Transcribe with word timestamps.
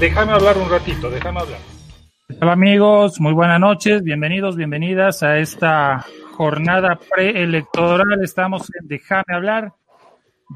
déjame 0.00 0.32
hablar 0.32 0.56
un 0.56 0.70
ratito, 0.70 1.10
déjame 1.10 1.40
hablar. 1.40 1.60
Hola 2.40 2.52
amigos, 2.52 3.20
muy 3.20 3.34
buenas 3.34 3.60
noches, 3.60 4.02
bienvenidos, 4.02 4.56
bienvenidas 4.56 5.22
a 5.22 5.38
esta 5.38 6.06
jornada 6.32 6.98
preelectoral. 7.14 8.24
Estamos 8.24 8.70
en 8.80 8.88
Déjame 8.88 9.34
hablar. 9.34 9.72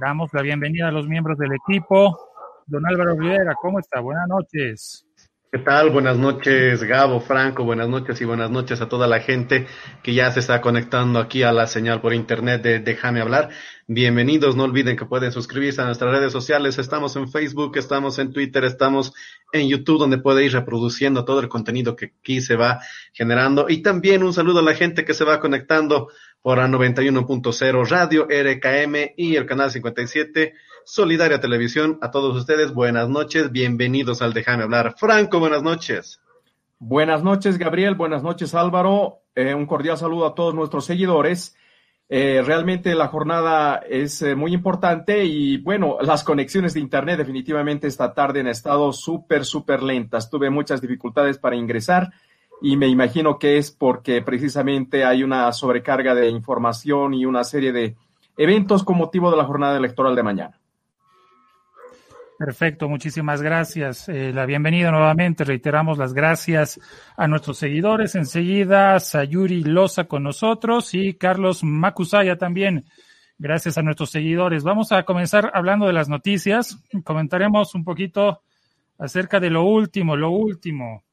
Damos 0.00 0.32
la 0.32 0.40
bienvenida 0.40 0.88
a 0.88 0.92
los 0.92 1.06
miembros 1.06 1.36
del 1.36 1.52
equipo. 1.52 2.18
Don 2.66 2.86
Álvaro 2.86 3.14
Rivera, 3.16 3.54
¿cómo 3.60 3.78
está? 3.78 4.00
Buenas 4.00 4.26
noches. 4.26 5.06
¿Qué 5.54 5.60
tal? 5.60 5.90
Buenas 5.90 6.18
noches, 6.18 6.82
Gabo, 6.82 7.20
Franco, 7.20 7.62
buenas 7.62 7.88
noches 7.88 8.20
y 8.20 8.24
buenas 8.24 8.50
noches 8.50 8.80
a 8.80 8.88
toda 8.88 9.06
la 9.06 9.20
gente 9.20 9.68
que 10.02 10.12
ya 10.12 10.28
se 10.32 10.40
está 10.40 10.60
conectando 10.60 11.20
aquí 11.20 11.44
a 11.44 11.52
la 11.52 11.68
señal 11.68 12.00
por 12.00 12.12
internet 12.12 12.60
de 12.60 12.80
Déjame 12.80 13.20
hablar. 13.20 13.50
Bienvenidos, 13.86 14.56
no 14.56 14.64
olviden 14.64 14.96
que 14.96 15.04
pueden 15.04 15.30
suscribirse 15.30 15.80
a 15.80 15.84
nuestras 15.84 16.10
redes 16.10 16.32
sociales. 16.32 16.78
Estamos 16.78 17.14
en 17.14 17.30
Facebook, 17.30 17.76
estamos 17.76 18.18
en 18.18 18.32
Twitter, 18.32 18.64
estamos 18.64 19.12
en 19.52 19.68
YouTube, 19.68 20.00
donde 20.00 20.18
puede 20.18 20.44
ir 20.44 20.54
reproduciendo 20.54 21.24
todo 21.24 21.38
el 21.38 21.48
contenido 21.48 21.94
que 21.94 22.14
aquí 22.18 22.40
se 22.40 22.56
va 22.56 22.80
generando. 23.12 23.66
Y 23.68 23.80
también 23.80 24.24
un 24.24 24.32
saludo 24.32 24.58
a 24.58 24.62
la 24.64 24.74
gente 24.74 25.04
que 25.04 25.14
se 25.14 25.22
va 25.22 25.38
conectando 25.38 26.08
por 26.42 26.58
a 26.58 26.66
91.0 26.66 27.88
Radio, 27.88 28.26
RKM 28.28 29.12
y 29.16 29.36
el 29.36 29.46
canal 29.46 29.70
57 29.70 30.52
Solidaria 30.86 31.40
Televisión. 31.40 31.98
A 32.00 32.10
todos 32.10 32.36
ustedes, 32.36 32.72
buenas 32.72 33.08
noches, 33.08 33.50
bienvenidos 33.50 34.22
al 34.22 34.32
Déjame 34.32 34.64
hablar. 34.64 34.94
Franco, 34.98 35.40
buenas 35.40 35.62
noches. 35.62 36.20
Buenas 36.78 37.22
noches, 37.22 37.58
Gabriel, 37.58 37.94
buenas 37.94 38.22
noches, 38.22 38.54
Álvaro. 38.54 39.22
Eh, 39.34 39.54
un 39.54 39.66
cordial 39.66 39.96
saludo 39.96 40.26
a 40.26 40.34
todos 40.34 40.54
nuestros 40.54 40.84
seguidores. 40.84 41.56
Eh, 42.08 42.42
realmente 42.44 42.94
la 42.94 43.08
jornada 43.08 43.76
es 43.88 44.20
eh, 44.20 44.34
muy 44.34 44.52
importante 44.52 45.24
y 45.24 45.56
bueno, 45.56 45.96
las 46.02 46.22
conexiones 46.22 46.74
de 46.74 46.80
Internet 46.80 47.16
definitivamente 47.16 47.86
esta 47.86 48.12
tarde 48.12 48.40
han 48.40 48.48
estado 48.48 48.92
súper, 48.92 49.44
súper 49.44 49.82
lentas. 49.82 50.28
Tuve 50.28 50.50
muchas 50.50 50.80
dificultades 50.82 51.38
para 51.38 51.56
ingresar 51.56 52.12
y 52.60 52.76
me 52.76 52.88
imagino 52.88 53.38
que 53.38 53.56
es 53.56 53.70
porque 53.70 54.20
precisamente 54.20 55.04
hay 55.04 55.22
una 55.22 55.50
sobrecarga 55.52 56.14
de 56.14 56.28
información 56.28 57.14
y 57.14 57.24
una 57.24 57.42
serie 57.44 57.72
de 57.72 57.96
eventos 58.36 58.84
con 58.84 58.98
motivo 58.98 59.30
de 59.30 59.36
la 59.38 59.44
jornada 59.44 59.78
electoral 59.78 60.14
de 60.14 60.22
mañana. 60.22 60.60
Perfecto, 62.36 62.88
muchísimas 62.88 63.42
gracias. 63.42 64.08
Eh, 64.08 64.32
la 64.32 64.44
bienvenida 64.44 64.90
nuevamente, 64.90 65.44
reiteramos 65.44 65.98
las 65.98 66.12
gracias 66.12 66.80
a 67.16 67.28
nuestros 67.28 67.58
seguidores. 67.58 68.16
Enseguida, 68.16 68.98
Sayuri 68.98 69.62
Loza 69.62 70.04
con 70.04 70.24
nosotros 70.24 70.94
y 70.94 71.14
Carlos 71.14 71.62
Macusaya 71.62 72.36
también. 72.36 72.86
Gracias 73.38 73.78
a 73.78 73.82
nuestros 73.82 74.10
seguidores. 74.10 74.64
Vamos 74.64 74.90
a 74.90 75.04
comenzar 75.04 75.52
hablando 75.54 75.86
de 75.86 75.92
las 75.92 76.08
noticias. 76.08 76.76
Comentaremos 77.04 77.74
un 77.76 77.84
poquito 77.84 78.42
acerca 78.98 79.38
de 79.38 79.50
lo 79.50 79.62
último, 79.64 80.16
lo 80.16 80.30
último. 80.30 81.04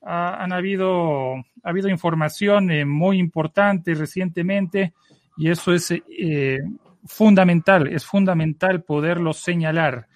han 0.00 0.52
habido, 0.52 1.34
ha 1.34 1.68
habido 1.70 1.88
información 1.88 2.70
eh, 2.70 2.86
muy 2.86 3.18
importante 3.18 3.94
recientemente 3.94 4.94
y 5.36 5.50
eso 5.50 5.74
es 5.74 5.90
eh, 5.90 6.58
fundamental, 7.04 7.86
es 7.88 8.06
fundamental 8.06 8.82
poderlo 8.82 9.34
señalar. 9.34 10.06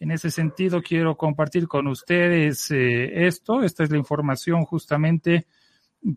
En 0.00 0.12
ese 0.12 0.30
sentido, 0.30 0.80
quiero 0.80 1.16
compartir 1.16 1.66
con 1.66 1.88
ustedes 1.88 2.70
eh, 2.70 3.26
esto. 3.26 3.62
Esta 3.62 3.82
es 3.82 3.90
la 3.90 3.98
información 3.98 4.64
justamente 4.64 5.46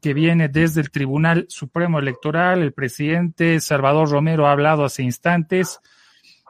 que 0.01 0.13
viene 0.13 0.49
desde 0.49 0.81
el 0.81 0.91
Tribunal 0.91 1.45
Supremo 1.49 1.97
Electoral. 1.97 2.61
El 2.61 2.73
presidente 2.73 3.59
Salvador 3.59 4.09
Romero 4.09 4.45
ha 4.45 4.52
hablado 4.52 4.85
hace 4.85 5.02
instantes. 5.02 5.80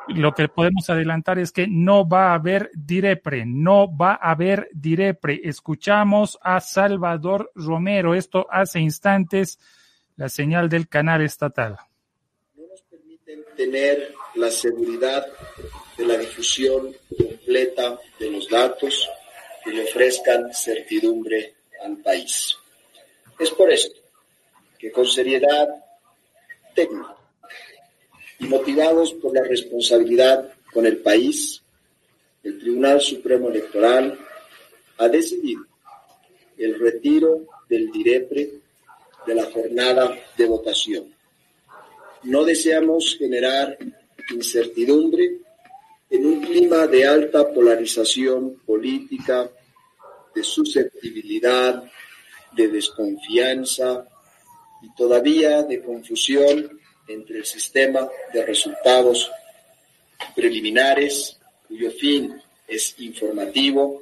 Lo 0.09 0.34
que 0.34 0.50
podemos 0.50 0.90
adelantar 0.90 1.40
es 1.40 1.52
que 1.52 1.68
no 1.68 2.08
va 2.08 2.31
a 2.31 2.34
haber 2.34 2.70
direpre, 2.74 3.46
no 3.46 3.96
va 3.96 4.14
a 4.14 4.31
haber 4.31 4.70
direpre. 4.74 5.40
Escuchamos 5.44 6.38
a 6.41 6.59
Salvador 6.59 7.52
Romero, 7.56 8.14
esto 8.14 8.47
hace 8.50 8.80
instantes, 8.80 9.59
la 10.18 10.28
señal 10.28 10.68
del 10.68 10.90
canal 10.90 11.22
estatal. 11.22 11.78
No 12.58 12.68
nos 12.68 12.81
permiten 12.81 13.44
tener 13.56 14.14
la 14.36 14.50
seguridad 14.50 15.24
de 16.02 16.08
la 16.08 16.18
difusión 16.18 16.96
completa 17.16 18.00
de 18.20 18.32
los 18.32 18.50
datos 18.50 19.08
que 19.64 19.70
le 19.70 19.84
ofrezcan 19.84 20.52
certidumbre 20.52 21.54
al 21.84 21.98
país. 21.98 22.56
Es 23.40 23.52
por 23.52 23.72
esto 23.72 24.00
que 24.80 24.92
con 24.92 25.06
seriedad 25.06 25.68
técnica 26.74 27.16
y 28.40 28.46
motivados 28.46 29.14
por 29.14 29.36
la 29.36 29.44
responsabilidad 29.44 30.52
con 30.74 30.88
el 30.88 30.98
país, 30.98 31.62
el 32.44 32.58
Tribunal 32.58 33.00
Supremo 33.00 33.50
Electoral 33.50 34.18
ha 34.98 35.08
decidido 35.08 35.64
el 36.58 36.80
retiro 36.80 37.46
del 37.70 37.92
DIREPRE 37.92 38.50
de 39.28 39.36
la 39.36 39.46
jornada 39.46 40.18
de 40.36 40.46
votación. 40.48 41.14
No 42.24 42.44
deseamos 42.44 43.18
generar 43.20 43.78
incertidumbre 44.32 45.42
en 46.12 46.26
un 46.26 46.42
clima 46.42 46.88
de 46.88 47.08
alta 47.08 47.52
polarización 47.54 48.58
política, 48.66 49.50
de 50.36 50.44
susceptibilidad, 50.44 51.84
de 52.52 52.68
desconfianza 52.68 54.06
y 54.82 54.94
todavía 54.94 55.64
de 55.64 55.82
confusión 55.82 56.80
entre 57.08 57.38
el 57.38 57.46
sistema 57.46 58.10
de 58.34 58.46
resultados 58.46 59.32
preliminares, 60.36 61.40
cuyo 61.68 61.90
fin 61.92 62.36
es 62.68 62.94
informativo, 63.00 64.02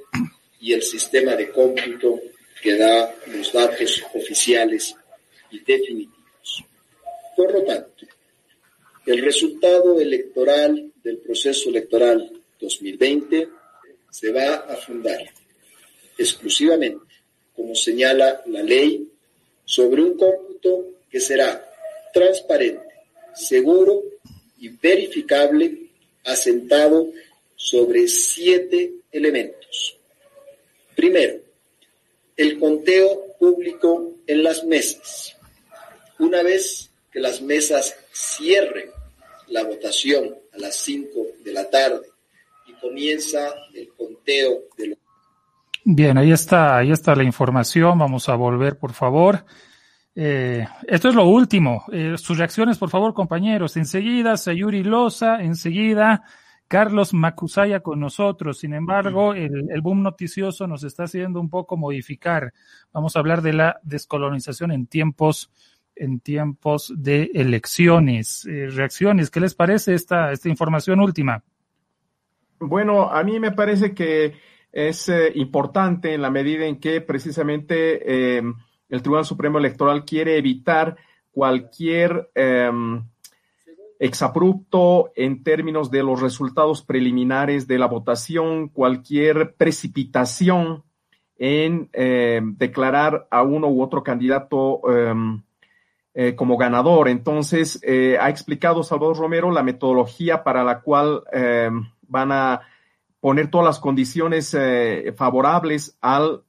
y 0.60 0.72
el 0.72 0.82
sistema 0.82 1.36
de 1.36 1.50
cómputo 1.50 2.20
que 2.60 2.76
da 2.76 3.14
los 3.28 3.52
datos 3.52 4.04
oficiales 4.14 4.94
y 5.50 5.60
definitivos. 5.60 6.64
Por 7.36 7.52
lo 7.52 7.62
tanto, 7.64 8.04
el 9.06 9.22
resultado 9.22 9.98
electoral 10.00 10.89
del 11.02 11.18
proceso 11.18 11.70
electoral 11.70 12.30
2020 12.60 13.48
se 14.10 14.32
va 14.32 14.54
a 14.54 14.76
fundar 14.76 15.20
exclusivamente, 16.18 17.04
como 17.54 17.74
señala 17.74 18.42
la 18.46 18.62
ley, 18.62 19.08
sobre 19.64 20.02
un 20.02 20.16
cómputo 20.16 20.86
que 21.10 21.20
será 21.20 21.64
transparente, 22.12 22.82
seguro 23.34 24.02
y 24.58 24.68
verificable, 24.68 25.90
asentado 26.24 27.08
sobre 27.56 28.08
siete 28.08 28.92
elementos. 29.10 29.96
Primero, 30.94 31.40
el 32.36 32.58
conteo 32.58 33.36
público 33.38 34.16
en 34.26 34.42
las 34.42 34.64
mesas. 34.64 35.36
Una 36.18 36.42
vez 36.42 36.90
que 37.12 37.20
las 37.20 37.40
mesas 37.40 37.96
cierren 38.12 38.90
la 39.48 39.64
votación 39.64 40.39
a 40.54 40.58
las 40.58 40.76
5 40.76 41.08
de 41.44 41.52
la 41.52 41.68
tarde 41.68 42.06
y 42.66 42.72
comienza 42.74 43.38
el 43.74 43.88
conteo 43.96 44.60
de 44.76 44.88
los... 44.88 44.98
Bien, 45.84 46.18
ahí 46.18 46.32
está, 46.32 46.76
ahí 46.76 46.90
está 46.90 47.14
la 47.14 47.24
información. 47.24 47.98
Vamos 47.98 48.28
a 48.28 48.34
volver, 48.34 48.78
por 48.78 48.92
favor. 48.92 49.44
Eh, 50.14 50.66
esto 50.86 51.08
es 51.08 51.14
lo 51.14 51.24
último. 51.24 51.84
Eh, 51.92 52.14
sus 52.18 52.36
reacciones, 52.36 52.76
por 52.78 52.90
favor, 52.90 53.14
compañeros. 53.14 53.76
Enseguida, 53.76 54.36
Sayuri 54.36 54.82
Loza, 54.82 55.40
enseguida, 55.40 56.22
Carlos 56.68 57.14
Macusaya 57.14 57.80
con 57.80 58.00
nosotros. 58.00 58.58
Sin 58.58 58.74
embargo, 58.74 59.34
el, 59.34 59.70
el, 59.70 59.80
boom 59.80 60.02
noticioso 60.02 60.66
nos 60.66 60.84
está 60.84 61.04
haciendo 61.04 61.40
un 61.40 61.48
poco 61.48 61.76
modificar. 61.76 62.52
Vamos 62.92 63.16
a 63.16 63.20
hablar 63.20 63.40
de 63.40 63.54
la 63.54 63.80
descolonización 63.82 64.72
en 64.72 64.86
tiempos 64.86 65.50
en 66.00 66.18
tiempos 66.20 66.92
de 66.96 67.30
elecciones. 67.34 68.46
Eh, 68.46 68.68
reacciones, 68.68 69.30
¿qué 69.30 69.38
les 69.38 69.54
parece 69.54 69.94
esta, 69.94 70.32
esta 70.32 70.48
información 70.48 70.98
última? 70.98 71.44
Bueno, 72.58 73.10
a 73.10 73.22
mí 73.22 73.38
me 73.38 73.52
parece 73.52 73.94
que 73.94 74.34
es 74.72 75.08
eh, 75.08 75.32
importante 75.34 76.14
en 76.14 76.22
la 76.22 76.30
medida 76.30 76.64
en 76.64 76.80
que 76.80 77.00
precisamente 77.00 78.38
eh, 78.38 78.42
el 78.88 79.02
Tribunal 79.02 79.24
Supremo 79.24 79.58
Electoral 79.58 80.04
quiere 80.04 80.38
evitar 80.38 80.96
cualquier 81.30 82.30
em, 82.34 83.04
exabrupto 83.98 85.12
en 85.14 85.42
términos 85.42 85.90
de 85.90 86.02
los 86.02 86.20
resultados 86.20 86.82
preliminares 86.82 87.66
de 87.66 87.78
la 87.78 87.86
votación, 87.86 88.68
cualquier 88.68 89.54
precipitación 89.54 90.82
en 91.36 91.88
em, 91.92 92.56
declarar 92.56 93.26
a 93.30 93.42
uno 93.42 93.68
u 93.68 93.82
otro 93.82 94.02
candidato 94.02 94.82
em, 94.92 95.42
eh, 96.12 96.34
como 96.34 96.56
ganador. 96.56 97.08
Entonces, 97.08 97.78
eh, 97.82 98.18
ha 98.20 98.28
explicado 98.30 98.82
Salvador 98.82 99.16
Romero 99.16 99.50
la 99.50 99.62
metodología 99.62 100.42
para 100.42 100.64
la 100.64 100.80
cual 100.80 101.22
eh, 101.32 101.70
van 102.02 102.32
a 102.32 102.62
poner 103.20 103.48
todas 103.48 103.66
las 103.66 103.78
condiciones 103.78 104.54
eh, 104.58 105.14
favorables 105.16 105.96
al 106.00 106.42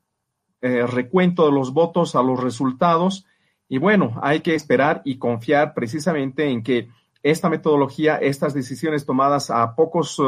recuento 0.64 1.48
de 1.48 1.52
los 1.52 1.74
votos, 1.74 2.16
a 2.16 2.22
los 2.22 2.40
resultados. 2.40 3.26
Y 3.68 3.80
bueno, 3.80 4.20
hay 4.22 4.42
que 4.42 4.54
esperar 4.54 5.02
y 5.04 5.18
confiar 5.18 5.74
precisamente 5.74 6.52
en 6.52 6.62
que 6.62 6.88
esta 7.24 7.50
metodología, 7.50 8.18
estas 8.18 8.54
decisiones 8.54 9.08
tomadas 9.08 9.50
a 9.50 9.76
pocos, 9.76 10.22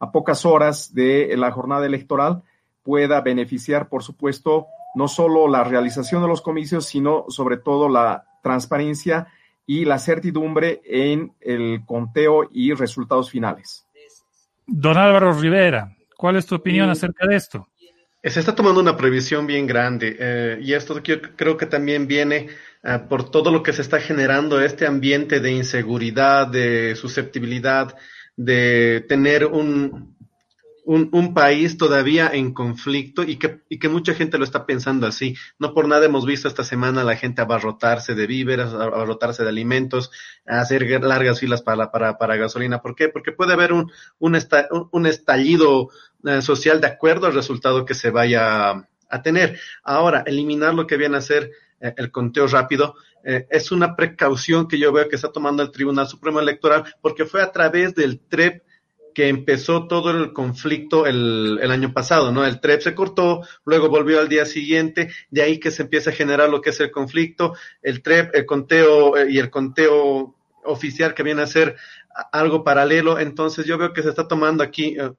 a 0.00 0.10
pocas 0.10 0.44
horas 0.44 0.92
de 0.92 1.36
la 1.36 1.52
jornada 1.52 1.86
electoral, 1.86 2.42
pueda 2.82 3.20
beneficiar, 3.20 3.88
por 3.88 4.02
supuesto, 4.02 4.66
no 4.96 5.06
solo 5.06 5.46
la 5.46 5.62
realización 5.62 6.20
de 6.22 6.28
los 6.28 6.42
comicios, 6.42 6.86
sino 6.86 7.26
sobre 7.28 7.56
todo 7.56 7.88
la 7.88 8.24
transparencia 8.42 9.28
y 9.66 9.84
la 9.84 9.98
certidumbre 9.98 10.80
en 10.84 11.32
el 11.40 11.82
conteo 11.86 12.48
y 12.52 12.72
resultados 12.72 13.30
finales. 13.30 13.86
Don 14.66 14.96
Álvaro 14.96 15.32
Rivera, 15.32 15.96
¿cuál 16.16 16.36
es 16.36 16.46
tu 16.46 16.54
opinión 16.54 16.90
acerca 16.90 17.26
de 17.26 17.36
esto? 17.36 17.68
Se 18.22 18.38
está 18.38 18.54
tomando 18.54 18.80
una 18.80 18.96
previsión 18.96 19.46
bien 19.46 19.66
grande 19.66 20.16
eh, 20.18 20.58
y 20.60 20.74
esto 20.74 21.00
creo 21.36 21.56
que 21.56 21.66
también 21.66 22.06
viene 22.06 22.48
eh, 22.82 22.98
por 23.08 23.30
todo 23.30 23.50
lo 23.50 23.62
que 23.62 23.72
se 23.72 23.82
está 23.82 23.98
generando, 23.98 24.60
este 24.60 24.86
ambiente 24.86 25.40
de 25.40 25.52
inseguridad, 25.52 26.46
de 26.46 26.94
susceptibilidad, 26.96 27.96
de 28.36 29.04
tener 29.08 29.46
un, 29.46 30.16
un, 30.92 31.34
país 31.34 31.78
todavía 31.78 32.30
en 32.32 32.52
conflicto 32.52 33.22
y 33.22 33.36
que, 33.36 33.60
y 33.68 33.78
que 33.78 33.88
mucha 33.88 34.12
gente 34.14 34.38
lo 34.38 34.44
está 34.44 34.66
pensando 34.66 35.06
así. 35.06 35.36
No 35.58 35.72
por 35.72 35.86
nada 35.86 36.06
hemos 36.06 36.26
visto 36.26 36.48
esta 36.48 36.64
semana 36.64 37.02
a 37.02 37.04
la 37.04 37.16
gente 37.16 37.40
abarrotarse 37.40 38.16
de 38.16 38.26
víveres, 38.26 38.66
abarrotarse 38.66 39.44
de 39.44 39.50
alimentos, 39.50 40.10
hacer 40.46 40.82
largas 41.02 41.38
filas 41.38 41.62
para, 41.62 41.92
para, 41.92 42.18
para 42.18 42.36
gasolina. 42.36 42.82
¿Por 42.82 42.96
qué? 42.96 43.08
Porque 43.08 43.30
puede 43.30 43.52
haber 43.52 43.72
un, 43.72 43.92
un, 44.18 44.36
un 44.90 45.06
estallido 45.06 45.90
eh, 46.24 46.42
social 46.42 46.80
de 46.80 46.88
acuerdo 46.88 47.28
al 47.28 47.34
resultado 47.34 47.84
que 47.84 47.94
se 47.94 48.10
vaya 48.10 48.70
a, 49.08 49.22
tener. 49.22 49.60
Ahora, 49.84 50.24
eliminar 50.26 50.74
lo 50.74 50.88
que 50.88 50.96
viene 50.96 51.16
a 51.16 51.20
ser 51.20 51.52
eh, 51.80 51.94
el 51.98 52.10
conteo 52.10 52.48
rápido 52.48 52.96
eh, 53.22 53.46
es 53.48 53.70
una 53.70 53.94
precaución 53.94 54.66
que 54.66 54.78
yo 54.78 54.92
veo 54.92 55.08
que 55.08 55.16
está 55.16 55.30
tomando 55.30 55.62
el 55.62 55.70
Tribunal 55.70 56.08
Supremo 56.08 56.40
Electoral 56.40 56.84
porque 57.00 57.26
fue 57.26 57.42
a 57.42 57.52
través 57.52 57.94
del 57.94 58.18
TREP 58.18 58.62
que 59.14 59.28
empezó 59.28 59.86
todo 59.86 60.10
el 60.10 60.32
conflicto 60.32 61.06
el, 61.06 61.58
el, 61.62 61.70
año 61.70 61.92
pasado, 61.92 62.32
¿no? 62.32 62.44
El 62.44 62.60
TREP 62.60 62.80
se 62.80 62.94
cortó, 62.94 63.42
luego 63.64 63.88
volvió 63.88 64.20
al 64.20 64.28
día 64.28 64.44
siguiente, 64.44 65.10
de 65.30 65.42
ahí 65.42 65.58
que 65.58 65.70
se 65.70 65.82
empieza 65.82 66.10
a 66.10 66.14
generar 66.14 66.48
lo 66.48 66.60
que 66.60 66.70
es 66.70 66.80
el 66.80 66.90
conflicto, 66.90 67.54
el 67.82 68.02
TREP, 68.02 68.34
el 68.34 68.46
conteo 68.46 69.16
eh, 69.16 69.30
y 69.30 69.38
el 69.38 69.50
conteo 69.50 70.36
oficial 70.64 71.14
que 71.14 71.22
viene 71.22 71.42
a 71.42 71.46
ser 71.46 71.76
algo 72.32 72.64
paralelo, 72.64 73.18
entonces 73.18 73.66
yo 73.66 73.78
veo 73.78 73.92
que 73.92 74.02
se 74.02 74.10
está 74.10 74.28
tomando 74.28 74.62
aquí 74.62 74.96
eh, 74.98 75.12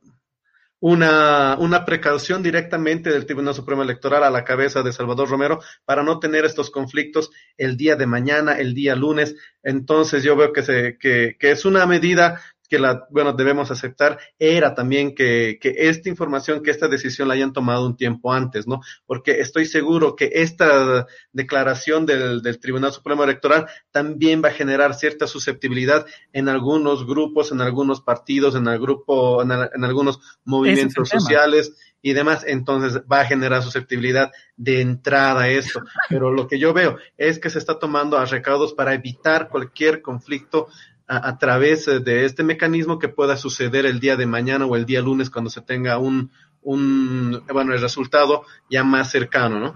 una, 0.82 1.58
una 1.60 1.86
precaución 1.86 2.42
directamente 2.42 3.12
del 3.12 3.28
Tribunal 3.28 3.54
Supremo 3.54 3.84
Electoral 3.84 4.24
a 4.24 4.32
la 4.32 4.44
cabeza 4.44 4.82
de 4.82 4.92
Salvador 4.92 5.30
Romero 5.30 5.60
para 5.86 6.04
no 6.04 6.20
tener 6.20 6.44
estos 6.44 6.72
conflictos 6.72 7.30
el 7.56 7.78
día 7.78 7.96
de 7.96 8.08
mañana, 8.08 8.54
el 8.54 8.74
día 8.74 8.96
lunes. 8.96 9.36
Entonces 9.62 10.24
yo 10.24 10.36
veo 10.36 10.52
que, 10.52 10.64
se, 10.64 10.98
que, 10.98 11.38
que 11.40 11.52
es 11.52 11.66
una 11.66 11.86
medida 11.86 12.42
que 12.72 12.80
la, 12.80 13.06
bueno, 13.10 13.34
debemos 13.34 13.70
aceptar 13.70 14.18
era 14.40 14.74
también 14.74 15.14
que, 15.14 15.60
que 15.60 15.76
esta 15.76 16.08
información, 16.08 16.64
que 16.64 16.72
esta 16.72 16.88
decisión 16.88 17.28
la 17.28 17.34
hayan 17.34 17.52
tomado 17.52 17.86
un 17.86 17.98
tiempo 17.98 18.32
antes, 18.32 18.66
¿no? 18.66 18.80
Porque 19.06 19.42
estoy 19.42 19.66
seguro 19.66 20.16
que 20.16 20.30
esta 20.36 21.06
declaración 21.34 22.06
del, 22.06 22.42
del 22.42 22.60
Tribunal 22.62 22.94
Supremo 22.94 23.26
Electoral 23.26 23.68
también 23.92 24.42
va 24.42 24.48
a 24.48 24.54
generar 24.54 24.94
cierta 24.94 25.28
susceptibilidad 25.28 26.06
en 26.32 26.48
algunos 26.48 27.06
grupos, 27.06 27.52
en 27.52 27.60
algunos 27.60 28.00
partidos, 28.00 28.56
en 28.56 28.66
el 28.66 28.80
grupo, 28.80 29.44
en, 29.44 29.52
en 29.52 29.84
algunos 29.84 30.22
movimientos 30.46 31.10
sociales 31.10 31.74
y 32.02 32.14
demás, 32.14 32.44
entonces 32.48 33.02
va 33.12 33.22
a 33.22 33.26
generar 33.26 33.62
susceptibilidad 33.62 34.32
de 34.56 34.82
entrada 34.82 35.42
a 35.42 35.50
esto. 35.50 35.82
Pero 36.10 36.32
lo 36.32 36.48
que 36.48 36.58
yo 36.58 36.74
veo 36.74 36.98
es 37.18 37.38
que 37.38 37.50
se 37.50 37.60
está 37.60 37.78
tomando 37.80 38.18
a 38.18 38.26
recaudos 38.26 38.74
para 38.74 38.94
evitar 38.94 39.50
cualquier 39.50 40.02
conflicto 40.02 40.68
a, 41.14 41.38
través 41.38 41.86
de 41.86 42.26
este 42.26 42.42
mecanismo 42.42 42.98
que 42.98 43.10
pueda 43.10 43.36
suceder 43.36 43.86
el 43.86 44.00
día 44.00 44.16
de 44.16 44.26
mañana 44.26 44.66
o 44.66 44.78
el 44.78 44.86
día 44.86 45.02
lunes 45.02 45.30
cuando 45.30 45.50
se 45.50 45.62
tenga 45.62 45.98
un, 45.98 46.32
un 46.62 47.44
bueno, 47.52 47.74
el 47.74 47.82
resultado 47.82 48.46
ya 48.70 48.86
más 48.86 49.12
cercano, 49.12 49.60
¿no? 49.60 49.76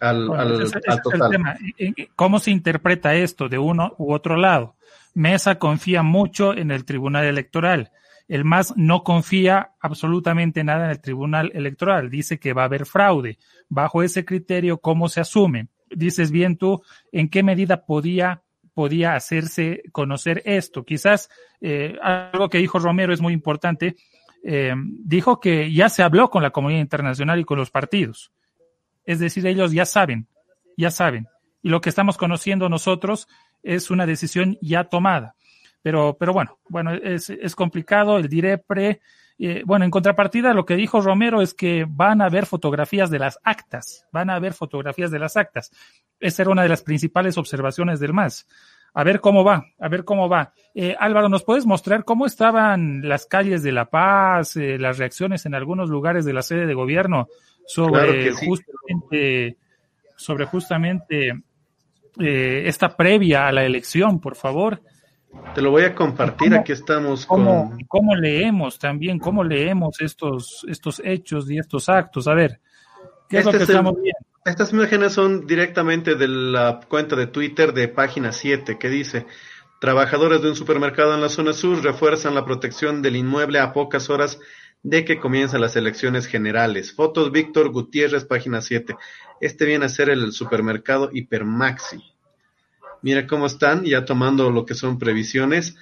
Al, 0.00 0.32
al, 0.32 0.72
total. 1.02 1.58
¿Cómo 2.16 2.38
se 2.38 2.50
interpreta 2.50 3.14
esto 3.14 3.50
de 3.50 3.58
uno 3.58 3.94
u 3.98 4.14
otro 4.14 4.36
lado? 4.36 4.74
Mesa 5.14 5.58
confía 5.58 6.02
mucho 6.02 6.54
en 6.54 6.70
el 6.70 6.86
Tribunal 6.86 7.26
Electoral. 7.26 7.92
El 8.26 8.44
MAS 8.44 8.72
no 8.74 9.04
confía 9.04 9.72
absolutamente 9.78 10.64
nada 10.64 10.86
en 10.86 10.90
el 10.92 11.00
Tribunal 11.00 11.52
Electoral. 11.54 12.08
Dice 12.08 12.40
que 12.40 12.54
va 12.54 12.62
a 12.62 12.64
haber 12.64 12.86
fraude. 12.86 13.38
Bajo 13.68 14.02
ese 14.02 14.24
criterio, 14.24 14.78
¿cómo 14.78 15.08
se 15.08 15.20
asume? 15.20 15.68
Dices 15.90 16.30
bien 16.30 16.56
tú, 16.56 16.82
¿en 17.12 17.28
qué 17.28 17.42
medida 17.42 17.84
podía 17.84 18.42
podía 18.74 19.14
hacerse 19.14 19.82
conocer 19.92 20.42
esto. 20.44 20.84
Quizás 20.84 21.28
eh, 21.60 21.96
algo 22.02 22.48
que 22.48 22.58
dijo 22.58 22.78
Romero 22.78 23.12
es 23.12 23.20
muy 23.20 23.32
importante. 23.32 23.96
Eh, 24.44 24.74
dijo 24.76 25.40
que 25.40 25.72
ya 25.72 25.88
se 25.88 26.02
habló 26.02 26.30
con 26.30 26.42
la 26.42 26.50
comunidad 26.50 26.80
internacional 26.80 27.40
y 27.40 27.44
con 27.44 27.58
los 27.58 27.70
partidos. 27.70 28.32
Es 29.04 29.18
decir, 29.18 29.46
ellos 29.46 29.72
ya 29.72 29.84
saben, 29.84 30.28
ya 30.76 30.90
saben. 30.90 31.28
Y 31.62 31.68
lo 31.68 31.80
que 31.80 31.90
estamos 31.90 32.16
conociendo 32.16 32.68
nosotros 32.68 33.28
es 33.62 33.90
una 33.90 34.06
decisión 34.06 34.58
ya 34.60 34.84
tomada. 34.84 35.34
Pero, 35.82 36.16
pero 36.18 36.32
bueno, 36.32 36.58
bueno, 36.68 36.92
es, 36.94 37.30
es 37.30 37.54
complicado. 37.54 38.18
El 38.18 38.28
DIREPRE, 38.28 39.00
eh, 39.38 39.62
bueno, 39.64 39.84
en 39.84 39.90
contrapartida, 39.90 40.54
lo 40.54 40.64
que 40.64 40.76
dijo 40.76 41.00
Romero 41.00 41.42
es 41.42 41.54
que 41.54 41.86
van 41.88 42.20
a 42.20 42.26
haber 42.26 42.46
fotografías 42.46 43.10
de 43.10 43.18
las 43.18 43.38
actas, 43.42 44.06
van 44.12 44.30
a 44.30 44.34
haber 44.34 44.52
fotografías 44.52 45.10
de 45.10 45.18
las 45.18 45.36
actas. 45.36 45.70
Esa 46.20 46.42
era 46.42 46.52
una 46.52 46.62
de 46.62 46.68
las 46.68 46.82
principales 46.82 47.38
observaciones 47.38 47.98
del 48.00 48.12
MAS. 48.12 48.46
A 48.94 49.04
ver 49.04 49.20
cómo 49.20 49.42
va, 49.42 49.64
a 49.78 49.88
ver 49.88 50.04
cómo 50.04 50.28
va. 50.28 50.52
Eh, 50.74 50.94
Álvaro, 50.98 51.28
¿nos 51.28 51.44
puedes 51.44 51.64
mostrar 51.64 52.04
cómo 52.04 52.26
estaban 52.26 53.08
las 53.08 53.24
calles 53.26 53.62
de 53.62 53.72
La 53.72 53.86
Paz, 53.86 54.56
eh, 54.56 54.76
las 54.78 54.98
reacciones 54.98 55.46
en 55.46 55.54
algunos 55.54 55.88
lugares 55.88 56.26
de 56.26 56.34
la 56.34 56.42
sede 56.42 56.66
de 56.66 56.74
gobierno 56.74 57.28
sobre 57.66 58.32
justamente, 58.32 59.56
sobre 60.16 60.44
justamente 60.44 61.42
eh, 62.20 62.62
esta 62.66 62.94
previa 62.94 63.46
a 63.46 63.52
la 63.52 63.64
elección, 63.64 64.20
por 64.20 64.36
favor? 64.36 64.82
Te 65.54 65.62
lo 65.62 65.70
voy 65.70 65.82
a 65.82 65.94
compartir, 65.94 66.54
aquí 66.54 66.72
estamos 66.72 67.26
con... 67.26 67.78
¿Cómo 67.88 68.14
leemos 68.14 68.78
también, 68.78 69.18
cómo 69.18 69.44
leemos 69.44 70.00
estos, 70.00 70.64
estos 70.68 71.00
hechos 71.04 71.50
y 71.50 71.58
estos 71.58 71.88
actos? 71.88 72.26
A 72.28 72.34
ver, 72.34 72.60
¿qué 73.28 73.38
es 73.38 73.44
lo 73.44 73.50
este 73.50 73.66
que 73.66 73.72
estamos 73.72 73.94
viendo? 73.94 74.18
Estas 74.44 74.72
imágenes 74.72 75.12
son 75.12 75.46
directamente 75.46 76.14
de 76.14 76.26
la 76.26 76.80
cuenta 76.88 77.16
de 77.16 77.26
Twitter 77.28 77.72
de 77.72 77.88
página 77.88 78.32
7, 78.32 78.78
que 78.78 78.88
dice, 78.88 79.26
trabajadores 79.80 80.42
de 80.42 80.48
un 80.48 80.56
supermercado 80.56 81.14
en 81.14 81.20
la 81.20 81.28
zona 81.28 81.52
sur 81.52 81.82
refuerzan 81.82 82.34
la 82.34 82.44
protección 82.44 83.02
del 83.02 83.16
inmueble 83.16 83.60
a 83.60 83.72
pocas 83.72 84.10
horas 84.10 84.40
de 84.82 85.04
que 85.04 85.20
comienzan 85.20 85.60
las 85.60 85.76
elecciones 85.76 86.26
generales. 86.26 86.92
Fotos 86.92 87.30
Víctor 87.30 87.70
Gutiérrez, 87.70 88.24
página 88.24 88.60
7. 88.60 88.96
Este 89.40 89.64
viene 89.64 89.84
a 89.84 89.88
ser 89.88 90.10
el 90.10 90.32
supermercado 90.32 91.10
Hipermaxi. 91.12 92.11
Mira 93.02 93.26
cómo 93.26 93.46
están 93.46 93.84
ya 93.84 94.04
tomando 94.04 94.50
lo 94.50 94.64
que 94.64 94.74
son 94.74 94.98
previsiones 94.98 95.76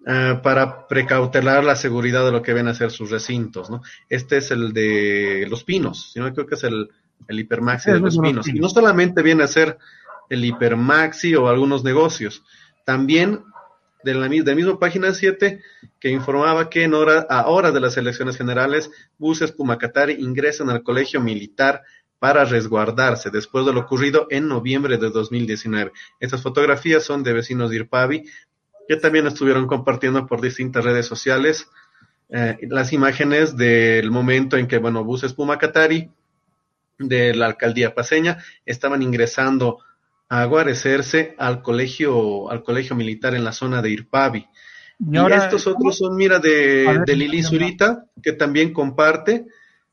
uh, 0.00 0.42
para 0.42 0.86
precautelar 0.86 1.64
la 1.64 1.76
seguridad 1.76 2.24
de 2.24 2.32
lo 2.32 2.42
que 2.42 2.52
ven 2.52 2.68
a 2.68 2.74
ser 2.74 2.90
sus 2.90 3.10
recintos, 3.10 3.70
¿no? 3.70 3.82
Este 4.08 4.38
es 4.38 4.50
el 4.50 4.72
de 4.72 5.46
Los 5.48 5.64
Pinos, 5.64 6.10
sino 6.12 6.32
creo 6.32 6.46
que 6.46 6.56
es 6.56 6.64
el, 6.64 6.90
el 7.28 7.40
Hipermaxi 7.40 7.92
de 7.92 8.00
Los 8.00 8.18
Pinos. 8.18 8.48
Y 8.48 8.54
no 8.54 8.68
solamente 8.68 9.22
viene 9.22 9.44
a 9.44 9.48
ser 9.48 9.78
el 10.28 10.44
Hipermaxi 10.44 11.34
o 11.36 11.48
algunos 11.48 11.84
negocios, 11.84 12.42
también 12.84 13.44
de 14.06 14.14
la, 14.14 14.28
de 14.28 14.54
misma 14.54 14.78
página 14.78 15.12
7 15.12 15.60
que 15.98 16.10
informaba 16.10 16.70
que 16.70 16.84
en 16.84 16.94
hora, 16.94 17.26
a 17.28 17.48
horas 17.48 17.74
de 17.74 17.80
las 17.80 17.96
elecciones 17.96 18.36
generales, 18.36 18.90
buses 19.18 19.52
Pumacatari 19.52 20.14
ingresan 20.20 20.70
al 20.70 20.82
colegio 20.82 21.20
militar 21.20 21.82
para 22.18 22.44
resguardarse 22.44 23.30
después 23.30 23.66
de 23.66 23.72
lo 23.72 23.80
ocurrido 23.80 24.26
en 24.30 24.48
noviembre 24.48 24.96
de 24.98 25.10
2019. 25.10 25.92
Estas 26.20 26.42
fotografías 26.42 27.04
son 27.04 27.22
de 27.22 27.32
vecinos 27.32 27.70
de 27.70 27.76
Irpavi 27.76 28.24
que 28.88 28.96
también 28.96 29.26
estuvieron 29.26 29.66
compartiendo 29.66 30.26
por 30.26 30.40
distintas 30.40 30.84
redes 30.84 31.06
sociales 31.06 31.68
eh, 32.28 32.56
las 32.68 32.92
imágenes 32.92 33.56
del 33.56 34.10
momento 34.10 34.56
en 34.56 34.66
que, 34.66 34.78
bueno, 34.78 35.04
buses 35.04 35.32
Pumacatari 35.32 36.10
de 36.98 37.34
la 37.34 37.46
alcaldía 37.46 37.94
paseña 37.94 38.42
estaban 38.64 39.02
ingresando 39.02 39.78
a 40.28 40.44
guarecerse 40.44 41.34
al 41.38 41.62
colegio, 41.62 42.50
al 42.50 42.64
colegio 42.64 42.96
militar 42.96 43.34
en 43.34 43.44
la 43.44 43.52
zona 43.52 43.80
de 43.80 43.90
Irpavi. 43.90 44.46
Y, 44.98 45.18
estos 45.18 45.66
otros 45.66 45.98
son, 45.98 46.16
mira, 46.16 46.38
de, 46.38 47.02
de 47.04 47.16
Lili 47.16 47.42
Zurita, 47.42 48.06
que 48.22 48.32
también 48.32 48.72
comparte 48.72 49.46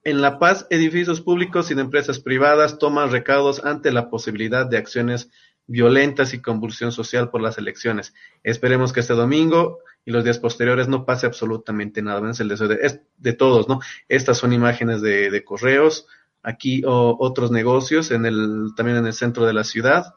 en 0.04 0.22
La 0.22 0.40
Paz, 0.40 0.68
edificios 0.70 1.22
públicos 1.22 1.72
y 1.72 1.76
de 1.76 1.82
empresas 1.82 2.20
privadas 2.20 2.78
toman 2.78 3.12
recaudos 3.12 3.64
ante 3.64 3.92
la 3.92 4.10
posibilidad 4.10 4.66
de 4.66 4.78
acciones 4.78 5.30
violentas 5.66 6.34
y 6.34 6.42
convulsión 6.42 6.92
social 6.92 7.30
por 7.30 7.42
las 7.42 7.58
elecciones. 7.58 8.14
Esperemos 8.44 8.92
que 8.92 9.00
este 9.00 9.14
domingo 9.14 9.80
y 10.06 10.12
los 10.12 10.26
días 10.26 10.40
posteriores 10.40 10.90
no 10.90 11.06
pase 11.06 11.26
absolutamente 11.26 12.02
nada. 12.02 12.30
Es 12.30 12.42
el 12.42 12.50
deseo 12.50 12.68
de, 12.68 13.34
todos, 13.34 13.70
¿no? 13.70 13.80
Estas 14.10 14.38
son 14.38 14.52
imágenes 14.52 15.02
de, 15.02 15.32
de 15.32 15.44
correos, 15.46 16.06
aquí 16.42 16.84
o, 16.86 17.16
otros 17.20 17.52
negocios 17.52 18.12
en 18.12 18.26
el, 18.26 18.74
también 18.76 18.98
en 18.98 19.08
el 19.08 19.14
centro 19.14 19.46
de 19.46 19.54
la 19.54 19.64
ciudad, 19.64 20.14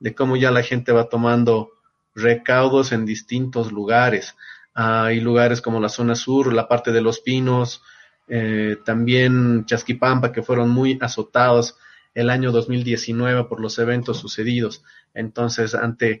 de 0.00 0.14
cómo 0.14 0.36
ya 0.36 0.50
la 0.50 0.64
gente 0.64 0.92
va 0.92 1.08
tomando 1.08 1.70
recaudos 2.14 2.90
en 2.90 3.06
distintos 3.06 3.70
lugares. 3.70 4.34
Hay 4.74 5.20
lugares 5.20 5.62
como 5.62 5.78
la 5.78 5.88
zona 5.88 6.16
sur, 6.16 6.52
la 6.52 6.66
parte 6.66 6.90
de 6.90 7.00
los 7.00 7.20
pinos, 7.20 7.82
eh, 8.30 8.76
también 8.84 9.64
Chasquipampa, 9.66 10.30
que 10.30 10.42
fueron 10.42 10.70
muy 10.70 10.96
azotados 11.00 11.76
el 12.14 12.30
año 12.30 12.52
2019 12.52 13.44
por 13.44 13.60
los 13.60 13.78
eventos 13.78 14.18
sucedidos. 14.18 14.84
Entonces, 15.14 15.74
ante, 15.74 16.20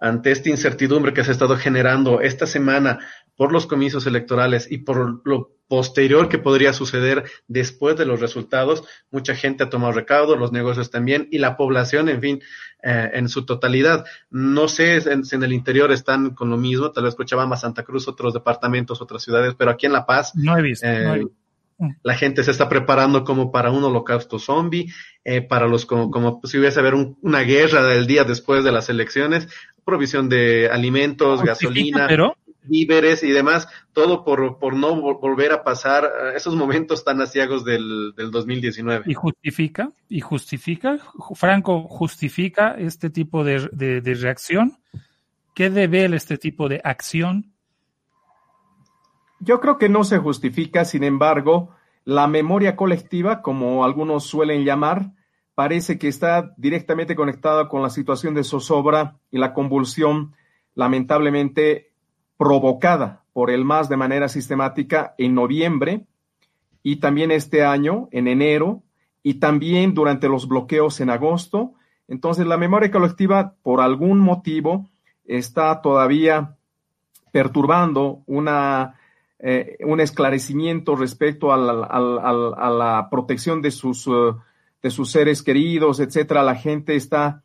ante 0.00 0.30
esta 0.30 0.50
incertidumbre 0.50 1.14
que 1.14 1.24
se 1.24 1.30
ha 1.30 1.32
estado 1.32 1.56
generando 1.56 2.20
esta 2.20 2.46
semana 2.46 2.98
por 3.38 3.52
los 3.52 3.68
comicios 3.68 4.04
electorales 4.04 4.66
y 4.68 4.78
por 4.78 5.22
lo 5.24 5.52
posterior 5.68 6.28
que 6.28 6.38
podría 6.38 6.72
suceder 6.72 7.22
después 7.46 7.96
de 7.96 8.04
los 8.04 8.20
resultados, 8.20 8.82
mucha 9.12 9.36
gente 9.36 9.62
ha 9.62 9.70
tomado 9.70 9.92
recaudo, 9.92 10.34
los 10.34 10.50
negocios 10.50 10.90
también 10.90 11.28
y 11.30 11.38
la 11.38 11.56
población, 11.56 12.08
en 12.08 12.20
fin, 12.20 12.40
eh, 12.82 13.10
en 13.14 13.28
su 13.28 13.46
totalidad. 13.46 14.04
No 14.28 14.66
sé 14.66 15.00
si 15.00 15.36
en, 15.36 15.42
el 15.44 15.52
interior 15.52 15.92
están 15.92 16.30
con 16.34 16.50
lo 16.50 16.56
mismo, 16.56 16.90
tal 16.90 17.04
vez 17.04 17.14
Cochabamba, 17.14 17.56
Santa 17.56 17.84
Cruz, 17.84 18.08
otros 18.08 18.34
departamentos, 18.34 19.00
otras 19.00 19.22
ciudades, 19.22 19.54
pero 19.56 19.70
aquí 19.70 19.86
en 19.86 19.92
La 19.92 20.04
Paz. 20.04 20.32
No 20.34 20.58
he 20.58 20.62
visto. 20.62 20.84
Eh, 20.84 21.24
la 22.02 22.14
gente 22.16 22.42
se 22.42 22.50
está 22.50 22.68
preparando 22.68 23.22
como 23.22 23.52
para 23.52 23.70
un 23.70 23.84
holocausto 23.84 24.40
zombie, 24.40 24.92
eh, 25.22 25.42
para 25.42 25.68
los 25.68 25.86
como, 25.86 26.10
como 26.10 26.40
si 26.42 26.58
hubiese 26.58 26.80
haber 26.80 26.94
una 26.94 27.42
guerra 27.42 27.84
del 27.84 28.08
día 28.08 28.24
después 28.24 28.64
de 28.64 28.72
las 28.72 28.88
elecciones, 28.88 29.46
provisión 29.84 30.28
de 30.28 30.68
alimentos, 30.72 31.40
gasolina. 31.40 32.08
Pero 32.08 32.36
víveres 32.68 33.22
y 33.22 33.30
demás, 33.30 33.68
todo 33.92 34.24
por, 34.24 34.58
por 34.58 34.74
no 34.74 35.00
volver 35.00 35.52
a 35.52 35.64
pasar 35.64 36.04
eh, 36.04 36.36
esos 36.36 36.54
momentos 36.54 37.04
tan 37.04 37.20
asiagos 37.20 37.64
del, 37.64 38.12
del 38.16 38.30
2019. 38.30 39.04
Y 39.06 39.14
justifica, 39.14 39.90
y 40.08 40.20
justifica, 40.20 40.98
Franco 41.34 41.82
justifica 41.88 42.74
este 42.78 43.10
tipo 43.10 43.44
de, 43.44 43.68
de, 43.72 44.14
reacción. 44.14 44.78
¿Qué 45.54 45.70
debe 45.70 46.04
este 46.14 46.38
tipo 46.38 46.68
de 46.68 46.80
acción? 46.84 47.52
Yo 49.40 49.60
creo 49.60 49.78
que 49.78 49.88
no 49.88 50.04
se 50.04 50.18
justifica, 50.18 50.84
sin 50.84 51.04
embargo, 51.04 51.74
la 52.04 52.26
memoria 52.26 52.76
colectiva, 52.76 53.42
como 53.42 53.84
algunos 53.84 54.24
suelen 54.24 54.64
llamar, 54.64 55.12
parece 55.54 55.98
que 55.98 56.06
está 56.06 56.54
directamente 56.56 57.16
conectada 57.16 57.68
con 57.68 57.82
la 57.82 57.90
situación 57.90 58.34
de 58.34 58.44
zozobra 58.44 59.18
y 59.30 59.38
la 59.38 59.52
convulsión 59.52 60.34
lamentablemente 60.76 61.87
provocada 62.38 63.24
por 63.34 63.50
el 63.50 63.66
MAS 63.66 63.90
de 63.90 63.98
manera 63.98 64.28
sistemática 64.28 65.14
en 65.18 65.34
noviembre 65.34 66.06
y 66.82 66.96
también 66.96 67.30
este 67.30 67.64
año, 67.64 68.08
en 68.12 68.28
enero, 68.28 68.82
y 69.22 69.34
también 69.34 69.92
durante 69.92 70.28
los 70.28 70.48
bloqueos 70.48 71.00
en 71.00 71.10
agosto. 71.10 71.74
Entonces, 72.06 72.46
la 72.46 72.56
memoria 72.56 72.90
colectiva, 72.90 73.54
por 73.62 73.82
algún 73.82 74.20
motivo, 74.20 74.88
está 75.26 75.82
todavía 75.82 76.56
perturbando 77.30 78.22
una, 78.26 78.94
eh, 79.38 79.76
un 79.80 80.00
esclarecimiento 80.00 80.96
respecto 80.96 81.52
a 81.52 81.56
la, 81.58 83.08
protección 83.10 83.60
de 83.60 83.70
sus, 83.70 84.06
eh, 84.06 84.32
de 84.82 84.90
sus 84.90 85.10
seres 85.10 85.42
queridos, 85.42 86.00
etcétera. 86.00 86.42
La 86.42 86.54
gente 86.54 86.96
está, 86.96 87.42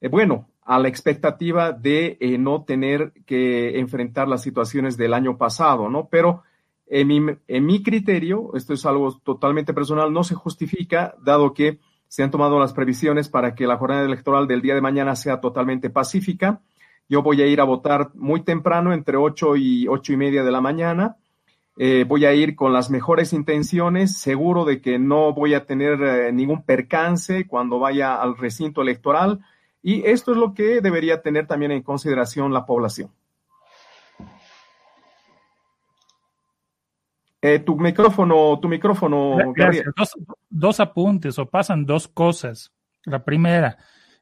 eh, 0.00 0.08
bueno, 0.08 0.48
a 0.70 0.78
la 0.78 0.86
expectativa 0.86 1.72
de 1.72 2.16
eh, 2.20 2.38
no 2.38 2.62
tener 2.62 3.12
que 3.26 3.80
enfrentar 3.80 4.28
las 4.28 4.40
situaciones 4.40 4.96
del 4.96 5.14
año 5.14 5.36
pasado, 5.36 5.88
¿no? 5.90 6.06
Pero 6.08 6.44
en 6.86 7.08
mi, 7.08 7.20
en 7.48 7.66
mi 7.66 7.82
criterio, 7.82 8.52
esto 8.54 8.74
es 8.74 8.86
algo 8.86 9.18
totalmente 9.24 9.74
personal, 9.74 10.12
no 10.12 10.22
se 10.22 10.36
justifica, 10.36 11.16
dado 11.24 11.54
que 11.54 11.80
se 12.06 12.22
han 12.22 12.30
tomado 12.30 12.60
las 12.60 12.72
previsiones 12.72 13.28
para 13.28 13.56
que 13.56 13.66
la 13.66 13.78
jornada 13.78 14.04
electoral 14.04 14.46
del 14.46 14.62
día 14.62 14.76
de 14.76 14.80
mañana 14.80 15.16
sea 15.16 15.40
totalmente 15.40 15.90
pacífica. 15.90 16.60
Yo 17.08 17.20
voy 17.20 17.42
a 17.42 17.48
ir 17.48 17.60
a 17.60 17.64
votar 17.64 18.12
muy 18.14 18.44
temprano, 18.44 18.92
entre 18.92 19.16
ocho 19.16 19.56
y 19.56 19.88
ocho 19.88 20.12
y 20.12 20.18
media 20.18 20.44
de 20.44 20.52
la 20.52 20.60
mañana. 20.60 21.16
Eh, 21.78 22.04
voy 22.06 22.26
a 22.26 22.32
ir 22.32 22.54
con 22.54 22.72
las 22.72 22.90
mejores 22.90 23.32
intenciones, 23.32 24.18
seguro 24.18 24.64
de 24.64 24.80
que 24.80 25.00
no 25.00 25.32
voy 25.32 25.54
a 25.54 25.66
tener 25.66 26.00
eh, 26.00 26.32
ningún 26.32 26.62
percance 26.62 27.48
cuando 27.48 27.80
vaya 27.80 28.22
al 28.22 28.36
recinto 28.36 28.82
electoral 28.82 29.40
y 29.82 30.04
esto 30.06 30.32
es 30.32 30.38
lo 30.38 30.54
que 30.54 30.80
debería 30.80 31.22
tener 31.22 31.46
también 31.46 31.72
en 31.72 31.82
consideración 31.82 32.52
la 32.52 32.66
población. 32.66 33.10
Eh, 37.42 37.60
tu 37.60 37.76
micrófono, 37.76 38.58
tu 38.60 38.68
micrófono. 38.68 39.38
Dos, 39.96 40.14
dos, 40.50 40.80
apuntes 40.80 41.38
o 41.38 41.46
pasan 41.46 41.86
dos 41.86 42.06
cosas. 42.06 42.74
La 43.04 43.24
primera, 43.24 43.78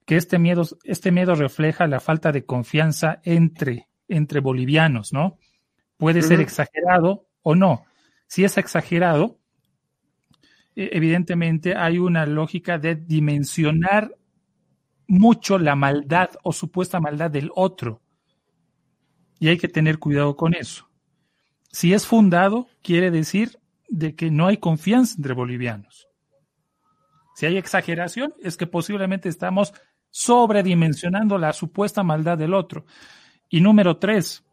que 0.07 0.17
este 0.17 0.39
miedo, 0.39 0.63
este 0.85 1.11
miedo 1.11 1.35
refleja 1.35 1.89
la 1.89 1.99
falta 1.99 2.31
de 2.31 2.45
confianza 2.45 3.21
entre, 3.25 3.89
entre 4.07 4.39
bolivianos, 4.39 5.13
¿no? 5.13 5.39
Puede 5.97 6.23
ser 6.23 6.41
exagerado 6.41 7.27
o 7.43 7.57
no. 7.57 7.85
Si 8.29 8.45
es 8.45 8.57
exagerado, 8.57 9.41
e, 10.77 10.91
evidentemente 10.93 11.75
hay 11.75 11.99
una 11.99 12.25
lógica 12.25 12.79
de 12.79 12.95
dimensionar 12.95 14.18
mucho 15.09 15.59
la 15.59 15.75
maldad 15.75 16.31
o 16.45 16.53
supuesta 16.53 17.01
maldad 17.01 17.31
del 17.31 17.51
otro. 17.55 18.03
Y 19.41 19.49
hay 19.49 19.59
que 19.59 19.69
tener 19.69 19.99
cuidado 19.99 20.37
con 20.37 20.55
eso. 20.55 20.89
Si 21.73 21.93
es 21.93 22.07
fundado, 22.07 22.69
quiere 22.83 23.11
decir 23.11 23.59
de 23.89 24.15
que 24.15 24.31
no 24.31 24.47
hay 24.47 24.59
confianza 24.59 25.15
entre 25.17 25.35
bolivianos. 25.35 26.09
Si 27.35 27.47
hay 27.47 27.57
exageración, 27.57 28.35
es 28.43 28.57
que 28.57 28.67
posiblemente 28.67 29.29
estamos 29.29 29.73
sobredimensionando 30.11 31.39
la 31.39 31.53
supuesta 31.53 32.03
maldad 32.03 32.37
del 32.37 32.55
otro. 32.55 32.85
Y 33.49 33.61
número 33.61 33.97
tres, 33.99 34.45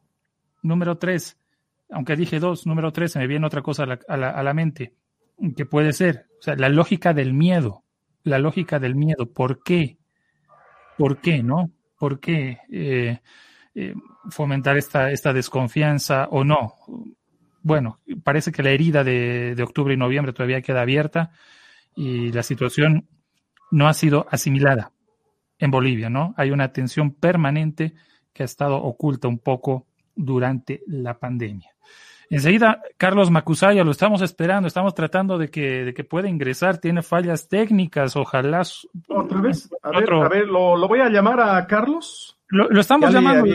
número 0.62 0.98
tres, 0.98 1.38
aunque 1.90 2.16
dije 2.16 2.40
dos, 2.40 2.66
número 2.66 2.92
tres, 2.92 3.12
se 3.12 3.20
me 3.20 3.28
viene 3.28 3.46
otra 3.46 3.62
cosa 3.62 3.84
a 3.84 3.86
la, 4.18 4.30
a 4.30 4.44
la, 4.44 4.54
mente, 4.54 4.96
que 5.56 5.66
puede 5.66 5.94
ser, 5.94 6.28
o 6.40 6.42
sea, 6.42 6.56
la 6.56 6.70
lógica 6.70 7.14
del 7.14 7.34
miedo, 7.34 7.84
la 8.24 8.40
lógica 8.40 8.80
del 8.80 8.96
miedo. 8.96 9.32
¿Por 9.34 9.64
qué? 9.64 9.98
¿Por 10.98 11.20
qué, 11.20 11.44
no? 11.44 11.72
¿Por 11.98 12.20
qué 12.20 12.60
eh, 12.72 13.20
eh, 13.74 13.94
fomentar 14.30 14.78
esta, 14.78 15.12
esta 15.12 15.34
desconfianza 15.34 16.28
o 16.32 16.44
no? 16.44 16.76
Bueno, 17.62 18.00
parece 18.24 18.52
que 18.52 18.62
la 18.62 18.70
herida 18.70 19.04
de, 19.04 19.56
octubre 19.64 19.94
y 19.94 19.98
noviembre 19.98 20.34
todavía 20.34 20.62
queda 20.62 20.82
abierta 20.82 21.32
y 21.96 22.32
la 22.32 22.44
situación 22.44 23.08
no 23.72 23.88
ha 23.88 23.94
sido 23.96 24.28
asimilada 24.30 24.92
en 25.58 25.72
Bolivia, 25.72 26.10
¿no? 26.10 26.36
Hay 26.38 26.52
una 26.52 26.72
tensión 26.72 27.12
permanente 27.16 27.96
que 28.34 28.44
ha 28.44 28.46
estado 28.46 28.76
oculta 28.78 29.28
un 29.28 29.40
poco 29.40 29.88
durante 30.16 30.84
la 30.86 31.18
pandemia. 31.18 31.72
Enseguida, 32.30 32.82
Carlos 32.98 33.30
Macusaya, 33.30 33.84
lo 33.84 33.92
estamos 33.92 34.22
esperando, 34.22 34.68
estamos 34.68 34.94
tratando 34.96 35.38
de 35.38 35.50
que, 35.50 35.86
de 35.86 35.94
que 35.94 36.04
pueda 36.04 36.28
ingresar, 36.28 36.78
tiene 36.78 37.02
fallas 37.02 37.48
técnicas, 37.48 38.16
ojalá. 38.16 38.64
¿Otra 39.10 39.42
vez? 39.42 39.70
A 39.84 39.92
ver, 39.92 40.14
a 40.14 40.30
ver 40.30 40.48
lo, 40.48 40.88
voy 40.88 41.02
a 41.02 41.10
llamar 41.10 41.40
a 41.40 41.66
Carlos. 41.68 42.38
Lo, 42.50 42.80
estamos 42.80 43.12
llamando 43.12 43.46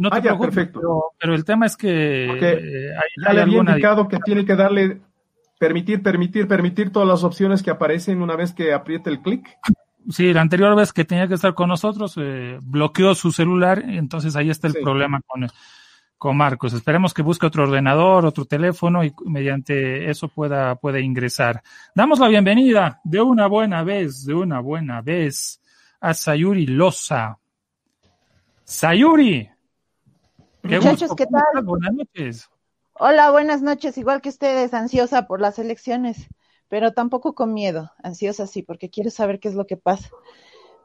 no 0.00 0.08
ah, 0.12 0.20
ya, 0.20 0.38
perfecto. 0.38 0.80
Pero, 1.18 1.34
el 1.34 1.44
tema 1.44 1.66
es 1.66 1.76
que 1.76 2.26
eh, 2.26 2.94
ya 3.24 3.32
le 3.32 3.42
había 3.42 3.58
indicado 3.58 4.06
que 4.06 4.18
tiene 4.18 4.44
que 4.44 4.54
darle 4.54 5.00
permitir, 5.58 6.02
permitir, 6.02 6.46
permitir 6.46 6.90
todas 6.90 7.08
las 7.08 7.24
opciones 7.24 7.62
que 7.62 7.70
aparecen 7.70 8.22
una 8.22 8.36
vez 8.36 8.52
que 8.52 8.72
apriete 8.72 9.10
el 9.10 9.20
clic. 9.20 9.58
Sí, 10.10 10.32
la 10.32 10.40
anterior 10.40 10.74
vez 10.74 10.92
que 10.92 11.04
tenía 11.04 11.26
que 11.26 11.34
estar 11.34 11.54
con 11.54 11.68
nosotros, 11.68 12.14
eh, 12.18 12.58
bloqueó 12.62 13.14
su 13.14 13.30
celular, 13.30 13.82
entonces 13.86 14.36
ahí 14.36 14.48
está 14.48 14.68
el 14.68 14.74
problema 14.74 15.20
con, 15.26 15.48
con 16.18 16.36
Marcos. 16.36 16.72
Esperemos 16.74 17.14
que 17.14 17.22
busque 17.22 17.46
otro 17.46 17.62
ordenador, 17.62 18.26
otro 18.26 18.44
teléfono 18.44 19.04
y 19.04 19.14
mediante 19.24 20.10
eso 20.10 20.28
pueda, 20.28 20.76
ingresar. 21.00 21.62
Damos 21.94 22.18
la 22.18 22.28
bienvenida 22.28 23.00
de 23.04 23.22
una 23.22 23.46
buena 23.46 23.84
vez, 23.84 24.26
de 24.26 24.34
una 24.34 24.60
buena 24.60 25.00
vez 25.00 25.60
a 26.00 26.12
Sayuri 26.12 26.66
Loza. 26.66 27.38
Sayuri. 28.64 29.48
Muchachos, 30.64 31.14
¿qué 31.16 31.26
tal? 31.26 31.64
Buenas 31.64 31.94
noches. 31.94 32.50
Hola, 32.94 33.30
buenas 33.30 33.62
noches. 33.62 33.96
Igual 33.96 34.20
que 34.20 34.28
ustedes, 34.28 34.74
ansiosa 34.74 35.28
por 35.28 35.40
las 35.40 35.60
elecciones, 35.60 36.26
pero 36.68 36.92
tampoco 36.92 37.34
con 37.34 37.54
miedo. 37.54 37.92
Ansiosa 38.02 38.48
sí, 38.48 38.62
porque 38.62 38.90
quiero 38.90 39.10
saber 39.10 39.38
qué 39.38 39.48
es 39.48 39.54
lo 39.54 39.66
que 39.66 39.76
pasa. 39.76 40.10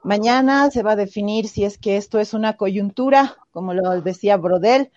Mañana 0.04 0.70
se 0.70 0.84
va 0.84 0.92
a 0.92 0.96
definir 0.98 1.48
si 1.48 1.64
es 1.64 1.78
que 1.78 1.98
esto 1.98 2.20
es 2.20 2.34
una 2.34 2.56
coyuntura, 2.58 3.38
como 3.52 3.74
lo 3.74 4.02
decía 4.02 4.38
Brodel, 4.38 4.92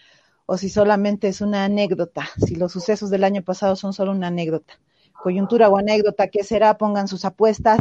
o 0.46 0.56
si 0.56 0.68
solamente 0.68 1.28
es 1.28 1.40
una 1.40 1.64
anécdota, 1.64 2.28
si 2.38 2.54
los 2.54 2.72
sucesos 2.72 3.10
del 3.10 3.24
año 3.24 3.42
pasado 3.42 3.74
son 3.74 3.92
solo 3.92 4.12
una 4.12 4.28
anécdota. 4.28 4.78
Coyuntura 5.12 5.68
o 5.68 5.76
anécdota, 5.76 6.28
¿qué 6.28 6.44
será? 6.44 6.78
Pongan 6.78 7.08
sus 7.08 7.24
apuestas. 7.24 7.80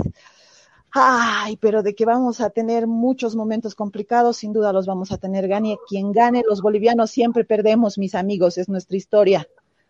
Ay, 0.92 1.58
pero 1.58 1.84
de 1.84 1.94
que 1.94 2.06
vamos 2.06 2.42
a 2.42 2.50
tener 2.50 2.88
muchos 2.88 3.36
momentos 3.36 3.76
complicados, 3.76 4.38
sin 4.38 4.52
duda 4.52 4.74
los 4.74 4.88
vamos 4.88 5.12
a 5.12 5.18
tener. 5.18 5.48
Gane 5.48 5.78
quien 5.88 6.12
gane, 6.12 6.44
los 6.48 6.62
bolivianos 6.62 7.12
siempre 7.12 7.44
perdemos, 7.44 7.98
mis 7.98 8.16
amigos, 8.16 8.58
es 8.58 8.68
nuestra 8.68 8.98
historia. 8.98 9.48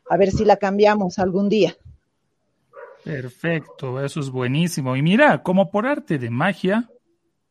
A 0.09 0.17
ver 0.17 0.31
si 0.31 0.43
la 0.43 0.57
cambiamos 0.57 1.17
algún 1.17 1.47
día. 1.47 1.77
Perfecto, 3.03 4.03
eso 4.03 4.19
es 4.19 4.29
buenísimo. 4.29 4.95
Y 4.95 5.01
mira, 5.01 5.43
como 5.43 5.69
por 5.69 5.85
arte 5.85 6.17
de 6.17 6.31
magia, 6.31 6.89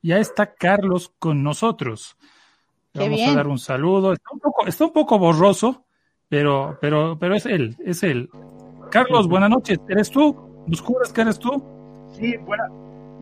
ya 0.02 0.18
está 0.18 0.52
Carlos 0.54 1.12
con 1.18 1.42
nosotros 1.42 2.16
vamos 2.94 3.20
a 3.28 3.34
dar 3.34 3.46
un 3.46 3.58
saludo. 3.58 4.12
Está 4.12 4.30
un 4.32 4.40
poco, 4.40 4.66
está 4.66 4.84
un 4.84 4.92
poco 4.92 5.18
borroso, 5.18 5.84
pero, 6.28 6.78
pero, 6.80 7.16
pero 7.18 7.34
es 7.34 7.46
él, 7.46 7.76
es 7.84 8.02
él. 8.02 8.28
Carlos, 8.90 9.28
buenas 9.28 9.50
noches. 9.50 9.78
¿Eres 9.88 10.10
tú? 10.10 10.36
¿Nos 10.66 10.80
juras 10.80 11.12
que 11.12 11.20
eres 11.22 11.38
tú? 11.38 11.50
Sí, 12.12 12.36
buena, 12.38 12.68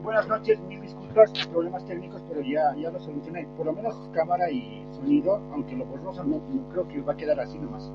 buenas 0.02 0.29
noches. 0.29 0.61
Mil 0.62 0.81
disculpas, 0.81 1.33
problemas 1.50 1.85
técnicos, 1.87 2.23
pero 2.29 2.43
ya, 2.43 2.75
ya 2.76 2.91
lo 2.91 3.00
solucioné. 3.00 3.47
Por 3.57 3.67
lo 3.67 3.73
menos 3.73 3.97
cámara 4.12 4.50
y 4.50 4.85
sonido, 4.93 5.37
aunque 5.52 5.75
lo 5.76 5.87
borroso 5.87 6.23
no, 6.25 6.37
no 6.49 6.69
creo 6.71 6.87
que 6.88 7.00
va 7.00 7.14
a 7.14 7.17
quedar 7.17 7.41
así 7.41 7.59
nomás. 7.59 7.91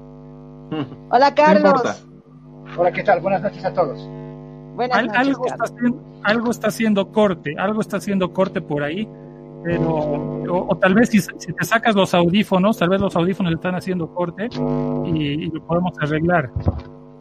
Hola, 1.12 1.34
Carlos. 1.36 2.08
Hola, 2.78 2.92
¿qué 2.92 3.04
tal? 3.04 3.22
Buenas 3.22 3.42
noches 3.42 3.64
a 3.64 3.74
todos. 3.74 4.06
Buenas 4.76 4.98
Al- 4.98 5.08
noches, 5.08 5.28
algo, 5.28 5.46
está 5.48 5.64
haciendo, 5.64 6.04
algo 6.24 6.52
está 6.52 6.68
haciendo 6.68 7.12
corte, 7.12 7.56
algo 7.58 7.82
está 7.82 7.98
haciendo 7.98 8.34
corte 8.34 8.62
por 8.62 8.84
ahí, 8.84 9.08
pero, 9.64 9.90
o, 9.92 10.72
o 10.72 10.78
tal 10.78 10.94
vez 10.94 11.10
si, 11.10 11.20
si 11.22 11.54
te 11.54 11.66
sacas 11.66 11.96
los 11.96 12.14
audífonos, 12.14 12.78
tal 12.78 12.90
vez 12.90 13.02
los 13.02 13.16
audífonos 13.16 13.54
están 13.54 13.76
haciendo 13.76 14.14
corte 14.14 14.50
y, 15.06 15.46
y 15.46 15.50
lo 15.50 15.66
podemos 15.66 15.94
arreglar. 16.00 16.52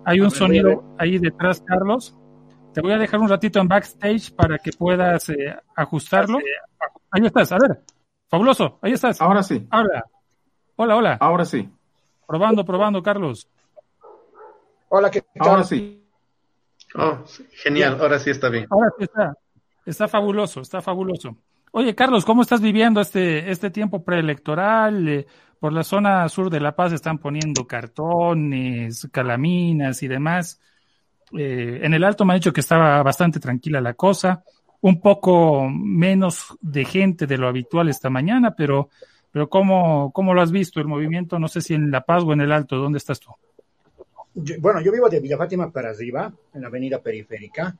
Hay 0.04 0.20
un 0.20 0.30
sonido 0.30 0.84
ahí 0.98 1.18
detrás, 1.18 1.60
Carlos. 1.66 2.16
Te 2.72 2.80
voy 2.80 2.92
a 2.92 2.98
dejar 2.98 3.20
un 3.20 3.28
ratito 3.28 3.58
en 3.58 3.68
backstage 3.68 4.32
para 4.34 4.58
que 4.58 4.70
puedas 4.72 5.28
eh, 5.30 5.56
ajustarlo. 5.74 6.38
Ahí 7.10 7.24
estás, 7.24 7.50
a 7.52 7.58
ver. 7.58 7.80
Fabuloso, 8.28 8.78
ahí 8.82 8.92
estás. 8.92 9.20
Ahora 9.20 9.42
sí, 9.42 9.66
Habla. 9.70 10.04
Hola, 10.76 10.96
hola. 10.96 11.16
ahora 11.20 11.44
sí, 11.44 11.68
Probando, 12.26 12.64
probando, 12.64 13.02
Carlos. 13.02 13.48
Hola, 14.88 15.10
¿qué 15.10 15.22
tal? 15.22 15.48
ahora 15.48 15.64
sí. 15.64 16.04
Oh, 16.94 17.18
genial, 17.52 17.98
ahora 18.00 18.18
sí 18.18 18.30
está 18.30 18.48
bien. 18.48 18.66
Ahora 18.70 18.90
sí 18.98 19.04
está. 19.04 19.34
Está 19.84 20.08
fabuloso, 20.08 20.60
está 20.60 20.82
fabuloso. 20.82 21.36
Oye, 21.72 21.94
Carlos, 21.94 22.24
¿cómo 22.24 22.42
estás 22.42 22.60
viviendo 22.60 23.00
este, 23.00 23.50
este 23.50 23.70
tiempo 23.70 24.02
preelectoral? 24.02 25.08
Eh, 25.08 25.26
por 25.58 25.72
la 25.72 25.82
zona 25.82 26.28
sur 26.28 26.50
de 26.50 26.60
La 26.60 26.76
Paz 26.76 26.92
están 26.92 27.18
poniendo 27.18 27.66
cartones, 27.66 29.08
calaminas 29.10 30.02
y 30.02 30.08
demás. 30.08 30.60
Eh, 31.36 31.80
en 31.82 31.94
el 31.94 32.04
Alto 32.04 32.24
me 32.24 32.34
han 32.34 32.40
dicho 32.40 32.52
que 32.52 32.60
estaba 32.60 33.02
bastante 33.02 33.40
tranquila 33.40 33.80
la 33.80 33.94
cosa, 33.94 34.44
un 34.82 35.00
poco 35.00 35.68
menos 35.68 36.56
de 36.60 36.84
gente 36.84 37.26
de 37.26 37.38
lo 37.38 37.48
habitual 37.48 37.88
esta 37.88 38.10
mañana, 38.10 38.54
pero, 38.54 38.90
pero 39.30 39.48
¿cómo, 39.48 40.12
¿cómo 40.12 40.34
lo 40.34 40.42
has 40.42 40.52
visto 40.52 40.80
el 40.80 40.86
movimiento? 40.86 41.38
No 41.38 41.48
sé 41.48 41.60
si 41.60 41.74
en 41.74 41.90
La 41.90 42.02
Paz 42.02 42.22
o 42.24 42.32
en 42.32 42.42
el 42.42 42.52
Alto, 42.52 42.76
¿dónde 42.76 42.98
estás 42.98 43.18
tú? 43.18 43.30
Bueno, 44.60 44.82
yo 44.82 44.92
vivo 44.92 45.08
de 45.08 45.18
Villa 45.18 45.38
Fátima 45.38 45.70
para 45.70 45.90
arriba, 45.90 46.30
en 46.52 46.60
la 46.60 46.68
avenida 46.68 47.00
periférica. 47.00 47.74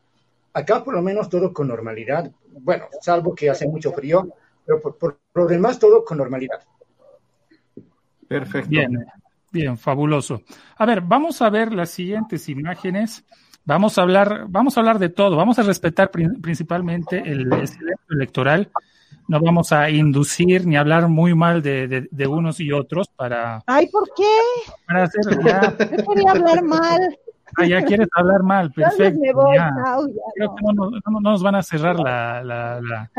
Acá 0.56 0.82
por 0.82 0.94
lo 0.94 1.02
menos 1.02 1.28
todo 1.28 1.52
con 1.52 1.68
normalidad. 1.68 2.30
Bueno, 2.48 2.86
salvo 3.02 3.34
que 3.34 3.50
hace 3.50 3.68
mucho 3.68 3.92
frío, 3.92 4.26
pero 4.64 4.80
por, 4.80 4.96
por 4.96 5.18
lo 5.34 5.46
demás 5.46 5.78
todo 5.78 6.02
con 6.02 6.16
normalidad. 6.16 6.60
Perfecto. 8.26 8.70
Bien, 8.70 9.04
bien, 9.52 9.76
fabuloso. 9.76 10.40
A 10.78 10.86
ver, 10.86 11.02
vamos 11.02 11.42
a 11.42 11.50
ver 11.50 11.74
las 11.74 11.90
siguientes 11.90 12.48
imágenes. 12.48 13.22
Vamos 13.66 13.98
a 13.98 14.02
hablar, 14.02 14.46
vamos 14.48 14.76
a 14.76 14.80
hablar 14.80 14.98
de 14.98 15.10
todo. 15.10 15.36
Vamos 15.36 15.58
a 15.58 15.62
respetar 15.62 16.10
prin- 16.10 16.40
principalmente 16.40 17.18
el, 17.18 17.52
el 17.52 17.68
silencio 17.68 18.06
electoral. 18.10 18.70
No 19.28 19.38
vamos 19.40 19.72
a 19.72 19.90
inducir 19.90 20.66
ni 20.66 20.76
hablar 20.76 21.08
muy 21.08 21.34
mal 21.34 21.60
de, 21.60 21.86
de- 21.86 22.08
de 22.10 22.26
unos 22.26 22.60
y 22.60 22.72
otros 22.72 23.08
para, 23.08 23.62
Ay, 23.66 23.88
¿por 23.88 24.08
qué? 24.16 24.38
para 24.86 25.02
hacer. 25.04 25.20
Ya, 25.44 25.76
Yo 25.78 26.04
quería 26.06 26.30
hablar 26.30 26.62
mal. 26.62 27.18
Ah, 27.56 27.64
ya 27.66 27.82
quieres 27.84 28.08
hablar 28.14 28.42
mal, 28.42 28.72
perfecto. 28.74 29.20
me 29.20 29.32
voy. 29.32 29.56
ya. 29.56 29.70
Ya 29.76 29.94
Creo 30.34 30.48
no. 30.48 30.54
que 30.56 30.62
no, 30.64 30.72
nos- 30.72 30.92
no- 30.92 31.20
no 31.20 31.30
nos 31.30 31.42
van 31.42 31.54
a 31.56 31.62
cerrar 31.62 31.98
la, 31.98 32.42
la, 32.42 32.80
la, 32.80 33.10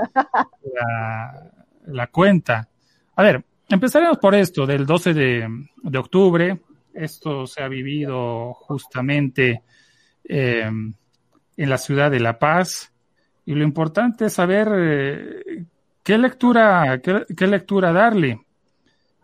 la- 0.74 1.52
la 1.88 2.08
cuenta. 2.08 2.68
A 3.16 3.24
ver, 3.24 3.44
empezaremos 3.70 4.18
por 4.18 4.36
esto, 4.36 4.66
del 4.66 4.86
12 4.86 5.14
de, 5.14 5.48
de 5.84 5.98
octubre. 5.98 6.60
Esto 6.94 7.46
se 7.48 7.62
ha 7.64 7.68
vivido 7.68 8.54
justamente 8.54 9.62
eh, 10.24 10.70
en 11.58 11.70
la 11.70 11.78
ciudad 11.78 12.12
de 12.12 12.20
La 12.20 12.38
Paz. 12.40 12.92
Y 13.46 13.54
lo 13.56 13.64
importante 13.64 14.26
es 14.26 14.34
saber 14.34 14.68
eh, 14.76 15.64
qué 16.04 16.18
lectura, 16.18 17.00
qué, 17.02 17.24
qué 17.36 17.48
lectura 17.48 17.94
darle, 17.94 18.42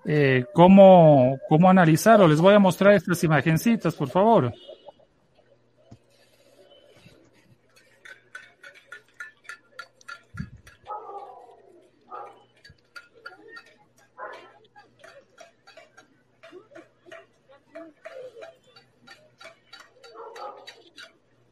eh, 0.06 0.45
cómo, 0.54 1.38
cómo 1.49 1.69
analizarlo. 1.69 2.27
Les 2.27 2.39
voy 2.39 2.54
a 2.54 2.60
mostrar 2.60 2.93
estas 2.93 3.23
imagencitas, 3.23 3.95
por 3.95 4.08
favor. 4.10 4.54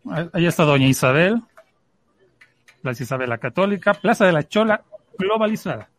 Ahí 0.09 0.45
está 0.45 0.63
Doña 0.63 0.87
Isabel, 0.87 1.41
Plaza 2.81 3.03
Isabel 3.03 3.29
la 3.29 3.37
Católica, 3.37 3.93
Plaza 3.93 4.25
de 4.25 4.31
la 4.31 4.47
Chola 4.47 4.83
globalizada. 5.17 5.89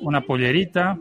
Una 0.00 0.20
pollerita. 0.20 0.98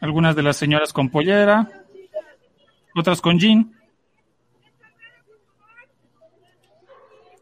Algunas 0.00 0.36
de 0.36 0.42
las 0.42 0.56
señoras 0.56 0.92
con 0.92 1.08
pollera, 1.08 1.68
otras 2.94 3.20
con 3.20 3.38
jean. 3.38 3.74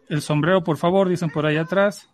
El 0.08 0.20
sombrero, 0.20 0.62
por 0.62 0.76
favor, 0.76 1.08
dicen 1.08 1.30
por 1.30 1.46
ahí 1.46 1.56
atrás. 1.56 2.11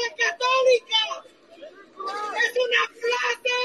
La 0.00 0.10
Católica 0.16 1.02
es 2.00 2.52
una 2.56 2.82
placa 3.00 3.60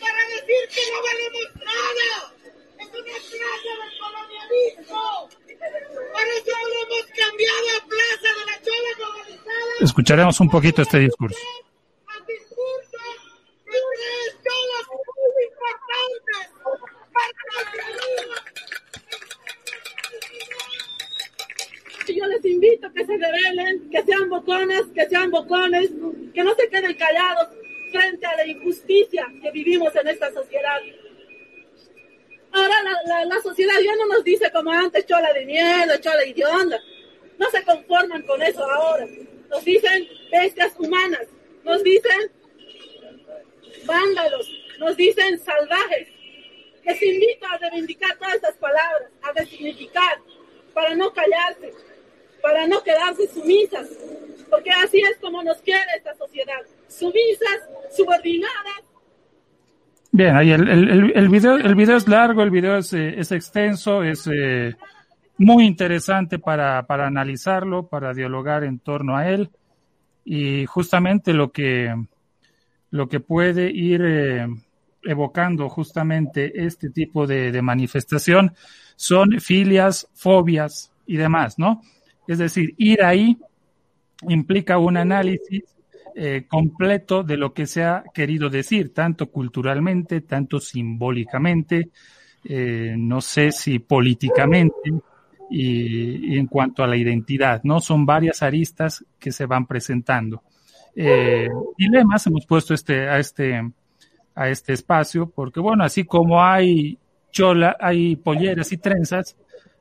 para 0.00 0.20
decir 0.28 0.62
que 0.74 0.82
no 0.92 0.98
valemos 1.02 1.48
nada. 1.56 2.34
Es 2.78 2.88
una 2.88 3.16
plaza 3.30 3.72
del 3.80 3.92
colonialismo. 4.00 5.28
Por 6.12 6.26
eso 6.26 6.52
hemos 6.82 7.06
cambiado 7.14 7.66
a 7.76 7.86
Plaza 7.86 8.28
de 8.38 8.44
la 8.46 8.56
Chola 8.62 8.92
Globalizada. 8.96 9.74
Escucharemos 9.80 10.40
un 10.40 10.48
poquito 10.48 10.82
este 10.82 10.98
discurso. 10.98 11.38
Chola 35.20 35.32
de 35.34 35.46
miedo, 35.46 35.96
chola 36.00 36.24
idiota. 36.24 36.78
No 37.38 37.50
se 37.50 37.62
conforman 37.64 38.22
con 38.22 38.42
eso 38.42 38.64
ahora. 38.64 39.06
Nos 39.50 39.64
dicen 39.64 40.08
bestias 40.30 40.72
humanas, 40.78 41.26
nos 41.64 41.82
dicen 41.82 42.30
vándalos, 43.84 44.50
nos 44.78 44.96
dicen 44.96 45.38
salvajes. 45.38 46.08
Les 46.84 47.02
invito 47.02 47.46
a 47.46 47.58
reivindicar 47.58 48.16
todas 48.16 48.34
estas 48.36 48.56
palabras, 48.56 49.10
a 49.22 49.32
resignificar, 49.32 50.18
para 50.72 50.94
no 50.94 51.12
callarse, 51.12 51.72
para 52.42 52.66
no 52.66 52.82
quedarse 52.82 53.28
sumisas, 53.28 53.88
porque 54.48 54.70
así 54.70 55.00
es 55.00 55.16
como 55.20 55.42
nos 55.42 55.58
quiere 55.58 55.84
esta 55.96 56.14
sociedad, 56.14 56.60
sumisas, 56.88 57.60
subordinadas. 57.94 58.82
Bien, 60.12 60.34
ahí 60.36 60.52
el, 60.52 60.68
el, 60.68 61.12
el 61.14 61.28
video, 61.28 61.56
el 61.56 61.74
video 61.74 61.96
es 61.96 62.08
largo, 62.08 62.42
el 62.42 62.50
video 62.50 62.78
es, 62.78 62.92
eh, 62.92 63.14
es 63.18 63.30
extenso, 63.30 64.02
es 64.02 64.26
eh, 64.26 64.74
muy 65.40 65.64
interesante 65.64 66.38
para, 66.38 66.86
para 66.86 67.06
analizarlo, 67.06 67.88
para 67.88 68.12
dialogar 68.12 68.62
en 68.62 68.78
torno 68.78 69.16
a 69.16 69.26
él 69.26 69.50
y 70.22 70.66
justamente 70.66 71.32
lo 71.32 71.50
que, 71.50 71.94
lo 72.90 73.08
que 73.08 73.20
puede 73.20 73.70
ir 73.70 74.02
eh, 74.04 74.46
evocando 75.02 75.70
justamente 75.70 76.62
este 76.66 76.90
tipo 76.90 77.26
de, 77.26 77.62
manifestación 77.62 78.52
son 78.96 79.40
filias, 79.40 80.06
fobias 80.12 80.92
y 81.06 81.16
demás, 81.16 81.58
¿no? 81.58 81.80
Es 82.28 82.36
decir, 82.36 82.74
ir 82.76 83.02
ahí 83.02 83.38
implica 84.28 84.76
un 84.76 84.98
análisis 84.98 85.64
eh, 86.14 86.44
completo 86.48 87.22
de 87.22 87.38
lo 87.38 87.54
que 87.54 87.66
se 87.66 87.82
ha 87.82 88.04
querido 88.12 88.50
decir, 88.50 88.92
tanto 88.92 89.30
culturalmente, 89.30 90.20
tanto 90.20 90.60
simbólicamente, 90.60 91.88
eh, 92.44 92.94
no 92.98 93.22
sé 93.22 93.52
si 93.52 93.78
políticamente 93.78 94.92
y, 95.50 96.38
en 96.38 96.46
cuanto 96.46 96.82
a 96.82 96.86
la 96.86 96.96
identidad, 96.96 97.60
¿no? 97.64 97.80
Son 97.80 98.06
varias 98.06 98.42
aristas 98.42 99.04
que 99.18 99.32
se 99.32 99.46
van 99.46 99.66
presentando. 99.66 100.42
Eh, 100.94 101.48
dilemas 101.76 102.26
hemos 102.26 102.46
puesto 102.46 102.74
este, 102.74 103.08
a 103.08 103.18
este, 103.18 103.60
a 104.34 104.48
este 104.48 104.72
espacio, 104.72 105.28
porque 105.28 105.60
bueno, 105.60 105.84
así 105.84 106.04
como 106.04 106.42
hay 106.42 106.98
chola, 107.30 107.76
hay 107.80 108.16
polleras 108.16 108.72
y 108.72 108.78
trenzas, 108.78 109.36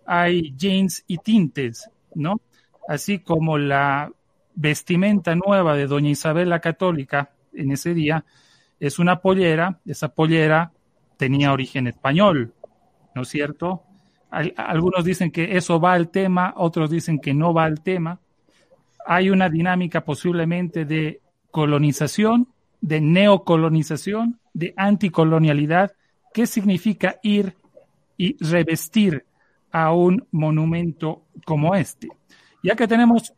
hay 0.05 0.53
jeans 0.55 1.03
y 1.07 1.17
tintes, 1.17 1.89
¿no? 2.15 2.41
Así 2.87 3.19
como 3.19 3.57
la 3.57 4.11
vestimenta 4.55 5.35
nueva 5.35 5.75
de 5.75 5.87
Doña 5.87 6.09
Isabel 6.09 6.49
la 6.49 6.59
Católica 6.59 7.31
en 7.53 7.71
ese 7.71 7.93
día 7.93 8.25
es 8.79 8.99
una 8.99 9.21
pollera, 9.21 9.79
esa 9.85 10.09
pollera 10.09 10.71
tenía 11.17 11.51
origen 11.51 11.87
español, 11.87 12.53
¿no 13.13 13.23
es 13.23 13.29
cierto? 13.29 13.83
Algunos 14.29 15.03
dicen 15.03 15.31
que 15.31 15.57
eso 15.57 15.79
va 15.79 15.93
al 15.93 16.09
tema, 16.09 16.53
otros 16.55 16.89
dicen 16.89 17.19
que 17.19 17.33
no 17.33 17.53
va 17.53 17.65
al 17.65 17.81
tema. 17.81 18.19
Hay 19.05 19.29
una 19.29 19.49
dinámica 19.49 20.05
posiblemente 20.05 20.85
de 20.85 21.21
colonización, 21.51 22.47
de 22.81 23.01
neocolonización, 23.01 24.39
de 24.53 24.73
anticolonialidad. 24.77 25.93
¿Qué 26.33 26.45
significa 26.45 27.19
ir 27.23 27.55
y 28.17 28.37
revestir 28.43 29.25
a 29.71 29.93
un 29.93 30.27
monumento 30.31 31.23
como 31.45 31.73
este? 31.75 32.09
Ya 32.61 32.75
que 32.75 32.87
tenemos 32.87 33.33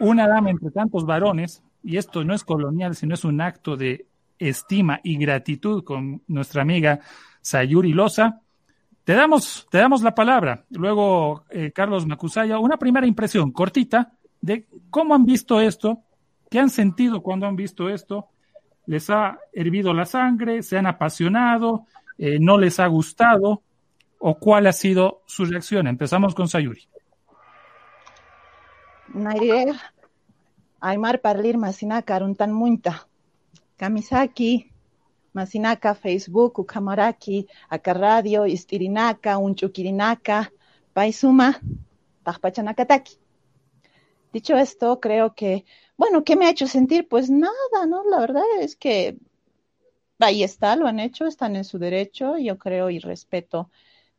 una 0.00 0.26
dama 0.26 0.50
entre 0.50 0.70
tantos 0.70 1.06
varones, 1.06 1.62
y 1.82 1.96
esto 1.98 2.24
no 2.24 2.34
es 2.34 2.42
colonial, 2.42 2.96
sino 2.96 3.14
es 3.14 3.24
un 3.24 3.40
acto 3.40 3.76
de 3.76 4.06
estima 4.38 5.00
y 5.04 5.16
gratitud 5.16 5.84
con 5.84 6.22
nuestra 6.26 6.62
amiga 6.62 7.00
Sayuri 7.40 7.92
Loza, 7.92 8.40
te 9.04 9.12
damos, 9.12 9.66
te 9.70 9.78
damos 9.78 10.02
la 10.02 10.14
palabra. 10.14 10.64
Luego, 10.70 11.44
eh, 11.50 11.72
Carlos 11.72 12.06
Macusaya, 12.06 12.58
una 12.58 12.78
primera 12.78 13.06
impresión 13.06 13.52
cortita 13.52 14.12
de 14.40 14.66
cómo 14.90 15.14
han 15.14 15.24
visto 15.24 15.60
esto, 15.60 16.02
qué 16.50 16.58
han 16.58 16.70
sentido 16.70 17.22
cuando 17.22 17.46
han 17.46 17.56
visto 17.56 17.88
esto. 17.88 18.28
¿Les 18.86 19.08
ha 19.10 19.38
hervido 19.52 19.94
la 19.94 20.04
sangre? 20.04 20.62
¿Se 20.62 20.76
han 20.76 20.86
apasionado? 20.86 21.86
Eh, 22.18 22.38
¿No 22.40 22.58
les 22.58 22.80
ha 22.80 22.86
gustado? 22.86 23.62
¿O 24.18 24.38
cuál 24.38 24.66
ha 24.66 24.72
sido 24.72 25.22
su 25.26 25.44
reacción? 25.44 25.86
Empezamos 25.86 26.34
con 26.34 26.48
Sayuri. 26.48 26.88
Aymar 30.80 31.20
parlir 31.20 31.56
masina 31.56 32.02
karuntan 32.02 32.52
munta. 32.52 33.06
Kamisaki, 33.76 34.70
Masinaka, 35.34 35.94
Facebook, 35.94 36.58
Ukamaraki, 36.60 37.46
Aka 37.68 37.92
Radio, 37.92 38.46
Istirinaka, 38.46 39.36
Unchukirinaka, 39.38 40.50
Paisuma, 40.94 41.60
Pachpanakataki. 42.24 43.18
Dicho 44.32 44.56
esto, 44.56 45.00
creo 45.00 45.34
que, 45.34 45.64
bueno, 45.96 46.24
¿qué 46.24 46.36
me 46.36 46.46
ha 46.46 46.50
hecho 46.50 46.66
sentir? 46.66 47.08
Pues 47.08 47.30
nada, 47.30 47.86
¿no? 47.86 48.02
La 48.08 48.20
verdad 48.20 48.42
es 48.60 48.76
que 48.76 49.18
ahí 50.20 50.42
está, 50.42 50.76
lo 50.76 50.86
han 50.86 51.00
hecho, 51.00 51.26
están 51.26 51.56
en 51.56 51.64
su 51.64 51.78
derecho, 51.78 52.38
yo 52.38 52.56
creo 52.56 52.88
y 52.90 52.98
respeto 52.98 53.70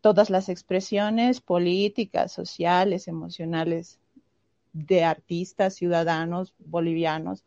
todas 0.01 0.29
las 0.29 0.49
expresiones 0.49 1.41
políticas, 1.41 2.31
sociales, 2.31 3.07
emocionales 3.07 3.99
de 4.71 5.03
artistas, 5.03 5.75
ciudadanos 5.75 6.53
bolivianos. 6.59 7.43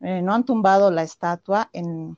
Eh, 0.00 0.22
no 0.22 0.34
han 0.34 0.44
tumbado 0.44 0.90
la 0.90 1.02
estatua 1.02 1.70
en, 1.72 2.16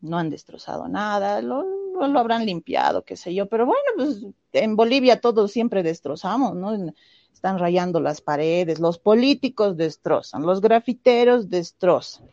no 0.00 0.18
han 0.18 0.30
destrozado 0.30 0.88
nada, 0.88 1.42
lo, 1.42 1.64
lo, 2.06 2.18
habrán 2.18 2.46
limpiado, 2.46 3.04
qué 3.04 3.16
sé 3.16 3.34
yo, 3.34 3.48
pero 3.48 3.66
bueno, 3.66 3.82
pues 3.96 4.24
en 4.52 4.76
Bolivia 4.76 5.20
todos 5.20 5.50
siempre 5.50 5.82
destrozamos, 5.82 6.54
¿no? 6.54 6.92
Están 7.32 7.58
rayando 7.58 8.00
las 8.00 8.20
paredes, 8.20 8.80
los 8.80 8.98
políticos 8.98 9.76
destrozan, 9.76 10.42
los 10.42 10.60
grafiteros 10.60 11.48
destrozan. 11.48 12.28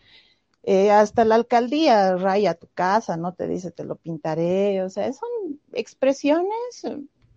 Eh, 0.63 0.89
hasta 0.89 1.25
la 1.25 1.35
alcaldía 1.35 2.15
raya 2.17 2.55
tu 2.55 2.67
casa, 2.73 3.17
¿no? 3.17 3.33
Te 3.33 3.47
dice, 3.47 3.69
te 3.69 3.83
lo 3.83 3.97
pintaré, 3.97 4.81
o 4.81 4.89
sea, 4.89 5.11
son 5.13 5.59
expresiones 5.73 6.49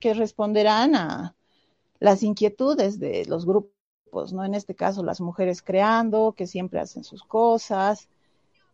que 0.01 0.15
responderán 0.15 0.95
a 0.95 1.37
las 2.01 2.23
inquietudes 2.23 2.99
de 2.99 3.27
los 3.27 3.45
grupos, 3.45 4.33
¿no? 4.33 4.45
En 4.45 4.55
este 4.55 4.75
caso, 4.75 5.03
las 5.03 5.21
mujeres 5.21 5.61
creando, 5.63 6.35
que 6.37 6.47
siempre 6.47 6.81
hacen 6.81 7.05
sus 7.05 7.23
cosas, 7.23 8.09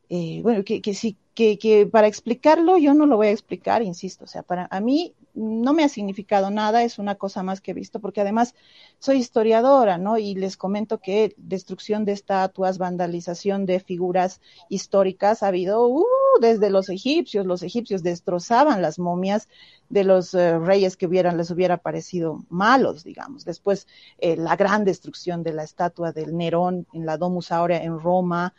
eh, 0.08 0.40
bueno, 0.42 0.64
que, 0.64 0.80
que 0.80 0.94
sí, 0.94 1.16
que, 1.34 1.58
que, 1.58 1.86
para 1.86 2.06
explicarlo 2.06 2.78
yo 2.78 2.94
no 2.94 3.06
lo 3.06 3.16
voy 3.16 3.28
a 3.28 3.32
explicar, 3.32 3.82
insisto, 3.82 4.24
o 4.24 4.28
sea, 4.28 4.42
para 4.42 4.68
a 4.70 4.80
mí 4.80 5.14
no 5.34 5.72
me 5.72 5.82
ha 5.82 5.88
significado 5.88 6.50
nada, 6.50 6.84
es 6.84 6.98
una 6.98 7.16
cosa 7.16 7.42
más 7.42 7.60
que 7.60 7.72
he 7.72 7.74
visto, 7.74 8.00
porque 8.00 8.20
además 8.20 8.54
soy 9.00 9.16
historiadora, 9.16 9.98
¿no? 9.98 10.16
Y 10.16 10.34
les 10.36 10.56
comento 10.56 10.98
que 10.98 11.34
destrucción 11.36 12.04
de 12.04 12.12
estatuas, 12.12 12.78
vandalización 12.78 13.66
de 13.66 13.80
figuras 13.80 14.40
históricas 14.68 15.42
ha 15.42 15.48
habido 15.48 15.88
uh, 15.88 16.04
desde 16.40 16.70
los 16.70 16.88
egipcios, 16.88 17.46
los 17.46 17.64
egipcios 17.64 18.04
destrozaban 18.04 18.80
las 18.80 18.98
momias 19.00 19.48
de 19.88 20.04
los 20.04 20.34
uh, 20.34 20.60
reyes 20.60 20.96
que 20.96 21.06
hubieran, 21.06 21.36
les 21.36 21.50
hubiera 21.50 21.78
parecido 21.78 22.44
malos, 22.48 23.02
digamos. 23.02 23.44
Después, 23.44 23.88
eh, 24.18 24.36
la 24.36 24.54
gran 24.54 24.84
destrucción 24.84 25.42
de 25.42 25.52
la 25.52 25.64
estatua 25.64 26.12
del 26.12 26.36
Nerón 26.36 26.86
en 26.92 27.06
la 27.06 27.16
Domus 27.16 27.50
Aurea 27.50 27.82
en 27.82 27.98
Roma, 27.98 28.54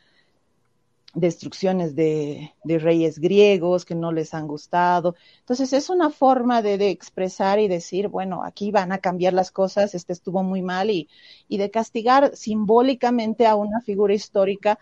destrucciones 1.15 1.95
de, 1.95 2.53
reyes 2.63 3.19
griegos 3.19 3.85
que 3.85 3.95
no 3.95 4.11
les 4.11 4.33
han 4.33 4.47
gustado. 4.47 5.15
Entonces 5.39 5.73
es 5.73 5.89
una 5.89 6.09
forma 6.11 6.61
de, 6.61 6.77
de, 6.77 6.89
expresar 6.89 7.59
y 7.59 7.67
decir, 7.67 8.09
bueno, 8.09 8.43
aquí 8.43 8.71
van 8.71 8.91
a 8.91 8.99
cambiar 8.99 9.33
las 9.33 9.51
cosas, 9.51 9.95
este 9.95 10.13
estuvo 10.13 10.43
muy 10.43 10.61
mal 10.61 10.91
y, 10.91 11.09
y 11.47 11.57
de 11.57 11.71
castigar 11.71 12.35
simbólicamente 12.35 13.47
a 13.47 13.55
una 13.55 13.81
figura 13.81 14.13
histórica. 14.13 14.77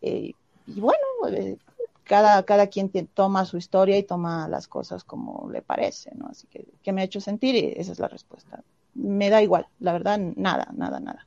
Eh, 0.00 0.32
y 0.66 0.80
bueno, 0.80 1.04
eh, 1.28 1.58
cada, 2.04 2.42
cada 2.44 2.68
quien 2.68 2.90
toma 3.12 3.44
su 3.44 3.56
historia 3.56 3.98
y 3.98 4.04
toma 4.04 4.48
las 4.48 4.68
cosas 4.68 5.04
como 5.04 5.50
le 5.50 5.62
parece, 5.62 6.12
¿no? 6.14 6.28
Así 6.28 6.46
que, 6.46 6.66
¿qué 6.82 6.92
me 6.92 7.02
ha 7.02 7.04
hecho 7.04 7.20
sentir? 7.20 7.54
Y 7.56 7.74
esa 7.76 7.92
es 7.92 7.98
la 7.98 8.08
respuesta. 8.08 8.62
Me 8.94 9.30
da 9.30 9.42
igual, 9.42 9.66
la 9.80 9.92
verdad, 9.92 10.18
nada, 10.18 10.68
nada, 10.74 11.00
nada. 11.00 11.26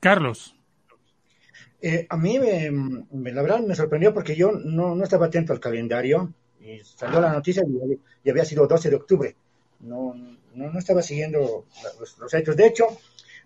Carlos. 0.00 0.56
Eh, 1.84 2.06
a 2.08 2.16
mí, 2.16 2.38
me, 2.38 3.32
la 3.32 3.42
verdad, 3.42 3.58
me 3.58 3.74
sorprendió 3.74 4.14
porque 4.14 4.36
yo 4.36 4.52
no, 4.52 4.94
no, 4.94 5.02
estaba 5.02 5.26
atento 5.26 5.52
al 5.52 5.58
calendario 5.58 6.32
y 6.60 6.78
salió 6.78 7.20
la 7.20 7.32
noticia 7.32 7.64
y, 8.24 8.30
había 8.30 8.44
sido 8.44 8.68
12 8.68 8.88
de 8.88 8.96
octubre. 8.96 9.36
No, 9.80 10.14
no, 10.54 10.70
no 10.70 10.78
estaba 10.78 11.02
siguiendo 11.02 11.66
los, 11.98 12.18
los, 12.18 12.34
hechos. 12.34 12.56
De 12.56 12.68
hecho, 12.68 12.86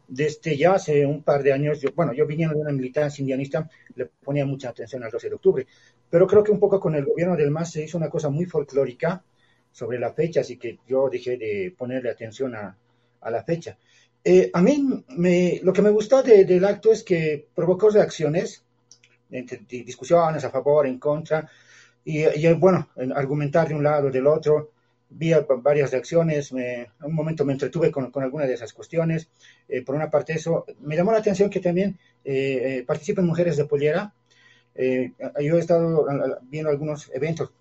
desde 0.06 0.54
ya 0.54 0.74
hace 0.74 1.06
un 1.06 1.22
par 1.22 1.42
de 1.42 1.54
años, 1.54 1.80
yo, 1.80 1.88
bueno, 1.96 2.12
yo 2.12 2.26
viniendo 2.26 2.54
de 2.54 2.60
una 2.60 2.72
militancia 2.72 3.22
indianista, 3.22 3.70
le 3.94 4.04
ponía 4.04 4.44
mucha 4.44 4.68
atención 4.68 5.02
al 5.02 5.10
12 5.10 5.30
de 5.30 5.34
octubre. 5.34 5.66
Pero 6.10 6.26
creo 6.26 6.44
que 6.44 6.52
un 6.52 6.60
poco 6.60 6.78
con 6.78 6.94
el 6.94 7.06
gobierno 7.06 7.36
del 7.36 7.50
MAS 7.50 7.72
se 7.72 7.84
hizo 7.84 7.96
una 7.96 8.10
cosa 8.10 8.28
muy 8.28 8.44
folclórica 8.44 9.24
sobre 9.72 9.98
la 9.98 10.12
fecha, 10.12 10.40
así 10.40 10.58
que 10.58 10.78
yo 10.86 11.08
dejé 11.08 11.38
de 11.38 11.74
ponerle 11.76 12.10
atención 12.10 12.54
a, 12.54 12.76
a 13.22 13.30
la 13.30 13.42
fecha. 13.42 13.78
Eh, 14.28 14.50
a 14.52 14.60
mí 14.60 15.04
me, 15.10 15.60
lo 15.62 15.72
que 15.72 15.82
me 15.82 15.90
gustó 15.90 16.20
de, 16.20 16.44
del 16.44 16.64
acto 16.64 16.90
es 16.90 17.04
que 17.04 17.46
provocó 17.54 17.90
reacciones, 17.90 18.64
discusiones 19.68 20.42
a 20.44 20.50
favor, 20.50 20.84
en 20.88 20.98
contra, 20.98 21.48
y, 22.04 22.24
y 22.24 22.52
bueno, 22.54 22.88
argumentar 23.14 23.68
de 23.68 23.76
un 23.76 23.84
lado, 23.84 24.10
del 24.10 24.26
otro. 24.26 24.72
Vi 25.08 25.32
varias 25.62 25.92
reacciones, 25.92 26.52
me, 26.52 26.80
en 26.80 26.88
un 27.04 27.14
momento 27.14 27.44
me 27.44 27.52
entretuve 27.52 27.92
con, 27.92 28.10
con 28.10 28.24
algunas 28.24 28.48
de 28.48 28.54
esas 28.54 28.72
cuestiones. 28.72 29.28
Eh, 29.68 29.82
por 29.82 29.94
una 29.94 30.10
parte 30.10 30.32
eso, 30.32 30.64
me 30.80 30.96
llamó 30.96 31.12
la 31.12 31.18
atención 31.18 31.48
que 31.48 31.60
también 31.60 31.96
eh, 32.24 32.82
participen 32.84 33.24
mujeres 33.24 33.56
de 33.56 33.66
pollera. 33.66 34.12
Eh, 34.74 35.12
yo 35.40 35.56
he 35.56 35.60
estado 35.60 36.04
viendo 36.42 36.70
algunos 36.70 37.12
eventos 37.14 37.52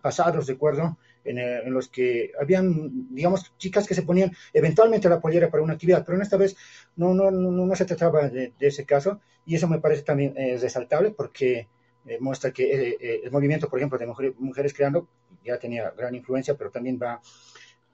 pasados, 0.00 0.46
recuerdo, 0.46 0.96
en, 1.24 1.38
en, 1.38 1.72
los 1.72 1.88
que 1.88 2.32
habían, 2.40 3.14
digamos, 3.14 3.52
chicas 3.58 3.86
que 3.86 3.94
se 3.94 4.02
ponían 4.02 4.32
eventualmente 4.52 5.08
la 5.08 5.20
pollera 5.20 5.50
para 5.50 5.62
una 5.62 5.74
actividad, 5.74 6.04
pero 6.04 6.16
en 6.16 6.22
esta 6.22 6.36
vez 6.36 6.56
no, 6.96 7.14
no, 7.14 7.30
no, 7.30 7.50
no 7.50 7.76
se 7.76 7.84
trataba 7.84 8.28
de, 8.28 8.52
de, 8.58 8.66
ese 8.66 8.84
caso 8.84 9.20
y 9.46 9.54
eso 9.54 9.68
me 9.68 9.80
parece 9.80 10.02
también 10.02 10.34
eh, 10.36 10.58
resaltable 10.60 11.10
porque 11.10 11.68
eh, 12.06 12.18
muestra 12.20 12.52
que 12.52 12.64
eh, 12.64 12.96
eh, 13.00 13.20
el 13.24 13.30
movimiento, 13.30 13.68
por 13.68 13.78
ejemplo, 13.78 13.98
de 13.98 14.06
mujeres, 14.06 14.34
mujeres, 14.38 14.74
creando 14.74 15.08
ya 15.42 15.58
tenía 15.58 15.90
gran 15.90 16.14
influencia, 16.14 16.54
pero 16.54 16.70
también 16.70 16.98
va, 17.02 17.20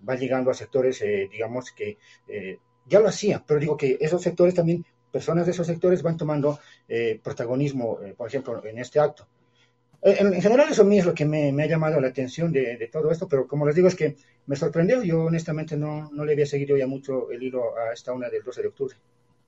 va 0.09 0.15
llegando 0.17 0.51
a 0.51 0.55
sectores, 0.55 1.01
eh, 1.03 1.29
digamos, 1.31 1.73
que 1.73 1.99
ya 2.87 3.01
lo 3.01 3.09
hacía, 3.09 3.45
pero 3.47 3.61
digo 3.61 3.77
que 3.77 3.99
esos 4.01 4.23
sectores 4.23 4.55
también, 4.55 4.85
personas 5.13 5.47
de 5.47 5.53
esos 5.53 5.67
sectores 5.67 6.03
van 6.03 6.17
tomando 6.17 6.59
protagonismo, 7.23 7.99
por 8.17 8.29
ejemplo, 8.29 8.65
en 8.65 8.79
este 8.79 9.01
acto. 9.01 9.27
En, 10.03 10.33
en, 10.35 10.41
general 10.41 10.69
eso 10.71 10.83
a 10.83 10.85
mí 10.87 10.99
es 10.99 11.05
lo 11.05 11.15
que 11.15 11.27
me, 11.27 11.53
me 11.53 11.65
ha 11.65 11.67
llamado 11.67 12.01
la 12.01 12.09
atención 12.09 12.51
de, 12.51 12.77
de, 12.77 12.89
todo 12.89 13.11
esto, 13.11 13.29
pero 13.29 13.47
como 13.47 13.67
les 13.67 13.75
digo 13.75 13.89
es 13.89 13.95
que 13.95 14.17
me 14.47 14.57
sorprendió, 14.57 15.03
yo 15.03 15.25
honestamente 15.25 15.77
no, 15.77 16.11
no 16.11 16.25
le 16.25 16.33
había 16.33 16.47
seguido 16.47 16.77
ya 16.77 16.87
mucho 16.87 17.31
el 17.31 17.43
hilo 17.43 17.77
a 17.77 17.93
esta 17.93 18.13
una 18.13 18.29
del 18.29 18.43
12 18.43 18.63
de 18.63 18.69
octubre. 18.69 18.97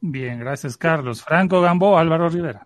Bien, 0.01 0.39
gracias 0.41 0.77
Carlos. 0.77 1.23
Franco 1.23 1.61
Gambo, 1.61 1.97
Álvaro 1.97 2.29
Rivera. 2.29 2.63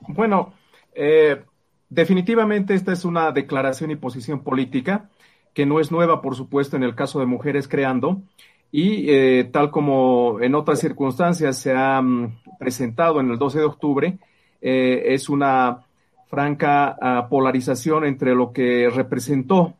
Bueno, 0.00 0.54
eh, 0.94 1.42
definitivamente 1.88 2.74
esta 2.74 2.92
es 2.92 3.04
una 3.04 3.30
declaración 3.32 3.90
y 3.90 3.96
posición 3.96 4.42
política 4.42 5.10
que 5.54 5.66
no 5.66 5.80
es 5.80 5.90
nueva, 5.90 6.20
por 6.22 6.36
supuesto, 6.36 6.76
en 6.76 6.84
el 6.84 6.94
caso 6.94 7.20
de 7.20 7.26
Mujeres 7.26 7.68
Creando, 7.68 8.22
y 8.70 9.10
eh, 9.10 9.48
tal 9.52 9.70
como 9.70 10.38
en 10.40 10.54
otras 10.54 10.78
circunstancias 10.78 11.58
se 11.58 11.72
ha 11.74 12.00
mm, 12.00 12.42
presentado 12.58 13.20
en 13.20 13.30
el 13.30 13.38
12 13.38 13.58
de 13.58 13.64
octubre, 13.64 14.18
eh, 14.60 15.02
es 15.06 15.28
una 15.28 15.84
franca 16.28 16.96
uh, 17.00 17.28
polarización 17.28 18.04
entre 18.04 18.34
lo 18.34 18.52
que 18.52 18.90
representó 18.90 19.74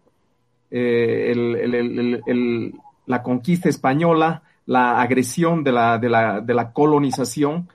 eh, 0.71 1.33
el, 1.33 2.75
la 3.07 3.23
conquista 3.23 3.69
española, 3.69 4.43
la 4.67 5.01
agresión 5.01 5.65
de 5.65 5.73
la, 5.73 5.99
de 5.99 6.09
la, 6.09 6.41
de 6.41 6.55
la 6.55 6.73
colonización 6.73 7.69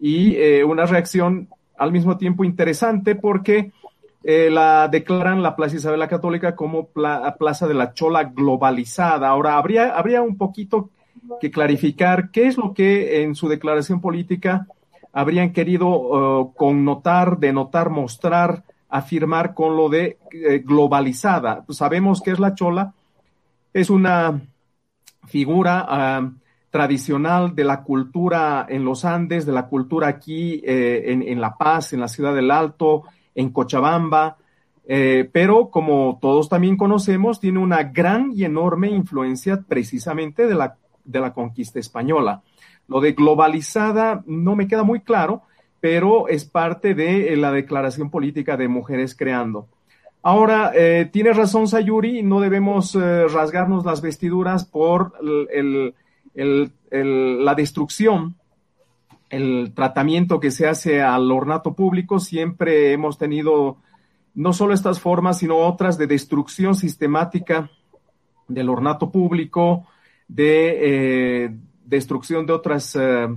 y 0.00 0.34
eh, 0.36 0.64
una 0.64 0.86
reacción 0.86 1.48
al 1.76 1.92
mismo 1.92 2.16
tiempo 2.16 2.44
interesante 2.44 3.14
porque 3.14 3.72
eh, 4.24 4.50
la 4.50 4.88
declaran 4.88 5.42
la 5.42 5.56
Plaza 5.56 5.76
Isabel 5.76 6.00
la 6.00 6.08
Católica 6.08 6.56
como 6.56 6.86
pla 6.86 7.36
Plaza 7.38 7.68
de 7.68 7.74
la 7.74 7.92
Chola 7.92 8.24
globalizada. 8.24 9.28
Ahora, 9.28 9.56
habría, 9.56 9.96
habría 9.96 10.22
un 10.22 10.36
poquito 10.36 10.90
que 11.40 11.50
clarificar 11.50 12.30
qué 12.30 12.46
es 12.46 12.56
lo 12.56 12.72
que 12.72 13.22
en 13.22 13.34
su 13.34 13.48
declaración 13.48 14.00
política 14.00 14.66
habrían 15.12 15.52
querido 15.52 15.88
uh, 15.88 16.54
connotar, 16.54 17.38
denotar, 17.38 17.90
mostrar, 17.90 18.64
afirmar 18.88 19.54
con 19.54 19.76
lo 19.76 19.88
de 19.88 20.18
eh, 20.30 20.62
globalizada. 20.64 21.64
Sabemos 21.68 22.22
que 22.22 22.30
es 22.30 22.38
la 22.38 22.54
chola, 22.54 22.94
es 23.72 23.90
una 23.90 24.40
figura 25.26 26.20
uh, 26.20 26.32
tradicional 26.70 27.54
de 27.54 27.64
la 27.64 27.82
cultura 27.82 28.66
en 28.68 28.84
los 28.84 29.04
Andes, 29.04 29.46
de 29.46 29.52
la 29.52 29.66
cultura 29.66 30.08
aquí 30.08 30.62
eh, 30.64 31.04
en, 31.06 31.22
en, 31.22 31.40
La 31.40 31.56
Paz, 31.56 31.92
en 31.92 32.00
la 32.00 32.08
ciudad 32.08 32.34
del 32.34 32.50
Alto, 32.50 33.04
en 33.34 33.50
Cochabamba, 33.50 34.36
eh, 34.86 35.28
pero 35.30 35.68
como 35.70 36.18
todos 36.20 36.48
también 36.48 36.76
conocemos, 36.76 37.40
tiene 37.40 37.58
una 37.58 37.82
gran 37.84 38.32
y 38.34 38.44
enorme 38.44 38.88
influencia 38.90 39.62
precisamente 39.66 40.46
de 40.46 40.54
la, 40.54 40.76
de 41.04 41.20
la 41.20 41.32
conquista 41.32 41.78
española. 41.78 42.42
Lo 42.88 43.00
de 43.00 43.12
globalizada 43.12 44.22
no 44.26 44.56
me 44.56 44.66
queda 44.66 44.82
muy 44.82 45.00
claro, 45.00 45.42
pero 45.80 46.26
es 46.26 46.44
parte 46.44 46.94
de 46.94 47.32
eh, 47.32 47.36
la 47.36 47.52
declaración 47.52 48.10
política 48.10 48.56
de 48.56 48.68
Mujeres 48.68 49.14
Creando. 49.14 49.68
Ahora, 50.22 50.72
eh, 50.74 51.08
tiene 51.12 51.32
razón 51.32 51.68
Sayuri, 51.68 52.22
no 52.22 52.40
debemos 52.40 52.94
eh, 52.94 53.28
rasgarnos 53.28 53.84
las 53.84 54.02
vestiduras 54.02 54.64
por 54.64 55.12
el, 55.22 55.94
el, 56.34 56.72
el, 56.90 57.44
la 57.44 57.54
destrucción, 57.54 58.34
el 59.30 59.72
tratamiento 59.74 60.40
que 60.40 60.50
se 60.50 60.66
hace 60.66 61.02
al 61.02 61.30
ornato 61.30 61.74
público. 61.74 62.18
Siempre 62.18 62.92
hemos 62.92 63.18
tenido 63.18 63.76
no 64.34 64.52
solo 64.52 64.74
estas 64.74 64.98
formas, 64.98 65.38
sino 65.38 65.58
otras 65.58 65.98
de 65.98 66.06
destrucción 66.06 66.74
sistemática 66.74 67.70
del 68.48 68.70
ornato 68.70 69.10
público, 69.10 69.86
de, 70.26 71.44
eh, 71.44 71.56
destrucción 71.88 72.46
de 72.46 72.52
otras, 72.52 72.94
eh, 72.96 73.28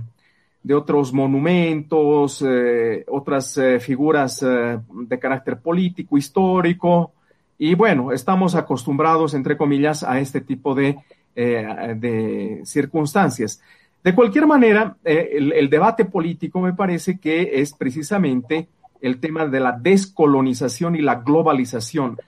de 0.62 0.74
otros 0.74 1.12
monumentos, 1.12 2.44
eh, 2.46 3.04
otras 3.08 3.56
eh, 3.58 3.80
figuras 3.80 4.40
de 4.40 5.18
carácter 5.18 5.58
político, 5.58 6.18
histórico. 6.18 7.12
Y 7.58 7.74
bueno, 7.74 8.12
estamos 8.12 8.54
acostumbrados, 8.54 9.34
entre 9.34 9.56
comillas, 9.56 10.02
a 10.02 10.18
este 10.18 10.40
tipo 10.40 10.74
de, 10.74 10.98
de 11.34 12.60
circunstancias. 12.64 13.60
De 14.02 14.14
cualquier 14.14 14.46
manera, 14.46 14.96
el 15.04 15.70
debate 15.70 16.04
político 16.04 16.60
me 16.60 16.72
parece 16.72 17.20
que 17.20 17.60
es 17.60 17.72
precisamente 17.72 18.66
el 19.00 19.20
tema 19.20 19.46
de 19.46 19.60
la 19.60 19.72
descolonización 19.72 20.96
y 20.96 21.02
la 21.02 21.16
globalización. 21.16 22.18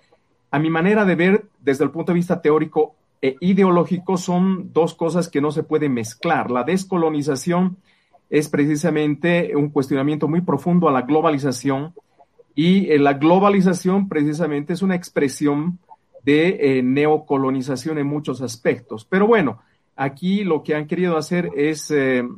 A 0.53 0.61
mi 0.61 0.71
manera 0.71 1.05
de 1.05 1.17
ver, 1.17 1.47
desde 1.61 1.83
el 1.83 1.91
punto 1.91 2.13
de 2.13 2.19
vista 2.19 2.41
teórico, 2.41 2.95
e 3.25 3.39
ideológico 3.41 4.19
son 4.19 4.71
dos 4.75 4.93
cosas 4.93 5.31
que 5.31 5.41
no 5.41 5.51
se 5.51 5.63
pueden 5.63 5.95
mezclar. 5.95 6.51
La 6.51 6.63
descolonización 6.63 7.79
es 8.29 8.51
precisamente 8.51 9.57
un 9.57 9.71
cuestionamiento 9.71 10.29
muy 10.29 10.43
profundo 10.43 10.91
a 10.91 10.93
la 10.93 11.03
globalización 11.03 11.95
y 12.55 12.91
eh, 12.91 12.99
la 12.99 13.15
globalización 13.15 14.11
precisamente 14.11 14.75
es 14.75 14.83
una 14.83 14.95
expresión 14.95 15.79
de 16.23 16.59
eh, 16.61 16.83
neocolonización 16.83 17.97
en 17.97 18.09
muchos 18.09 18.43
aspectos. 18.43 19.07
Pero 19.07 19.27
bueno, 19.27 19.63
aquí 19.97 20.45
lo 20.45 20.63
que 20.63 20.75
han 20.75 20.87
querido 20.87 21.17
hacer 21.17 21.49
es 21.57 21.91
eh, 21.91 22.29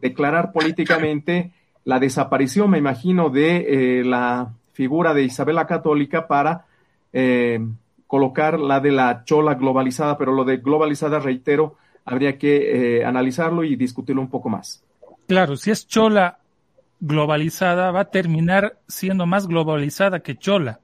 declarar 0.00 0.52
políticamente 0.52 1.50
la 1.84 1.98
desaparición, 1.98 2.70
me 2.70 2.78
imagino, 2.78 3.28
de 3.28 4.02
la 4.04 4.52
figura 4.72 5.14
de 5.14 5.24
Isabel 5.24 5.56
la 5.56 5.66
Católica 5.66 6.28
para 6.28 6.66
colocar 8.08 8.58
la 8.58 8.80
de 8.80 8.90
la 8.90 9.22
chola 9.24 9.54
globalizada, 9.54 10.18
pero 10.18 10.32
lo 10.32 10.44
de 10.44 10.56
globalizada, 10.56 11.20
reitero, 11.20 11.76
habría 12.04 12.38
que 12.38 12.98
eh, 12.98 13.04
analizarlo 13.04 13.62
y 13.62 13.76
discutirlo 13.76 14.22
un 14.22 14.30
poco 14.30 14.48
más. 14.48 14.82
Claro, 15.28 15.56
si 15.56 15.70
es 15.70 15.86
chola 15.86 16.38
globalizada, 16.98 17.92
va 17.92 18.00
a 18.00 18.10
terminar 18.10 18.78
siendo 18.88 19.26
más 19.26 19.46
globalizada 19.46 20.20
que 20.20 20.36
chola. 20.36 20.80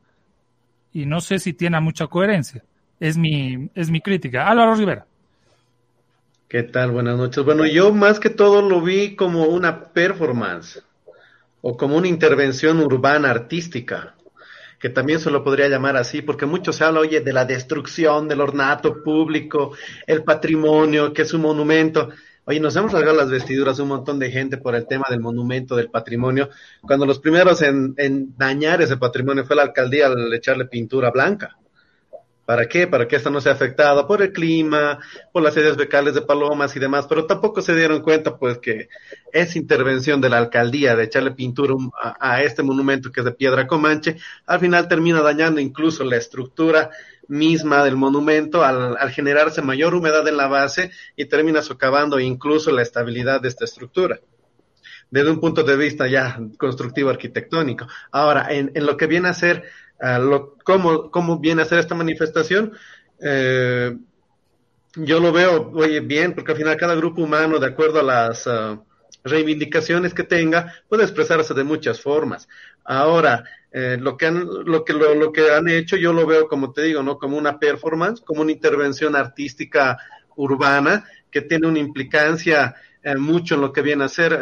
Y 0.93 1.07
no 1.07 1.21
sé 1.21 1.39
si 1.39 1.55
tiene 1.55 1.81
mucha 1.81 2.07
coherencia. 2.07 2.63
Es 3.01 3.17
mi, 3.17 3.71
es 3.75 3.91
mi 3.91 4.01
crítica. 4.01 4.47
Álvaro 4.47 4.75
Rivera. 4.75 5.07
¿Qué 6.47 6.63
tal? 6.63 6.93
Buenas 6.93 7.17
noches. 7.17 7.43
Bueno, 7.43 7.65
yo 7.67 7.93
más 7.93 8.21
que 8.21 8.31
todo 8.31 8.63
lo 8.63 8.83
vi 8.83 9.17
como 9.17 9.47
una 9.47 9.85
performance 9.85 10.83
o 11.63 11.77
como 11.77 11.97
una 11.97 12.07
intervención 12.07 12.81
urbana 12.81 13.31
artística 13.31 14.13
que 14.79 14.89
también 14.89 15.21
se 15.21 15.31
lo 15.31 15.43
podría 15.43 15.69
llamar 15.69 15.97
así, 15.97 16.23
porque 16.23 16.47
mucho 16.47 16.73
se 16.73 16.85
habla, 16.85 17.01
oye, 17.01 17.21
de 17.21 17.33
la 17.33 17.45
destrucción 17.45 18.29
del 18.29 18.41
ornato 18.41 19.03
público, 19.03 19.77
el 20.07 20.25
patrimonio, 20.25 21.13
que 21.13 21.23
es 21.23 21.33
un 21.35 21.43
monumento. 21.43 22.11
Oye, 22.47 22.61
nos 22.61 22.77
hemos 22.77 22.93
rasgado 22.93 23.17
las 23.17 23.31
vestiduras 23.31 23.79
un 23.79 23.89
montón 23.89 24.19
de 24.19 24.31
gente 24.31 24.59
por 24.59 24.75
el 24.75 24.87
tema 24.87 25.07
del 25.09 25.21
monumento, 25.21 25.77
del 25.77 25.91
patrimonio, 25.91 26.51
cuando 26.83 27.07
los 27.07 27.19
primeros 27.19 27.63
en, 27.63 27.95
en 27.97 28.37
dañar 28.37 28.83
ese 28.83 28.97
patrimonio 28.99 29.45
fue 29.45 29.57
la 29.57 29.63
alcaldía 29.63 30.07
al 30.07 30.33
echarle 30.35 30.67
pintura 30.67 31.11
blanca. 31.11 31.57
¿Para 32.47 32.69
qué? 32.69 32.87
Para 32.87 33.09
que 33.09 33.17
esto 33.17 33.31
no 33.31 33.41
sea 33.41 33.53
afectado 33.53 34.07
por 34.07 34.21
el 34.21 34.33
clima, 34.33 34.99
por 35.33 35.43
las 35.43 35.55
sedes 35.55 35.77
becales 35.77 36.15
de 36.15 36.23
palomas 36.23 36.77
y 36.77 36.81
demás, 36.81 37.07
pero 37.09 37.27
tampoco 37.27 37.63
se 37.63 37.75
dieron 37.75 38.03
cuenta 38.03 38.37
pues 38.37 38.59
que 38.59 38.89
esa 39.33 39.59
intervención 39.59 40.21
de 40.21 40.29
la 40.29 40.39
alcaldía 40.39 40.95
de 40.95 41.05
echarle 41.05 41.31
pintura 41.31 41.75
a, 42.21 42.43
este 42.43 42.63
monumento 42.63 43.11
que 43.11 43.21
es 43.21 43.25
de 43.25 43.33
piedra 43.33 43.67
comanche, 43.67 44.17
al 44.47 44.61
final 44.61 44.89
termina 44.89 45.23
dañando 45.23 45.61
incluso 45.61 46.05
la 46.05 46.17
estructura 46.17 46.91
misma 47.29 47.83
del 47.83 47.97
monumento 47.97 48.63
al, 48.63 48.97
al 48.99 49.11
generarse 49.11 49.63
mayor 49.63 49.95
humedad 49.95 50.29
en 50.29 50.37
la 50.37 50.47
base 50.47 50.91
y 51.17 51.25
termina 51.25 51.63
socavando 51.63 52.21
incluso 52.21 52.71
la 52.71 52.83
estabilidad 52.83 53.41
de 53.41 53.49
esta 53.49 53.65
estructura 53.65 54.21
desde 55.11 55.31
un 55.31 55.39
punto 55.39 55.63
de 55.63 55.77
vista 55.77 56.09
ya 56.09 56.41
constructivo 56.59 57.09
arquitectónico. 57.09 57.87
Ahora, 58.11 58.53
en, 58.53 58.73
en 58.75 58.85
lo 58.85 58.97
que 58.97 59.07
viene 59.07 59.29
a 59.29 59.35
ser 59.35 59.63
cómo, 60.65 61.11
cómo 61.11 61.39
viene 61.39 61.63
a 61.63 61.67
ser 61.67 61.79
esta 61.79 61.95
manifestación, 61.95 62.73
eh, 63.21 63.97
yo 64.97 65.21
lo 65.21 65.33
veo, 65.33 65.71
oye, 65.75 66.01
bien, 66.01 66.35
porque 66.35 66.53
al 66.53 66.59
final 66.59 66.77
cada 66.77 66.95
grupo 66.95 67.23
humano, 67.23 67.59
de 67.59 67.67
acuerdo 67.67 68.01
a 68.01 68.03
las 68.03 68.47
uh, 68.47 68.81
reivindicaciones 69.25 70.15
que 70.15 70.23
tenga, 70.23 70.73
puede 70.89 71.03
expresarse 71.03 71.53
de 71.53 71.65
muchas 71.65 72.01
formas. 72.01 72.49
Ahora, 72.85 73.45
eh, 73.73 73.97
lo 74.01 74.17
que 74.17 74.27
han, 74.27 74.47
lo 74.47 74.85
que 74.85 74.93
lo, 74.93 75.15
lo, 75.15 75.33
que 75.33 75.51
han 75.51 75.69
hecho, 75.69 75.97
yo 75.97 76.13
lo 76.13 76.27
veo, 76.27 76.47
como 76.47 76.73
te 76.73 76.83
digo, 76.83 77.03
no 77.03 77.19
como 77.19 77.37
una 77.37 77.59
performance, 77.59 78.21
como 78.21 78.43
una 78.43 78.53
intervención 78.53 79.17
artística 79.17 79.99
urbana 80.37 81.05
que 81.31 81.41
tiene 81.41 81.67
una 81.67 81.81
implicancia 81.81 82.77
eh, 83.03 83.17
mucho 83.17 83.57
en 83.57 83.63
lo 83.63 83.73
que 83.73 83.83
viene 83.83 84.05
a 84.05 84.09
ser 84.09 84.33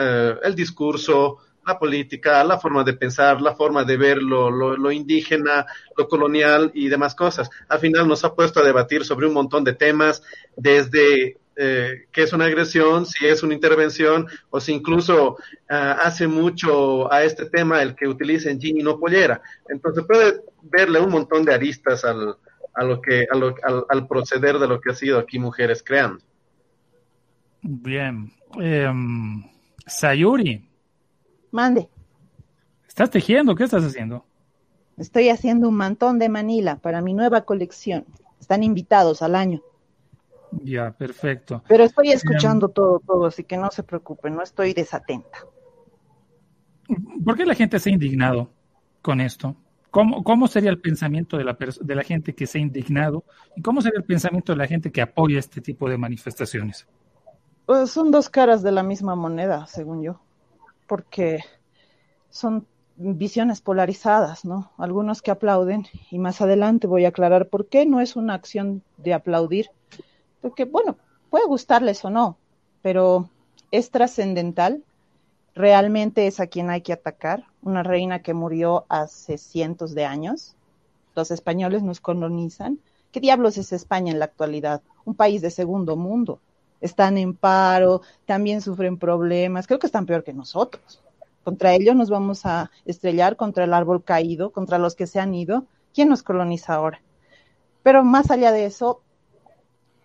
el 0.43 0.55
discurso, 0.55 1.39
la 1.67 1.79
política, 1.79 2.43
la 2.45 2.59
forma 2.59 2.85
de 2.85 2.95
pensar, 2.95 3.41
la 3.41 3.55
forma 3.55 3.85
de 3.85 3.97
ver 3.97 4.23
lo, 4.23 4.51
lo, 4.51 4.93
indígena, 4.93 5.67
lo 5.97 6.09
colonial 6.09 6.71
y 6.75 6.89
demás 6.89 7.15
cosas. 7.15 7.51
Al 7.69 7.79
final 7.79 8.09
nos 8.09 8.25
ha 8.25 8.35
puesto 8.35 8.61
a 8.61 8.65
debatir 8.65 9.05
sobre 9.05 9.27
un 9.27 9.35
montón 9.35 9.65
de 9.65 9.75
temas, 9.75 10.23
desde 10.57 11.39
eh, 11.57 12.07
qué 12.11 12.23
es 12.23 12.33
una 12.33 12.47
agresión, 12.47 13.07
si 13.07 13.27
es 13.27 13.43
una 13.43 13.55
intervención, 13.55 14.27
o 14.51 14.61
si 14.61 14.73
incluso 14.73 15.33
uh, 15.33 15.37
hace 15.69 16.27
mucho 16.27 17.13
a 17.13 17.25
este 17.25 17.47
tema 17.47 17.83
el 17.83 17.95
que 17.95 18.09
utilicen 18.09 18.59
jean 18.59 18.79
y 18.79 18.83
no 18.83 18.99
pollera. 18.99 19.41
Entonces 19.69 20.05
puede 20.07 20.41
verle 20.63 21.01
un 21.01 21.11
montón 21.11 21.45
de 21.45 21.55
aristas 21.55 22.05
al, 22.05 22.37
a 22.75 22.85
lo 22.85 23.01
que, 23.01 23.27
a 23.31 23.37
lo, 23.37 23.55
al, 23.63 23.85
al 23.89 24.07
proceder 24.09 24.59
de 24.59 24.69
lo 24.69 24.81
que 24.81 24.91
ha 24.91 24.95
sido 24.95 25.19
aquí 25.19 25.39
Mujeres 25.39 25.83
Creando. 25.85 26.23
Bien. 27.63 28.33
Eh, 28.61 28.91
Sayuri. 29.87 30.72
Mande. 31.53 31.89
¿Estás 32.89 33.11
tejiendo? 33.11 33.55
¿Qué 33.55 33.65
estás 33.65 33.85
haciendo? 33.85 34.25
Estoy 34.97 35.29
haciendo 35.29 35.69
un 35.69 35.77
mantón 35.77 36.19
de 36.19 36.29
Manila 36.29 36.77
para 36.77 37.01
mi 37.01 37.15
nueva 37.15 37.43
colección. 37.43 38.05
Están 38.41 38.63
invitados 38.63 39.23
al 39.23 39.37
año. 39.37 39.63
Ya, 40.65 40.91
perfecto. 40.91 41.63
Pero 41.69 41.85
estoy 41.85 42.11
escuchando 42.11 42.67
um, 42.67 42.73
todo, 42.73 43.01
todo, 43.07 43.27
así 43.27 43.45
que 43.45 43.57
no 43.57 43.71
se 43.71 43.83
preocupen, 43.83 44.35
no 44.35 44.43
estoy 44.43 44.75
desatenta. 44.75 45.39
¿Por 47.25 47.37
qué 47.37 47.47
la 47.47 47.55
gente 47.55 47.79
se 47.79 47.89
ha 47.89 47.93
indignado 47.93 48.51
con 49.01 49.21
esto? 49.21 49.57
¿Cómo, 49.91 50.25
cómo 50.25 50.49
sería 50.49 50.71
el 50.71 50.81
pensamiento 50.81 51.37
de 51.37 51.45
la, 51.45 51.57
de 51.81 51.95
la 51.95 52.03
gente 52.03 52.35
que 52.35 52.47
se 52.47 52.59
ha 52.59 52.61
indignado? 52.61 53.25
¿Y 53.57 53.63
cómo 53.63 53.81
sería 53.81 53.99
el 53.99 54.05
pensamiento 54.05 54.53
de 54.53 54.59
la 54.59 54.67
gente 54.67 54.91
que 54.91 55.03
apoya 55.03 55.39
este 55.39 55.61
tipo 55.61 55.89
de 55.89 55.97
manifestaciones? 55.97 56.87
Pues 57.67 57.91
son 57.91 58.11
dos 58.11 58.29
caras 58.29 58.63
de 58.63 58.73
la 58.73 58.83
misma 58.83 59.15
moneda, 59.15 59.67
según 59.67 60.03
yo, 60.03 60.21
porque 60.87 61.45
son 62.31 62.67
visiones 62.97 63.61
polarizadas, 63.61 64.45
¿no? 64.45 64.71
Algunos 64.77 65.23
que 65.23 65.31
aplauden, 65.31 65.87
y 66.11 66.19
más 66.19 66.41
adelante 66.41 66.87
voy 66.87 67.05
a 67.05 67.09
aclarar 67.09 67.49
por 67.49 67.67
qué 67.67 67.87
no 67.87 68.01
es 68.01 68.17
una 68.17 68.35
acción 68.35 68.83
de 68.99 69.15
aplaudir, 69.15 69.71
porque, 70.41 70.65
bueno, 70.65 70.97
puede 71.31 71.47
gustarles 71.47 72.05
o 72.05 72.11
no, 72.11 72.37
pero 72.83 73.29
es 73.71 73.91
trascendental, 73.91 74.85
realmente 75.55 76.27
es 76.27 76.41
a 76.41 76.47
quien 76.47 76.71
hay 76.71 76.83
que 76.83 76.93
atacar, 76.93 77.45
una 77.63 77.83
reina 77.83 78.23
que 78.23 78.35
murió 78.35 78.85
hace 78.89 79.39
cientos 79.39 79.95
de 79.95 80.05
años, 80.05 80.55
los 81.15 81.31
españoles 81.31 81.83
nos 81.83 82.01
colonizan, 82.01 82.79
¿qué 83.13 83.21
diablos 83.21 83.59
es 83.59 83.73
España 83.73 84.13
en 84.13 84.19
la 84.19 84.27
actualidad? 84.27 84.83
Un 85.05 85.15
país 85.15 85.43
de 85.43 85.51
segundo 85.51 85.97
mundo, 85.97 86.41
están 86.83 87.17
en 87.17 87.35
paro, 87.35 88.03
también 88.27 88.61
sufren 88.61 88.99
problemas, 88.99 89.67
creo 89.67 89.79
que 89.79 89.87
están 89.87 90.05
peor 90.05 90.23
que 90.25 90.35
nosotros 90.35 91.03
contra 91.43 91.75
ellos 91.75 91.97
nos 91.97 92.11
vamos 92.11 92.47
a 92.47 92.71
estrellar, 92.85 93.37
contra 93.37 93.65
el 93.65 93.75
árbol 93.75 94.05
caído, 94.05 94.53
contra 94.53 94.79
los 94.79 94.95
que 94.95 95.07
se 95.07 95.21
han 95.21 95.35
ido. 95.35 95.67
¿Quién 95.95 96.09
nos 96.09 96.23
coloniza 96.23 96.75
ahora? 96.75 97.03
Pero 97.83 98.05
más 98.05 98.31
allá 98.31 98.53
de 98.53 98.67
eso, 98.67 99.03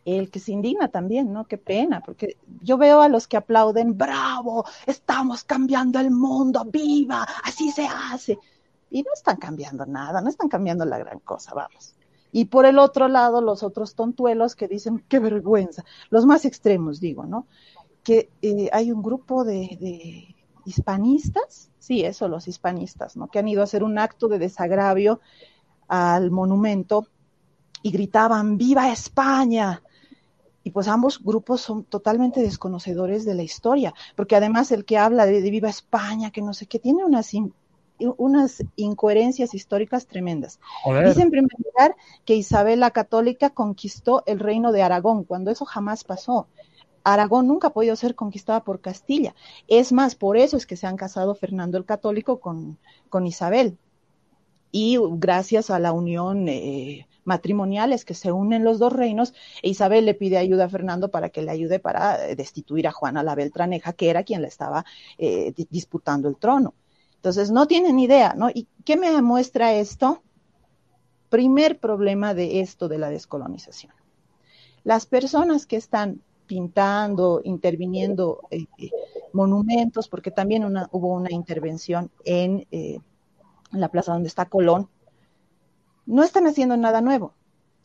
el 0.05 0.31
que 0.31 0.39
se 0.39 0.51
indigna 0.51 0.87
también, 0.87 1.31
¿no? 1.31 1.45
Qué 1.45 1.57
pena, 1.57 2.01
porque 2.01 2.37
yo 2.61 2.77
veo 2.77 3.01
a 3.01 3.09
los 3.09 3.27
que 3.27 3.37
aplauden, 3.37 3.97
bravo, 3.97 4.65
estamos 4.85 5.43
cambiando 5.43 5.99
el 5.99 6.11
mundo, 6.11 6.65
viva, 6.65 7.27
así 7.43 7.71
se 7.71 7.87
hace. 7.87 8.39
Y 8.89 9.03
no 9.03 9.11
están 9.13 9.35
cambiando 9.37 9.85
nada, 9.85 10.21
no 10.21 10.29
están 10.29 10.47
cambiando 10.47 10.85
la 10.85 10.97
gran 10.97 11.19
cosa, 11.19 11.53
vamos. 11.53 11.93
Y 12.31 12.45
por 12.45 12.65
el 12.65 12.77
otro 12.79 13.07
lado, 13.07 13.41
los 13.41 13.63
otros 13.63 13.95
tontuelos 13.95 14.55
que 14.55 14.67
dicen, 14.67 15.03
qué 15.07 15.19
vergüenza, 15.19 15.83
los 16.09 16.25
más 16.25 16.45
extremos, 16.45 16.99
digo, 16.99 17.25
¿no? 17.25 17.47
Que 18.03 18.29
eh, 18.41 18.69
hay 18.71 18.91
un 18.91 19.01
grupo 19.01 19.43
de 19.43 20.35
hispanistas, 20.67 21.71
sí, 21.79 22.03
eso, 22.03 22.27
los 22.27 22.47
hispanistas, 22.47 23.15
¿no? 23.15 23.27
Que 23.27 23.39
han 23.39 23.47
ido 23.47 23.61
a 23.61 23.63
hacer 23.63 23.83
un 23.83 23.97
acto 23.97 24.27
de 24.27 24.39
desagravio 24.39 25.21
al 25.87 26.31
monumento 26.31 27.07
y 27.81 27.91
gritaban 27.91 28.57
¡Viva 28.57 28.91
España! 28.91 29.81
Y 30.63 30.71
pues 30.71 30.89
ambos 30.89 31.23
grupos 31.23 31.61
son 31.61 31.85
totalmente 31.85 32.41
desconocedores 32.41 33.23
de 33.23 33.35
la 33.35 33.43
historia, 33.43 33.93
porque 34.17 34.35
además 34.35 34.73
el 34.73 34.83
que 34.83 34.97
habla 34.97 35.25
de, 35.25 35.39
Viva 35.49 35.69
España, 35.69 36.31
que 36.31 36.41
no 36.41 36.53
sé 36.53 36.65
qué, 36.65 36.77
tiene 36.79 37.05
unas, 37.05 37.31
unas 37.99 38.63
incoherencias 38.75 39.53
históricas 39.53 40.07
tremendas. 40.07 40.59
Dice 41.05 41.21
en 41.21 41.31
primer 41.31 41.51
lugar 41.63 41.95
que 42.25 42.35
Isabel 42.35 42.79
la 42.79 42.91
Católica 42.91 43.49
conquistó 43.49 44.23
el 44.25 44.39
reino 44.39 44.71
de 44.71 44.83
Aragón, 44.83 45.23
cuando 45.23 45.51
eso 45.51 45.65
jamás 45.65 46.03
pasó. 46.03 46.47
Aragón 47.03 47.47
nunca 47.47 47.69
ha 47.69 47.73
podido 47.73 47.95
ser 47.95 48.15
conquistada 48.15 48.63
por 48.63 48.81
Castilla. 48.81 49.33
Es 49.67 49.93
más, 49.93 50.15
por 50.15 50.35
eso 50.35 50.57
es 50.57 50.65
que 50.65 50.75
se 50.75 50.87
han 50.87 50.97
casado 50.97 51.35
Fernando 51.35 51.77
el 51.77 51.85
Católico 51.85 52.39
con, 52.39 52.77
con 53.09 53.25
Isabel. 53.25 53.77
Y 54.71 54.97
gracias 55.13 55.69
a 55.69 55.79
la 55.79 55.93
unión 55.93 56.49
eh, 56.49 57.07
matrimonial 57.23 57.93
es 57.93 58.03
que 58.03 58.13
se 58.13 58.31
unen 58.31 58.63
los 58.63 58.79
dos 58.79 58.91
reinos 58.93 59.33
e 59.61 59.69
Isabel 59.69 60.05
le 60.05 60.13
pide 60.13 60.37
ayuda 60.37 60.65
a 60.65 60.69
Fernando 60.69 61.09
para 61.09 61.29
que 61.29 61.41
le 61.41 61.51
ayude 61.51 61.79
para 61.79 62.27
eh, 62.27 62.35
destituir 62.35 62.87
a 62.87 62.91
Juana 62.91 63.23
la 63.23 63.35
Beltraneja, 63.35 63.93
que 63.93 64.09
era 64.09 64.23
quien 64.23 64.41
le 64.41 64.49
estaba 64.49 64.85
eh, 65.17 65.53
disputando 65.69 66.27
el 66.27 66.35
trono. 66.35 66.73
Entonces, 67.17 67.51
no 67.51 67.67
tienen 67.67 67.99
idea, 67.99 68.33
¿no? 68.37 68.49
¿Y 68.49 68.67
qué 68.85 68.95
me 68.95 69.11
demuestra 69.11 69.73
esto? 69.73 70.21
Primer 71.29 71.79
problema 71.79 72.33
de 72.33 72.61
esto 72.61 72.87
de 72.87 72.97
la 72.97 73.09
descolonización. 73.09 73.93
Las 74.83 75.05
personas 75.05 75.65
que 75.65 75.75
están 75.75 76.21
pintando, 76.45 77.41
interviniendo 77.43 78.41
eh, 78.49 78.65
eh, 78.77 78.91
monumentos, 79.33 80.07
porque 80.07 80.31
también 80.31 80.63
hubo 80.91 81.13
una 81.13 81.31
intervención 81.31 82.09
en 82.23 82.65
eh, 82.71 82.99
la 83.71 83.89
plaza 83.89 84.13
donde 84.13 84.29
está 84.29 84.45
Colón, 84.45 84.87
no 86.05 86.23
están 86.23 86.47
haciendo 86.47 86.77
nada 86.77 87.01
nuevo 87.01 87.33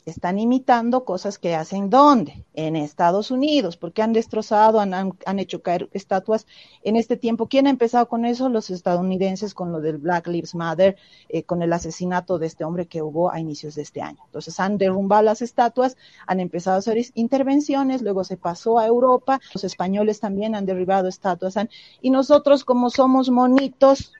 están 0.04 0.38
imitando 0.38 1.04
cosas 1.04 1.38
que 1.38 1.54
hacen 1.54 1.90
¿dónde? 1.90 2.44
En 2.54 2.76
Estados 2.76 3.30
Unidos, 3.30 3.76
porque 3.76 4.02
han 4.02 4.12
destrozado, 4.12 4.80
han, 4.80 4.92
han, 4.94 5.38
hecho 5.38 5.62
caer 5.62 5.88
estatuas 5.92 6.46
en 6.82 6.96
este 6.96 7.16
tiempo. 7.16 7.46
¿Quién 7.46 7.66
ha 7.66 7.70
empezado 7.70 8.08
con 8.08 8.24
eso? 8.24 8.48
Los 8.48 8.70
estadounidenses 8.70 9.54
con 9.54 9.72
lo 9.72 9.80
del 9.80 9.98
Black 9.98 10.26
Lives 10.26 10.54
Matter, 10.54 10.96
eh, 11.28 11.44
con 11.44 11.62
el 11.62 11.72
asesinato 11.72 12.38
de 12.38 12.46
este 12.46 12.64
hombre 12.64 12.86
que 12.86 13.02
hubo 13.02 13.32
a 13.32 13.40
inicios 13.40 13.74
de 13.74 13.82
este 13.82 14.02
año. 14.02 14.18
Entonces 14.26 14.58
han 14.60 14.78
derrumbado 14.78 15.22
las 15.22 15.42
estatuas, 15.42 15.96
han 16.26 16.40
empezado 16.40 16.76
a 16.76 16.78
hacer 16.80 16.98
intervenciones, 17.14 18.02
luego 18.02 18.24
se 18.24 18.36
pasó 18.36 18.78
a 18.78 18.86
Europa, 18.86 19.40
los 19.54 19.64
españoles 19.64 20.20
también 20.20 20.54
han 20.54 20.66
derribado 20.66 21.08
estatuas, 21.08 21.54
y 22.00 22.10
nosotros 22.10 22.64
como 22.64 22.90
somos 22.90 23.30
monitos, 23.30 24.12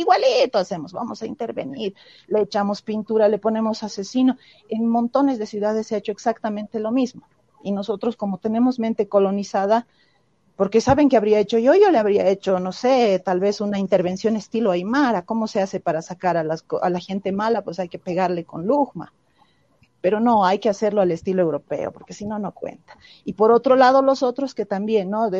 Igualito 0.00 0.58
hacemos, 0.58 0.92
vamos 0.92 1.22
a 1.22 1.26
intervenir, 1.26 1.94
le 2.26 2.40
echamos 2.40 2.82
pintura, 2.82 3.28
le 3.28 3.38
ponemos 3.38 3.82
asesino. 3.82 4.36
En 4.68 4.88
montones 4.88 5.38
de 5.38 5.46
ciudades 5.46 5.86
se 5.86 5.94
ha 5.94 5.98
hecho 5.98 6.12
exactamente 6.12 6.80
lo 6.80 6.90
mismo. 6.90 7.28
Y 7.62 7.72
nosotros, 7.72 8.16
como 8.16 8.38
tenemos 8.38 8.78
mente 8.78 9.08
colonizada, 9.08 9.86
porque 10.56 10.80
saben 10.80 11.08
que 11.08 11.16
habría 11.16 11.38
hecho 11.38 11.58
yo, 11.58 11.74
yo 11.74 11.90
le 11.90 11.98
habría 11.98 12.28
hecho, 12.28 12.60
no 12.60 12.72
sé, 12.72 13.20
tal 13.24 13.40
vez 13.40 13.60
una 13.60 13.78
intervención 13.78 14.36
estilo 14.36 14.70
Aymara. 14.70 15.22
¿Cómo 15.24 15.46
se 15.46 15.60
hace 15.60 15.80
para 15.80 16.02
sacar 16.02 16.36
a, 16.36 16.44
las, 16.44 16.64
a 16.82 16.90
la 16.90 17.00
gente 17.00 17.32
mala? 17.32 17.62
Pues 17.62 17.78
hay 17.78 17.88
que 17.88 17.98
pegarle 17.98 18.44
con 18.44 18.66
lujma 18.66 19.12
pero 20.00 20.20
no, 20.20 20.44
hay 20.44 20.58
que 20.58 20.68
hacerlo 20.68 21.00
al 21.00 21.10
estilo 21.10 21.42
europeo, 21.42 21.92
porque 21.92 22.14
si 22.14 22.24
no, 22.24 22.38
no 22.38 22.52
cuenta. 22.52 22.96
Y 23.24 23.34
por 23.34 23.52
otro 23.52 23.76
lado, 23.76 24.02
los 24.02 24.22
otros 24.22 24.54
que 24.54 24.64
también, 24.64 25.10
¿no? 25.10 25.30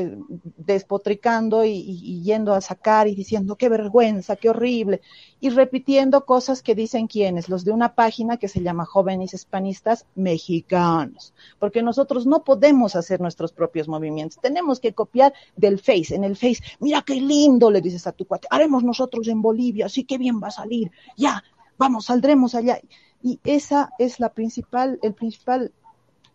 despotricando 0.57 1.65
y, 1.65 2.23
yendo 2.23 2.55
a 2.55 2.61
sacar 2.61 3.09
y 3.09 3.15
diciendo, 3.15 3.57
qué 3.57 3.69
vergüenza, 3.69 4.37
qué 4.37 4.51
horrible, 4.51 5.01
y 5.41 5.51
repitiendo 5.51 6.27
cosas 6.27 6.63
que 6.63 6.75
dicen 6.75 7.07
quienes, 7.07 7.49
los 7.49 7.65
de 7.65 7.73
una 7.73 7.95
página 7.95 8.37
que 8.37 8.49
se 8.49 8.61
llama 8.61 8.85
Jóvenes 8.85 9.33
Hispanistas 9.33 10.07
Mexicanos, 10.15 11.33
porque 11.59 11.83
nosotros 11.83 12.27
no 12.27 12.45
podemos 12.45 12.97
hacer 12.97 13.21
nuestros 13.21 13.53
propios 13.53 13.89
movimientos, 13.89 14.39
tenemos 14.41 14.81
que 14.81 14.93
copiar 14.93 15.33
del 15.57 15.79
Face, 15.79 16.15
en 16.15 16.25
el 16.25 16.37
Face, 16.37 16.63
mira 16.81 17.03
qué 17.03 17.15
lindo, 17.15 17.71
le 17.71 17.81
dices 17.81 18.07
a 18.07 18.13
tu 18.13 18.27
cuate, 18.27 18.49
haremos 18.51 18.85
nosotros 18.85 19.29
en 19.29 19.41
Bolivia, 19.41 19.89
sí, 19.89 20.05
qué 20.05 20.19
bien 20.19 20.41
va 20.43 20.49
a 20.49 20.53
salir, 20.53 20.91
ya, 21.17 21.43
vamos, 21.79 22.07
saldremos 22.07 22.55
allá 22.55 22.79
y 23.23 23.41
esa 23.45 23.91
es 23.99 24.21
la 24.21 24.31
principal, 24.31 24.99
el 25.03 25.15
principal 25.15 25.73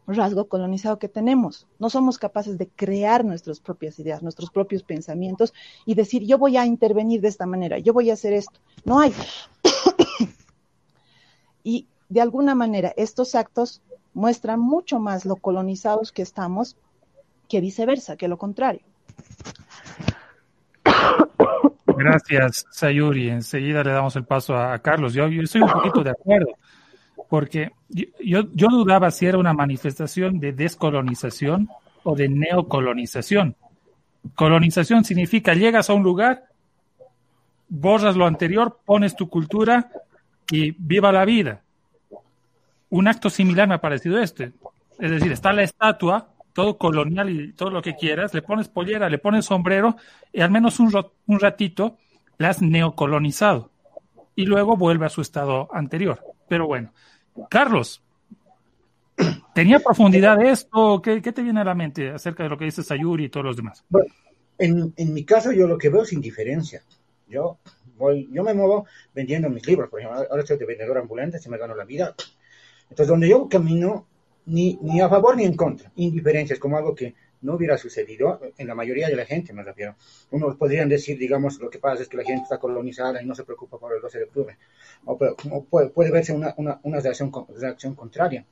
rasgo 0.08 0.48
colonizado 0.48 1.00
que 1.00 1.10
tenemos. 1.10 1.68
No 1.80 1.90
somos 1.90 2.18
capaces 2.18 2.58
de 2.58 2.68
crear 2.68 3.26
nuestras 3.26 3.60
propias 3.60 3.98
ideas, 4.00 4.22
nuestros 4.22 4.52
propios 4.52 4.84
pensamientos 4.84 5.54
y 5.86 5.96
decir, 5.96 6.24
yo 6.24 6.38
voy 6.38 6.58
a 6.58 6.66
intervenir 6.66 7.22
de 7.22 7.30
esta 7.30 7.46
manera, 7.46 7.80
yo 7.80 7.94
voy 7.94 8.10
a 8.10 8.14
hacer 8.14 8.34
esto. 8.34 8.60
No 8.84 9.00
hay. 9.00 9.14
y 11.64 11.88
de 12.10 12.22
alguna 12.22 12.54
manera 12.54 12.94
estos 12.98 13.34
actos 13.34 13.82
muestran 14.14 14.60
mucho 14.60 15.00
más 15.00 15.26
lo 15.26 15.38
colonizados 15.38 16.12
que 16.12 16.22
estamos 16.22 16.78
que 17.50 17.62
viceversa, 17.62 18.16
que 18.16 18.28
lo 18.28 18.38
contrario. 18.38 18.82
Gracias, 21.88 22.66
Sayuri. 22.72 23.30
Enseguida 23.30 23.84
le 23.84 23.92
damos 23.92 24.16
el 24.16 24.26
paso 24.26 24.56
a, 24.56 24.78
Carlos. 24.80 25.14
Yo, 25.14 25.26
estoy 25.26 25.62
un 25.62 25.72
poquito 25.72 26.04
de 26.04 26.12
acuerdo 26.12 26.52
porque 27.36 27.74
yo, 27.90 28.44
yo 28.54 28.70
dudaba 28.70 29.12
si 29.12 29.26
era 29.26 29.38
una 29.38 29.52
manifestación 29.52 30.40
de 30.40 30.54
descolonización 30.54 31.68
o 32.04 32.16
de 32.16 32.30
neocolonización. 32.30 33.58
Colonización 34.36 35.04
significa 35.04 35.54
llegas 35.54 35.90
a 35.90 35.96
un 35.96 36.04
lugar, 36.04 36.46
borras 37.68 38.16
lo 38.16 38.26
anterior, 38.26 38.80
pones 38.86 39.18
tu 39.18 39.28
cultura 39.28 39.92
y 40.50 40.72
viva 40.80 41.12
la 41.12 41.26
vida. 41.26 41.62
Un 42.90 43.10
acto 43.10 43.30
similar 43.30 43.68
me 43.68 43.76
ha 43.76 43.82
parecido 43.82 44.18
este. 44.18 44.54
Es 44.98 45.12
decir, 45.12 45.34
está 45.34 45.52
la 45.52 45.64
estatua, 45.64 46.30
todo 46.54 46.78
colonial 46.78 47.30
y 47.30 47.52
todo 47.52 47.70
lo 47.70 47.82
que 47.82 47.98
quieras, 47.98 48.34
le 48.34 48.44
pones 48.44 48.70
pollera, 48.70 49.10
le 49.10 49.18
pones 49.18 49.44
sombrero 49.44 49.98
y 50.32 50.40
al 50.40 50.52
menos 50.52 50.80
un, 50.80 50.90
un 51.28 51.40
ratito 51.42 51.98
la 52.38 52.52
has 52.52 52.62
neocolonizado. 52.62 53.72
Y 54.38 54.46
luego 54.46 54.78
vuelve 54.78 55.06
a 55.06 55.10
su 55.10 55.20
estado 55.20 55.68
anterior. 55.74 56.22
Pero 56.48 56.66
bueno, 56.66 56.92
Carlos, 57.50 58.04
¿tenía 59.54 59.80
profundidad 59.80 60.42
esto? 60.44 61.02
¿Qué, 61.02 61.22
te 61.22 61.42
viene 61.42 61.62
a 61.62 61.66
la 61.66 61.76
mente 61.76 62.10
acerca 62.12 62.44
de 62.44 62.50
lo 62.50 62.58
que 62.58 62.66
dice 62.66 62.84
Sayuri 62.84 63.26
y 63.26 63.30
todos 63.30 63.46
los 63.46 63.56
demás? 63.58 63.84
Bueno, 63.90 64.12
en, 64.58 65.14
mi 65.14 65.24
caso 65.24 65.52
yo 65.52 65.68
lo 65.68 65.78
que 65.78 65.90
veo 65.90 66.04
es 66.04 66.14
indiferencia. 66.14 66.82
Yo 67.28 67.58
voy, 67.98 68.30
yo 68.32 68.44
me 68.44 68.54
muevo 68.54 68.86
vendiendo 69.14 69.50
mis 69.50 69.66
libros, 69.68 69.90
por 69.90 70.00
ejemplo, 70.00 70.26
ahora 70.30 70.42
estoy 70.42 70.58
de 70.58 70.66
vendedor 70.66 70.98
ambulante, 70.98 71.40
se 71.40 71.50
me 71.50 71.58
gano 71.58 71.76
la 71.76 71.86
vida. 71.86 72.16
Entonces, 72.84 73.08
donde 73.08 73.30
yo 73.30 73.50
camino, 73.50 74.06
ni, 74.46 74.78
ni 74.82 75.02
a 75.02 75.10
favor 75.10 75.36
ni 75.36 75.44
en 75.44 75.56
contra. 75.56 75.92
Indiferencia 75.96 76.54
es 76.54 76.60
como 76.60 76.78
algo 76.78 76.94
que 76.94 77.16
no 77.46 77.56
hubiera 77.56 77.78
sucedido 77.78 78.42
en 78.58 78.68
la 78.68 78.76
mayoría 78.76 79.08
de 79.08 79.16
la 79.16 79.26
gente, 79.26 79.54
me 79.54 79.64
refiero. 79.64 79.96
Uno 80.32 80.58
podrían 80.58 80.90
decir, 80.90 81.18
digamos, 81.18 81.60
lo 81.60 81.70
que 81.70 81.80
pasa 81.80 82.04
es 82.04 82.10
que 82.10 82.18
la 82.18 82.24
gente 82.24 82.44
está 82.44 82.58
colonizada 82.58 83.22
y 83.22 83.26
no 83.26 83.36
se 83.36 83.44
preocupa 83.44 83.78
por 83.78 83.94
el 83.94 84.02
12 84.02 84.18
de 84.18 84.24
octubre. 84.26 84.58
O, 85.06 85.18
puede, 85.18 85.90
puede, 85.90 86.12
verse 86.12 86.34
una, 86.34 86.54
una, 86.58 86.80
una 86.84 87.00
reacción, 87.00 87.32
reacción 87.58 87.96
contraria. 87.96 88.46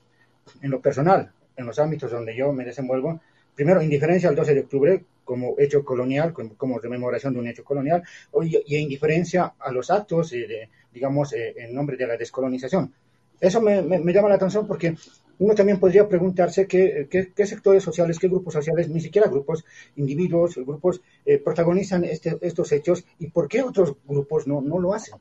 En 0.61 0.71
lo 0.71 0.81
personal, 0.81 1.31
en 1.55 1.65
los 1.65 1.79
ámbitos 1.79 2.11
donde 2.11 2.35
yo 2.35 2.53
me 2.53 2.65
desenvuelvo, 2.65 3.19
primero, 3.55 3.81
indiferencia 3.81 4.29
al 4.29 4.35
12 4.35 4.53
de 4.53 4.59
octubre 4.61 5.05
como 5.23 5.55
hecho 5.57 5.83
colonial, 5.83 6.33
como, 6.33 6.55
como 6.55 6.79
rememoración 6.79 7.33
de 7.33 7.39
un 7.39 7.47
hecho 7.47 7.63
colonial, 7.63 8.03
y, 8.43 8.57
y 8.65 8.77
indiferencia 8.77 9.53
a 9.59 9.71
los 9.71 9.89
actos, 9.89 10.31
de, 10.31 10.69
digamos, 10.93 11.33
eh, 11.33 11.53
en 11.57 11.73
nombre 11.73 11.97
de 11.97 12.07
la 12.07 12.17
descolonización. 12.17 12.93
Eso 13.39 13.61
me, 13.61 13.81
me, 13.81 14.13
llama 14.13 14.29
la 14.29 14.35
atención 14.35 14.67
porque 14.67 14.95
uno 15.39 15.55
también 15.55 15.79
podría 15.79 16.07
preguntarse 16.07 16.67
qué, 16.67 17.07
qué, 17.09 17.45
sectores 17.45 17.83
sociales, 17.83 18.19
qué 18.19 18.27
grupos 18.27 18.53
sociales, 18.53 18.89
ni 18.89 19.01
siquiera 19.01 19.29
grupos, 19.29 19.65
individuos, 19.95 20.55
grupos, 20.57 21.01
eh, 21.25 21.37
protagonizan 21.39 22.03
este, 22.03 22.37
estos 22.41 22.71
hechos 22.71 23.05
y 23.19 23.27
por 23.27 23.47
qué 23.47 23.61
otros 23.61 23.95
grupos 24.05 24.47
no, 24.47 24.61
no 24.61 24.79
lo 24.79 24.93
hacen. 24.93 25.15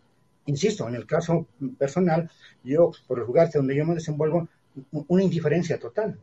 Insisto, 0.46 0.88
en 0.88 0.96
el 0.96 1.06
caso 1.06 1.46
personal, 1.78 2.30
yo, 2.64 2.90
por 3.06 3.20
el 3.20 3.26
lugar 3.26 3.50
donde 3.52 3.76
yo 3.76 3.84
me 3.84 3.94
desenvuelvo, 3.94 4.48
una 5.08 5.22
indiferencia 5.22 5.78
total 5.78 6.18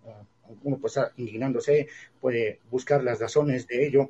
uno 0.64 0.78
puede 0.78 0.90
estar 0.90 1.12
indignándose, 1.18 1.88
puede 2.20 2.60
buscar 2.70 3.04
las 3.04 3.20
razones 3.20 3.68
de 3.68 3.88
ello, 3.88 4.10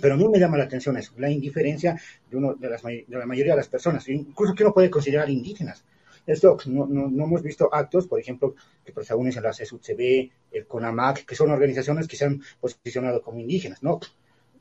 pero 0.00 0.14
a 0.14 0.16
mí 0.16 0.28
me 0.28 0.38
llama 0.38 0.58
la 0.58 0.64
atención 0.64 0.96
eso, 0.96 1.12
la 1.18 1.30
indiferencia 1.30 2.00
de, 2.30 2.36
uno, 2.36 2.54
de, 2.54 2.70
las, 2.70 2.82
de 2.82 3.04
la 3.08 3.26
mayoría 3.26 3.52
de 3.52 3.58
las 3.58 3.68
personas, 3.68 4.08
incluso 4.08 4.54
que 4.54 4.64
uno 4.64 4.72
puede 4.72 4.90
considerar 4.90 5.28
indígenas. 5.28 5.84
Esto, 6.28 6.58
no, 6.66 6.86
no, 6.86 7.08
no, 7.08 7.24
hemos 7.24 7.42
visto 7.42 7.70
actos, 7.72 8.06
por 8.06 8.20
ejemplo, 8.20 8.54
que 8.84 8.92
protagonizan 8.92 9.42
la 9.42 9.50
CSUCB, 9.50 10.30
el 10.52 10.66
CONAMAC, 10.66 11.24
que 11.24 11.34
son 11.34 11.50
organizaciones 11.50 12.06
que 12.06 12.16
se 12.16 12.26
han 12.26 12.42
posicionado 12.60 13.22
como 13.22 13.40
indígenas, 13.40 13.82
¿no? 13.82 13.98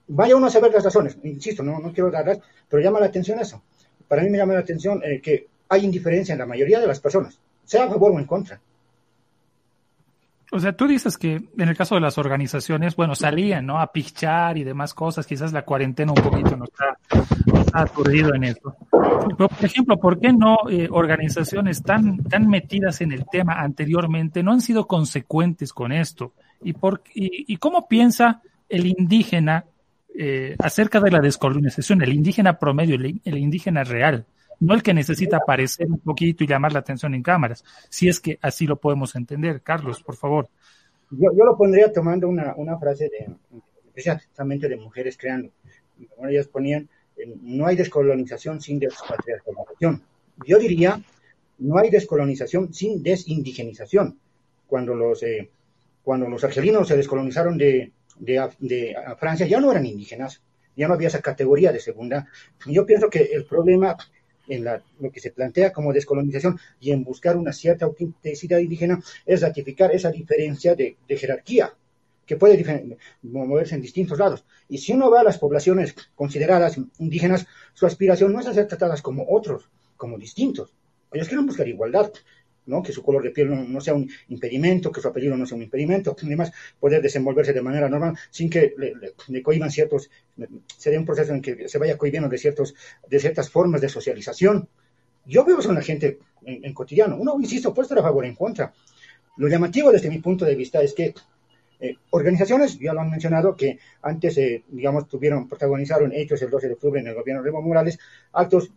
Vaya 0.08 0.38
uno 0.38 0.48
a 0.48 0.50
saber 0.50 0.72
las 0.72 0.86
razones, 0.86 1.18
insisto, 1.24 1.64
no, 1.64 1.80
no 1.80 1.92
quiero 1.92 2.10
darlas, 2.10 2.40
pero 2.70 2.82
llama 2.82 3.02
la 3.02 3.08
atención 3.08 3.38
eso. 3.40 3.62
Para 4.08 4.24
mí 4.24 4.30
me 4.30 4.38
llama 4.38 4.54
la 4.54 4.62
atención 4.62 5.02
eh, 5.04 5.20
que 5.20 5.48
hay 5.68 5.84
indiferencia 5.84 6.32
en 6.32 6.40
la 6.40 6.46
mayoría 6.46 6.80
de 6.80 6.88
las 6.88 7.02
personas, 7.02 7.38
sea 7.66 7.84
a 7.84 7.90
favor 7.90 8.14
o 8.14 8.20
en 8.20 8.26
contra. 8.26 8.62
O 10.50 10.60
sea, 10.60 10.72
tú 10.72 10.88
dices 10.88 11.18
que 11.18 11.36
en 11.36 11.68
el 11.68 11.76
caso 11.76 11.96
de 11.96 12.02
las 12.02 12.18
organizaciones, 12.18 12.96
bueno, 12.96 13.16
salían, 13.16 13.66
¿no? 13.66 13.82
A 13.82 13.92
pichar 13.92 14.58
y 14.58 14.64
demás 14.64 14.94
cosas. 14.94 15.28
Quizás 15.28 15.52
la 15.52 15.66
cuarentena 15.66 16.14
un 16.14 16.24
poquito 16.24 16.56
nos 16.56 16.70
ha, 16.80 16.98
nos 17.52 17.68
ha 17.74 17.82
aturdido 17.82 18.34
en 18.34 18.46
eso. 18.46 18.74
Pero, 19.38 19.50
por 19.50 19.66
ejemplo, 19.66 19.98
¿por 19.98 20.20
qué 20.20 20.34
no 20.34 20.58
eh, 20.70 20.88
organizaciones 20.92 21.84
tan, 21.84 22.24
tan 22.24 22.48
metidas 22.48 23.02
en 23.02 23.12
el 23.12 23.26
tema 23.30 23.62
anteriormente 23.62 24.44
no 24.44 24.52
han 24.52 24.62
sido 24.62 24.88
consecuentes 24.88 25.74
con 25.74 25.92
esto? 25.92 26.34
¿Y, 26.62 26.74
por, 26.74 27.04
y, 27.14 27.56
cómo 27.58 27.88
piensa 27.88 28.42
el 28.68 28.88
indígena 28.88 29.66
eh, 30.16 30.56
acerca 30.60 31.00
de 31.00 31.12
la 31.12 31.20
descolonización, 31.20 32.02
el 32.02 32.14
indígena 32.14 32.58
promedio, 32.58 32.96
el, 32.96 33.38
indígena 33.38 33.84
real? 33.84 34.26
no 34.60 34.74
el 34.74 34.82
que 34.82 34.92
necesita 34.92 35.38
aparecer 35.38 35.86
un 35.86 36.00
poquito 36.00 36.44
y 36.44 36.48
llamar 36.48 36.74
la 36.74 36.80
atención 36.80 37.14
en 37.14 37.22
cámaras, 37.22 37.64
si 37.90 38.10
es 38.10 38.20
que 38.20 38.40
así 38.42 38.66
lo 38.66 38.78
podemos 38.78 39.16
entender. 39.16 39.62
Carlos, 39.62 40.02
por 40.02 40.16
favor. 40.16 40.50
Yo, 41.12 41.30
yo 41.38 41.46
lo 41.46 41.56
pondría 41.56 41.94
tomando 41.94 42.28
una, 42.28 42.56
una 42.56 42.76
frase 42.80 43.04
de, 43.04 43.62
precisamente 43.94 44.68
de 44.68 44.78
mujeres 44.78 45.18
creando. 45.18 45.52
Bueno, 46.18 46.32
ellas 46.32 46.48
ponían, 46.48 46.90
no 47.26 47.68
hay 47.68 47.76
descolonización 47.76 48.62
sin 48.62 48.80
despatriarcalización. 48.80 50.04
Yo 50.46 50.60
diría, 50.60 51.02
no 51.60 51.78
hay 51.78 51.90
descolonización 51.90 52.74
sin 52.74 53.02
desindigenización. 53.02 54.20
Cuando 54.68 54.94
los, 54.96 55.24
eh, 55.24 55.50
cuando 56.04 56.30
los 56.30 56.44
argelinos 56.44 56.88
se 56.88 56.98
descolonizaron 56.98 57.58
de, 57.58 57.92
de, 58.20 58.96
Francia, 59.20 59.48
ya 59.48 59.60
no 59.60 59.72
eran 59.72 59.86
indígenas, 59.86 60.42
ya 60.76 60.88
no 60.88 60.94
había 60.94 61.08
esa 61.08 61.22
categoría 61.22 61.72
de 61.72 61.80
segunda. 61.80 62.28
Yo 62.66 62.86
pienso 62.86 63.10
que 63.10 63.24
el 63.34 63.46
problema 63.46 63.98
en 64.48 64.64
la, 64.64 64.82
lo 65.00 65.12
que 65.12 65.20
se 65.20 65.32
plantea 65.32 65.74
como 65.74 65.92
descolonización 65.92 66.60
y 66.80 66.92
en 66.92 67.04
buscar 67.04 67.36
una 67.36 67.52
cierta 67.52 67.86
autenticidad 67.86 68.60
indígena 68.60 69.02
es 69.26 69.42
ratificar 69.42 69.94
esa 69.94 70.12
diferencia 70.12 70.76
de 70.76 70.96
jerarquía 71.10 71.74
que 72.28 72.36
puede 72.36 72.98
moverse 73.24 73.74
en 73.74 73.82
distintos 73.82 74.20
lados. 74.20 74.44
Y 74.68 74.78
si 74.78 74.92
uno 74.94 75.10
va 75.10 75.22
a 75.22 75.24
las 75.24 75.40
poblaciones 75.40 75.96
consideradas 76.14 76.78
indígenas, 77.00 77.48
su 77.74 77.86
aspiración 77.86 78.34
no 78.34 78.42
es 78.42 78.48
a 78.48 78.54
ser 78.54 78.68
tratadas 78.68 79.02
como 79.02 79.26
otros, 79.30 79.70
como 79.96 80.18
distintos. 80.18 80.74
Ellos 81.12 81.30
quieren 81.30 81.46
buscar 81.46 81.68
igualdad, 81.68 82.12
¿no? 82.66 82.84
que 82.84 82.92
su 82.92 83.02
color 83.02 83.24
de 83.24 83.32
piel 83.32 83.72
no, 83.72 83.80
sea 83.80 83.94
un 83.94 84.10
impedimento, 84.28 84.92
que 84.92 85.00
su 85.00 85.08
apellido 85.08 85.38
no 85.38 85.46
sea 85.46 85.56
un 85.56 85.64
impedimento, 85.64 86.18
y 86.22 86.26
además 86.26 86.52
poder 86.78 87.02
desenvolverse 87.02 87.54
de 87.54 87.62
manera 87.62 87.88
normal 87.88 88.18
sin 88.30 88.50
que 88.50 88.76
le 89.30 89.42
cohiban 89.42 89.72
ciertos, 89.72 90.10
sería 90.78 91.00
un 91.00 91.06
proceso 91.06 91.34
en 91.34 91.42
que 91.42 91.70
se 91.70 91.78
vaya 91.78 91.98
cohibiendo 91.98 92.28
de, 92.28 92.38
ciertos, 92.38 92.76
de 93.08 93.20
ciertas 93.20 93.50
formas 93.50 93.80
de 93.80 93.88
socialización. 93.88 94.68
Yo 95.26 95.46
veo 95.46 95.60
eso 95.60 95.70
en 95.70 95.76
la 95.76 95.82
gente 95.82 96.20
en, 96.46 96.66
en 96.66 96.74
cotidiano. 96.74 97.16
Uno, 97.18 97.38
insisto, 97.40 97.74
puede 97.74 97.86
estar 97.86 98.00
a 98.00 98.02
favor 98.02 98.26
o 98.26 98.28
en 98.28 98.36
contra. 98.36 98.74
Lo 99.38 99.48
llamativo 99.48 99.92
desde 99.92 100.10
mi 100.10 100.20
punto 100.20 100.44
de 100.46 100.56
vista 100.56 100.82
es 100.82 100.94
que 100.94 101.14
eh, 101.80 101.96
organizaciones, 102.10 102.80
ya 102.80 102.94
lo 102.94 103.02
han 103.02 103.10
mencionado, 103.10 103.56
que 103.56 103.80
antes, 104.02 104.38
eh, 104.38 104.64
digamos, 104.70 105.08
tuvieron, 105.08 105.48
protagonizaron 105.48 106.12
hechos 106.14 106.42
el 106.42 106.50
12 106.50 106.68
de 106.68 106.74
octubre 106.74 107.00
en 107.00 107.08
el 107.08 107.16
gobierno 107.16 107.44
de 107.44 107.50
Evo 107.50 107.62
Morales, 107.62 108.00
actos 108.34 108.72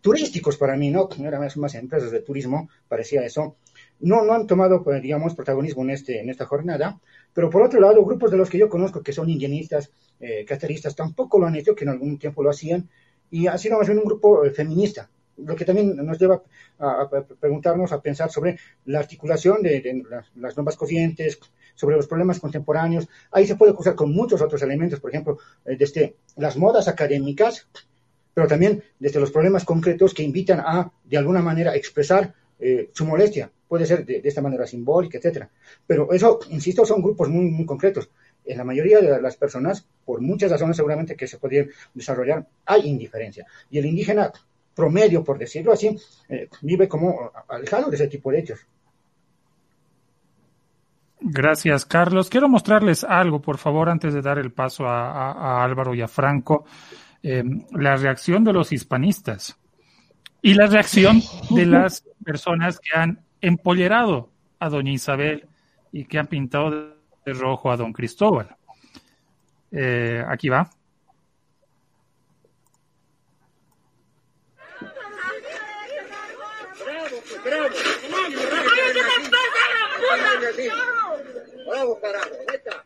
turísticos 0.00 0.56
para 0.56 0.76
mí, 0.76 0.90
¿no? 0.90 1.08
No 1.18 1.28
eran 1.28 1.46
más 1.56 1.74
empresas 1.74 2.10
de 2.10 2.20
turismo, 2.20 2.70
parecía 2.88 3.24
eso. 3.24 3.56
No, 4.00 4.24
no 4.24 4.32
han 4.32 4.46
tomado, 4.46 4.82
pues, 4.82 5.02
digamos, 5.02 5.34
protagonismo 5.34 5.82
en, 5.82 5.90
este, 5.90 6.20
en 6.20 6.30
esta 6.30 6.46
jornada, 6.46 6.98
pero 7.34 7.50
por 7.50 7.62
otro 7.62 7.80
lado, 7.80 8.04
grupos 8.04 8.30
de 8.30 8.36
los 8.36 8.48
que 8.48 8.58
yo 8.58 8.68
conozco 8.68 9.02
que 9.02 9.12
son 9.12 9.28
indienistas, 9.28 9.90
eh, 10.20 10.46
tampoco 10.96 11.38
lo 11.38 11.46
han 11.46 11.56
hecho, 11.56 11.74
que 11.74 11.84
en 11.84 11.90
algún 11.90 12.18
tiempo 12.18 12.42
lo 12.42 12.50
hacían, 12.50 12.88
y 13.30 13.46
ha 13.46 13.58
sido 13.58 13.78
más 13.78 13.86
bien 13.86 13.98
un 13.98 14.04
grupo 14.04 14.44
eh, 14.44 14.50
feminista, 14.50 15.10
lo 15.36 15.54
que 15.54 15.64
también 15.64 15.94
nos 15.96 16.18
lleva 16.18 16.42
a, 16.78 17.08
preguntarnos, 17.40 17.92
a 17.92 18.00
pensar 18.00 18.30
sobre 18.30 18.58
la 18.86 18.98
articulación 19.00 19.62
de, 19.62 19.80
de 19.80 20.02
las, 20.08 20.26
las, 20.36 20.56
nuevas 20.56 20.76
corrientes, 20.76 21.38
sobre 21.78 21.94
los 21.94 22.08
problemas 22.08 22.40
contemporáneos. 22.40 23.06
Ahí 23.30 23.46
se 23.46 23.54
puede 23.54 23.72
cruzar 23.72 23.94
con 23.94 24.12
muchos 24.12 24.42
otros 24.42 24.60
elementos, 24.62 24.98
por 24.98 25.10
ejemplo, 25.10 25.38
eh, 25.64 25.76
desde 25.78 26.16
las 26.36 26.56
modas 26.56 26.88
académicas, 26.88 27.68
pero 28.34 28.48
también 28.48 28.82
desde 28.98 29.20
los 29.20 29.30
problemas 29.30 29.64
concretos 29.64 30.12
que 30.12 30.24
invitan 30.24 30.58
a, 30.58 30.90
de 31.04 31.16
alguna 31.16 31.40
manera, 31.40 31.76
expresar 31.76 32.34
eh, 32.58 32.90
su 32.92 33.06
molestia. 33.06 33.50
Puede 33.68 33.86
ser 33.86 34.04
de, 34.04 34.20
esta 34.24 34.42
manera 34.42 34.66
simbólica, 34.66 35.18
etcétera. 35.18 35.48
Pero 35.86 36.12
eso, 36.12 36.40
insisto, 36.50 36.84
son 36.84 37.00
grupos 37.00 37.28
muy, 37.28 37.44
muy 37.44 37.64
concretos. 37.64 38.10
En 38.44 38.58
la 38.58 38.64
mayoría 38.64 39.00
de 39.00 39.22
las 39.22 39.36
personas, 39.36 39.86
por 40.04 40.20
muchas 40.20 40.50
razones 40.50 40.76
seguramente 40.76 41.14
que 41.14 41.28
se 41.28 41.38
podrían 41.38 41.68
desarrollar, 41.94 42.44
hay 42.66 42.88
indiferencia. 42.88 43.46
Y 43.70 43.78
el 43.78 43.86
indígena 43.86 44.32
promedio, 44.74 45.22
por 45.22 45.38
decirlo 45.38 45.72
así, 45.72 45.96
eh, 46.28 46.48
vive 46.62 46.88
como 46.88 47.30
alejado 47.46 47.88
de 47.88 47.96
ese 47.96 48.08
tipo 48.08 48.32
de 48.32 48.40
hechos. 48.40 48.60
Gracias, 51.20 51.84
Carlos. 51.84 52.30
Quiero 52.30 52.48
mostrarles 52.48 53.02
algo, 53.04 53.40
por 53.40 53.58
favor, 53.58 53.88
antes 53.88 54.14
de 54.14 54.22
dar 54.22 54.38
el 54.38 54.52
paso 54.52 54.86
a, 54.86 55.10
a, 55.10 55.32
a 55.32 55.64
Álvaro 55.64 55.94
y 55.94 56.00
a 56.00 56.08
Franco 56.08 56.64
eh, 57.22 57.42
la 57.72 57.96
reacción 57.96 58.44
de 58.44 58.52
los 58.52 58.70
hispanistas 58.72 59.58
y 60.40 60.54
la 60.54 60.66
reacción 60.66 61.20
de 61.50 61.66
las 61.66 62.04
personas 62.24 62.78
que 62.78 62.96
han 62.96 63.20
empollerado 63.40 64.30
a 64.60 64.68
doña 64.68 64.92
Isabel 64.92 65.48
y 65.90 66.04
que 66.04 66.18
han 66.18 66.28
pintado 66.28 66.70
de 67.26 67.32
rojo 67.32 67.72
a 67.72 67.76
don 67.76 67.92
Cristóbal. 67.92 68.54
Eh, 69.72 70.22
aquí 70.28 70.48
va. 70.48 70.70
Bravo, 77.44 77.68
bravo, 80.64 81.07
carajo, 82.00 82.30
neta. 82.50 82.84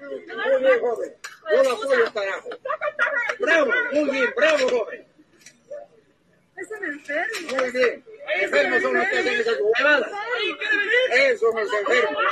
Muy 0.00 0.62
bien, 0.62 0.80
joven. 0.80 1.16
Yo 1.50 1.62
lo 1.62 1.70
apoyo, 1.72 2.12
carajo. 2.12 2.48
Bravo, 3.38 3.72
muy 3.92 4.10
bien, 4.10 4.32
bravo, 4.36 4.68
joven. 4.68 5.06
Es 6.56 6.70
un 6.70 6.84
enfermo. 6.84 7.56
Muy 7.56 7.70
bien. 7.70 8.04
Enfermos 8.40 8.82
son 8.82 8.94
los 8.94 9.08
que 9.08 9.18
hacen 9.18 9.40
esas 9.40 9.56
huevadas. 9.60 10.10
Esos 11.12 11.40
son 11.40 11.56
los 11.56 11.72
enfermos. 11.72 12.22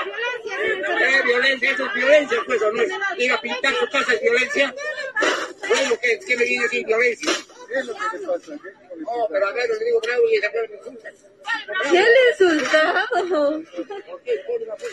¿Qué 0.45 1.23
violencia? 1.25 1.71
Eso 1.73 1.87
es 1.87 1.95
violencia, 1.95 2.39
pues, 2.47 2.63
¿o 2.63 2.73
no 2.73 2.83
es? 2.83 3.41
Pintar 3.41 3.91
casa 3.91 4.15
es 4.15 4.23
violencia. 4.23 4.75
Bueno, 5.69 5.99
¿qué, 6.01 6.21
qué 6.27 6.37
me 6.37 6.45
viene 6.45 6.69
sin 6.69 6.87
violencia? 6.87 7.33
No, 8.99 9.27
pero 9.31 9.47
a 9.47 9.53
ver, 9.53 9.69
le 9.69 9.85
digo 9.85 10.01
bravo 10.01 10.23
y 10.29 10.41
después 10.41 10.71
me 10.71 10.77
insultan. 10.77 11.15
¿Qué 11.91 11.99
le 11.99 12.31
insultado? 12.31 13.07
¿Por 14.07 14.23
qué? 14.23 14.45
Por 14.47 14.63
una 14.63 14.75
cosa 14.75 14.87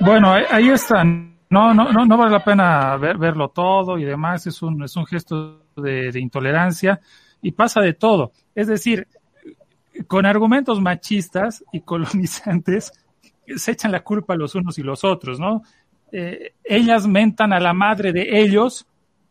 bueno, 0.00 0.32
ahí, 0.32 0.70
está. 0.70 1.04
No, 1.04 1.72
no, 1.72 1.92
no, 1.92 2.04
no 2.04 2.16
vale 2.16 2.32
la 2.32 2.44
pena 2.44 2.96
verlo 2.96 3.48
todo 3.48 3.98
y 3.98 4.04
demás. 4.04 4.46
Es 4.46 4.62
un, 4.62 4.82
es 4.82 4.96
un 4.96 5.06
gesto 5.06 5.67
de, 5.82 6.12
de 6.12 6.20
intolerancia 6.20 7.00
y 7.42 7.52
pasa 7.52 7.80
de 7.80 7.94
todo. 7.94 8.32
Es 8.54 8.66
decir, 8.66 9.06
con 10.06 10.26
argumentos 10.26 10.80
machistas 10.80 11.64
y 11.72 11.80
colonizantes 11.82 12.92
se 13.56 13.72
echan 13.72 13.92
la 13.92 14.00
culpa 14.00 14.36
los 14.36 14.54
unos 14.54 14.78
y 14.78 14.82
los 14.82 15.04
otros, 15.04 15.40
¿no? 15.40 15.62
Eh, 16.12 16.54
ellas 16.64 17.06
mentan 17.06 17.52
a 17.52 17.60
la 17.60 17.72
madre 17.72 18.12
de 18.12 18.40
ellos 18.40 18.86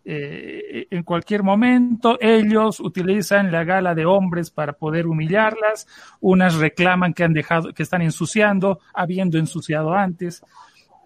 eh, 0.10 0.88
en 0.89 1.04
cualquier 1.04 1.43
momento, 1.43 2.18
ellos 2.22 2.80
utilizan 2.80 3.52
la 3.52 3.66
gala 3.66 3.93
de 3.93 4.06
hombres 4.06 4.52
para 4.52 4.72
poder 4.72 5.06
humillarlas, 5.06 5.86
unas 6.22 6.56
reclaman 6.56 7.14
que 7.14 7.26
han 7.26 7.34
dejado, 7.34 7.74
que 7.74 7.84
están 7.84 8.02
ensuciando, 8.02 8.80
habiendo 8.93 9.38
ensuciado 9.38 9.93
antes, 9.93 10.45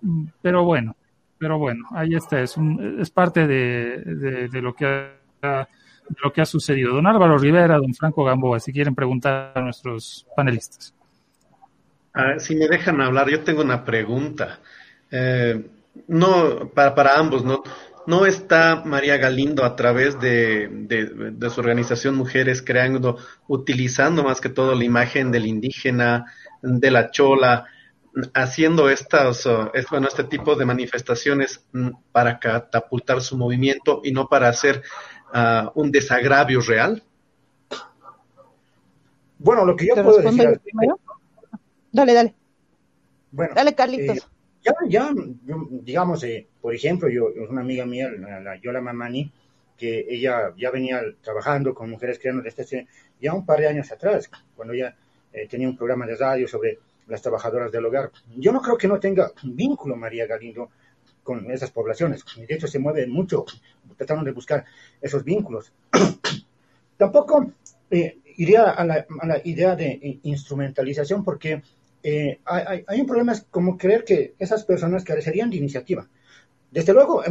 mm, 0.04 0.26
pero 0.44 0.66
bueno, 0.66 0.96
pero 1.40 1.58
bueno, 1.58 1.88
ahí 1.94 2.14
está, 2.14 2.42
es, 2.42 2.56
es 3.00 3.10
parte 3.10 3.48
de, 3.48 4.50
de, 4.52 4.62
lo 4.62 4.76
que 4.76 5.14
de 5.42 6.16
lo 6.24 6.32
que 6.32 6.42
ha 6.42 6.46
sucedido. 6.46 6.94
Don 6.94 7.08
Álvaro 7.08 7.38
Rivera, 7.38 7.78
don 7.78 7.94
Franco 7.94 8.24
Gamboa, 8.24 8.60
si 8.60 8.72
quieren 8.72 8.96
preguntar 8.96 9.54
a 9.56 9.62
nuestros 9.62 10.26
panelistas. 10.36 10.94
si 12.38 12.56
me 12.56 12.68
dejan 12.68 13.02
hablar, 13.02 13.30
yo 13.30 13.42
tengo 13.42 13.62
una 13.62 13.84
pregunta. 13.84 14.60
Eh, 15.10 15.66
no, 16.08 16.70
para, 16.70 16.96
para 16.96 17.18
ambos, 17.18 17.44
¿no? 17.44 17.64
¿No 18.08 18.26
está 18.26 18.82
María 18.84 19.18
Galindo 19.18 19.64
a 19.64 19.76
través 19.76 20.20
de, 20.20 20.68
de, 20.72 21.50
su 21.50 21.60
organización 21.60 22.16
Mujeres 22.16 22.64
Creando, 22.64 23.18
utilizando 23.48 24.24
más 24.24 24.42
que 24.42 24.50
todo 24.50 24.74
la 24.74 24.84
imagen 24.84 25.32
del 25.32 25.46
indígena, 25.46 26.26
de 26.64 26.90
la 26.92 27.12
chola, 27.12 27.66
haciendo 28.34 28.90
estas, 28.90 29.48
bueno, 29.90 30.08
este 30.08 30.24
tipo 30.24 30.56
de 30.56 30.66
manifestaciones 30.66 31.64
mm, 31.72 31.90
para 32.12 32.40
catapultar 32.40 33.22
su 33.22 33.38
movimiento 33.38 34.02
y 34.04 34.12
no 34.12 34.28
para 34.28 34.50
hacer 34.50 34.82
uh, 35.34 35.72
un 35.76 35.92
desagravio 35.92 36.62
real? 36.62 37.04
Bueno, 39.38 39.66
lo 39.66 39.76
que 39.76 39.88
yo 39.88 39.96
puedo 39.96 40.20
decir... 40.20 40.60
Primero? 40.64 41.00
Dale, 41.92 42.14
dale. 42.14 42.36
Bueno, 43.32 43.54
dale, 43.56 43.74
Carlitos. 43.74 44.18
Eh, 44.18 44.22
ya, 44.64 44.74
ya, 44.88 45.14
digamos, 45.72 46.24
eh, 46.24 46.48
por 46.62 46.76
ejemplo, 46.76 47.10
yo, 47.10 47.30
una 47.50 47.62
amiga 47.62 47.86
mía, 47.86 48.10
la, 48.12 48.56
Yola 48.62 48.82
Mamani, 48.82 49.32
que 49.78 50.06
ella 50.08 50.54
ya 50.56 50.70
venía 50.70 51.02
trabajando 51.22 51.74
con 51.74 51.90
mujeres 51.90 52.20
creando 52.20 52.44
desde 52.44 52.88
ya 53.20 53.34
un 53.34 53.46
par 53.46 53.60
de 53.60 53.68
años 53.68 53.92
atrás, 53.92 54.30
cuando 54.56 54.74
ella 54.74 54.96
eh, 55.34 55.48
tenía 55.48 55.68
un 55.68 55.76
programa 55.76 56.06
de 56.06 56.16
radio 56.16 56.48
sobre 56.48 56.78
las 57.08 57.22
trabajadoras 57.22 57.72
del 57.72 57.86
hogar. 57.86 58.12
Yo 58.38 58.52
no 58.52 58.62
creo 58.62 58.78
que 58.78 58.88
no 58.88 59.00
tenga 59.00 59.32
un 59.44 59.56
vínculo 59.56 59.96
María 59.96 60.28
Galindo 60.28 60.70
con 61.24 61.50
esas 61.52 61.72
poblaciones. 61.72 62.24
De 62.36 62.54
hecho, 62.56 62.68
se 62.68 62.80
mueve 62.80 63.08
mucho 63.08 63.46
tratando 63.98 64.26
de 64.26 64.32
buscar 64.32 64.66
esos 65.02 65.24
vínculos. 65.24 65.72
Tampoco 66.98 67.52
eh, 67.90 68.20
iría 68.38 68.70
a 68.72 68.86
la, 68.86 69.06
idea 69.44 69.76
de 69.76 70.20
instrumentalización 70.24 71.24
porque 71.24 71.62
eh, 72.04 72.40
hay, 72.46 72.84
hay, 72.88 73.02
un 73.02 73.08
problema 73.08 73.34
es 73.34 73.46
como 73.50 73.78
creer 73.78 74.04
que 74.04 74.34
esas 74.40 74.64
personas 74.64 75.04
carecerían 75.04 75.50
de 75.50 75.58
iniciativa. 75.58 76.08
Desde 76.72 76.94
luego, 76.94 77.22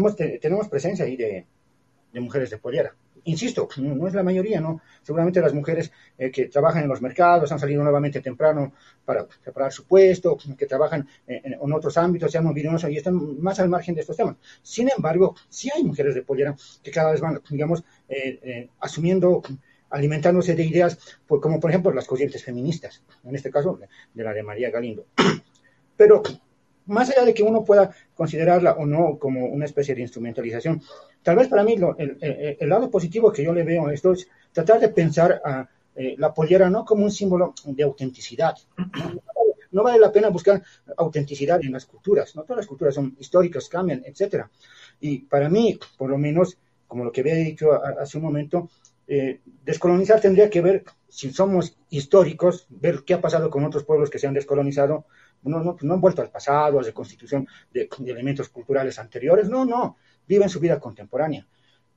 tenemos 0.41 0.68
presencia 0.68 1.05
ahí 1.05 1.16
de, 1.16 1.47
de 2.12 2.20
mujeres 2.20 2.51
de 2.51 2.59
pollera. 2.59 2.95
Insisto, 3.25 3.68
no, 3.79 4.09
es 4.09 4.14
la 4.14 4.23
mayoría, 4.23 4.61
¿no? 4.61 4.81
Seguramente 5.03 5.41
las 5.41 5.53
mujeres 5.53 5.93
eh, 6.16 6.31
que 6.31 6.47
trabajan 6.47 6.85
en 6.85 6.89
los 6.89 7.03
mercados 7.03 7.51
han 7.53 7.59
salido 7.59 7.83
nuevamente 7.83 8.21
temprano 8.21 8.73
para 9.05 9.27
preparar 9.27 9.73
su 9.73 9.85
puesto, 9.85 10.39
que 10.57 10.66
trabajan 10.66 11.07
en, 11.27 11.55
en 11.55 11.73
otros 11.73 11.97
ámbitos, 11.97 12.31
se 12.31 12.39
han 12.39 12.45
movido 12.45 12.71
y 12.89 12.97
están 12.97 13.41
más 13.41 13.59
al 13.61 13.68
margen 13.68 13.95
de 13.95 14.03
estos 14.03 14.16
temas. 14.16 14.37
Sin 14.62 14.89
embargo, 14.95 15.35
sí 15.49 15.71
hay 15.75 15.83
mujeres 15.85 16.14
de 16.14 16.23
pollera 16.23 16.55
que 16.83 16.91
cada 16.91 17.12
vez 17.12 17.21
van, 17.21 17.41
digamos, 17.49 17.83
eh, 18.09 18.39
eh, 18.43 18.68
asumiendo 18.81 19.43
alimentándose 19.91 20.55
de 20.55 20.64
ideas 20.64 20.99
pues, 21.27 21.41
como 21.43 21.59
por 21.59 21.71
ejemplo 21.71 21.93
las 21.93 22.07
corrientes 22.07 22.45
feministas, 22.45 23.03
en 23.25 23.35
este 23.35 23.51
caso 23.51 23.79
de 24.14 24.25
la 24.25 24.33
de 24.33 24.43
María 24.43 24.71
Galindo. 24.71 25.07
Pero 25.97 26.23
más 26.87 27.11
allá 27.11 27.25
de 27.25 27.35
que 27.35 27.43
uno 27.43 27.64
pueda 27.64 27.91
considerarla 28.14 28.73
o 28.75 28.87
no 28.87 29.18
como 29.18 29.47
una 29.47 29.64
especie 29.64 29.95
de 29.95 30.03
instrumentalización, 30.03 30.83
tal 31.23 31.37
vez 31.37 31.49
para 31.49 31.64
mí 31.64 31.77
el, 31.99 32.68
lado 32.68 32.91
positivo 32.91 33.33
que 33.33 33.45
yo 33.45 33.53
le 33.53 33.64
veo 33.64 33.87
a 33.87 33.95
esto 33.95 34.12
es 34.12 34.29
tratar 34.53 34.81
de 34.81 34.89
pensar 34.89 35.41
a 35.45 35.68
eh, 35.95 36.14
la 36.18 36.33
pollera 36.33 36.71
no 36.71 36.85
como 36.85 37.05
un 37.05 37.11
símbolo 37.11 37.55
de 37.64 37.83
autenticidad. 37.83 38.55
¿no? 39.73 39.83
vale 39.83 39.99
la 39.99 40.12
pena 40.12 40.29
buscar 40.29 40.62
autenticidad 40.97 41.61
en 41.62 41.73
las 41.73 41.87
culturas, 41.87 42.35
no 42.35 42.43
todas 42.43 42.59
las 42.59 42.66
culturas 42.66 42.95
son 42.95 43.16
históricas, 43.18 43.68
cambian, 43.68 44.03
etcétera. 44.05 44.51
Y 45.01 45.21
para 45.21 45.49
mí, 45.49 45.79
por 45.97 46.11
lo 46.11 46.18
menos, 46.18 46.57
como 46.87 47.05
lo 47.05 47.12
que 47.12 47.21
había 47.21 47.35
dicho 47.35 47.73
hace 47.73 48.18
un 48.18 48.25
momento, 48.25 48.68
eh, 49.07 49.41
descolonizar 49.64 50.21
tendría 50.21 50.49
que 50.49 50.61
ver, 50.61 50.85
si 51.09 51.33
somos 51.33 51.77
históricos, 51.91 52.66
ver 52.68 53.03
qué 53.05 53.14
ha 53.14 53.21
pasado 53.21 53.51
con 53.51 53.64
otros 53.64 53.85
pueblos 53.85 54.09
que 54.09 54.18
se 54.18 54.29
han 54.29 54.35
descolonizado, 54.35 55.07
no, 55.43 55.61
no, 55.61 55.77
no 55.81 55.95
han 55.95 56.01
vuelto 56.01 56.23
al 56.23 56.31
pasado, 56.31 56.79
a 56.79 56.83
la 56.83 56.93
constitución 56.93 57.49
de, 57.73 57.89
elementos 58.07 58.49
culturales 58.51 58.99
anteriores, 58.99 59.49
no, 59.49 59.64
no, 59.64 59.97
viven 60.27 60.49
su 60.49 60.61
vida 60.61 60.79
contemporánea. 60.79 61.47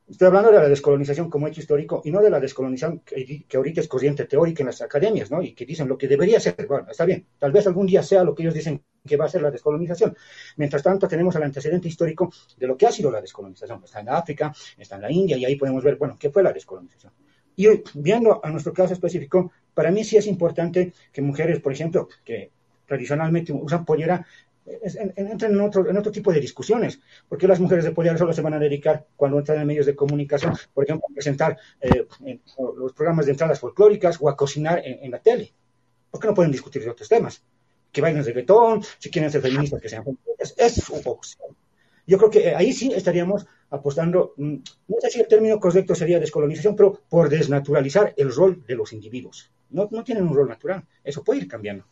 Estoy 0.07 0.27
hablando 0.27 0.51
de 0.51 0.57
la 0.57 0.67
descolonización 0.67 1.29
como 1.29 1.47
hecho 1.47 1.61
histórico 1.61 2.01
y 2.03 2.11
no 2.11 2.21
de 2.21 2.29
la 2.29 2.39
descolonización 2.39 2.99
que, 2.99 3.45
que, 3.47 3.57
ahorita 3.57 3.79
es 3.79 3.87
corriente 3.87 4.25
teórica 4.25 4.61
en 4.61 4.67
las 4.67 4.81
academias, 4.81 5.31
¿no? 5.31 5.41
Y 5.41 5.53
que 5.53 5.65
dicen 5.65 5.87
lo 5.87 5.97
que 5.97 6.09
debería 6.09 6.39
ser. 6.41 6.55
Bueno, 6.67 6.87
está 6.91 7.05
bien, 7.05 7.25
tal 7.39 7.53
vez 7.53 7.65
algún 7.67 7.87
día 7.87 8.03
sea 8.03 8.23
lo 8.23 8.35
que 8.35 8.43
ellos 8.43 8.53
dicen 8.53 8.83
que 9.05 9.17
va 9.17 9.25
a 9.25 9.29
ser 9.29 9.41
la 9.41 9.51
descolonización. 9.51 10.15
Mientras 10.57 10.83
tanto, 10.83 11.07
tenemos 11.07 11.35
el 11.35 11.43
antecedente 11.43 11.87
histórico 11.87 12.31
de 12.57 12.67
lo 12.67 12.77
que 12.77 12.87
ha 12.87 12.91
sido 12.91 13.11
la 13.11 13.21
descolonización. 13.21 13.81
Está 13.83 14.01
en 14.01 14.09
África, 14.09 14.53
está 14.77 14.95
en 14.95 15.01
la 15.01 15.11
India, 15.11 15.37
y 15.37 15.45
ahí 15.45 15.55
podemos 15.55 15.83
ver, 15.83 15.95
bueno, 15.95 16.17
qué 16.19 16.29
fue 16.29 16.43
la 16.43 16.51
descolonización. 16.51 17.13
Y 17.55 17.67
viendo 17.93 18.41
a 18.43 18.49
nuestro 18.49 18.73
caso 18.73 18.93
específico, 18.93 19.51
para 19.73 19.91
mí 19.91 20.03
sí 20.03 20.17
es 20.17 20.27
importante 20.27 20.93
que 21.11 21.21
mujeres, 21.21 21.59
por 21.59 21.71
ejemplo, 21.71 22.07
que 22.23 22.51
tradicionalmente 22.85 23.53
usan 23.53 23.85
pollera, 23.85 24.25
entren 24.65 25.51
en 25.51 25.61
otro, 25.61 25.89
en 25.89 25.97
otro 25.97 26.11
tipo 26.11 26.31
de 26.31 26.39
discusiones. 26.39 26.99
porque 27.27 27.47
las 27.47 27.59
mujeres 27.59 27.83
de 27.83 27.91
pollera 27.91 28.17
solo 28.17 28.33
se 28.33 28.41
van 28.41 28.53
a 28.53 28.59
dedicar 28.59 29.05
cuando 29.15 29.39
entran 29.39 29.59
en 29.59 29.67
medios 29.67 29.85
de 29.85 29.95
comunicación, 29.95 30.53
por 30.73 30.83
ejemplo, 30.83 31.07
a 31.09 31.13
presentar 31.13 31.57
eh, 31.81 32.07
los 32.77 32.93
programas 32.93 33.25
de 33.25 33.31
entradas 33.33 33.59
folclóricas 33.59 34.17
o 34.21 34.29
a 34.29 34.35
cocinar 34.35 34.81
en, 34.85 35.03
en 35.03 35.11
la 35.11 35.19
tele? 35.19 35.53
¿Por 36.09 36.21
qué 36.21 36.27
no 36.27 36.33
pueden 36.33 36.51
discutir 36.51 36.83
de 36.83 36.89
otros 36.89 37.09
temas? 37.09 37.43
que 37.93 38.01
bailen 38.01 38.25
reggaetón, 38.25 38.83
si 38.97 39.09
quieren 39.11 39.31
ser 39.31 39.41
feministas, 39.41 39.79
que 39.79 39.87
sean 39.87 40.03
feministas, 40.03 40.55
es 40.57 40.73
su 40.73 40.95
opción. 41.05 41.55
Yo 42.05 42.17
creo 42.17 42.29
que 42.29 42.55
ahí 42.55 42.73
sí 42.73 42.91
estaríamos 42.93 43.45
apostando, 43.69 44.33
mm, 44.35 44.55
no 44.89 44.97
sé 44.99 45.09
si 45.09 45.21
el 45.21 45.27
término 45.27 45.59
correcto 45.59 45.95
sería 45.95 46.19
descolonización, 46.19 46.75
pero 46.75 46.99
por 47.07 47.29
desnaturalizar 47.29 48.13
el 48.17 48.33
rol 48.33 48.65
de 48.67 48.75
los 48.75 48.91
individuos. 48.91 49.51
No, 49.69 49.87
no 49.91 50.03
tienen 50.03 50.27
un 50.27 50.35
rol 50.35 50.49
natural, 50.49 50.83
eso 51.03 51.23
puede 51.23 51.41
ir 51.41 51.47
cambiando. 51.47 51.85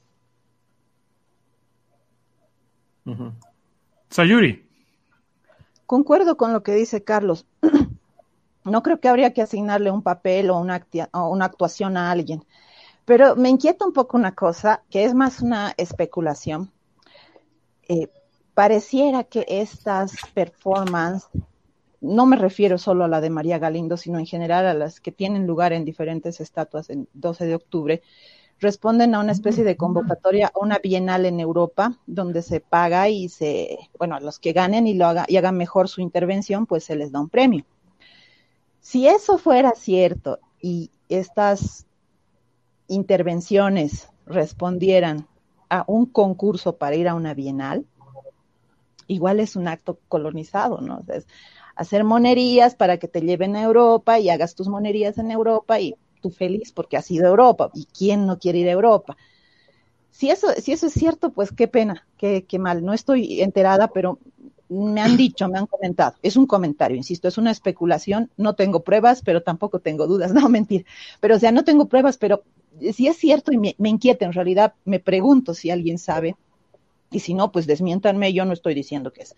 Uh 3.06 3.32
Sayuri. 4.10 4.68
Concuerdo 5.86 6.38
con 6.38 6.54
lo 6.54 6.64
que 6.64 6.74
dice 6.74 7.04
Carlos. 7.04 7.46
No 8.64 8.84
creo 8.84 9.00
que 9.00 9.08
habría 9.08 9.34
que 9.34 9.42
asignarle 9.42 9.90
un 9.90 10.04
papel 10.04 10.52
o 10.52 10.60
una, 10.60 10.86
o 11.14 11.30
una 11.30 11.46
actuación 11.46 11.98
a 11.98 12.12
alguien. 12.12 12.46
Pero 13.06 13.36
me 13.36 13.50
inquieta 13.50 13.86
un 13.86 13.92
poco 13.92 14.18
una 14.18 14.34
cosa, 14.36 14.84
que 14.92 15.04
es 15.04 15.16
más 15.16 15.42
una 15.42 15.74
especulación. 15.78 16.72
Eh, 17.90 18.08
pareciera 18.54 19.24
que 19.24 19.46
estas 19.48 20.14
performances, 20.34 21.28
no 22.02 22.26
me 22.26 22.36
refiero 22.36 22.78
solo 22.78 23.04
a 23.04 23.08
la 23.08 23.20
de 23.20 23.30
María 23.30 23.60
Galindo, 23.60 23.98
sino 23.98 24.20
en 24.20 24.26
general 24.26 24.66
a 24.68 24.74
las 24.74 25.00
que 25.00 25.12
tienen 25.12 25.48
lugar 25.48 25.74
en 25.74 25.84
diferentes 25.84 26.40
estatuas 26.40 26.90
el 26.90 27.08
12 27.14 27.46
de 27.48 27.56
octubre, 27.56 28.02
responden 28.62 29.16
a 29.16 29.20
una 29.20 29.32
especie 29.32 29.64
de 29.64 29.76
convocatoria 29.76 30.52
a 30.54 30.60
una 30.60 30.78
bienal 30.78 31.26
en 31.26 31.40
Europa, 31.40 31.98
donde 32.06 32.44
se 32.44 32.60
paga 32.60 33.10
y 33.10 33.28
se, 33.28 33.80
bueno, 33.98 34.16
a 34.16 34.20
los 34.20 34.40
que 34.40 34.54
ganen 34.54 34.86
y, 34.86 34.94
lo 34.94 35.08
haga, 35.08 35.26
y 35.28 35.38
hagan 35.38 35.58
mejor 35.58 35.90
su 35.90 36.00
intervención, 36.00 36.68
pues 36.68 36.84
se 36.84 36.96
les 36.96 37.12
da 37.12 37.20
un 37.20 37.30
premio. 37.30 37.66
Si 38.80 39.08
eso 39.08 39.40
fuera 39.40 39.74
cierto 39.76 40.40
y 40.62 40.92
estas 41.10 41.88
intervenciones 42.88 44.10
respondieran 44.28 45.28
a 45.70 45.84
un 45.88 46.06
concurso 46.06 46.78
para 46.78 46.96
ir 46.96 47.08
a 47.08 47.16
una 47.16 47.34
bienal, 47.34 47.86
igual 49.08 49.40
es 49.40 49.56
un 49.56 49.68
acto 49.68 49.98
colonizado, 50.08 50.82
¿no? 50.82 51.04
es 51.08 51.26
hacer 51.76 52.04
monerías 52.04 52.76
para 52.76 52.98
que 52.98 53.08
te 53.08 53.22
lleven 53.22 53.56
a 53.56 53.64
Europa 53.64 54.20
y 54.20 54.30
hagas 54.30 54.54
tus 54.54 54.68
monerías 54.68 55.18
en 55.18 55.32
Europa 55.32 55.80
y 55.80 55.96
tú 56.22 56.30
feliz 56.30 56.72
porque 56.72 56.98
has 56.98 57.10
ido 57.12 57.26
a 57.26 57.30
Europa. 57.30 57.72
¿Y 57.74 57.86
quién 57.86 58.26
no 58.26 58.40
quiere 58.40 58.60
ir 58.60 58.70
a 58.70 58.72
Europa? 58.72 59.18
Si 60.12 60.30
eso, 60.30 60.48
si 60.58 60.72
eso 60.72 60.88
es 60.88 60.94
cierto, 60.94 61.32
pues 61.32 61.52
qué 61.52 61.68
pena, 61.68 62.08
qué, 62.18 62.46
qué 62.46 62.60
mal. 62.60 62.86
No 62.86 62.94
estoy 62.94 63.42
enterada, 63.42 63.88
pero 63.88 64.20
me 64.72 65.02
han 65.02 65.18
dicho, 65.18 65.50
me 65.50 65.60
han 65.60 65.68
comentado. 65.68 66.16
Es 66.22 66.38
un 66.38 66.46
comentario, 66.46 66.96
insisto, 66.96 67.28
es 67.28 67.38
una 67.38 67.52
especulación. 67.52 68.30
No 68.38 68.56
tengo 68.56 68.82
pruebas, 68.84 69.22
pero 69.22 69.44
tampoco 69.44 69.80
tengo 69.80 70.08
dudas. 70.08 70.32
No, 70.42 70.48
mentir. 70.48 70.86
Pero, 71.20 71.36
o 71.36 71.40
sea, 71.40 71.52
no 71.52 71.64
tengo 71.64 71.88
pruebas, 71.88 72.18
pero 72.18 72.44
si 72.94 73.08
es 73.08 73.18
cierto 73.18 73.52
y 73.52 73.58
me, 73.58 73.76
inquieta, 73.90 74.26
en 74.26 74.34
realidad 74.34 74.74
me 74.86 75.00
pregunto 75.00 75.54
si 75.54 75.70
alguien 75.70 75.98
sabe, 75.98 76.36
Y 77.12 77.20
si 77.20 77.34
no, 77.34 77.52
pues 77.52 77.68
desmiéntanme, 77.68 78.32
yo 78.32 78.46
no 78.46 78.54
estoy 78.54 78.74
diciendo 78.74 79.12
que 79.12 79.24
es. 79.24 79.36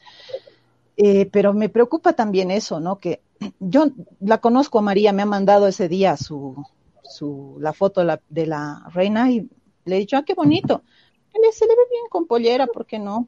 Eh, 0.97 1.27
pero 1.31 1.53
me 1.53 1.69
preocupa 1.69 2.13
también 2.13 2.51
eso, 2.51 2.79
¿no? 2.79 2.99
Que 2.99 3.21
yo 3.59 3.87
la 4.19 4.39
conozco 4.39 4.79
a 4.79 4.81
María, 4.81 5.13
me 5.13 5.23
ha 5.23 5.25
mandado 5.25 5.67
ese 5.67 5.87
día 5.87 6.17
su, 6.17 6.55
su 7.03 7.57
la 7.59 7.73
foto 7.73 8.05
de 8.29 8.47
la, 8.47 8.85
reina 8.93 9.31
y 9.31 9.49
le 9.85 9.95
he 9.95 9.99
dicho, 9.99 10.17
ah, 10.17 10.23
qué 10.25 10.33
bonito. 10.33 10.83
Se 11.51 11.65
le 11.65 11.75
ve 11.75 11.81
bien 11.89 12.03
con 12.09 12.27
pollera, 12.27 12.67
¿por 12.67 12.85
qué 12.85 12.99
no? 12.99 13.27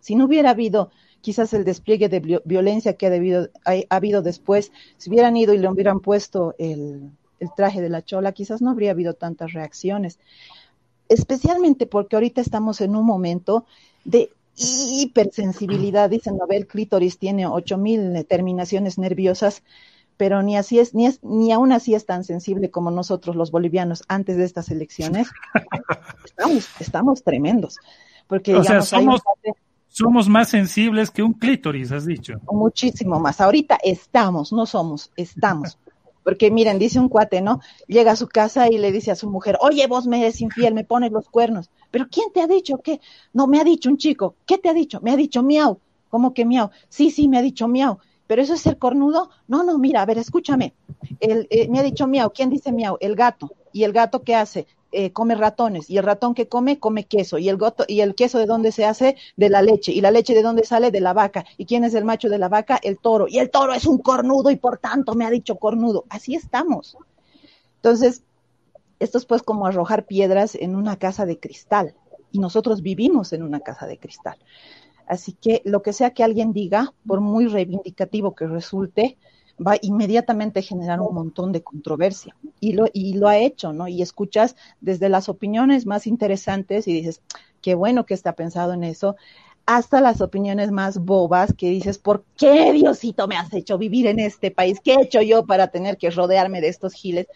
Si 0.00 0.14
no 0.14 0.24
hubiera 0.24 0.50
habido 0.50 0.90
quizás 1.20 1.52
el 1.52 1.64
despliegue 1.64 2.08
de 2.08 2.40
violencia 2.44 2.94
que 2.94 3.06
ha, 3.06 3.10
debido, 3.10 3.50
ha, 3.64 3.74
habido 3.94 4.22
después, 4.22 4.72
si 4.96 5.10
hubieran 5.10 5.36
ido 5.36 5.52
y 5.52 5.58
le 5.58 5.68
hubieran 5.68 6.00
puesto 6.00 6.54
el, 6.58 7.10
el 7.38 7.48
traje 7.54 7.82
de 7.82 7.90
la 7.90 8.02
chola, 8.02 8.32
quizás 8.32 8.62
no 8.62 8.70
habría 8.70 8.92
habido 8.92 9.14
tantas 9.14 9.52
reacciones. 9.52 10.18
Especialmente 11.08 11.86
porque 11.86 12.16
ahorita 12.16 12.40
estamos 12.40 12.80
en 12.80 12.96
un 12.96 13.04
momento 13.04 13.66
de 14.04 14.30
hipersensibilidad, 14.56 16.10
dicen, 16.10 16.36
Nobel 16.36 16.66
clítoris 16.66 17.18
tiene 17.18 17.46
8000 17.46 18.24
terminaciones 18.26 18.98
nerviosas, 18.98 19.62
pero 20.16 20.42
ni 20.42 20.56
así 20.56 20.78
es, 20.78 20.94
ni 20.94 21.06
es, 21.06 21.22
ni 21.22 21.50
aún 21.52 21.72
así 21.72 21.94
es 21.94 22.04
tan 22.04 22.24
sensible 22.24 22.70
como 22.70 22.90
nosotros 22.90 23.36
los 23.36 23.50
bolivianos 23.50 24.04
antes 24.08 24.36
de 24.36 24.44
estas 24.44 24.70
elecciones. 24.70 25.28
Estamos, 26.24 26.68
estamos 26.78 27.22
tremendos. 27.22 27.76
Porque, 28.26 28.54
o 28.54 28.62
sea, 28.62 28.80
somos, 28.80 29.20
somos 29.88 30.28
más 30.28 30.48
sensibles 30.48 31.10
que 31.10 31.22
un 31.22 31.32
clítoris, 31.32 31.90
has 31.90 32.06
dicho. 32.06 32.40
Muchísimo 32.50 33.18
más. 33.18 33.40
Ahorita 33.40 33.78
estamos, 33.82 34.52
no 34.52 34.64
somos, 34.64 35.10
estamos. 35.16 35.78
Porque 36.22 36.50
miren, 36.50 36.78
dice 36.78 36.98
un 37.00 37.08
cuate, 37.08 37.40
¿no? 37.40 37.60
Llega 37.86 38.12
a 38.12 38.16
su 38.16 38.28
casa 38.28 38.68
y 38.70 38.78
le 38.78 38.92
dice 38.92 39.10
a 39.10 39.16
su 39.16 39.30
mujer, 39.30 39.56
oye, 39.60 39.86
vos 39.86 40.06
me 40.06 40.20
eres 40.20 40.40
infiel, 40.40 40.74
me 40.74 40.84
pones 40.84 41.12
los 41.12 41.28
cuernos. 41.28 41.70
Pero 41.90 42.08
¿quién 42.10 42.32
te 42.32 42.40
ha 42.40 42.46
dicho 42.46 42.78
qué? 42.78 43.00
No, 43.32 43.46
me 43.46 43.60
ha 43.60 43.64
dicho 43.64 43.88
un 43.88 43.96
chico. 43.96 44.34
¿Qué 44.46 44.58
te 44.58 44.68
ha 44.68 44.74
dicho? 44.74 45.00
Me 45.02 45.10
ha 45.12 45.16
dicho 45.16 45.42
miau. 45.42 45.78
¿Cómo 46.08 46.34
que 46.34 46.44
miau? 46.44 46.70
Sí, 46.88 47.10
sí, 47.10 47.28
me 47.28 47.38
ha 47.38 47.42
dicho 47.42 47.68
miau. 47.68 47.98
¿Pero 48.26 48.42
eso 48.42 48.54
es 48.54 48.60
ser 48.60 48.78
cornudo? 48.78 49.30
No, 49.48 49.62
no, 49.64 49.78
mira, 49.78 50.02
a 50.02 50.06
ver, 50.06 50.18
escúchame. 50.18 50.74
El, 51.20 51.46
eh, 51.50 51.68
me 51.68 51.78
ha 51.80 51.82
dicho 51.82 52.06
miau. 52.06 52.30
¿Quién 52.32 52.50
dice 52.50 52.70
miau? 52.72 52.96
El 53.00 53.16
gato. 53.16 53.50
¿Y 53.72 53.84
el 53.84 53.92
gato 53.92 54.22
qué 54.22 54.34
hace? 54.34 54.66
Eh, 54.92 55.12
come 55.12 55.34
ratones. 55.34 55.88
Y 55.88 55.98
el 55.98 56.04
ratón 56.04 56.34
que 56.34 56.48
come 56.48 56.78
come 56.78 57.04
queso. 57.04 57.38
Y 57.38 57.48
el 57.48 57.56
goto, 57.56 57.84
y 57.86 58.00
el 58.00 58.14
queso 58.14 58.38
de 58.38 58.46
dónde 58.46 58.72
se 58.72 58.84
hace 58.84 59.16
de 59.36 59.48
la 59.48 59.62
leche. 59.62 59.92
Y 59.92 60.00
la 60.00 60.10
leche 60.10 60.34
de 60.34 60.42
dónde 60.42 60.64
sale 60.64 60.90
de 60.90 61.00
la 61.00 61.12
vaca. 61.12 61.44
Y 61.56 61.66
quién 61.66 61.84
es 61.84 61.94
el 61.94 62.04
macho 62.04 62.28
de 62.28 62.38
la 62.38 62.48
vaca 62.48 62.78
el 62.82 62.98
toro. 62.98 63.26
Y 63.28 63.38
el 63.38 63.50
toro 63.50 63.72
es 63.72 63.86
un 63.86 63.98
cornudo 63.98 64.50
y 64.50 64.56
por 64.56 64.78
tanto 64.78 65.14
me 65.14 65.24
ha 65.24 65.30
dicho 65.30 65.56
cornudo. 65.56 66.04
Así 66.08 66.34
estamos. 66.34 66.96
Entonces 67.76 68.22
esto 69.00 69.16
es 69.16 69.24
pues 69.24 69.42
como 69.42 69.66
arrojar 69.66 70.06
piedras 70.06 70.54
en 70.54 70.76
una 70.76 70.96
casa 70.96 71.26
de 71.26 71.40
cristal. 71.40 71.94
Y 72.32 72.38
nosotros 72.38 72.82
vivimos 72.82 73.32
en 73.32 73.42
una 73.42 73.60
casa 73.60 73.86
de 73.86 73.98
cristal. 73.98 74.38
Así 75.06 75.32
que 75.32 75.62
lo 75.64 75.82
que 75.82 75.92
sea 75.92 76.10
que 76.10 76.22
alguien 76.22 76.52
diga 76.52 76.92
por 77.06 77.20
muy 77.20 77.46
reivindicativo 77.46 78.34
que 78.34 78.46
resulte 78.46 79.18
va 79.64 79.76
inmediatamente 79.82 80.60
a 80.60 80.62
generar 80.62 81.00
un 81.00 81.14
montón 81.14 81.52
de 81.52 81.62
controversia. 81.62 82.34
Y 82.60 82.72
lo, 82.72 82.86
y 82.92 83.14
lo 83.14 83.28
ha 83.28 83.38
hecho, 83.38 83.72
¿no? 83.72 83.88
Y 83.88 84.02
escuchas 84.02 84.56
desde 84.80 85.08
las 85.08 85.28
opiniones 85.28 85.86
más 85.86 86.06
interesantes 86.06 86.88
y 86.88 86.94
dices, 86.94 87.20
qué 87.60 87.74
bueno 87.74 88.06
que 88.06 88.14
está 88.14 88.34
pensado 88.34 88.72
en 88.72 88.84
eso, 88.84 89.16
hasta 89.66 90.00
las 90.00 90.20
opiniones 90.20 90.70
más 90.70 90.98
bobas 90.98 91.52
que 91.54 91.70
dices, 91.70 91.98
¿por 91.98 92.24
qué 92.36 92.72
Diosito 92.72 93.28
me 93.28 93.36
has 93.36 93.52
hecho 93.52 93.78
vivir 93.78 94.06
en 94.06 94.18
este 94.18 94.50
país? 94.50 94.80
¿Qué 94.82 94.94
he 94.94 95.02
hecho 95.02 95.20
yo 95.22 95.46
para 95.46 95.68
tener 95.68 95.96
que 95.96 96.10
rodearme 96.10 96.60
de 96.60 96.68
estos 96.68 96.94
giles? 96.94 97.26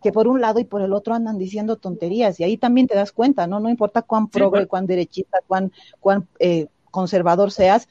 que 0.00 0.12
por 0.12 0.28
un 0.28 0.40
lado 0.40 0.60
y 0.60 0.64
por 0.64 0.80
el 0.80 0.92
otro 0.92 1.14
andan 1.14 1.38
diciendo 1.38 1.74
tonterías 1.74 2.38
y 2.38 2.44
ahí 2.44 2.56
también 2.56 2.86
te 2.86 2.94
das 2.94 3.10
cuenta, 3.10 3.48
¿no? 3.48 3.58
No 3.58 3.68
importa 3.68 4.02
cuán 4.02 4.28
progre, 4.28 4.66
cuán 4.66 4.86
derechista, 4.86 5.38
cuán, 5.46 5.72
cuán 5.98 6.28
eh, 6.38 6.68
conservador 6.92 7.50
seas, 7.50 7.88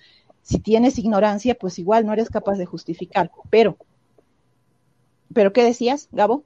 si 0.47 0.59
tienes 0.59 0.97
ignorancia, 0.97 1.55
pues 1.55 1.77
igual 1.77 2.05
no 2.05 2.13
eres 2.13 2.29
capaz 2.29 2.55
de 2.57 2.65
justificar. 2.65 3.31
Pero, 3.49 3.75
¿pero 5.33 5.51
qué 5.51 5.61
decías, 5.61 6.07
Gabo? 6.13 6.45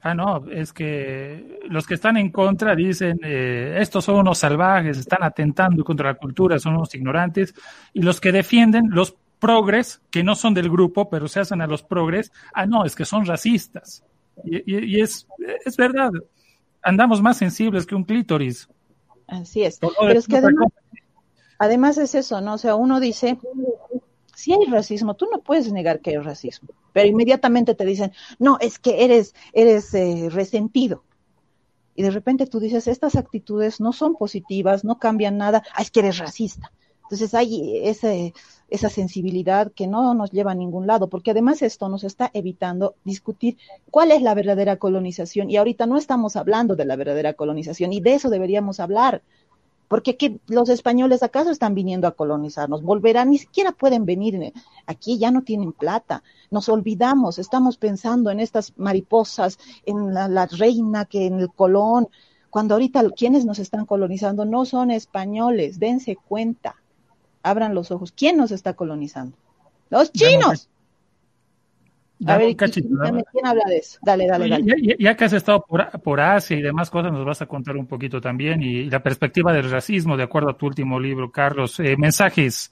Ah, 0.00 0.12
no, 0.12 0.44
es 0.50 0.72
que 0.72 1.60
los 1.68 1.86
que 1.86 1.94
están 1.94 2.16
en 2.16 2.32
contra 2.32 2.74
dicen, 2.74 3.20
eh, 3.22 3.76
estos 3.78 4.06
son 4.06 4.16
unos 4.16 4.38
salvajes, 4.38 4.98
están 4.98 5.22
atentando 5.22 5.84
contra 5.84 6.08
la 6.08 6.14
cultura, 6.16 6.58
son 6.58 6.74
unos 6.74 6.92
ignorantes, 6.96 7.54
y 7.92 8.02
los 8.02 8.20
que 8.20 8.32
defienden, 8.32 8.90
los 8.90 9.14
progres, 9.38 10.02
que 10.10 10.24
no 10.24 10.34
son 10.34 10.52
del 10.52 10.68
grupo, 10.68 11.08
pero 11.08 11.28
se 11.28 11.38
hacen 11.38 11.60
a 11.60 11.68
los 11.68 11.84
progres, 11.84 12.32
ah, 12.52 12.66
no, 12.66 12.84
es 12.84 12.96
que 12.96 13.04
son 13.04 13.24
racistas. 13.24 14.02
Y, 14.42 15.00
es, 15.00 15.28
es 15.64 15.76
verdad, 15.76 16.10
andamos 16.82 17.22
más 17.22 17.36
sensibles 17.36 17.86
que 17.86 17.94
un 17.94 18.02
clítoris. 18.02 18.68
Así 19.28 19.62
es. 19.62 19.78
pero 19.78 20.18
es 20.18 20.26
que 20.26 20.38
además, 20.38 20.72
además 21.62 21.96
es 21.96 22.16
eso, 22.16 22.40
¿no? 22.40 22.54
O 22.54 22.58
sea, 22.58 22.74
uno 22.74 22.98
dice, 22.98 23.38
si 24.34 24.52
hay 24.52 24.64
racismo, 24.66 25.14
tú 25.14 25.28
no 25.30 25.40
puedes 25.40 25.72
negar 25.72 26.00
que 26.00 26.10
hay 26.10 26.16
racismo, 26.16 26.70
pero 26.92 27.06
inmediatamente 27.06 27.76
te 27.76 27.84
dicen, 27.84 28.12
no, 28.40 28.58
es 28.60 28.80
que 28.80 29.04
eres, 29.04 29.34
eres 29.52 29.94
eh, 29.94 30.28
resentido. 30.28 31.04
Y 31.94 32.02
de 32.02 32.10
repente 32.10 32.46
tú 32.46 32.58
dices, 32.58 32.88
estas 32.88 33.14
actitudes 33.14 33.80
no 33.80 33.92
son 33.92 34.16
positivas, 34.16 34.82
no 34.82 34.98
cambian 34.98 35.38
nada, 35.38 35.62
ah, 35.74 35.82
es 35.82 35.92
que 35.92 36.00
eres 36.00 36.18
racista. 36.18 36.72
Entonces 37.02 37.32
hay 37.32 37.78
ese, 37.86 38.34
esa 38.68 38.88
sensibilidad 38.88 39.70
que 39.70 39.86
no 39.86 40.14
nos 40.14 40.32
lleva 40.32 40.52
a 40.52 40.56
ningún 40.56 40.88
lado, 40.88 41.08
porque 41.08 41.30
además 41.30 41.62
esto 41.62 41.88
nos 41.88 42.02
está 42.02 42.30
evitando 42.34 42.96
discutir 43.04 43.56
cuál 43.90 44.10
es 44.10 44.22
la 44.22 44.34
verdadera 44.34 44.78
colonización. 44.78 45.48
Y 45.48 45.58
ahorita 45.58 45.86
no 45.86 45.96
estamos 45.96 46.34
hablando 46.34 46.74
de 46.74 46.86
la 46.86 46.96
verdadera 46.96 47.34
colonización 47.34 47.92
y 47.92 48.00
de 48.00 48.14
eso 48.14 48.30
deberíamos 48.30 48.80
hablar 48.80 49.22
porque 49.92 50.16
¿qué, 50.16 50.40
los 50.46 50.70
españoles 50.70 51.22
acaso 51.22 51.50
están 51.50 51.74
viniendo 51.74 52.08
a 52.08 52.12
colonizarnos, 52.12 52.82
volverán, 52.82 53.28
ni 53.28 53.36
siquiera 53.36 53.72
pueden 53.72 54.06
venir 54.06 54.54
aquí, 54.86 55.18
ya 55.18 55.30
no 55.30 55.42
tienen 55.42 55.74
plata, 55.74 56.22
nos 56.50 56.70
olvidamos, 56.70 57.38
estamos 57.38 57.76
pensando 57.76 58.30
en 58.30 58.40
estas 58.40 58.72
mariposas, 58.78 59.58
en 59.84 60.14
la, 60.14 60.46
reina, 60.46 61.04
que 61.04 61.26
en 61.26 61.40
el 61.40 61.52
Colón, 61.52 62.08
cuando 62.48 62.72
ahorita 62.72 63.10
quienes 63.10 63.44
nos 63.44 63.58
están 63.58 63.84
colonizando 63.84 64.46
no 64.46 64.64
son 64.64 64.90
españoles, 64.90 65.78
dense 65.78 66.16
cuenta, 66.16 66.76
abran 67.42 67.74
los 67.74 67.90
ojos, 67.90 68.12
¿quién 68.16 68.38
nos 68.38 68.50
está 68.50 68.72
colonizando? 68.72 69.36
Los 69.90 70.10
chinos. 70.10 70.70
A 72.26 72.38
ver, 72.38 72.56
¿quién 72.56 73.46
habla 73.46 73.64
de 73.66 73.76
eso? 73.78 73.98
Dale, 74.02 74.26
dale, 74.26 74.48
dale. 74.48 74.96
Ya, 74.98 75.16
que 75.16 75.24
has 75.24 75.32
estado 75.32 75.64
por, 75.64 76.20
Asia 76.20 76.56
y 76.56 76.62
demás 76.62 76.90
cosas, 76.90 77.12
nos 77.12 77.24
vas 77.24 77.42
a 77.42 77.46
contar 77.46 77.76
un 77.76 77.86
poquito 77.86 78.20
también 78.20 78.62
y, 78.62 78.90
la 78.90 79.02
perspectiva 79.02 79.52
del 79.52 79.70
racismo, 79.70 80.16
de 80.16 80.24
acuerdo 80.24 80.50
a 80.50 80.56
tu 80.56 80.66
último 80.66 81.00
libro, 81.00 81.30
Carlos. 81.30 81.78
Eh, 81.80 81.96
mensajes, 81.96 82.70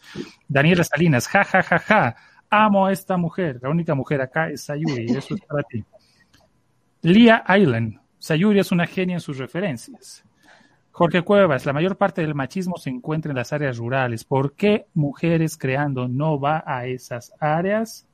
Daniela 0.49 0.85
Salinas, 0.85 1.27
ja, 1.29 1.45
ja, 1.45 1.63
ja, 1.63 1.79
ja, 1.79 2.17
amo 2.51 2.87
a 2.87 2.93
esta 2.93 3.17
mujer, 3.17 3.59
la 3.63 3.71
única 3.71 3.95
mujer 3.95 4.21
acá 4.21 4.51
es 4.51 4.65
Sayuri, 4.65 5.07
eso 5.07 5.35
es 5.35 5.41
para 5.43 5.63
ti. 5.63 5.85
Lia 7.03 7.45
Island, 7.49 7.99
Sayuri 8.19 8.61
es 8.61 8.73
una 8.73 8.87
genia 8.87 9.15
en 9.15 9.21
sus 9.21 9.39
referencias. 9.39 10.25
Jorge 10.93 11.23
Cuevas, 11.23 11.65
la 11.65 11.73
mayor 11.73 11.97
parte 11.97 12.21
del 12.21 12.35
machismo 12.35 12.77
se 12.77 12.91
encuentra 12.91 13.31
en 13.31 13.37
las 13.37 13.53
áreas 13.53 13.79
rurales. 13.79 14.25
¿Por 14.25 14.55
qué 14.55 14.87
mujeres 14.93 15.57
creando 15.57 16.09
no 16.09 16.39
va 16.39 16.63
a 16.67 16.87
esas 16.87 17.33
áreas? 17.41 18.10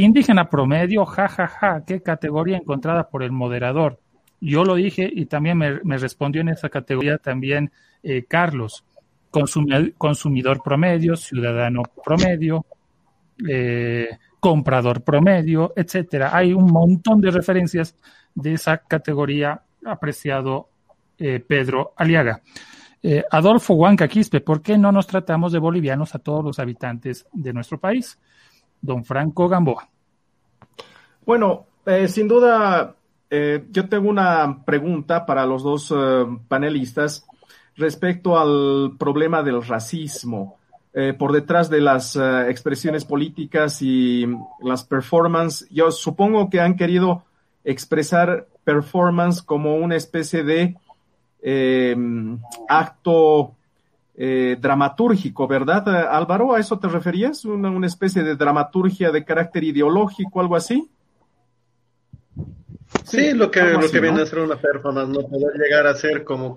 Indígena 0.00 0.48
promedio, 0.48 1.04
jajaja, 1.04 1.48
ja, 1.48 1.72
ja, 1.72 1.84
qué 1.84 2.00
categoría 2.00 2.56
encontrada 2.56 3.08
por 3.08 3.24
el 3.24 3.32
moderador. 3.32 3.98
Yo 4.40 4.64
lo 4.64 4.76
dije 4.76 5.10
y 5.12 5.26
también 5.26 5.58
me, 5.58 5.98
respondió 5.98 6.40
en 6.40 6.50
esa 6.50 6.68
categoría 6.68 7.18
también 7.18 7.72
eh, 8.04 8.24
Carlos. 8.28 8.84
consumidor 9.28 10.62
promedio, 10.62 11.16
ciudadano 11.16 11.82
promedio, 12.04 12.64
eh, 13.48 14.08
comprador 14.38 15.02
promedio, 15.02 15.72
etcétera. 15.74 16.30
Hay 16.32 16.52
un 16.52 16.70
montón 16.70 17.20
de 17.20 17.32
referencias 17.32 17.96
de 18.36 18.52
esa 18.52 18.78
categoría 18.78 19.62
apreciado 19.84 20.68
eh, 21.18 21.40
Pedro 21.40 21.94
Aliaga. 21.96 22.40
Adolfo 23.32 23.74
Huanca 23.74 24.06
Quispe, 24.06 24.40
¿por 24.40 24.62
qué 24.62 24.78
no 24.78 24.92
nos 24.92 25.08
tratamos 25.08 25.50
de 25.50 25.58
bolivianos 25.58 26.14
a 26.14 26.20
todos 26.20 26.44
los 26.44 26.60
habitantes 26.60 27.26
de 27.32 27.52
nuestro 27.52 27.80
país? 27.80 28.16
Don 28.80 29.04
Franco 29.04 29.48
Gamboa. 29.48 29.88
Bueno, 31.24 31.66
eh, 31.84 32.08
sin 32.08 32.28
duda, 32.28 32.94
eh, 33.30 33.66
yo 33.70 33.88
tengo 33.88 34.08
una 34.08 34.64
pregunta 34.64 35.26
para 35.26 35.44
los 35.46 35.62
dos 35.62 35.92
eh, 35.94 36.26
panelistas 36.48 37.26
respecto 37.76 38.38
al 38.38 38.96
problema 38.98 39.42
del 39.42 39.62
racismo. 39.62 40.56
por 41.16 41.30
detrás 41.32 41.70
de 41.70 41.80
las 41.80 42.16
expresiones 42.16 43.04
políticas 43.04 43.82
y 43.82 44.26
las 44.60 44.82
performances, 44.82 45.68
yo 45.70 45.92
supongo 45.92 46.50
que 46.50 46.60
han 46.60 46.74
querido 46.74 47.22
expresar 47.62 48.48
performance 48.64 49.40
como 49.40 49.76
una 49.76 49.94
especie 49.94 50.42
de 50.42 50.74
acto 52.68 53.57
eh, 54.20 54.56
dramatúrgico, 54.60 55.46
¿verdad, 55.46 55.86
eh, 55.86 56.08
Álvaro? 56.10 56.52
¿A 56.52 56.58
eso 56.58 56.76
te 56.76 56.88
referías? 56.88 57.44
¿Una, 57.44 57.86
especie 57.86 58.24
de 58.24 58.34
dramaturgia 58.34 59.12
de 59.12 59.24
carácter 59.24 59.62
ideológico, 59.62 60.40
algo 60.40 60.56
así? 60.56 60.90
Sí, 63.04 63.32
lo 63.32 63.48
que, 63.48 63.62
lo 63.62 63.88
que 63.88 64.00
viene 64.00 64.22
a 64.22 64.26
ser 64.26 64.40
una 64.40 64.56
performance, 64.56 65.08
no 65.08 65.20
poder 65.20 65.52
llegar 65.56 65.86
a 65.86 65.94
ser 65.94 66.24
como, 66.24 66.56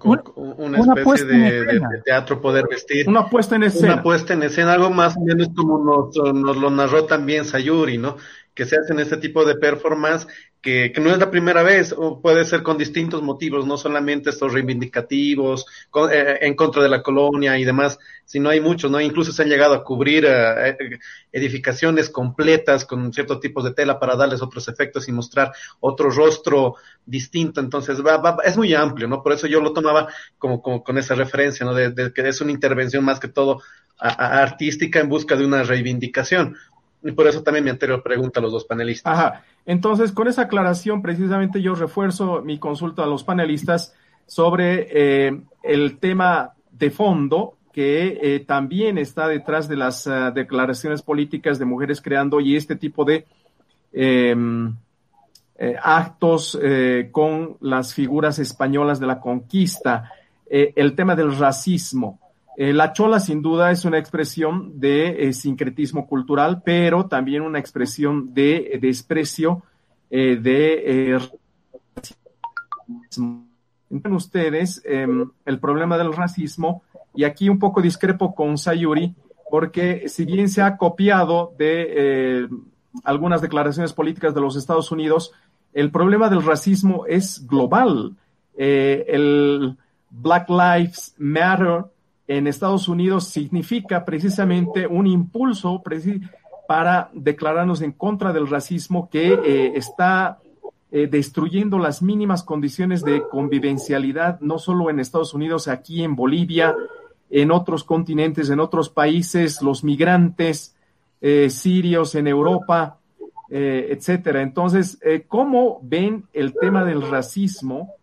una, 0.58 0.80
especie 0.80 1.26
de, 1.26 2.02
teatro, 2.04 2.42
poder 2.42 2.66
vestir. 2.68 3.08
Una 3.08 3.30
puesta 3.30 3.56
en 3.58 3.64
escena. 3.64 3.94
Una 3.94 4.02
puesta 4.02 4.34
en 4.34 4.42
escena, 4.42 4.74
algo 4.74 4.90
más 4.90 5.16
o 5.16 5.20
menos 5.22 5.50
como 5.56 5.78
nos, 5.78 6.34
nos 6.34 6.58
lo 6.58 6.72
narró 6.72 7.06
también 7.06 7.46
Sayuri, 7.46 8.00
¿no? 8.00 8.18
Que 8.54 8.66
se 8.66 8.78
hacen 8.78 9.00
este 9.00 9.18
tipo 9.18 9.46
de 9.46 9.56
performance 9.56 10.28
que, 10.62 10.92
que, 10.94 11.02
no 11.02 11.10
es 11.10 11.18
la 11.18 11.32
primera 11.32 11.64
vez, 11.64 11.94
o 11.98 12.22
puede 12.22 12.46
ser 12.46 12.62
con 12.62 12.78
distintos 12.78 13.24
motivos, 13.24 13.66
no 13.66 13.78
solamente 13.78 14.30
estos 14.30 14.54
reivindicativos, 14.54 15.66
eh, 16.12 16.38
en 16.42 16.56
contra 16.56 16.84
de 16.84 16.90
la 16.90 17.02
colonia 17.02 17.58
y 17.58 17.66
demás, 17.66 17.98
sino 18.26 18.50
hay 18.50 18.62
muchos, 18.62 18.92
¿no? 18.92 19.02
Incluso 19.02 19.32
se 19.32 19.42
han 19.42 19.50
llegado 19.50 19.74
a 19.74 19.84
cubrir 19.84 20.26
eh, 20.26 20.70
eh, 20.70 21.00
edificaciones 21.32 22.12
completas 22.12 22.86
con 22.86 23.12
ciertos 23.12 23.40
tipos 23.40 23.64
de 23.64 23.74
tela 23.74 24.00
para 24.00 24.16
darles 24.16 24.44
otros 24.44 24.68
efectos 24.68 25.08
y 25.10 25.12
mostrar 25.12 25.52
otro 25.80 26.12
rostro 26.12 26.76
distinto, 27.06 27.60
entonces 27.60 28.06
va, 28.06 28.18
va, 28.18 28.38
es 28.46 28.56
muy 28.56 28.74
amplio, 28.76 29.08
¿no? 29.08 29.24
Por 29.24 29.34
eso 29.34 29.48
yo 29.48 29.62
lo 29.62 29.74
tomaba 29.74 30.08
como, 30.38 30.62
como 30.62 30.84
con 30.84 30.98
esa 31.00 31.16
referencia, 31.16 31.66
¿no? 31.66 31.74
De, 31.74 32.14
que 32.14 32.28
es 32.28 32.40
una 32.40 32.52
intervención 32.52 33.04
más 33.04 33.20
que 33.20 33.28
todo 33.30 33.62
artística 33.98 35.00
en 35.00 35.10
busca 35.10 35.36
de 35.36 35.46
una 35.46 35.62
reivindicación. 35.62 36.56
Y 37.04 37.12
por 37.12 37.28
eso 37.28 37.42
también 37.42 37.64
mi 37.64 37.70
anterior 37.72 38.04
pregunta 38.04 38.40
a 38.40 38.44
los 38.44 38.52
dos 38.52 38.66
panelistas. 38.66 39.18
Ajá. 39.18 39.44
Entonces, 39.66 40.12
con 40.12 40.28
esa 40.28 40.44
aclaración, 40.44 41.02
precisamente 41.02 41.62
yo 41.62 41.76
refuerzo 41.76 42.42
mi 42.42 42.60
consulta 42.60 43.04
a 43.04 43.08
los 43.08 43.24
panelistas 43.24 43.96
sobre 44.28 44.88
eh, 44.92 45.42
el 45.64 45.98
tema 45.98 46.54
de 46.72 46.92
fondo 46.92 47.58
que 47.74 48.20
eh, 48.22 48.40
también 48.42 48.98
está 48.98 49.28
detrás 49.28 49.68
de 49.68 49.78
las 49.78 50.06
uh, 50.06 50.32
declaraciones 50.34 51.02
políticas 51.02 51.58
de 51.58 51.66
mujeres 51.66 52.02
creando 52.02 52.40
y 52.40 52.56
este 52.56 52.76
tipo 52.76 53.06
de 53.06 53.26
em, 53.94 54.76
eh, 55.64 55.76
actos 55.80 56.58
eh, 56.60 57.10
con 57.12 57.56
las 57.62 57.94
figuras 57.94 58.40
españolas 58.40 59.00
de 59.00 59.06
la 59.06 59.20
conquista, 59.20 60.12
eh, 60.50 60.74
el 60.76 60.96
tema 60.96 61.16
del 61.16 61.38
racismo. 61.38 62.20
Eh, 62.64 62.74
la 62.74 62.94
chola 62.94 63.20
sin 63.20 63.42
duda 63.42 63.72
es 63.72 63.86
una 63.86 63.98
expresión 63.98 64.80
de 64.80 65.28
eh, 65.28 65.34
sincretismo 65.34 66.06
cultural, 66.06 66.62
pero 66.64 67.08
también 67.08 67.42
una 67.42 67.58
expresión 67.58 68.36
de, 68.36 68.78
desprecio 68.80 69.64
eh, 70.12 70.36
de 70.36 71.20
racismo. 72.86 73.48
ustedes 74.12 74.80
em, 74.86 75.28
el 75.44 75.60
problema 75.60 75.98
del 75.98 76.14
racismo, 76.14 76.84
y 77.16 77.24
aquí 77.24 77.50
un 77.50 77.58
poco 77.58 77.82
discrepo 77.82 78.36
con 78.36 78.60
Sayuri, 78.60 79.16
porque 79.50 80.08
si 80.08 80.26
bien 80.26 80.48
se 80.48 80.62
ha 80.62 80.78
copiado 80.78 81.56
de 81.58 82.48
algunas 83.04 83.42
declaraciones 83.42 83.92
políticas 83.92 84.36
de 84.36 84.42
los 84.42 84.56
Estados 84.56 84.92
Unidos, 84.92 85.32
el 85.74 85.90
problema 85.90 86.30
del 86.30 86.46
racismo 86.46 87.08
es 87.08 87.48
global. 87.48 88.16
el 88.56 89.78
Black 90.12 90.48
Lives 90.48 91.16
Matter 91.18 91.86
en 92.28 92.48
Estados 92.48 92.88
Unidos 92.88 93.28
significa 93.28 94.06
precisamente 94.06 94.88
un 94.88 95.08
impulso 95.08 95.82
para 96.68 97.10
declararnos 97.14 97.82
en 97.82 97.92
contra 97.92 98.32
del 98.32 98.48
racismo 98.48 99.10
que 99.10 99.34
eh, 99.34 99.74
está 99.76 100.40
eh, 100.92 101.08
destruyendo 101.08 101.80
las 101.80 102.02
mínimas 102.02 102.44
condiciones 102.44 103.04
de 103.04 103.24
convivencialidad, 103.30 104.40
no 104.40 104.60
solo 104.60 104.90
en 104.90 105.00
Estados 105.00 105.34
Unidos, 105.34 105.68
aquí 105.68 106.04
en 106.04 106.16
Bolivia, 106.16 106.76
en 107.30 107.52
otros 107.52 107.84
continentes, 107.84 108.50
en 108.50 108.60
otros 108.60 108.90
países, 108.90 109.62
los 109.62 109.84
migrantes 109.84 110.76
eh, 111.22 111.50
sirios 111.50 112.16
en 112.16 112.28
Europa, 112.28 112.98
etcétera. 113.54 114.42
Entonces, 114.42 114.98
¿cómo 115.28 115.82
ven 115.84 116.24
el 116.32 116.54
tema 116.54 116.86
del 116.86 117.02
racismo 117.02 117.96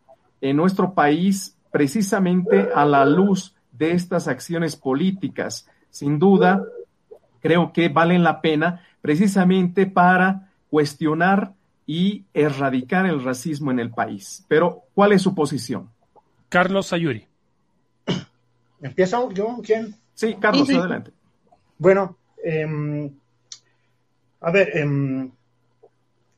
en 0.42 0.58
nuestro 0.58 0.92
país 0.92 1.56
precisamente 1.70 2.68
a 2.74 2.84
la 2.84 3.06
luz 3.06 3.54
de 3.79 3.93
estas 3.93 4.29
acciones 4.29 4.76
políticas. 4.76 5.68
Sin 5.91 6.18
duda, 6.18 6.64
creo 7.41 7.72
que 7.72 7.89
valen 7.89 8.22
la 8.22 8.41
pena 8.41 8.85
precisamente 9.01 9.87
para 9.87 10.51
cuestionar 10.70 11.55
y 11.87 12.24
erradicar 12.35 13.07
el 13.07 13.24
racismo 13.24 13.70
en 13.70 13.79
el 13.79 13.91
país. 13.91 14.45
Pero, 14.49 14.83
¿cuál 14.95 15.12
es 15.12 15.22
su 15.22 15.35
posición? 15.35 15.89
Carlos 16.49 16.89
Sayuri. 16.89 17.26
¿Empiezo 18.83 19.31
yo? 19.33 19.59
¿Quién? 19.64 19.95
Sí, 20.14 20.37
Carlos, 20.39 20.68
adelante. 20.68 21.12
Bueno, 21.79 22.16
eh, 22.45 23.11
a 24.41 24.51
ver, 24.51 24.70
eh, 24.74 25.33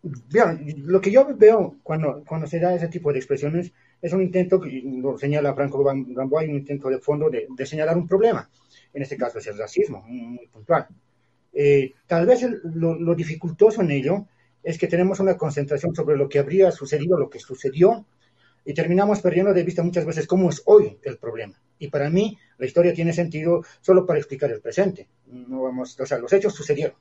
lo 0.03 1.01
que 1.01 1.11
yo 1.11 1.27
veo 1.37 1.77
cuando, 1.83 2.23
cuando 2.27 2.47
se 2.47 2.61
da 2.61 2.75
ese 2.75 2.89
tipo 2.89 3.13
de 3.13 3.19
expresiones 3.19 3.73
es 4.03 4.13
un 4.13 4.23
intento, 4.23 4.61
lo 4.65 5.19
señala 5.19 5.55
Franco 5.55 5.85
Gamboa, 5.85 6.43
un 6.43 6.57
intento 6.57 6.89
de 6.89 6.99
fondo 6.99 7.29
de, 7.31 7.67
señalar 7.67 7.97
un 7.97 8.07
problema. 8.07 8.49
En 8.93 9.03
este 9.03 9.17
caso 9.17 9.39
es 9.39 9.47
el 9.47 9.59
racismo, 9.59 10.03
muy 10.07 10.47
puntual. 10.47 10.87
Eh, 11.53 11.93
tal 12.07 12.27
vez 12.27 12.47
lo, 12.65 13.15
dificultoso 13.15 13.83
en 13.83 13.91
ello 13.91 14.27
es 14.63 14.79
que 14.79 14.87
tenemos 14.87 15.21
una 15.21 15.37
concentración 15.37 15.95
sobre 15.95 16.17
lo 16.17 16.29
que 16.29 16.39
habría 16.39 16.71
sucedido, 16.71 17.19
lo 17.19 17.29
que 17.29 17.39
sucedió, 17.39 18.07
y 18.65 18.75
terminamos 18.75 19.21
perdiendo 19.21 19.53
de 19.53 19.63
vista 19.63 19.83
muchas 19.83 20.05
veces 20.05 20.27
cómo 20.27 20.51
es 20.51 20.63
hoy 20.67 20.99
el 21.03 21.17
problema. 21.19 21.61
Y 21.79 21.89
para 21.89 22.11
mí 22.11 22.39
la 22.59 22.67
historia 22.67 22.93
tiene 22.93 23.13
sentido 23.13 23.65
solo 23.81 24.05
para 24.05 24.19
explicar 24.19 24.51
el 24.51 24.61
presente. 24.61 25.09
No 25.27 25.63
vamos, 25.63 25.99
o 25.99 26.07
sea, 26.07 26.19
los 26.19 26.33
hechos 26.33 26.55
sucedieron. 26.55 26.97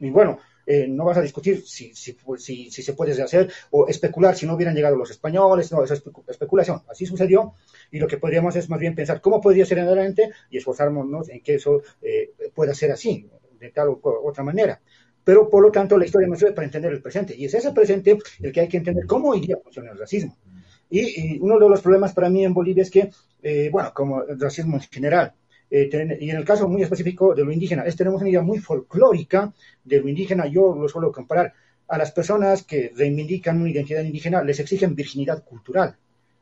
Y 0.00 0.10
bueno, 0.10 0.38
eh, 0.70 0.86
no 0.86 1.06
vas 1.06 1.16
a 1.16 1.22
discutir 1.22 1.66
si, 1.66 1.94
si, 1.94 2.14
si, 2.36 2.70
si, 2.70 2.82
se 2.82 2.92
puede 2.92 3.22
hacer 3.22 3.50
o 3.70 3.88
especular 3.88 4.36
si 4.36 4.44
no 4.44 4.54
hubieran 4.54 4.74
llegado 4.74 4.96
los 4.96 5.10
españoles, 5.10 5.72
no, 5.72 5.82
es 5.82 6.02
especulación. 6.26 6.82
Así 6.90 7.06
sucedió 7.06 7.54
y 7.90 7.98
lo 7.98 8.06
que 8.06 8.18
podríamos 8.18 8.54
es 8.54 8.68
más 8.68 8.78
bien 8.78 8.94
pensar 8.94 9.22
cómo 9.22 9.40
podría 9.40 9.64
ser 9.64 9.78
en 9.78 9.86
adelante 9.86 10.30
y 10.50 10.58
esforzarnos 10.58 11.30
en 11.30 11.40
que 11.40 11.54
eso 11.54 11.80
eh, 12.02 12.34
pueda 12.54 12.74
ser 12.74 12.92
así, 12.92 13.26
de 13.58 13.70
tal 13.70 13.88
o 13.88 14.00
otra 14.02 14.44
manera. 14.44 14.78
Pero 15.24 15.48
por 15.48 15.62
lo 15.62 15.72
tanto 15.72 15.96
la 15.96 16.04
historia 16.04 16.28
nos 16.28 16.38
sirve 16.38 16.52
para 16.52 16.66
entender 16.66 16.92
el 16.92 17.00
presente 17.00 17.34
y 17.34 17.46
es 17.46 17.54
ese 17.54 17.72
presente 17.72 18.18
el 18.40 18.52
que 18.52 18.60
hay 18.60 18.68
que 18.68 18.76
entender 18.76 19.06
cómo 19.06 19.30
hoy 19.30 19.40
día 19.40 19.56
funciona 19.62 19.92
el 19.92 19.98
racismo. 19.98 20.36
Y, 20.90 21.38
uno 21.38 21.58
de 21.58 21.68
los 21.68 21.80
problemas 21.80 22.12
para 22.12 22.28
mí 22.28 22.44
en 22.44 22.52
Bolivia 22.52 22.82
es 22.82 22.90
que, 22.90 23.10
eh, 23.42 23.70
bueno, 23.72 23.92
como 23.94 24.22
el 24.22 24.38
racismo 24.38 24.76
en 24.76 24.82
general, 24.82 25.32
eh, 25.70 26.18
y 26.20 26.30
en 26.30 26.36
el 26.36 26.44
caso 26.44 26.68
muy 26.68 26.82
específico 26.82 27.34
de 27.34 27.44
lo 27.44 27.52
indígena, 27.52 27.82
es 27.84 27.96
tenemos 27.96 28.20
una 28.20 28.30
idea 28.30 28.42
muy 28.42 28.58
folclórica 28.58 29.52
de 29.84 30.00
lo 30.00 30.08
indígena. 30.08 30.46
Yo 30.46 30.74
lo 30.74 30.88
suelo 30.88 31.12
comparar 31.12 31.52
a 31.88 31.98
las 31.98 32.12
personas 32.12 32.62
que 32.64 32.92
reivindican 32.94 33.60
una 33.60 33.70
identidad 33.70 34.02
indígena, 34.02 34.42
les 34.42 34.60
exigen 34.60 34.94
virginidad 34.94 35.44
cultural. 35.44 35.96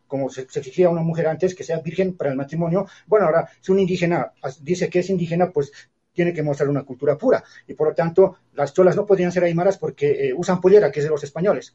Como 0.07 0.31
se, 0.31 0.43
exigía 0.43 0.87
a 0.87 0.91
una 0.91 1.03
mujer 1.03 1.27
antes 1.27 1.55
que 1.55 1.65
sea 1.65 1.81
virgen 1.81 2.17
para 2.17 2.31
el 2.31 2.37
matrimonio. 2.37 2.87
Bueno, 3.07 3.27
ahora, 3.27 3.49
si 3.61 3.73
un 3.73 3.81
indígena 3.81 4.33
dice 4.61 4.89
que 4.89 5.01
es 5.01 5.11
indígena, 5.11 5.51
pues 5.51 5.73
tiene 6.13 6.33
que 6.33 6.43
mostrar 6.43 6.69
una 6.69 6.85
cultura 6.85 7.19
pura. 7.19 7.43
Y 7.67 7.75
por 7.75 7.89
lo 7.89 7.95
tanto, 7.95 8.39
las 8.55 8.73
cholas 8.73 8.97
no 8.97 9.05
podrían 9.05 9.33
ser 9.33 9.45
aymaras 9.45 9.79
porque 9.79 10.29
eh, 10.29 10.35
usan 10.35 10.61
pollera, 10.61 10.91
que 10.91 11.01
es 11.01 11.05
de 11.05 11.11
los 11.11 11.23
españoles. 11.23 11.75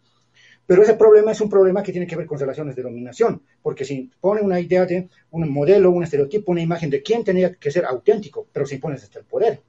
Pero 0.72 0.84
ese 0.84 0.93
problema 0.93 1.34
es 1.34 1.41
un 1.41 1.49
problema 1.49 1.84
que 1.84 1.91
tiene 1.91 2.07
que 2.07 2.15
ver 2.15 2.26
con 2.26 2.39
relaciones 2.39 2.78
de 2.78 2.82
dominación, 2.82 3.41
porque 3.61 3.84
si 3.84 4.09
pone 4.22 4.39
una 4.39 4.57
idea 4.57 4.86
de 4.86 5.09
un 5.32 5.51
modelo, 5.51 5.91
un 5.91 6.01
estereotipo, 6.01 6.53
una 6.53 6.61
imagen 6.61 6.89
de 6.89 7.03
quién 7.03 7.26
tenía 7.26 7.53
que 7.55 7.69
ser 7.72 7.84
auténtico, 7.84 8.47
pero 8.53 8.65
se 8.65 8.76
impone 8.76 8.95
hasta 8.95 9.19
el 9.19 9.26
poder. 9.26 9.59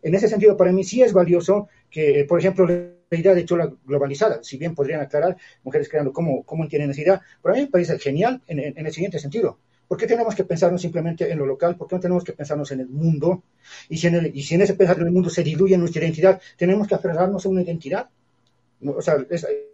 En 0.00 0.14
ese 0.14 0.28
sentido, 0.28 0.56
para 0.56 0.70
mí 0.70 0.84
sí 0.84 1.02
es 1.02 1.12
valioso 1.12 1.66
que, 1.90 2.24
por 2.28 2.38
ejemplo, 2.38 2.68
la 2.68 3.18
idea 3.18 3.34
de 3.34 3.44
chola 3.44 3.68
globalizada, 3.84 4.44
si 4.44 4.56
bien 4.56 4.76
podrían 4.76 5.00
aclarar 5.00 5.36
mujeres 5.64 5.88
creando 5.88 6.12
cómo, 6.12 6.44
cómo 6.44 6.62
entienden 6.62 6.92
esa 6.92 7.00
idea, 7.00 7.22
para 7.42 7.56
mí 7.56 7.62
me 7.62 7.66
parece 7.66 7.98
genial 7.98 8.40
en, 8.46 8.60
en 8.60 8.86
el 8.86 8.92
siguiente 8.92 9.18
sentido. 9.18 9.58
¿Por 9.88 9.98
qué 9.98 10.06
tenemos 10.06 10.36
que 10.36 10.44
pensarnos 10.44 10.80
simplemente 10.80 11.28
en 11.32 11.36
lo 11.36 11.46
local? 11.46 11.76
¿Por 11.76 11.88
qué 11.88 11.96
no 11.96 12.00
tenemos 12.00 12.22
que 12.22 12.32
pensarnos 12.32 12.70
en 12.70 12.78
el 12.78 12.88
mundo? 12.88 13.42
Y 13.88 13.96
si 13.96 14.06
en, 14.06 14.30
y 14.32 14.44
si 14.44 14.54
en 14.54 14.62
ese 14.62 14.74
pensar 14.74 15.00
en 15.00 15.06
el 15.06 15.12
mundo 15.12 15.30
se 15.30 15.42
diluye 15.42 15.76
nuestra 15.76 16.04
identidad, 16.04 16.40
tenemos 16.56 16.86
que 16.86 16.94
aferrarnos 16.94 17.44
a 17.44 17.48
una 17.48 17.62
identidad. 17.62 18.08
O 18.86 19.02
sea, 19.02 19.24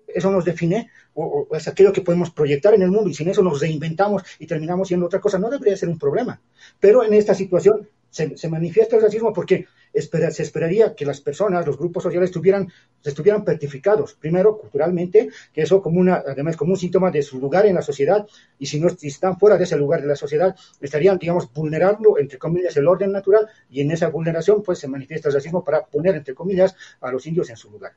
eso 0.07 0.31
nos 0.31 0.45
define, 0.45 0.91
o, 1.15 1.49
es 1.53 1.69
aquello 1.69 1.93
que 1.93 2.03
podemos 2.03 2.31
proyectar 2.31 2.75
en 2.75 2.83
el 2.83 2.91
mundo, 2.91 3.11
y 3.11 3.15
sin 3.15 3.29
eso 3.29 3.43
nos 3.43 3.61
reinventamos 3.61 4.23
y 4.39 4.47
terminamos 4.47 4.89
siendo 4.89 5.07
otra 5.07 5.21
cosa, 5.21 5.39
no 5.39 5.51
debería 5.51 5.77
ser 5.77 5.89
un 5.89 5.99
problema. 5.99 6.41
Pero 6.79 7.05
en 7.05 7.15
esta 7.15 7.35
situación 7.35 7.89
se, 8.11 8.49
manifiesta 8.49 8.97
el 8.97 9.03
racismo 9.03 9.33
porque 9.33 9.67
se 9.95 10.43
esperaría 10.43 10.95
que 10.95 11.07
las 11.07 11.21
personas, 11.21 11.67
los 11.67 11.79
grupos 11.79 12.03
sociales 12.03 12.31
estuvieran, 12.31 12.69
estuvieran 13.05 13.45
petrificados, 13.45 14.15
primero 14.15 14.59
culturalmente, 14.59 15.31
que 15.53 15.63
eso 15.63 15.81
como 15.81 16.01
una, 16.01 16.23
además 16.27 16.57
como 16.57 16.73
un 16.73 16.77
síntoma 16.77 17.11
de 17.11 17.23
su 17.23 17.39
lugar 17.39 17.67
en 17.67 17.77
la 17.77 17.83
sociedad, 17.83 18.27
y 18.59 18.67
si 18.67 18.81
no 18.81 18.89
están 18.89 19.39
fuera 19.39 19.57
de 19.57 19.65
ese 19.65 19.77
lugar 19.77 20.01
de 20.01 20.09
la 20.09 20.17
sociedad, 20.17 20.55
estarían, 20.81 21.19
digamos, 21.19 21.53
vulnerando, 21.53 22.19
entre 22.19 22.39
comillas, 22.39 22.77
el 22.77 22.89
orden 22.89 23.13
natural, 23.13 23.49
y 23.71 23.81
en 23.81 23.91
esa 23.93 24.09
vulneración, 24.09 24.63
pues 24.63 24.79
se 24.79 24.89
manifiesta 24.89 25.29
el 25.29 25.35
racismo 25.35 25.65
para 25.65 25.85
poner, 25.87 26.17
entre 26.17 26.35
comillas, 26.35 26.75
a 27.01 27.11
los 27.11 27.27
indios 27.27 27.51
en 27.51 27.57
su 27.57 27.71
lugar. 27.71 27.93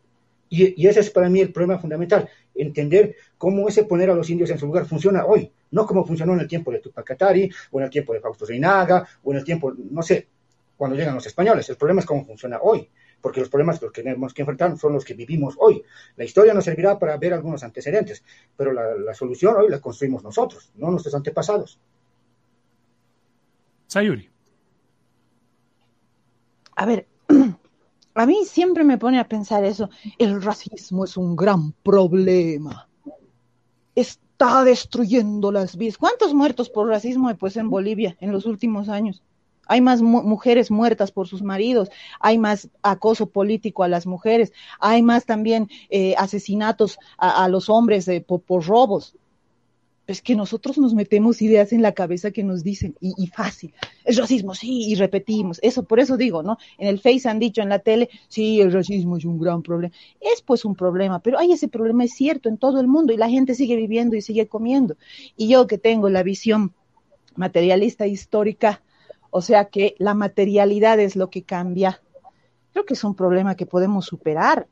Y, 0.56 0.88
ese 0.88 1.00
es 1.00 1.10
para 1.10 1.30
mí 1.30 1.40
el 1.42 1.52
problema 1.52 1.80
fundamental, 1.80 2.30
entender 2.54 3.16
cómo 3.40 3.68
ese 3.68 3.86
poner 3.86 4.12
a 4.12 4.14
los 4.14 4.30
indios 4.30 4.52
en 4.52 4.60
su 4.60 4.68
lugar 4.68 4.86
funciona 4.86 5.26
hoy, 5.26 5.52
no 5.72 5.88
como 5.88 6.06
funcionó 6.06 6.34
en 6.34 6.42
el 6.42 6.48
tiempo 6.48 6.72
de 6.72 6.78
Tupac 6.78 7.04
Katari, 7.04 7.50
o 7.72 7.80
en 7.80 7.86
el 7.86 7.90
tiempo 7.90 8.14
de 8.14 8.20
Fausto 8.20 8.46
Reinaga, 8.46 9.08
o 9.24 9.32
en 9.32 9.40
el 9.40 9.44
tiempo, 9.44 9.74
no 9.76 10.04
sé, 10.04 10.28
cuando 10.78 10.96
llegan 10.96 11.16
los 11.16 11.26
españoles. 11.26 11.68
El 11.70 11.78
problema 11.78 12.02
es 12.02 12.06
cómo 12.06 12.24
funciona 12.24 12.60
hoy. 12.62 12.88
porque 13.20 13.40
los 13.40 13.48
problemas 13.48 13.80
que 13.80 13.90
tenemos 13.90 14.34
que 14.34 14.42
enfrentar 14.42 14.78
son 14.78 14.92
los 14.92 15.06
que 15.06 15.14
vivimos 15.14 15.56
hoy. 15.58 15.82
La 16.18 16.26
historia 16.26 16.54
nos 16.54 16.66
servirá 16.66 17.00
para 17.00 17.16
ver 17.16 17.34
algunos 17.34 17.64
antecedentes, 17.64 18.22
pero 18.58 18.74
la, 18.74 18.96
la 18.96 19.14
solución 19.14 19.56
hoy 19.56 19.70
la 19.70 19.80
construimos 19.80 20.22
nosotros, 20.24 20.74
no 20.76 20.92
nuestros 20.92 21.16
antepasados. 21.16 21.80
Sayuri. 23.88 24.30
A 26.76 26.86
ver, 26.86 27.08
a 28.16 28.26
mí 28.26 28.46
siempre 28.46 28.84
me 28.84 28.98
pone 28.98 29.20
a 29.20 29.28
pensar 29.28 29.64
eso. 29.64 29.90
El 30.18 30.42
racismo 30.42 31.06
es 31.06 31.18
un 31.18 31.36
gran 31.36 31.72
problema. 31.84 32.88
Está 33.96 34.64
destruyendo 34.64 35.52
las 35.52 35.78
vidas. 35.78 35.98
¿Cuántos 35.98 36.34
muertos 36.34 36.70
por 36.70 36.88
racismo 36.88 37.30
hay 37.30 37.36
pues 37.36 37.58
en 37.58 37.70
Bolivia 37.70 38.16
en 38.20 38.32
los 38.32 38.46
últimos 38.46 38.90
años? 38.90 39.22
Hay 39.66 39.80
más 39.80 40.02
mu 40.02 40.22
mujeres 40.24 40.70
muertas 40.72 41.12
por 41.12 41.28
sus 41.28 41.42
maridos, 41.42 41.90
hay 42.20 42.38
más 42.38 42.70
acoso 42.82 43.28
político 43.28 43.84
a 43.84 43.88
las 43.88 44.06
mujeres, 44.06 44.52
hay 44.80 45.02
más 45.02 45.26
también 45.26 45.70
eh, 45.90 46.16
asesinatos 46.18 47.00
a, 47.18 47.46
a, 47.46 47.48
los 47.48 47.70
hombres 47.70 48.06
eh, 48.10 48.20
por, 48.20 48.42
por 48.42 48.66
robos 48.66 49.16
es 50.06 50.22
que 50.22 50.36
nosotros 50.36 50.78
nos 50.78 50.94
metemos 50.94 51.42
ideas 51.42 51.72
en 51.72 51.82
la 51.82 51.94
cabeza 51.94 52.32
que 52.32 52.44
nos 52.44 52.64
dicen, 52.64 52.96
y, 53.00 53.28
fácil, 53.28 53.74
es 54.04 54.18
racismo, 54.18 54.54
sí, 54.54 54.92
y 54.92 54.96
repetimos, 54.96 55.60
eso, 55.62 55.84
por 55.84 56.00
eso 56.00 56.18
digo, 56.18 56.44
¿no? 56.44 56.58
En 56.78 56.88
el 56.88 57.00
Face 57.00 57.28
han 57.30 57.40
dicho 57.40 57.62
en 57.62 57.70
la 57.70 57.80
tele, 57.80 58.10
sí, 58.28 58.60
el 58.60 58.74
racismo 58.74 59.18
es 59.18 59.26
un 59.26 59.40
gran 59.40 59.62
problema. 59.62 59.94
Es 60.20 60.42
pues 60.42 60.66
un 60.66 60.76
problema, 60.76 61.20
pero 61.20 61.40
hay 61.40 61.54
ese 61.54 61.70
problema, 61.70 62.04
es 62.04 62.14
cierto, 62.14 62.50
en 62.50 62.58
todo 62.58 62.82
el 62.82 62.88
mundo, 62.88 63.14
y 63.14 63.18
la 63.18 63.30
gente 63.30 63.56
sigue 63.56 63.76
viviendo 63.76 64.16
y 64.16 64.22
sigue 64.22 64.48
comiendo. 64.48 64.98
Y 65.38 65.48
yo 65.48 65.68
que 65.68 65.78
tengo 65.78 66.10
la 66.10 66.24
visión 66.24 66.74
materialista 67.36 68.06
histórica, 68.06 68.82
o 69.30 69.42
sea 69.42 69.66
que 69.66 69.96
la 70.00 70.14
materialidad 70.14 71.00
es 71.00 71.16
lo 71.16 71.30
que 71.30 71.44
cambia, 71.44 72.02
creo 72.74 72.86
que 72.86 72.96
es 72.96 73.04
un 73.04 73.16
problema 73.16 73.56
que 73.56 73.66
podemos 73.66 74.06
superar 74.06 74.68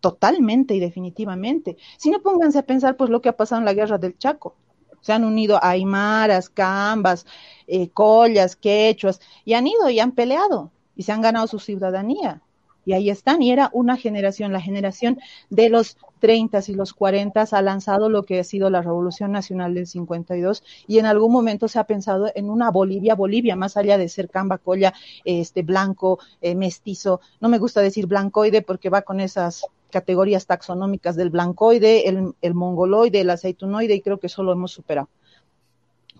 totalmente 0.00 0.74
y 0.74 0.80
definitivamente. 0.80 1.76
Si 1.98 2.10
no, 2.10 2.20
pónganse 2.20 2.58
a 2.58 2.66
pensar 2.66 2.96
pues 2.96 3.10
lo 3.10 3.20
que 3.20 3.28
ha 3.28 3.36
pasado 3.36 3.60
en 3.60 3.66
la 3.66 3.74
guerra 3.74 3.98
del 3.98 4.18
Chaco. 4.18 4.56
Se 5.00 5.12
han 5.12 5.24
unido 5.24 5.58
aymaras, 5.62 6.50
cambas, 6.50 7.26
eh, 7.66 7.88
collas, 7.90 8.56
quechuas, 8.56 9.20
y 9.44 9.54
han 9.54 9.66
ido 9.66 9.88
y 9.88 10.00
han 10.00 10.12
peleado 10.12 10.70
y 10.94 11.04
se 11.04 11.12
han 11.12 11.22
ganado 11.22 11.46
su 11.46 11.58
ciudadanía. 11.58 12.42
Y 12.84 12.92
ahí 12.92 13.10
están, 13.10 13.42
y 13.42 13.52
era 13.52 13.70
una 13.72 13.96
generación, 13.96 14.52
la 14.52 14.60
generación 14.60 15.18
de 15.50 15.68
los 15.68 15.96
30 16.18 16.60
y 16.68 16.74
los 16.74 16.92
40 16.92 17.42
ha 17.50 17.62
lanzado 17.62 18.08
lo 18.08 18.24
que 18.24 18.40
ha 18.40 18.44
sido 18.44 18.70
la 18.70 18.82
Revolución 18.82 19.32
Nacional 19.32 19.74
del 19.74 19.86
52 19.86 20.62
y 20.86 20.98
en 20.98 21.06
algún 21.06 21.32
momento 21.32 21.68
se 21.68 21.78
ha 21.78 21.84
pensado 21.84 22.30
en 22.34 22.50
una 22.50 22.70
Bolivia, 22.70 23.14
Bolivia, 23.14 23.56
más 23.56 23.76
allá 23.76 23.98
de 23.98 24.08
ser 24.08 24.28
camba, 24.28 24.58
colla, 24.58 24.94
este, 25.24 25.62
blanco, 25.62 26.18
eh, 26.40 26.54
mestizo. 26.54 27.20
No 27.40 27.48
me 27.48 27.58
gusta 27.58 27.80
decir 27.80 28.06
blancoide 28.06 28.62
porque 28.62 28.90
va 28.90 29.02
con 29.02 29.20
esas 29.20 29.66
categorías 29.90 30.46
taxonómicas 30.46 31.16
del 31.16 31.30
blancoide, 31.30 32.08
el, 32.08 32.34
el 32.40 32.54
mongoloide, 32.54 33.20
el 33.20 33.30
aceitunoide, 33.30 33.94
y 33.94 34.00
creo 34.00 34.18
que 34.18 34.28
eso 34.28 34.42
lo 34.42 34.52
hemos 34.52 34.72
superado. 34.72 35.08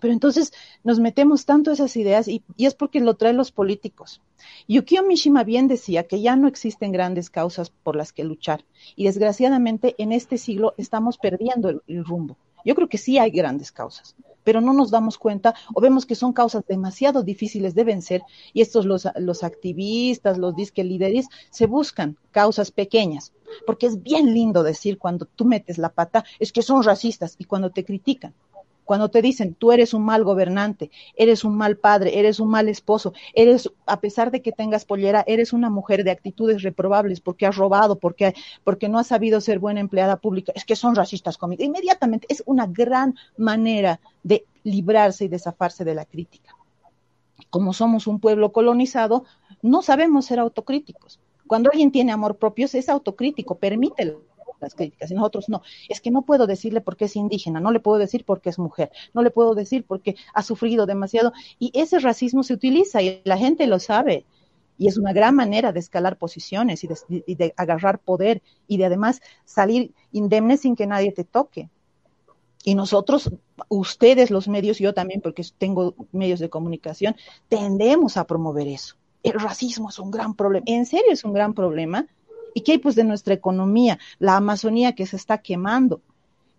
Pero 0.01 0.13
entonces 0.13 0.51
nos 0.83 0.99
metemos 0.99 1.45
tanto 1.45 1.71
esas 1.71 1.95
ideas 1.95 2.27
y, 2.27 2.43
es 2.57 2.73
porque 2.73 2.99
lo 2.99 3.13
traen 3.13 3.37
los 3.37 3.51
políticos. 3.51 4.21
Yukio 4.67 5.03
Mishima 5.03 5.43
bien 5.43 5.67
decía 5.67 6.07
que 6.07 6.21
ya 6.21 6.35
no 6.35 6.47
existen 6.47 6.91
grandes 6.91 7.29
causas 7.29 7.69
por 7.69 7.95
las 7.95 8.11
que 8.11 8.23
luchar 8.23 8.65
y 8.95 9.05
desgraciadamente 9.05 9.93
en 9.99 10.11
este 10.11 10.39
siglo 10.39 10.73
estamos 10.77 11.19
perdiendo 11.19 11.69
el 11.69 12.03
rumbo. 12.03 12.35
Yo 12.65 12.75
creo 12.75 12.89
que 12.89 12.97
sí 12.97 13.17
hay 13.17 13.31
grandes 13.31 13.71
causas, 13.71 14.15
pero 14.43 14.61
no 14.61 14.73
nos 14.73 14.91
damos 14.91 15.17
cuenta 15.17 15.55
o 15.73 15.81
vemos 15.81 16.05
que 16.05 16.15
son 16.15 16.33
causas 16.33 16.63
demasiado 16.67 17.23
difíciles 17.23 17.75
de 17.75 17.83
vencer 17.83 18.21
y 18.53 18.61
estos 18.61 18.85
los, 18.85 19.07
los 19.15 19.43
activistas, 19.43 20.37
los 20.37 20.55
disque 20.55 20.83
líderes, 20.83 21.27
se 21.49 21.67
buscan 21.67 22.17
causas 22.31 22.71
pequeñas, 22.71 23.33
porque 23.65 23.87
es 23.87 24.01
bien 24.01 24.33
lindo 24.33 24.63
decir 24.63 24.97
cuando 24.97 25.25
tú 25.25 25.45
metes 25.45 25.77
la 25.77 25.89
pata, 25.89 26.23
es 26.39 26.51
que 26.51 26.61
son 26.61 26.83
racistas 26.83 27.35
y 27.37 27.45
cuando 27.45 27.71
te 27.71 27.85
critican. 27.85 28.33
Cuando 28.91 29.07
te 29.07 29.21
dicen, 29.21 29.53
tú 29.53 29.71
eres 29.71 29.93
un 29.93 30.03
mal 30.03 30.25
gobernante, 30.25 30.91
eres 31.15 31.45
un 31.45 31.55
mal 31.55 31.77
padre, 31.77 32.19
eres 32.19 32.41
un 32.41 32.49
mal 32.49 32.67
esposo, 32.67 33.13
eres, 33.33 33.71
a 33.85 34.01
pesar 34.01 34.31
de 34.31 34.41
que 34.41 34.51
tengas 34.51 34.83
pollera, 34.83 35.23
eres 35.27 35.53
una 35.53 35.69
mujer 35.69 36.03
de 36.03 36.11
actitudes 36.11 36.61
reprobables 36.61 37.21
porque 37.21 37.45
has 37.45 37.55
robado, 37.55 37.99
porque, 37.99 38.33
porque 38.65 38.89
no 38.89 38.99
has 38.99 39.07
sabido 39.07 39.39
ser 39.39 39.59
buena 39.59 39.79
empleada 39.79 40.17
pública, 40.17 40.51
es 40.55 40.65
que 40.65 40.75
son 40.75 40.93
racistas 40.93 41.37
conmigo. 41.37 41.63
Inmediatamente 41.63 42.27
es 42.29 42.43
una 42.45 42.67
gran 42.67 43.15
manera 43.37 44.01
de 44.23 44.43
librarse 44.65 45.23
y 45.23 45.29
de 45.29 45.39
zafarse 45.39 45.85
de 45.85 45.95
la 45.95 46.03
crítica. 46.03 46.53
Como 47.49 47.71
somos 47.71 48.07
un 48.07 48.19
pueblo 48.19 48.51
colonizado, 48.51 49.23
no 49.61 49.83
sabemos 49.83 50.25
ser 50.25 50.39
autocríticos. 50.39 51.21
Cuando 51.47 51.69
alguien 51.71 51.93
tiene 51.93 52.11
amor 52.11 52.35
propio, 52.35 52.65
es 52.65 52.89
autocrítico, 52.89 53.55
permítelo 53.55 54.30
las 54.61 54.75
críticas 54.75 55.11
y 55.11 55.15
nosotros 55.15 55.49
no. 55.49 55.61
Es 55.89 56.01
que 56.01 56.11
no 56.11 56.21
puedo 56.23 56.47
decirle 56.47 56.81
porque 56.81 57.05
es 57.05 57.15
indígena, 57.15 57.59
no 57.59 57.71
le 57.71 57.79
puedo 57.79 57.97
decir 57.97 58.25
porque 58.25 58.49
es 58.49 58.59
mujer, 58.59 58.91
no 59.13 59.21
le 59.21 59.31
puedo 59.31 59.55
decir 59.55 59.85
porque 59.85 60.15
ha 60.33 60.43
sufrido 60.43 60.85
demasiado. 60.85 61.33
Y 61.59 61.71
ese 61.73 61.99
racismo 61.99 62.43
se 62.43 62.53
utiliza 62.53 63.01
y 63.01 63.21
la 63.23 63.37
gente 63.37 63.67
lo 63.67 63.79
sabe. 63.79 64.25
Y 64.77 64.87
es 64.87 64.97
una 64.97 65.13
gran 65.13 65.35
manera 65.35 65.71
de 65.71 65.79
escalar 65.79 66.17
posiciones 66.17 66.83
y 66.83 66.87
de, 66.87 67.23
y 67.27 67.35
de 67.35 67.53
agarrar 67.57 67.99
poder 67.99 68.41
y 68.67 68.77
de 68.77 68.85
además 68.85 69.21
salir 69.45 69.93
indemne 70.11 70.57
sin 70.57 70.75
que 70.75 70.87
nadie 70.87 71.11
te 71.11 71.23
toque. 71.23 71.69
Y 72.63 72.75
nosotros, 72.75 73.31
ustedes 73.69 74.29
los 74.29 74.47
medios, 74.47 74.77
yo 74.77 74.93
también, 74.93 75.21
porque 75.21 75.43
tengo 75.57 75.95
medios 76.11 76.39
de 76.39 76.49
comunicación, 76.49 77.15
tendemos 77.47 78.17
a 78.17 78.25
promover 78.25 78.67
eso. 78.67 78.95
El 79.23 79.33
racismo 79.33 79.89
es 79.89 79.99
un 79.99 80.11
gran 80.11 80.35
problema. 80.35 80.63
En 80.67 80.85
serio 80.85 81.11
es 81.11 81.23
un 81.23 81.33
gran 81.33 81.53
problema 81.53 82.07
¿Y 82.53 82.61
qué 82.61 82.73
hay 82.73 82.77
pues 82.77 82.95
de 82.95 83.03
nuestra 83.03 83.33
economía? 83.33 83.99
La 84.19 84.37
Amazonía 84.37 84.93
que 84.93 85.05
se 85.05 85.15
está 85.15 85.39
quemando. 85.39 86.01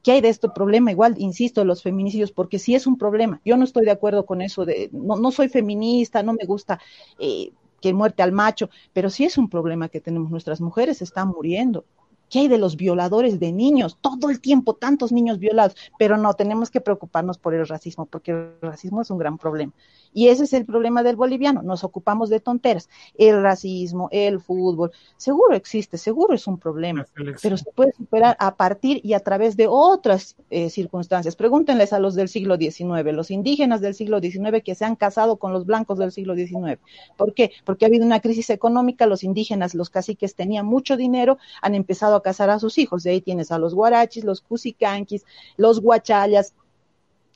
¿Qué 0.03 0.13
hay 0.13 0.21
de 0.21 0.31
este 0.31 0.49
problema? 0.49 0.91
Igual, 0.91 1.15
insisto, 1.19 1.65
los 1.65 1.83
feminicidios, 1.83 2.33
porque 2.33 2.59
sí 2.59 2.75
es 2.75 2.87
un 2.87 2.99
problema. 2.99 3.41
Yo 3.45 3.57
no 3.57 3.65
estoy 3.65 3.85
de 3.85 3.93
acuerdo 3.93 4.27
con 4.27 4.43
eso 4.43 4.65
de, 4.65 4.91
no, 4.93 5.17
no 5.17 5.31
soy 5.31 5.49
feminista, 5.49 6.23
no 6.23 6.33
me 6.33 6.45
gusta 6.45 6.81
eh, 7.21 7.53
que 7.81 7.95
muerte 7.95 8.23
al 8.23 8.33
macho, 8.33 8.69
pero 8.93 9.11
sí 9.11 9.25
es 9.25 9.39
un 9.39 9.49
problema 9.49 9.89
que 9.89 10.01
tenemos. 10.01 10.31
Nuestras 10.31 10.61
mujeres 10.61 11.03
están 11.03 11.29
muriendo. 11.29 11.85
¿Qué 12.33 12.39
hay 12.39 12.49
de 12.49 12.57
los 12.57 12.79
violadores 12.79 13.39
de 13.39 13.53
niños? 13.53 13.99
Todo 14.01 14.31
el 14.31 14.41
tiempo, 14.41 14.73
tantos 14.73 15.13
niños 15.13 15.39
violados. 15.39 15.77
Pero 15.99 16.17
no, 16.17 16.33
tenemos 16.33 16.71
que 16.71 16.81
preocuparnos 16.81 17.37
por 17.37 17.53
el 17.53 17.69
racismo, 17.69 18.07
porque 18.07 18.31
el 18.31 18.55
racismo 18.63 19.03
es 19.03 19.11
un 19.11 19.19
gran 19.19 19.37
problema. 19.37 19.75
Y 20.15 20.29
ese 20.29 20.45
es 20.45 20.53
el 20.55 20.65
problema 20.65 21.03
del 21.03 21.17
boliviano. 21.17 21.63
Nos 21.63 21.85
ocupamos 21.85 22.31
de 22.31 22.41
tonteras. 22.41 22.89
El 23.17 23.43
racismo, 23.43 24.09
el 24.13 24.41
fútbol, 24.41 24.93
seguro 25.19 25.55
existe, 25.55 25.99
seguro 25.99 26.35
es 26.35 26.47
un 26.47 26.59
problema, 26.59 27.07
pero 27.43 27.57
se 27.57 27.71
puede 27.73 27.93
superar 27.93 28.37
a 28.39 28.57
partir 28.57 29.01
y 29.03 29.13
a 29.13 29.21
través 29.21 29.57
de 29.57 29.67
otras 29.69 30.37
eh, 30.51 30.71
circunstancias. 30.71 31.37
Pregúntenles 31.37 31.93
a 31.93 31.99
los 31.99 32.15
del 32.15 32.29
siglo 32.29 32.57
XIX, 32.57 33.13
los 33.13 33.31
indígenas 33.31 33.81
del 33.83 33.95
siglo 33.95 34.21
XIX 34.21 34.63
que 34.65 34.75
se 34.75 34.85
han 34.85 34.97
casado 34.97 35.37
con 35.37 35.53
los 35.53 35.67
blancos 35.67 35.99
del 35.99 36.13
siglo 36.13 36.35
XIX. 36.35 36.79
¿Por 37.17 37.35
qué? 37.35 37.53
Porque 37.65 37.85
ha 37.85 37.89
habido 37.89 38.07
una 38.07 38.21
crisis 38.21 38.51
económica, 38.51 39.07
los 39.07 39.25
indígenas, 39.25 39.75
los 39.75 39.91
caciques 39.91 40.35
tenían 40.35 40.67
mucho 40.67 40.97
dinero, 40.97 41.39
han 41.61 41.75
empezado 41.75 42.17
a 42.17 42.22
casar 42.23 42.51
a 42.51 42.59
sus 42.59 42.79
hijos. 42.79 43.03
De 43.03 43.11
ahí 43.11 43.21
tienes 43.21 43.53
a 43.53 43.59
los 43.59 43.75
guarachis, 43.75 44.25
los 44.25 44.41
cusicanquis, 44.41 45.25
los 45.57 45.81
guachayas, 45.81 46.55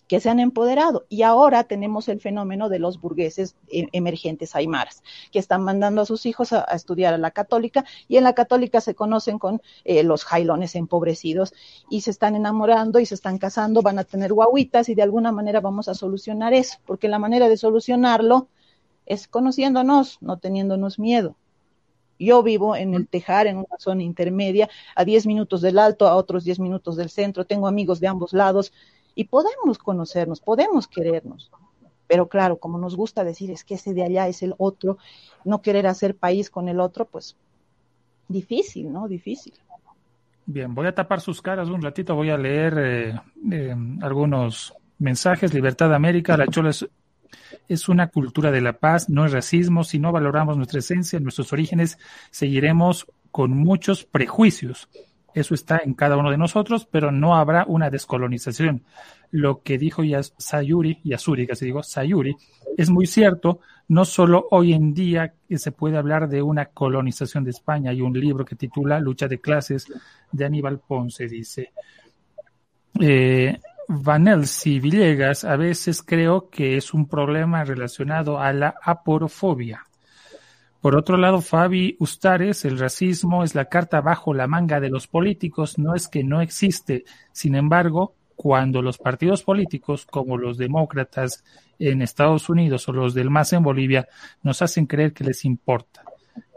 que 0.09 0.21
se 0.21 0.31
han 0.31 0.41
empoderado. 0.41 1.05
Y 1.09 1.23
ahora 1.23 1.65
tenemos 1.65 2.09
el 2.09 2.21
fenómeno 2.21 2.69
de 2.69 2.79
los 2.79 3.01
burgueses 3.01 3.57
eh, 3.69 3.87
emergentes 3.93 4.55
aymaras, 4.55 5.03
que 5.33 5.39
están 5.39 5.63
mandando 5.63 6.03
a 6.03 6.07
sus 6.07 6.27
hijos 6.27 6.53
a, 6.53 6.63
estudiar 6.75 7.15
a 7.15 7.19
la 7.19 7.31
católica 7.31 7.85
y 8.09 8.17
en 8.17 8.25
la 8.25 8.35
católica 8.35 8.81
se 8.81 8.95
conocen 8.95 9.39
con 9.39 9.61
eh, 9.85 10.03
los 10.03 10.25
jailones 10.25 10.75
empobrecidos 10.75 11.55
y 11.91 12.03
se 12.03 12.11
están 12.11 12.37
enamorando 12.37 12.99
y 13.01 13.07
se 13.07 13.15
están 13.15 13.39
casando, 13.39 13.83
van 13.83 13.99
a 13.99 14.05
tener 14.05 14.33
guaguitas 14.33 14.89
y 14.89 14.95
de 14.95 15.03
alguna 15.03 15.33
manera 15.33 15.61
vamos 15.61 15.89
a 15.89 15.95
solucionar 15.95 16.55
eso, 16.55 16.79
porque 16.87 17.09
la 17.09 17.19
manera 17.19 17.49
de 17.49 17.57
solucionarlo 17.57 18.49
es 19.07 19.29
conociéndonos, 19.29 20.19
no 20.21 20.39
teniéndonos 20.39 20.99
miedo. 20.99 21.37
Yo 22.19 22.43
vivo 22.43 22.77
en 22.77 22.95
el 22.95 23.09
Tejar, 23.09 23.47
en 23.47 23.59
una 23.59 23.79
zona 23.79 24.03
intermedia, 24.03 24.69
a 24.95 25.05
10 25.05 25.27
minutos 25.27 25.61
del 25.61 25.79
alto, 25.79 26.07
a 26.07 26.17
otros 26.17 26.45
10 26.45 26.61
minutos 26.61 26.97
del 26.97 27.11
centro, 27.11 27.45
tengo 27.45 27.67
amigos 27.67 28.01
de 28.01 28.09
ambos 28.09 28.33
lados 28.33 28.73
y 29.15 29.25
podemos 29.25 29.79
conocernos, 29.79 30.41
podemos 30.41 30.87
querernos. 30.87 31.51
Pero 32.07 32.29
claro, 32.29 32.59
como 32.59 32.79
nos 32.79 32.97
gusta 32.97 33.25
decir 33.25 33.51
es 33.51 33.65
que 33.65 33.75
ese 33.75 33.93
de 33.93 34.05
allá 34.05 34.29
es 34.29 34.43
el 34.43 34.55
otro, 34.59 34.99
no 35.45 35.63
querer 35.63 35.87
hacer 35.87 36.17
país 36.17 36.51
con 36.51 36.69
el 36.69 36.81
otro, 36.81 37.05
pues 37.07 37.37
difícil, 38.29 38.93
¿no? 38.93 39.09
Difícil. 39.09 39.55
Bien, 40.47 40.73
voy 40.75 40.87
a 40.87 40.95
tapar 40.95 41.21
sus 41.21 41.43
caras 41.43 41.69
un 41.69 41.83
ratito, 41.83 42.15
voy 42.15 42.31
a 42.31 42.39
leer 42.39 42.75
eh, 42.79 43.21
eh, 43.51 43.75
algunos 44.01 44.73
mensajes. 44.99 45.53
Libertad 45.53 45.93
América, 45.93 46.37
la 46.37 46.47
chola 46.47 46.71
es, 46.71 46.89
es 47.69 47.89
una 47.89 48.09
cultura 48.09 48.51
de 48.51 48.61
la 48.61 48.75
paz, 48.75 49.09
no 49.09 49.25
es 49.25 49.33
racismo. 49.33 49.85
Si 49.85 49.99
no 49.99 50.13
valoramos 50.13 50.57
nuestra 50.57 50.81
esencia, 50.81 51.21
nuestros 51.21 51.53
orígenes, 51.53 51.99
seguiremos 52.31 53.07
con 53.31 53.51
muchos 53.51 54.05
prejuicios. 54.05 54.89
Eso 55.35 55.55
está 55.55 55.83
en 55.85 55.93
cada 55.93 56.17
uno 56.17 56.31
de 56.31 56.39
nosotros, 56.39 56.89
pero 56.91 57.13
no 57.13 57.37
habrá 57.37 57.67
una 57.69 57.91
descolonización. 57.91 58.85
Lo 59.31 59.61
que 59.61 59.77
dijo 59.77 60.03
Sayuri, 60.39 61.01
Yasuri, 61.05 61.47
se 61.53 61.67
digo, 61.67 61.83
Sayuri, 61.83 62.35
es 62.79 62.89
muy 62.89 63.07
cierto. 63.07 63.61
No 63.89 64.07
solo 64.07 64.49
hoy 64.51 64.73
en 64.73 64.95
día 64.95 65.35
se 65.55 65.73
puede 65.73 65.99
hablar 65.99 66.29
de 66.31 66.41
una 66.41 66.65
colonización 66.65 67.45
de 67.45 67.51
España. 67.51 67.91
Hay 67.91 68.01
un 68.01 68.19
libro 68.19 68.47
que 68.47 68.57
titula 68.57 68.99
Lucha 68.99 69.29
de 69.29 69.39
clases 69.39 69.87
de 70.33 70.45
Aníbal 70.47 70.81
Ponce, 70.81 71.29
dice. 71.29 71.73
Eh, 72.99 73.59
Vanelsi 73.89 74.81
Villegas, 74.81 75.45
a 75.45 75.57
veces 75.57 76.03
creo 76.03 76.51
que 76.51 76.77
es 76.77 76.93
un 76.93 77.07
problema 77.07 77.65
relacionado 77.65 78.41
a 78.41 78.53
la 78.53 78.75
aporofobia. 78.83 79.85
Por 80.81 80.97
otro 80.97 81.17
lado, 81.17 81.41
Fabi 81.41 81.97
Ustares, 81.99 82.65
el 82.65 82.79
racismo 82.79 83.45
es 83.45 83.55
la 83.55 83.67
carta 83.67 84.01
bajo 84.01 84.35
la 84.35 84.47
manga 84.47 84.81
de 84.81 84.91
los 84.91 85.07
políticos, 85.07 85.79
no 85.79 85.95
es 85.95 86.09
que 86.09 86.23
no 86.23 86.41
existe. 86.41 87.05
Sin 87.33 87.55
embargo, 87.55 88.15
cuando 88.37 88.83
los 88.83 88.99
partidos 88.99 89.43
políticos, 89.43 90.07
como 90.07 90.37
los 90.37 90.59
demócratas 90.59 91.43
en 91.79 92.03
Estados 92.03 92.49
Unidos 92.49 92.89
o 92.89 92.93
los 92.93 93.15
del 93.15 93.31
MAS 93.31 93.53
en 93.53 93.63
Bolivia, 93.63 94.09
nos 94.43 94.63
hacen 94.63 94.87
creer 94.87 95.13
que 95.13 95.25
les 95.25 95.45
importa. 95.45 96.03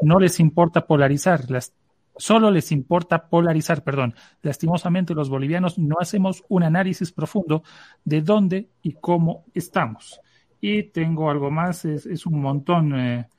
No 0.02 0.20
les 0.20 0.40
importa 0.40 0.86
polarizar, 0.86 1.50
las 1.50 1.74
Solo 2.20 2.52
les 2.52 2.74
importa 2.74 3.30
polarizar, 3.30 3.82
perdón. 3.82 4.14
Lastimosamente 4.42 5.16
los 5.16 5.30
bolivianos 5.30 5.80
no 5.80 5.96
hacemos 6.02 6.44
un 6.50 6.64
análisis 6.64 7.14
profundo 7.14 7.64
de 8.04 8.22
dónde 8.22 8.68
y 8.84 8.92
cómo 8.92 9.46
estamos. 9.54 10.20
Y 10.60 10.84
tengo 10.84 11.32
algo 11.32 11.50
más, 11.50 11.86
es, 11.86 12.26
un 12.26 12.42
montón, 12.42 12.94
eh, 13.00 13.30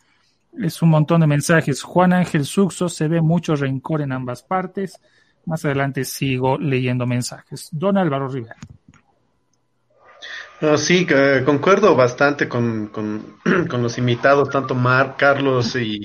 es 0.58 0.80
un 0.80 0.88
montón 0.88 1.20
de 1.20 1.26
mensajes. 1.26 1.82
Juan 1.82 2.14
Ángel 2.14 2.46
Suxo, 2.46 2.88
se 2.88 3.06
ve 3.06 3.20
mucho 3.20 3.54
rencor 3.54 4.00
en 4.00 4.12
ambas 4.12 4.42
partes. 4.42 4.98
Más 5.44 5.62
adelante 5.66 6.06
sigo 6.06 6.56
leyendo 6.56 7.06
mensajes. 7.06 7.68
Don 7.72 7.98
Álvaro 7.98 8.28
Rivera. 8.28 8.56
sí, 10.78 11.06
concuerdo 11.44 11.94
bastante 11.94 12.48
con, 12.48 12.90
los 13.44 13.98
invitados, 13.98 14.48
tanto 14.48 14.74
Mar, 14.74 15.16
Carlos 15.18 15.76
y, 15.76 16.00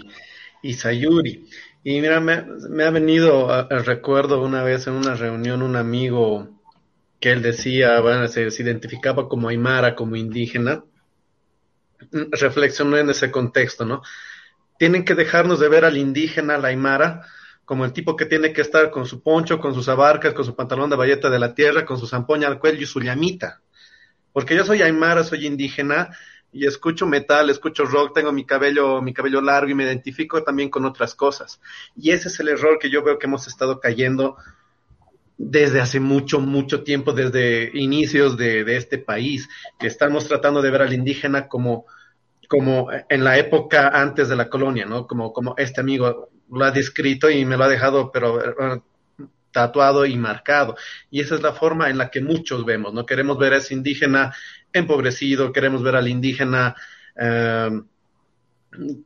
y 0.62 0.74
Sayuri. 0.74 1.48
Y 1.88 2.02
mira, 2.02 2.20
me, 2.20 2.84
ha 2.84 2.90
venido 2.90 3.54
al 3.54 3.86
recuerdo 3.86 4.42
una 4.42 4.64
vez 4.64 4.88
en 4.88 4.94
una 4.94 5.14
reunión 5.14 5.62
un 5.62 5.76
amigo 5.76 6.50
que 7.20 7.32
él 7.32 7.44
decía, 7.44 8.00
bueno, 8.00 8.28
se, 8.28 8.42
identificaba 8.42 9.30
como 9.30 9.50
aymara, 9.50 9.94
como 9.94 10.16
indígena. 10.16 10.84
Reflexioné 12.12 13.02
en 13.02 13.12
ese 13.12 13.30
contexto, 13.30 13.86
¿no? 13.86 14.02
Tienen 14.80 15.06
que 15.06 15.14
dejarnos 15.14 15.60
de 15.60 15.70
ver 15.70 15.86
al 15.86 15.98
indígena, 15.98 16.56
al 16.56 16.66
aymara, 16.66 17.28
como 17.66 17.86
el 17.86 17.94
tipo 17.94 18.16
que 18.16 18.26
tiene 18.26 18.52
que 18.52 18.62
estar 18.62 18.90
con 18.90 19.06
su 19.06 19.22
poncho, 19.22 19.60
con 19.60 19.76
sus 19.76 19.88
abarcas, 19.88 20.34
con 20.34 20.44
su 20.44 20.56
pantalón 20.56 20.90
de 20.90 20.96
valleta 20.96 21.30
de 21.30 21.38
la 21.38 21.54
tierra, 21.54 21.86
con 21.86 22.00
su 22.00 22.08
zampoña 22.08 22.48
al 22.48 22.58
cuello 22.58 22.82
y 22.82 22.88
su 22.88 23.00
llamita. 23.00 23.62
Porque 24.34 24.56
yo 24.56 24.66
soy 24.66 24.82
aymara, 24.82 25.24
soy 25.24 25.46
indígena, 25.46 26.18
y 26.56 26.66
escucho 26.66 27.06
metal, 27.06 27.50
escucho 27.50 27.84
rock, 27.84 28.14
tengo 28.16 28.32
mi 28.32 28.46
cabello, 28.46 29.02
mi 29.02 29.14
cabello 29.14 29.42
largo 29.42 29.70
y 29.70 29.74
me 29.76 29.84
identifico 29.84 30.42
también 30.42 30.70
con 30.70 30.86
otras 30.86 31.14
cosas. 31.14 31.60
Y 31.98 32.12
ese 32.12 32.30
es 32.30 32.40
el 32.40 32.48
error 32.48 32.80
que 32.80 32.90
yo 32.90 33.04
veo 33.04 33.20
que 33.20 33.28
hemos 33.28 33.46
estado 33.46 33.82
cayendo 33.82 34.38
desde 35.38 35.82
hace 35.82 36.00
mucho, 36.00 36.40
mucho 36.40 36.82
tiempo, 36.84 37.12
desde 37.12 37.72
inicios 37.74 38.38
de, 38.38 38.64
de 38.64 38.78
este 38.78 38.98
país, 38.98 39.50
que 39.78 39.88
estamos 39.88 40.30
tratando 40.30 40.62
de 40.62 40.72
ver 40.72 40.84
al 40.84 40.94
indígena 40.94 41.50
como, 41.50 41.88
como 42.48 42.88
en 43.10 43.26
la 43.26 43.38
época 43.38 43.90
antes 43.90 44.30
de 44.30 44.38
la 44.38 44.50
colonia, 44.50 44.86
¿no? 44.86 45.08
Como, 45.08 45.34
como 45.34 45.56
este 45.58 45.82
amigo 45.82 46.30
lo 46.50 46.64
ha 46.64 46.72
descrito 46.72 47.30
y 47.30 47.44
me 47.44 47.58
lo 47.58 47.66
ha 47.66 47.70
dejado, 47.70 48.14
pero 48.14 48.42
eh, 48.42 48.80
tatuado 49.56 50.06
y 50.06 50.18
marcado. 50.18 50.76
Y 51.10 51.22
esa 51.22 51.36
es 51.36 51.42
la 51.42 51.54
forma 51.54 51.90
en 51.90 51.98
la 51.98 52.10
que 52.10 52.22
muchos 52.22 52.66
vemos, 52.66 52.94
¿no? 52.94 53.06
Queremos 53.06 53.38
ver 53.38 53.54
a 53.54 53.58
ese 53.58 53.74
indígena 53.74 54.34
empobrecido, 54.76 55.52
queremos 55.52 55.84
ver 55.84 55.96
al 55.96 56.08
indígena 56.08 56.76
eh, 57.16 57.82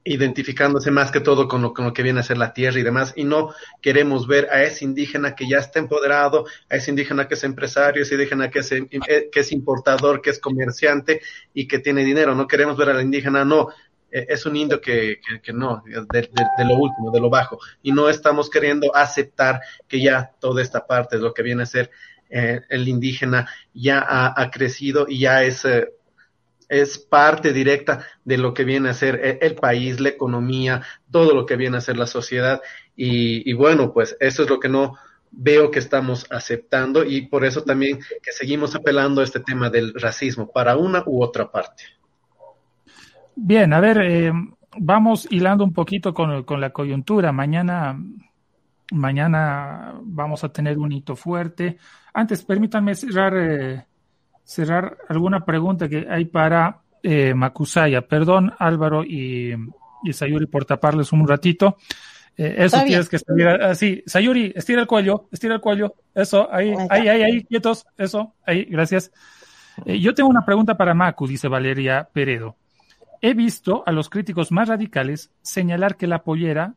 identificándose 0.04 0.92
más 0.92 1.12
que 1.12 1.20
todo 1.20 1.48
con 1.48 1.62
lo, 1.62 1.74
con 1.74 1.86
lo, 1.86 1.94
que 1.94 2.04
viene 2.04 2.20
a 2.20 2.24
ser 2.24 2.38
la 2.38 2.54
tierra 2.54 2.80
y 2.80 2.84
demás, 2.84 3.14
y 3.16 3.24
no 3.24 3.54
queremos 3.82 4.28
ver 4.28 4.50
a 4.52 4.64
ese 4.64 4.86
indígena 4.86 5.36
que 5.36 5.48
ya 5.48 5.58
está 5.58 5.80
empoderado, 5.80 6.46
a 6.70 6.76
ese 6.76 6.92
indígena 6.92 7.28
que 7.28 7.36
es 7.36 7.44
empresario, 7.44 8.02
a 8.02 8.04
ese 8.04 8.16
indígena 8.16 8.50
que 8.50 8.60
es, 8.60 8.72
eh, 8.72 9.30
que 9.32 9.40
es 9.40 9.52
importador, 9.52 10.22
que 10.22 10.32
es 10.32 10.40
comerciante 10.40 11.22
y 11.54 11.68
que 11.68 11.80
tiene 11.80 12.04
dinero, 12.04 12.36
no 12.36 12.48
queremos 12.48 12.78
ver 12.78 12.90
al 12.90 13.02
indígena, 13.02 13.46
no, 13.46 13.70
eh, 14.12 14.26
es 14.30 14.46
un 14.46 14.56
indio 14.56 14.82
que, 14.82 15.20
que, 15.44 15.54
no, 15.54 15.84
de, 15.86 16.66
lo 16.66 16.76
último, 16.76 17.12
de 17.12 17.20
lo 17.20 17.30
bajo, 17.30 17.60
y 17.84 17.92
no 17.92 18.10
estamos 18.10 18.50
queriendo 18.50 18.96
aceptar 18.96 19.62
que 19.88 20.02
ya 20.02 20.32
toda 20.40 20.62
esta 20.62 20.86
parte 20.86 21.18
de 21.18 21.24
lo 21.24 21.34
que 21.34 21.44
viene 21.44 21.64
a 21.64 21.68
ser 21.68 21.92
eh, 22.30 22.62
el 22.70 22.88
indígena 22.88 23.50
ya 23.74 24.06
ha, 24.08 24.52
crecido 24.52 25.08
y 25.10 25.20
ya 25.20 25.44
es, 25.44 25.66
eh, 25.66 25.90
es 26.68 27.00
parte 27.00 27.54
directa 27.54 28.06
de 28.24 28.38
lo 28.38 28.54
que 28.54 28.64
viene 28.64 28.90
a 28.90 28.94
ser 28.94 29.20
eh, 29.24 29.40
el, 29.42 29.56
país, 29.56 30.00
la 30.00 30.10
economía, 30.10 30.84
todo 31.12 31.34
lo 31.34 31.46
que 31.46 31.56
viene 31.56 31.78
a 31.78 31.82
ser 31.82 31.98
la 31.98 32.06
sociedad. 32.06 32.62
Y, 32.96 33.54
bueno, 33.54 33.94
pues 33.94 34.18
eso 34.20 34.44
es 34.44 34.50
lo 34.50 34.60
que 34.60 34.68
no 34.68 34.96
veo 35.32 35.72
que 35.72 35.80
estamos 35.80 36.28
aceptando 36.30 37.06
y 37.06 37.28
por 37.28 37.46
eso 37.46 37.64
también 37.64 38.00
que 38.22 38.34
seguimos 38.34 38.76
apelando 38.76 39.22
a 39.22 39.24
este 39.24 39.40
tema 39.40 39.70
del 39.70 39.94
racismo 39.94 40.52
para 40.52 40.76
una 40.76 41.04
u 41.06 41.24
otra 41.24 41.50
parte. 41.50 41.84
Bien, 43.36 43.72
a 43.72 43.80
ver, 43.80 44.34
vamos 44.78 45.28
hilando 45.30 45.64
un 45.64 45.72
poquito 45.72 46.14
con, 46.14 46.44
con 46.44 46.60
la 46.60 46.72
coyuntura. 46.72 47.32
Mañana 47.32 47.98
Mañana 48.92 49.94
vamos 50.02 50.44
a 50.44 50.50
tener 50.50 50.78
un 50.78 50.92
hito 50.92 51.16
fuerte. 51.16 51.78
Antes, 52.14 52.44
permítanme 52.44 52.96
cerrar, 52.96 53.34
eh, 53.38 53.86
cerrar 54.44 54.98
alguna 55.08 55.46
pregunta 55.46 55.88
que 55.88 56.08
hay 56.10 56.26
para 56.26 56.82
eh, 57.04 57.34
Makusaya. 57.34 58.02
Perdón, 58.02 58.54
Álvaro 58.58 59.04
y, 59.04 59.56
y, 60.04 60.14
Sayuri, 60.14 60.48
por 60.48 60.66
taparles 60.66 61.12
un 61.12 61.28
ratito. 61.28 61.78
Eh, 62.38 62.56
eso 62.58 62.82
tienes 62.86 63.10
que 63.10 63.18
estirar 63.18 63.62
así. 63.62 64.02
Sayuri, 64.06 64.54
estira 64.56 64.82
el 64.82 64.88
cuello, 64.88 65.28
estira 65.32 65.56
el 65.56 65.62
cuello. 65.62 65.96
Eso, 66.16 66.48
ahí, 66.52 66.74
ahí, 66.90 67.08
ahí, 67.08 67.22
ahí, 67.22 67.44
quietos. 67.44 67.86
Eso, 67.98 68.34
ahí, 68.46 68.64
gracias. 68.64 69.12
Eh, 69.86 70.00
yo 70.00 70.14
tengo 70.14 70.30
una 70.30 70.46
pregunta 70.46 70.76
para 70.78 70.94
Maku, 70.94 71.28
dice 71.28 71.48
Valeria 71.48 72.08
Peredo. 72.12 72.56
He 73.22 73.34
visto 73.34 73.84
a 73.86 73.92
los 73.92 74.10
críticos 74.10 74.52
más 74.52 74.70
radicales 74.70 75.32
señalar 75.42 75.98
que 75.98 76.08
la 76.08 76.24
pollera 76.24 76.76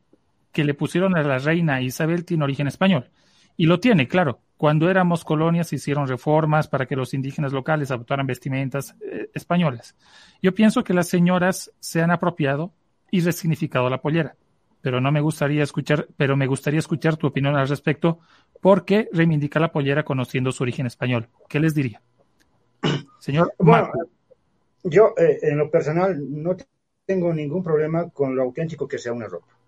que 0.53 0.65
le 0.65 0.75
pusieron 0.75 1.17
a 1.17 1.23
la 1.23 1.39
reina 1.39 1.81
Isabel 1.81 2.25
tiene 2.25 2.45
origen 2.45 2.67
español. 2.67 3.11
Y 3.57 3.67
lo 3.67 3.81
tiene, 3.81 4.09
claro. 4.09 4.41
Cuando 4.57 4.89
éramos 4.89 5.25
colonias 5.25 5.69
se 5.69 5.77
hicieron 5.77 6.07
reformas 6.07 6.69
para 6.69 6.87
que 6.87 6.95
los 6.95 7.15
indígenas 7.15 7.53
locales 7.53 7.91
adoptaran 7.91 8.27
vestimentas 8.27 8.95
eh, 9.01 9.29
españolas. 9.35 9.97
Yo 10.41 10.55
pienso 10.55 10.85
que 10.85 10.95
las 10.95 11.09
señoras 11.09 11.73
se 11.81 12.01
han 12.01 12.11
apropiado 12.11 12.73
y 13.11 13.21
resignificado 13.21 13.91
la 13.91 14.01
pollera. 14.01 14.37
Pero 14.81 15.01
no 15.01 15.11
me 15.11 15.21
gustaría 15.21 15.63
escuchar, 15.63 16.07
pero 16.17 16.37
me 16.37 16.47
gustaría 16.47 16.79
escuchar 16.79 17.17
tu 17.17 17.27
opinión 17.27 17.57
al 17.57 17.69
respecto, 17.69 18.21
porque 18.61 19.09
reivindica 19.13 19.61
la 19.61 19.73
pollera 19.73 20.05
conociendo 20.05 20.53
su 20.53 20.63
origen 20.63 20.87
español. 20.87 21.29
¿Qué 21.49 21.61
les 21.61 21.75
diría? 21.75 22.01
Señor. 23.19 23.53
Bueno, 23.59 23.91
yo 24.83 25.15
eh, 25.17 25.39
en 25.43 25.59
lo 25.59 25.71
personal 25.71 26.17
no 26.43 26.57
tengo 27.05 27.33
ningún 27.33 27.63
problema 27.63 28.11
con 28.11 28.35
lo 28.35 28.43
auténtico 28.43 28.89
que 28.89 28.99
sea 28.99 29.13
una 29.13 29.27
ropa 29.27 29.62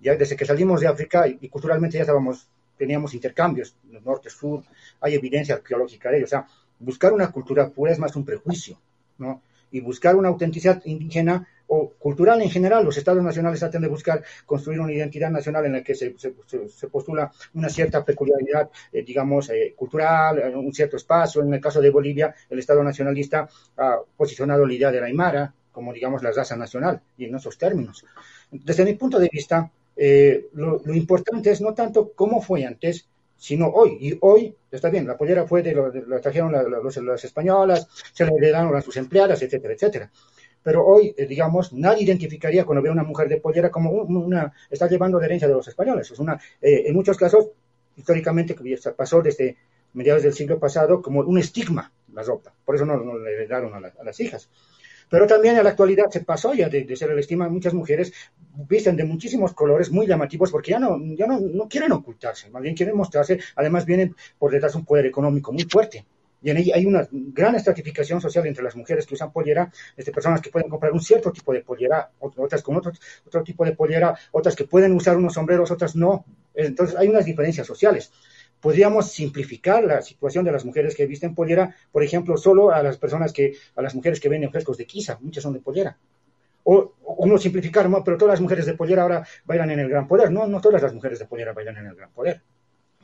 ya 0.00 0.16
desde 0.16 0.36
que 0.36 0.44
salimos 0.44 0.80
de 0.80 0.88
África 0.88 1.26
y, 1.28 1.48
culturalmente 1.48 1.96
ya 1.96 2.02
estábamos, 2.02 2.48
teníamos 2.76 3.14
intercambios, 3.14 3.74
norte, 4.04 4.30
sur, 4.30 4.62
hay 5.00 5.14
evidencia 5.14 5.56
arqueológica 5.56 6.10
de 6.10 6.16
ello. 6.18 6.26
O 6.26 6.28
sea, 6.28 6.46
buscar 6.78 7.12
una 7.12 7.30
cultura 7.30 7.68
pura 7.68 7.92
es 7.92 7.98
más 7.98 8.14
un 8.16 8.24
prejuicio, 8.24 8.78
¿no? 9.18 9.42
Y 9.70 9.80
buscar 9.80 10.14
una 10.14 10.28
autenticidad 10.28 10.82
indígena 10.84 11.48
o 11.66 11.90
cultural 11.98 12.42
en 12.42 12.50
general, 12.50 12.84
los 12.84 12.96
estados 12.96 13.22
nacionales 13.22 13.58
tratan 13.58 13.82
de 13.82 13.88
buscar 13.88 14.22
construir 14.44 14.80
una 14.80 14.92
identidad 14.92 15.30
nacional 15.30 15.64
en 15.64 15.72
la 15.72 15.82
que 15.82 15.94
se, 15.94 16.14
se, 16.18 16.88
postula 16.88 17.32
una 17.54 17.68
cierta 17.68 18.04
peculiaridad, 18.04 18.68
eh, 18.92 19.02
digamos, 19.02 19.48
eh, 19.50 19.72
cultural, 19.74 20.38
eh, 20.38 20.54
un 20.54 20.72
cierto 20.72 20.96
espacio. 20.96 21.42
En 21.42 21.54
el 21.54 21.60
caso 21.60 21.80
de 21.80 21.90
Bolivia, 21.90 22.34
el 22.50 22.58
estado 22.58 22.84
nacionalista 22.84 23.48
ha 23.78 23.98
posicionado 24.16 24.66
la 24.66 24.74
idea 24.74 24.92
de 24.92 25.00
la 25.00 25.06
Aymara 25.06 25.54
como, 25.72 25.92
digamos, 25.92 26.22
la 26.22 26.30
raza 26.30 26.56
nacional, 26.56 27.00
y 27.18 27.24
en 27.24 27.34
esos 27.34 27.58
términos. 27.58 28.04
Desde 28.52 28.84
mi 28.84 28.94
punto 28.94 29.18
de 29.18 29.28
vista, 29.30 29.68
eh, 29.96 30.48
lo, 30.54 30.80
importante 30.94 31.50
es 31.50 31.60
no 31.60 31.74
tanto 31.74 32.12
cómo 32.14 32.40
fue 32.40 32.64
antes, 32.64 33.08
sino 33.36 33.68
hoy. 33.68 33.98
Y 34.00 34.18
hoy, 34.20 34.54
está 34.70 34.90
bien, 34.90 35.06
la 35.06 35.16
pollera 35.16 35.46
fue 35.46 35.62
de, 35.62 35.72
lo, 35.72 35.92
la 35.92 36.20
trajeron 36.20 36.52
las 36.52 37.24
españolas, 37.24 37.88
se 38.12 38.24
la 38.24 38.32
heredaron 38.36 38.74
a 38.74 38.82
sus 38.82 38.96
empleadas, 38.96 39.42
etcétera, 39.42 39.74
etcétera. 39.74 40.10
Pero 40.62 40.84
hoy, 40.84 41.14
eh, 41.16 41.26
digamos, 41.26 41.72
nadie 41.74 42.04
identificaría 42.04 42.64
cuando 42.64 42.82
ve 42.82 42.88
a 42.88 42.92
una 42.92 43.02
mujer 43.04 43.28
de 43.28 43.36
pollera 43.36 43.70
como 43.70 43.90
una, 43.90 44.52
está 44.70 44.88
llevando 44.88 45.20
la 45.20 45.26
herencia 45.26 45.46
de 45.46 45.54
los 45.54 45.68
españoles. 45.68 46.10
Es 46.10 46.18
una, 46.18 46.40
eh, 46.60 46.84
en 46.86 46.94
muchos 46.94 47.18
casos, 47.18 47.48
históricamente, 47.96 48.56
pasó 48.96 49.20
desde 49.20 49.56
mediados 49.92 50.22
del 50.22 50.32
siglo 50.32 50.58
pasado 50.58 51.02
como 51.02 51.20
un 51.20 51.38
estigma 51.38 51.92
la 52.14 52.22
ropa. 52.22 52.54
Por 52.64 52.76
eso 52.76 52.86
no, 52.86 53.18
le 53.18 53.34
heredaron 53.34 53.74
a, 53.74 53.92
las 54.02 54.20
hijas. 54.20 54.48
Pero 55.08 55.26
también 55.26 55.56
en 55.56 55.64
la 55.64 55.70
actualidad 55.70 56.10
se 56.10 56.20
pasó 56.20 56.54
ya 56.54 56.68
de, 56.68 56.96
ser 56.96 57.10
el 57.10 57.18
estima, 57.18 57.48
muchas 57.48 57.74
mujeres 57.74 58.12
visten 58.68 58.96
de 58.96 59.04
muchísimos 59.04 59.52
colores 59.52 59.90
muy 59.90 60.06
llamativos 60.06 60.50
porque 60.50 60.72
ya 60.72 60.78
no, 60.78 60.98
ya 61.14 61.26
no, 61.26 61.40
no 61.40 61.68
quieren 61.68 61.92
ocultarse, 61.92 62.50
más 62.50 62.62
bien 62.62 62.74
quieren 62.74 62.96
mostrarse, 62.96 63.40
además 63.56 63.84
vienen 63.84 64.14
por 64.38 64.52
detrás 64.52 64.74
un 64.74 64.84
poder 64.84 65.06
económico 65.06 65.52
muy 65.52 65.64
fuerte. 65.64 66.04
Y 66.44 66.50
en 66.50 66.58
ella 66.58 66.74
hay 66.76 66.84
una 66.84 67.08
gran 67.10 67.54
estratificación 67.54 68.20
social 68.20 68.46
entre 68.46 68.62
las 68.62 68.76
mujeres 68.76 69.06
que 69.06 69.14
usan 69.14 69.32
pollera, 69.32 69.72
este, 69.96 70.12
personas 70.12 70.42
que 70.42 70.50
pueden 70.50 70.68
comprar 70.68 70.92
un 70.92 71.00
cierto 71.00 71.32
tipo 71.32 71.54
de 71.54 71.62
pollera, 71.62 72.10
otras 72.18 72.62
con 72.62 72.76
otro, 72.76 72.92
otro 73.26 73.42
tipo 73.42 73.64
de 73.64 73.72
pollera, 73.72 74.14
otras 74.30 74.54
que 74.54 74.64
pueden 74.64 74.92
usar 74.92 75.16
unos 75.16 75.32
sombreros, 75.32 75.70
otras 75.70 75.96
no. 75.96 76.26
Entonces 76.52 76.96
hay 76.96 77.08
unas 77.08 77.24
diferencias 77.24 77.66
sociales 77.66 78.12
podríamos 78.64 79.12
simplificar 79.12 79.84
la 79.84 80.00
situación 80.00 80.42
de 80.42 80.50
las 80.50 80.64
mujeres 80.64 80.96
que 80.96 81.04
visten 81.04 81.34
pollera, 81.34 81.76
por 81.92 82.02
ejemplo, 82.02 82.38
solo 82.38 82.70
a 82.70 82.82
las 82.82 82.96
personas 82.96 83.30
que, 83.30 83.54
a 83.76 83.82
las 83.82 83.94
mujeres 83.94 84.18
que 84.18 84.30
venden 84.30 84.50
frescos 84.50 84.78
de 84.78 84.86
quiza, 84.86 85.18
muchas 85.20 85.42
son 85.42 85.52
de 85.52 85.60
pollera. 85.60 85.98
O, 86.62 86.94
uno 87.18 87.36
simplificar, 87.36 87.90
¿no? 87.90 88.02
pero 88.02 88.16
todas 88.16 88.32
las 88.32 88.40
mujeres 88.40 88.64
de 88.64 88.72
pollera 88.72 89.02
ahora 89.02 89.26
bailan 89.44 89.68
en 89.72 89.80
el 89.80 89.90
gran 89.90 90.08
poder. 90.08 90.32
No, 90.32 90.46
no 90.46 90.62
todas 90.62 90.80
las 90.80 90.94
mujeres 90.94 91.18
de 91.18 91.26
pollera 91.26 91.52
bailan 91.52 91.76
en 91.76 91.88
el 91.88 91.94
gran 91.94 92.10
poder. 92.12 92.40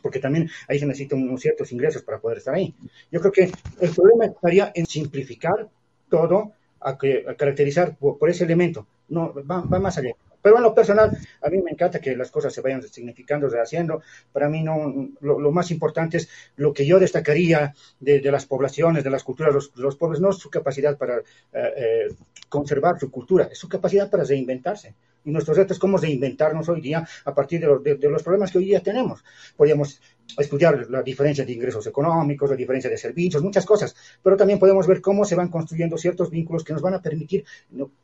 Porque 0.00 0.18
también 0.18 0.48
ahí 0.66 0.78
se 0.78 0.86
necesitan 0.86 1.22
unos 1.22 1.42
ciertos 1.42 1.70
ingresos 1.72 2.02
para 2.04 2.18
poder 2.18 2.38
estar 2.38 2.54
ahí. 2.54 2.74
Yo 3.12 3.20
creo 3.20 3.32
que 3.32 3.52
el 3.80 3.90
problema 3.90 4.24
estaría 4.24 4.72
en 4.74 4.86
simplificar 4.86 5.68
todo, 6.08 6.54
a, 6.80 6.96
que, 6.96 7.22
caracterizar 7.36 7.98
por, 7.98 8.30
ese 8.30 8.44
elemento. 8.44 8.86
No, 9.10 9.34
va 9.34 9.78
más 9.78 9.98
allá. 9.98 10.14
Pero 10.42 10.56
en 10.56 10.62
lo 10.62 10.74
personal, 10.74 11.16
a 11.42 11.50
mí 11.50 11.60
me 11.62 11.70
encanta 11.70 12.00
que 12.00 12.16
las 12.16 12.30
cosas 12.30 12.52
se 12.52 12.60
vayan 12.60 12.82
significando, 12.82 13.48
haciendo. 13.60 14.02
Para 14.32 14.48
mí 14.48 14.62
no, 14.62 15.10
lo, 15.20 15.52
más 15.52 15.70
importante 15.70 16.18
es 16.18 16.28
lo 16.56 16.72
que 16.72 16.86
yo 16.86 16.98
destacaría 16.98 17.74
de, 17.98 18.20
las 18.30 18.46
poblaciones, 18.46 19.04
de 19.04 19.10
las 19.10 19.24
culturas 19.24 19.54
los, 19.54 19.76
los, 19.76 19.96
pueblos, 19.96 20.20
no 20.20 20.30
es 20.30 20.36
su 20.36 20.50
capacidad 20.50 20.96
para 20.96 21.18
eh, 21.18 21.22
eh, 21.52 22.14
conservar 22.48 22.98
su 22.98 23.10
cultura, 23.10 23.48
es 23.50 23.58
su 23.58 23.68
capacidad 23.68 24.10
para 24.10 24.24
reinventarse. 24.24 24.94
Y 25.22 25.30
nuestros 25.30 25.56
retos 25.58 25.76
es 25.76 25.78
cómo 25.78 25.98
reinventarnos 25.98 26.68
hoy 26.70 26.80
día 26.80 27.06
a 27.26 27.34
partir 27.34 27.60
de 27.60 27.66
los, 27.66 27.82
de 27.84 28.08
los 28.08 28.22
problemas 28.22 28.50
que 28.50 28.58
hoy 28.58 28.64
día 28.64 28.80
tenemos. 28.80 29.22
Podríamos 29.54 30.00
estudiar 30.38 30.88
la 30.88 31.02
diferencia 31.02 31.44
de 31.44 31.52
ingresos 31.52 31.86
económicos, 31.86 32.48
la 32.48 32.56
diferencia 32.56 32.88
de 32.88 32.96
servicios, 32.96 33.42
muchas 33.42 33.66
cosas, 33.66 33.94
pero 34.22 34.36
también 34.36 34.58
podemos 34.58 34.86
ver 34.86 35.02
cómo 35.02 35.26
se 35.26 35.34
van 35.34 35.48
construyendo 35.48 35.98
ciertos 35.98 36.30
vínculos 36.30 36.64
que 36.64 36.72
nos 36.72 36.80
van 36.80 36.94
a 36.94 37.02
permitir, 37.02 37.44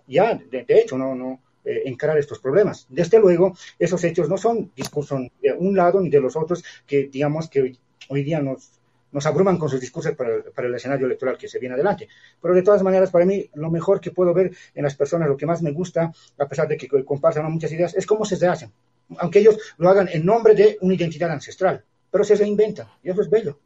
ya, 0.06 0.34
de, 0.34 0.64
de 0.64 0.78
hecho, 0.78 0.98
no, 0.98 1.14
no, 1.14 1.40
eh, 1.66 1.82
encarar 1.86 2.16
estos 2.16 2.38
problemas. 2.38 2.86
Desde 2.88 3.18
luego, 3.18 3.52
esos 3.76 4.04
hechos 4.04 4.28
no 4.28 4.38
son 4.38 4.70
discursos 4.76 5.20
de 5.42 5.52
un 5.52 5.76
lado 5.76 6.00
ni 6.00 6.08
de 6.08 6.20
los 6.20 6.36
otros 6.36 6.62
que, 6.86 7.08
digamos, 7.08 7.50
que 7.50 7.76
hoy, 8.08 8.22
día 8.22 8.38
nos, 8.38 8.70
nos 9.10 9.26
abruman 9.26 9.58
con 9.58 9.68
sus 9.68 9.80
discursos 9.80 10.14
para 10.14 10.68
el, 10.68 10.74
escenario 10.76 11.06
electoral 11.06 11.36
que 11.36 11.48
se 11.48 11.58
viene 11.58 11.74
adelante. 11.74 12.06
Pero 12.40 12.54
de 12.54 12.62
todas 12.62 12.84
maneras, 12.84 13.10
para 13.10 13.24
mí, 13.24 13.50
lo 13.54 13.68
mejor 13.68 14.00
que 14.00 14.12
puedo 14.12 14.32
ver 14.32 14.52
en 14.76 14.84
las 14.84 14.94
personas, 14.94 15.28
lo 15.28 15.36
que 15.36 15.44
más 15.44 15.60
me 15.60 15.72
gusta, 15.72 16.12
a 16.38 16.46
pesar 16.46 16.68
de 16.68 16.76
que 16.76 16.86
compartan 17.04 17.50
muchas 17.50 17.72
ideas, 17.72 17.96
es 17.96 18.06
cómo 18.06 18.24
se 18.24 18.46
hacen. 18.46 18.70
Aunque 19.18 19.40
ellos 19.40 19.58
lo 19.78 19.88
hagan 19.88 20.08
en 20.12 20.24
nombre 20.24 20.54
de 20.54 20.78
una 20.82 20.94
identidad 20.94 21.32
ancestral, 21.32 21.84
pero 22.12 22.22
se 22.22 22.36
reinventan, 22.36 22.86
y 23.02 23.10
eso 23.10 23.22
es 23.22 23.28
bello. 23.28 23.58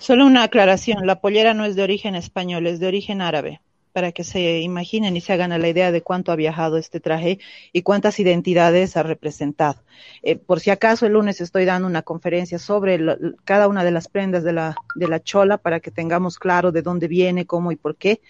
Solo 0.00 0.26
una 0.26 0.42
aclaración, 0.42 1.06
la 1.06 1.20
pollera 1.20 1.54
no 1.54 1.64
es 1.64 1.76
de 1.76 1.84
origen 1.84 2.16
español, 2.16 2.66
es 2.66 2.80
de 2.80 2.88
origen 2.88 3.22
árabe 3.22 3.60
para 3.94 4.10
que 4.10 4.24
se 4.24 4.58
imaginen 4.58 5.16
y 5.16 5.20
se 5.20 5.32
hagan 5.32 5.52
a 5.52 5.58
la 5.58 5.68
idea 5.68 5.92
de 5.92 6.02
cuánto 6.02 6.32
ha 6.32 6.36
viajado 6.36 6.78
este 6.78 6.98
traje 6.98 7.38
y 7.72 7.82
cuántas 7.82 8.18
identidades 8.18 8.96
ha 8.96 9.04
representado. 9.04 9.84
Eh, 10.24 10.34
por 10.34 10.58
si 10.58 10.70
acaso 10.70 11.06
el 11.06 11.12
lunes 11.12 11.40
estoy 11.40 11.64
dando 11.64 11.86
una 11.86 12.02
conferencia 12.02 12.58
sobre 12.58 12.98
cada 13.44 13.68
una 13.68 13.84
de 13.84 13.92
las 13.92 14.08
prendas 14.08 14.42
de 14.42 14.52
la, 14.52 14.74
de 14.96 15.06
la 15.06 15.22
chola 15.22 15.58
para 15.58 15.78
que 15.78 15.92
tengamos 15.92 16.40
claro 16.40 16.72
de 16.72 16.82
dónde 16.82 17.06
viene, 17.06 17.46
cómo 17.46 17.70
y 17.70 17.76
por 17.76 17.94
qué. 17.94 18.20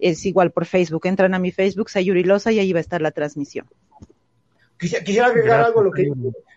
Es 0.00 0.26
igual 0.26 0.50
por 0.50 0.66
Facebook. 0.66 1.06
Entran 1.06 1.34
a 1.34 1.38
mi 1.38 1.52
Facebook, 1.52 1.88
Sayuri 1.88 2.24
Loza, 2.24 2.50
y 2.50 2.58
ahí 2.58 2.72
va 2.72 2.78
a 2.78 2.80
estar 2.80 3.00
la 3.00 3.12
transmisión. 3.12 3.68
Quisiera, 4.76 5.28
agregar 5.28 5.60
algo 5.60 5.82
lo 5.82 5.92
que 5.92 6.10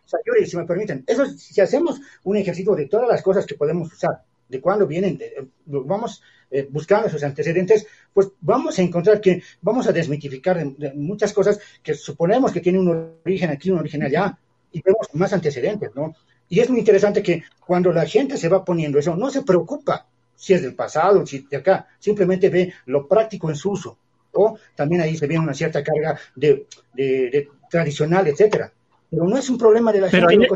Sayuri, 0.05 0.47
si 0.47 0.57
me 0.57 0.66
permiten. 0.66 1.03
Eso, 1.05 1.28
si 1.28 1.61
hacemos 1.61 2.01
un 2.24 2.38
ejercicio 2.38 2.74
de 2.74 2.88
todas 2.88 3.07
las 3.07 3.22
cosas 3.22 3.45
que 3.45 3.53
podemos 3.53 3.93
usar, 3.93 4.24
de 4.49 4.59
cuándo 4.59 4.88
vienen, 4.88 5.20
vamos 5.68 6.24
eh, 6.51 6.67
buscando 6.69 7.09
sus 7.09 7.23
antecedentes, 7.23 7.87
pues 8.13 8.29
vamos 8.41 8.77
a 8.77 8.81
encontrar 8.81 9.19
que 9.19 9.41
vamos 9.61 9.87
a 9.87 9.91
desmitificar 9.91 10.63
muchas 10.95 11.33
cosas 11.33 11.59
que 11.81 11.93
suponemos 11.93 12.51
que 12.51 12.61
tienen 12.61 12.87
un 12.87 13.15
origen 13.25 13.49
aquí, 13.49 13.71
un 13.71 13.79
origen 13.79 14.03
allá, 14.03 14.37
y 14.71 14.81
vemos 14.81 15.07
más 15.13 15.33
antecedentes, 15.33 15.91
¿no? 15.95 16.15
Y 16.49 16.59
es 16.59 16.69
muy 16.69 16.79
interesante 16.79 17.23
que 17.23 17.43
cuando 17.65 17.91
la 17.91 18.05
gente 18.05 18.37
se 18.37 18.49
va 18.49 18.63
poniendo 18.63 18.99
eso, 18.99 19.15
no 19.15 19.29
se 19.29 19.41
preocupa 19.41 20.05
si 20.35 20.53
es 20.53 20.61
del 20.61 20.75
pasado, 20.75 21.25
si 21.25 21.39
de 21.39 21.57
acá, 21.57 21.87
simplemente 21.97 22.49
ve 22.49 22.73
lo 22.85 23.07
práctico 23.07 23.49
en 23.49 23.55
su 23.55 23.71
uso. 23.71 23.97
O 24.33 24.57
también 24.75 25.01
ahí 25.01 25.15
se 25.15 25.27
ve 25.27 25.39
una 25.39 25.53
cierta 25.53 25.83
carga 25.83 26.19
de, 26.35 26.67
tradicional, 27.69 28.27
etcétera. 28.27 28.71
Pero 29.09 29.25
no 29.25 29.37
es 29.37 29.49
un 29.49 29.57
problema 29.57 29.91
de 29.93 30.01
la 30.01 30.09
gente. 30.09 30.47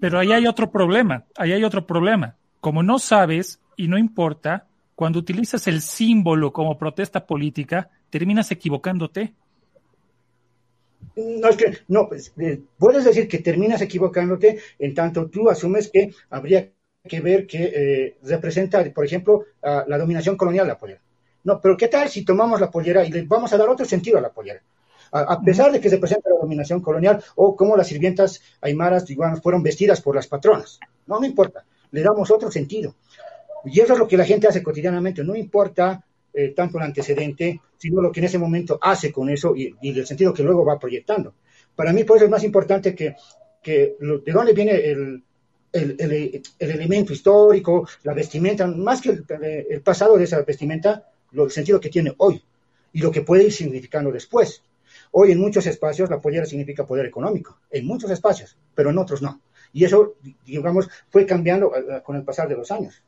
pero 0.00 0.18
ahí 0.18 0.32
hay 0.32 0.46
otro 0.46 0.70
problema, 0.70 1.24
ahí 1.36 1.52
hay 1.52 1.64
otro 1.64 1.86
problema. 1.86 2.36
Como 2.60 2.82
no 2.82 3.00
sabes 3.00 3.58
y 3.76 3.88
no 3.88 3.98
importa, 3.98 4.66
cuando 4.94 5.18
utilizas 5.18 5.66
el 5.66 5.80
símbolo 5.80 6.52
como 6.52 6.78
protesta 6.78 7.26
política, 7.26 7.90
terminas 8.10 8.50
equivocándote. 8.50 9.34
No, 11.16 11.48
es 11.48 11.56
que, 11.56 11.78
no, 11.88 12.08
pues, 12.08 12.32
eh, 12.38 12.60
puedes 12.78 13.04
decir 13.04 13.28
que 13.28 13.38
terminas 13.38 13.82
equivocándote 13.82 14.58
en 14.78 14.94
tanto 14.94 15.28
tú 15.28 15.50
asumes 15.50 15.90
que 15.90 16.14
habría 16.30 16.70
que 17.04 17.20
ver 17.20 17.46
que 17.46 17.64
eh, 17.74 18.16
representa, 18.22 18.84
por 18.92 19.04
ejemplo, 19.04 19.44
la 19.62 19.98
dominación 19.98 20.36
colonial 20.36 20.68
la 20.68 20.78
pollera. 20.78 21.00
No, 21.44 21.60
pero 21.60 21.76
¿qué 21.76 21.88
tal 21.88 22.08
si 22.08 22.24
tomamos 22.24 22.60
la 22.60 22.70
pollera 22.70 23.04
y 23.04 23.10
le 23.10 23.22
vamos 23.22 23.52
a 23.52 23.58
dar 23.58 23.68
otro 23.68 23.84
sentido 23.84 24.18
a 24.18 24.20
la 24.20 24.30
pollera? 24.30 24.62
A, 25.14 25.42
pesar 25.42 25.70
de 25.72 25.80
que 25.80 25.90
se 25.90 25.98
presenta 25.98 26.30
la 26.30 26.40
dominación 26.40 26.80
colonial 26.80 27.22
o 27.34 27.54
cómo 27.54 27.76
las 27.76 27.88
sirvientas 27.88 28.40
aymaras, 28.62 29.04
digamos, 29.04 29.42
fueron 29.42 29.62
vestidas 29.62 30.00
por 30.00 30.14
las 30.14 30.26
patronas. 30.26 30.80
No, 31.06 31.20
no 31.20 31.26
importa, 31.26 31.66
le 31.90 32.02
damos 32.02 32.30
otro 32.30 32.50
sentido. 32.50 32.94
Y 33.64 33.80
eso 33.80 33.92
es 33.92 33.98
lo 33.98 34.08
que 34.08 34.16
la 34.16 34.24
gente 34.24 34.48
hace 34.48 34.62
cotidianamente, 34.62 35.22
no 35.22 35.36
importa 35.36 36.04
eh, 36.34 36.54
tanto 36.56 36.78
el 36.78 36.84
antecedente, 36.84 37.60
sino 37.76 38.00
lo 38.00 38.10
que 38.10 38.20
en 38.20 38.26
ese 38.26 38.38
momento 38.38 38.78
hace 38.80 39.12
con 39.12 39.28
eso 39.28 39.54
y, 39.54 39.76
el 39.82 40.06
sentido 40.06 40.32
que 40.32 40.42
luego 40.42 40.64
va 40.64 40.78
proyectando. 40.78 41.34
Para 41.76 41.92
mí, 41.92 42.04
por 42.04 42.16
eso 42.16 42.24
es 42.24 42.30
más 42.30 42.44
importante 42.44 42.94
que, 42.94 43.14
que 43.62 43.96
de 44.00 44.32
dónde 44.32 44.52
viene 44.52 44.72
el, 44.76 45.22
el, 45.72 45.96
el, 45.98 46.42
elemento 46.58 47.12
histórico, 47.12 47.86
la 48.02 48.14
vestimenta, 48.14 48.66
más 48.66 49.00
que 49.00 49.10
el, 49.10 49.82
pasado 49.82 50.16
de 50.16 50.24
esa 50.24 50.42
vestimenta, 50.42 51.08
lo, 51.32 51.44
el 51.44 51.50
sentido 51.50 51.80
que 51.80 51.88
tiene 51.88 52.14
hoy 52.18 52.42
y 52.92 53.00
lo 53.00 53.10
que 53.10 53.22
puede 53.22 53.44
ir 53.44 53.52
significando 53.52 54.10
después. 54.10 54.62
Hoy 55.12 55.32
en 55.32 55.40
muchos 55.40 55.66
espacios 55.66 56.10
la 56.10 56.20
pollera 56.20 56.46
significa 56.46 56.86
poder 56.86 57.06
económico, 57.06 57.58
en 57.70 57.86
muchos 57.86 58.10
espacios, 58.10 58.56
pero 58.74 58.90
en 58.90 58.98
otros 58.98 59.22
no. 59.22 59.40
Y 59.74 59.84
eso, 59.84 60.16
digamos, 60.46 60.88
fue 61.10 61.24
cambiando 61.26 61.74
eh, 61.76 62.02
con 62.02 62.16
el 62.16 62.24
pasar 62.24 62.48
de 62.48 62.56
los 62.56 62.70
años 62.70 63.02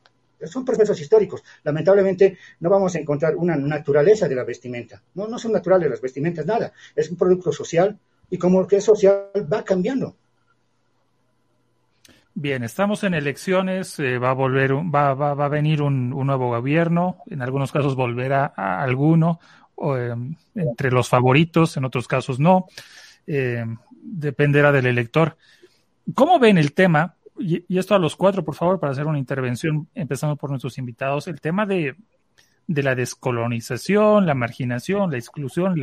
son 0.47 0.65
procesos 0.65 1.01
históricos. 1.01 1.43
Lamentablemente 1.63 2.39
no 2.61 2.71
vamos 2.71 2.95
a 2.95 2.99
encontrar 2.99 3.37
una 3.37 3.57
naturaleza 3.57 4.29
de 4.29 4.35
la 4.35 4.45
vestimenta. 4.45 5.03
No, 5.15 5.27
no 5.27 5.39
son 5.39 5.53
naturales 5.53 5.91
las 5.91 6.01
vestimentas, 6.01 6.47
nada. 6.47 6.73
Es 6.95 7.11
un 7.11 7.17
producto 7.17 7.53
social 7.53 7.99
y 8.31 8.39
como 8.39 8.67
que 8.67 8.77
es 8.77 8.85
social 8.85 9.31
va 9.53 9.65
cambiando. 9.65 10.17
Bien, 12.37 12.65
estamos 12.65 13.05
en 13.05 13.15
elecciones, 13.15 13.97
eh, 14.01 14.19
va 14.19 14.31
a 14.31 14.35
volver, 14.35 14.75
va, 14.75 15.15
va, 15.15 15.35
va, 15.35 15.45
a 15.45 15.49
venir 15.49 15.81
un, 15.81 16.11
nuevo 16.11 16.49
gobierno, 16.49 17.19
en 17.27 17.43
algunos 17.43 17.71
casos 17.71 17.95
volverá 17.95 18.47
alguno, 18.47 19.39
em, 19.79 20.35
entre 20.57 20.91
los 20.91 21.09
favoritos, 21.09 21.77
en 21.77 21.85
otros 21.85 22.09
casos 22.09 22.41
no, 22.41 22.67
em, 23.29 23.77
dependerá 24.03 24.73
del 24.73 24.87
elector. 24.87 25.37
¿Cómo 26.13 26.41
ven 26.41 26.59
el 26.59 26.75
tema 26.75 27.14
y, 27.39 27.79
esto 27.79 27.95
a 27.95 27.99
los 27.99 28.17
cuatro, 28.17 28.45
por 28.45 28.55
favor, 28.55 28.79
para 28.79 28.93
hacer 28.93 29.07
una 29.07 29.19
intervención, 29.19 29.89
empezando 29.95 30.37
por 30.37 30.51
nuestros 30.51 30.79
invitados, 30.79 31.27
el 31.29 31.41
tema 31.41 31.67
de, 31.67 31.97
la 32.67 32.95
descolonización, 32.95 34.27
la 34.27 34.35
marginación, 34.35 35.11
la 35.11 35.19
exclusión 35.19 35.75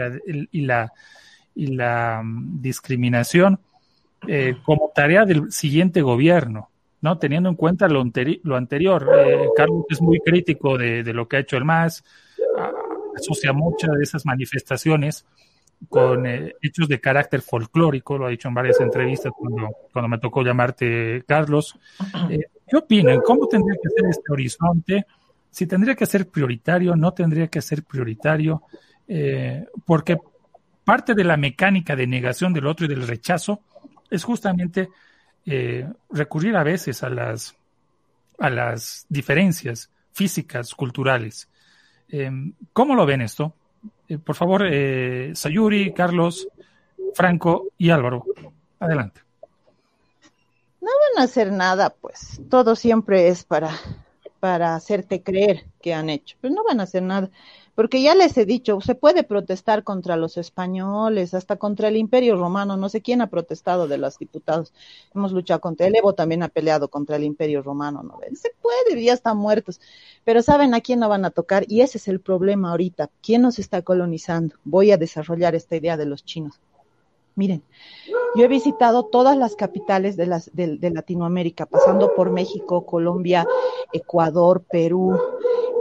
y 0.52 0.61
la, 0.61 0.91
mm, 2.23 2.61
discriminación 2.61 3.60
eh, 4.28 4.56
como 4.64 4.91
tarea 4.94 5.26
del 5.26 5.52
siguiente 5.52 6.02
gobierno, 6.02 6.69
¿no? 7.02 7.18
Teniendo 7.18 7.49
en 7.49 7.56
cuenta 7.56 7.88
lo, 7.88 8.02
anterior. 8.02 9.10
Eh, 9.26 9.48
Carlos 9.56 9.86
es 9.90 10.02
muy 10.02 10.19
crítico 10.19 10.78
de, 10.78 11.03
lo 11.14 11.28
que 11.28 11.38
ha 11.38 11.40
hecho 11.40 11.57
el 11.57 11.65
MAS, 11.65 12.03
asocia 13.15 13.52
muchas 13.52 13.91
de 13.91 14.03
esas 14.03 14.26
manifestaciones 14.26 15.26
con 15.90 16.26
eh, 16.26 16.56
hechos 16.62 16.88
de 16.88 16.99
carácter 16.99 17.41
folclórico, 17.41 18.18
lo 18.18 18.28
ha 18.28 18.30
dicho 18.30 18.48
en 18.48 18.53
varias 18.53 18.80
entrevistas 18.80 19.32
cuando, 19.36 20.08
me 20.08 20.18
tocó 20.20 20.44
llamarte 20.44 21.24
Carlos. 21.28 21.78
Eh, 22.30 22.45
¿Qué 22.68 22.78
opinan? 22.78 23.22
¿Cómo 23.22 23.48
tendría 23.48 23.78
que 23.82 23.90
ser 23.90 24.10
este 24.10 24.32
horizonte? 24.32 25.06
Si 25.49 25.68
tendría 25.68 25.95
que 25.95 26.06
ser 26.06 26.30
prioritario, 26.30 26.95
no 26.95 27.14
tendría 27.14 27.48
que 27.48 27.62
ser 27.62 27.84
prioritario, 27.84 28.64
eh, 29.08 29.66
porque 29.86 30.18
parte 30.84 31.14
de 31.14 31.24
la 31.24 31.36
mecánica 31.36 31.95
de 31.95 32.08
negación 32.08 32.53
del 32.53 32.68
otro 32.68 32.86
y 32.86 32.90
del 32.90 33.08
rechazo 33.08 33.62
es 34.10 34.24
justamente 34.24 34.90
recurrir 36.12 36.56
a 36.56 36.64
veces 36.64 37.02
a 37.02 37.10
las, 37.10 37.56
a 38.38 38.49
las 38.49 39.06
diferencias 39.10 39.90
físicas, 40.14 40.76
culturales. 40.76 41.49
Em, 42.08 42.53
¿Cómo 42.74 42.95
lo 42.95 43.06
ven 43.06 43.22
esto? 43.22 43.56
Eh, 44.08 44.18
por 44.18 44.36
favor, 44.36 44.64
eh, 44.66 45.32
Sayuri, 45.34 45.94
Carlos, 45.94 46.48
Franco 47.14 47.68
y 47.78 47.90
Álvaro. 47.90 48.26
Adelante. 48.80 49.22
No 50.82 50.90
van 50.90 51.22
a 51.22 51.26
hacer 51.26 51.52
nada, 51.52 51.91
pues. 51.91 52.41
Todo 52.49 52.76
siempre 52.76 53.28
es 53.28 53.44
para, 53.44 53.70
para 54.40 54.76
hacerte 54.76 55.22
creer 55.22 55.66
que 55.82 55.94
han 55.94 56.10
hecho. 56.10 56.36
Pero 56.41 56.53
no 56.53 56.64
van 56.64 56.80
a 56.80 56.84
hacer 56.84 57.03
nada. 57.03 57.30
Porque 57.82 57.99
ya 57.99 58.14
les 58.14 58.38
he 58.38 58.45
dicho, 58.45 58.80
se 58.80 58.94
puede 58.94 59.24
protestar 59.24 59.84
contra 59.84 60.16
los 60.16 60.38
españoles, 60.38 61.34
hasta 61.34 61.56
contra 61.56 61.88
el 61.88 61.98
imperio 61.98 62.36
romano. 62.36 62.78
No 62.78 62.90
sé 62.90 63.02
quién 63.02 63.22
ha 63.22 63.28
protestado 63.32 63.88
de 63.88 63.98
los 63.98 64.20
diputados. 64.20 64.72
Hemos 65.16 65.32
luchado 65.32 65.62
contra 65.62 65.88
el 65.88 65.95
Evo, 65.95 66.14
también 66.14 66.44
ha 66.44 66.48
peleado 66.48 66.90
contra 66.90 67.16
el 67.16 67.24
imperio 67.24 67.64
romano. 67.64 68.03
¿no? 68.03 68.20
Se 68.36 68.52
puede, 68.62 69.03
ya 69.03 69.14
están 69.14 69.38
muertos. 69.38 69.82
Pero 70.24 70.44
¿saben 70.44 70.76
a 70.76 70.82
quién 70.82 70.99
no 70.99 71.10
van 71.10 71.26
a 71.26 71.32
tocar? 71.32 71.66
Y 71.68 71.82
ese 71.82 71.98
es 71.98 72.08
el 72.08 72.20
problema 72.20 72.70
ahorita. 72.70 73.10
¿Quién 73.20 73.41
nos 73.41 73.58
está 73.58 73.82
colonizando? 73.82 74.53
Voy 74.64 74.91
a 74.91 74.98
desarrollar 74.98 75.56
esta 75.56 75.76
idea 75.76 75.98
de 75.98 76.06
los 76.06 76.24
chinos. 76.24 76.60
Miren, 77.34 77.64
yo 78.36 78.44
he 78.45 78.48
visitado 78.48 79.06
todas 79.06 79.36
las 79.36 79.56
capitales 79.56 80.18
de, 80.18 80.28
las, 80.28 80.53
de, 80.53 80.78
de 80.78 80.91
Latinoamérica, 80.91 81.66
pasando 81.66 82.14
por 82.16 82.30
México, 82.30 82.86
Colombia, 82.86 83.48
Ecuador, 83.91 84.64
Perú, 84.70 85.20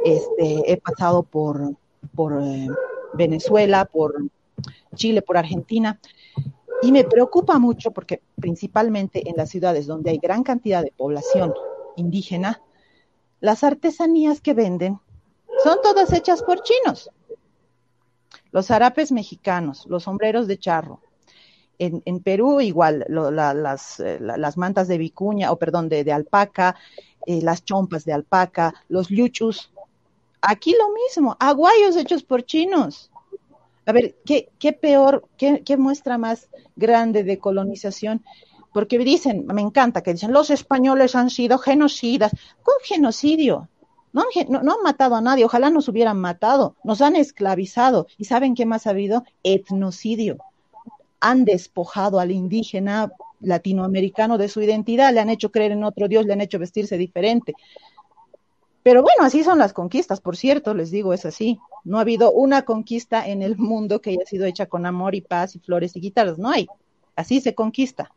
este, 0.02 0.72
he 0.72 0.76
pasado 0.78 1.22
por, 1.24 1.74
por 2.14 2.40
eh, 2.42 2.68
Venezuela, 3.14 3.84
por 3.84 4.14
Chile, 4.94 5.22
por 5.22 5.36
Argentina. 5.36 5.98
Y 6.82 6.92
me 6.92 7.04
preocupa 7.04 7.58
mucho 7.58 7.90
porque 7.90 8.22
principalmente 8.40 9.28
en 9.28 9.36
las 9.36 9.50
ciudades 9.50 9.86
donde 9.86 10.10
hay 10.10 10.18
gran 10.18 10.42
cantidad 10.42 10.82
de 10.82 10.92
población 10.96 11.52
indígena, 11.96 12.62
las 13.40 13.64
artesanías 13.64 14.40
que 14.40 14.54
venden 14.54 14.98
son 15.62 15.78
todas 15.82 16.12
hechas 16.12 16.42
por 16.42 16.62
chinos. 16.62 17.10
Los 18.52 18.70
harapes 18.70 19.12
mexicanos, 19.12 19.86
los 19.88 20.04
sombreros 20.04 20.46
de 20.46 20.58
charro. 20.58 21.00
En, 21.78 22.02
en 22.04 22.20
Perú 22.20 22.60
igual, 22.60 23.06
lo, 23.08 23.30
la, 23.30 23.54
las, 23.54 24.00
eh, 24.00 24.18
las, 24.20 24.56
mantas 24.58 24.88
de 24.88 24.98
vicuña, 24.98 25.50
o 25.50 25.56
perdón, 25.56 25.88
de, 25.88 26.04
de 26.04 26.12
alpaca, 26.12 26.76
eh, 27.26 27.40
las 27.42 27.64
chompas 27.64 28.04
de 28.04 28.12
alpaca, 28.12 28.74
los 28.88 29.10
luchus. 29.10 29.70
Aquí 30.42 30.72
lo 30.72 30.90
mismo, 30.90 31.36
aguayos 31.38 31.96
hechos 31.96 32.22
por 32.22 32.44
chinos. 32.44 33.10
A 33.86 33.92
ver, 33.92 34.16
¿qué, 34.24 34.72
peor, 34.72 35.28
qué, 35.36 35.62
qué 35.64 35.76
muestra 35.76 36.18
más 36.18 36.48
grande 36.76 37.24
de 37.24 37.38
colonización? 37.38 38.24
Porque 38.72 38.98
dicen, 38.98 39.46
me 39.46 39.60
encanta 39.60 40.02
que 40.02 40.12
dicen, 40.12 40.32
los 40.32 40.50
españoles 40.50 41.14
han 41.14 41.30
sido 41.30 41.58
genocidas. 41.58 42.32
¿Con 42.62 42.74
genocidio? 42.84 43.68
No, 44.12 44.24
no, 44.48 44.62
no, 44.62 44.72
han 44.74 44.82
matado 44.82 45.14
a 45.14 45.20
nadie, 45.20 45.44
ojalá 45.44 45.70
nos 45.70 45.88
hubieran 45.88 46.18
matado, 46.18 46.76
nos 46.82 47.00
han 47.00 47.16
esclavizado. 47.16 48.06
¿Y 48.18 48.24
saben 48.24 48.54
qué 48.54 48.66
más 48.66 48.86
ha 48.86 48.90
habido? 48.90 49.24
Etnocidio. 49.42 50.38
Han 51.20 51.44
despojado 51.44 52.18
al 52.18 52.32
indígena 52.32 53.12
latinoamericano 53.40 54.36
de 54.36 54.48
su 54.48 54.60
identidad, 54.60 55.12
le 55.12 55.20
han 55.20 55.30
hecho 55.30 55.50
creer 55.50 55.72
en 55.72 55.84
otro 55.84 56.08
Dios, 56.08 56.26
le 56.26 56.32
han 56.32 56.40
hecho 56.40 56.58
vestirse 56.58 56.98
diferente. 56.98 57.54
Pero 58.82 59.02
bueno, 59.02 59.24
así 59.24 59.44
son 59.44 59.58
las 59.58 59.72
conquistas, 59.72 60.20
por 60.20 60.36
cierto, 60.36 60.72
les 60.72 60.90
digo, 60.90 61.12
es 61.12 61.26
así. 61.26 61.60
No 61.84 61.98
ha 61.98 62.02
habido 62.02 62.32
una 62.32 62.62
conquista 62.62 63.26
en 63.26 63.42
el 63.42 63.58
mundo 63.58 64.00
que 64.00 64.10
haya 64.10 64.24
sido 64.24 64.46
hecha 64.46 64.66
con 64.66 64.86
amor 64.86 65.14
y 65.14 65.20
paz 65.20 65.54
y 65.54 65.58
flores 65.58 65.96
y 65.96 66.00
guitarras, 66.00 66.38
no 66.38 66.50
hay. 66.50 66.66
Así 67.14 67.40
se 67.40 67.54
conquista. 67.54 68.10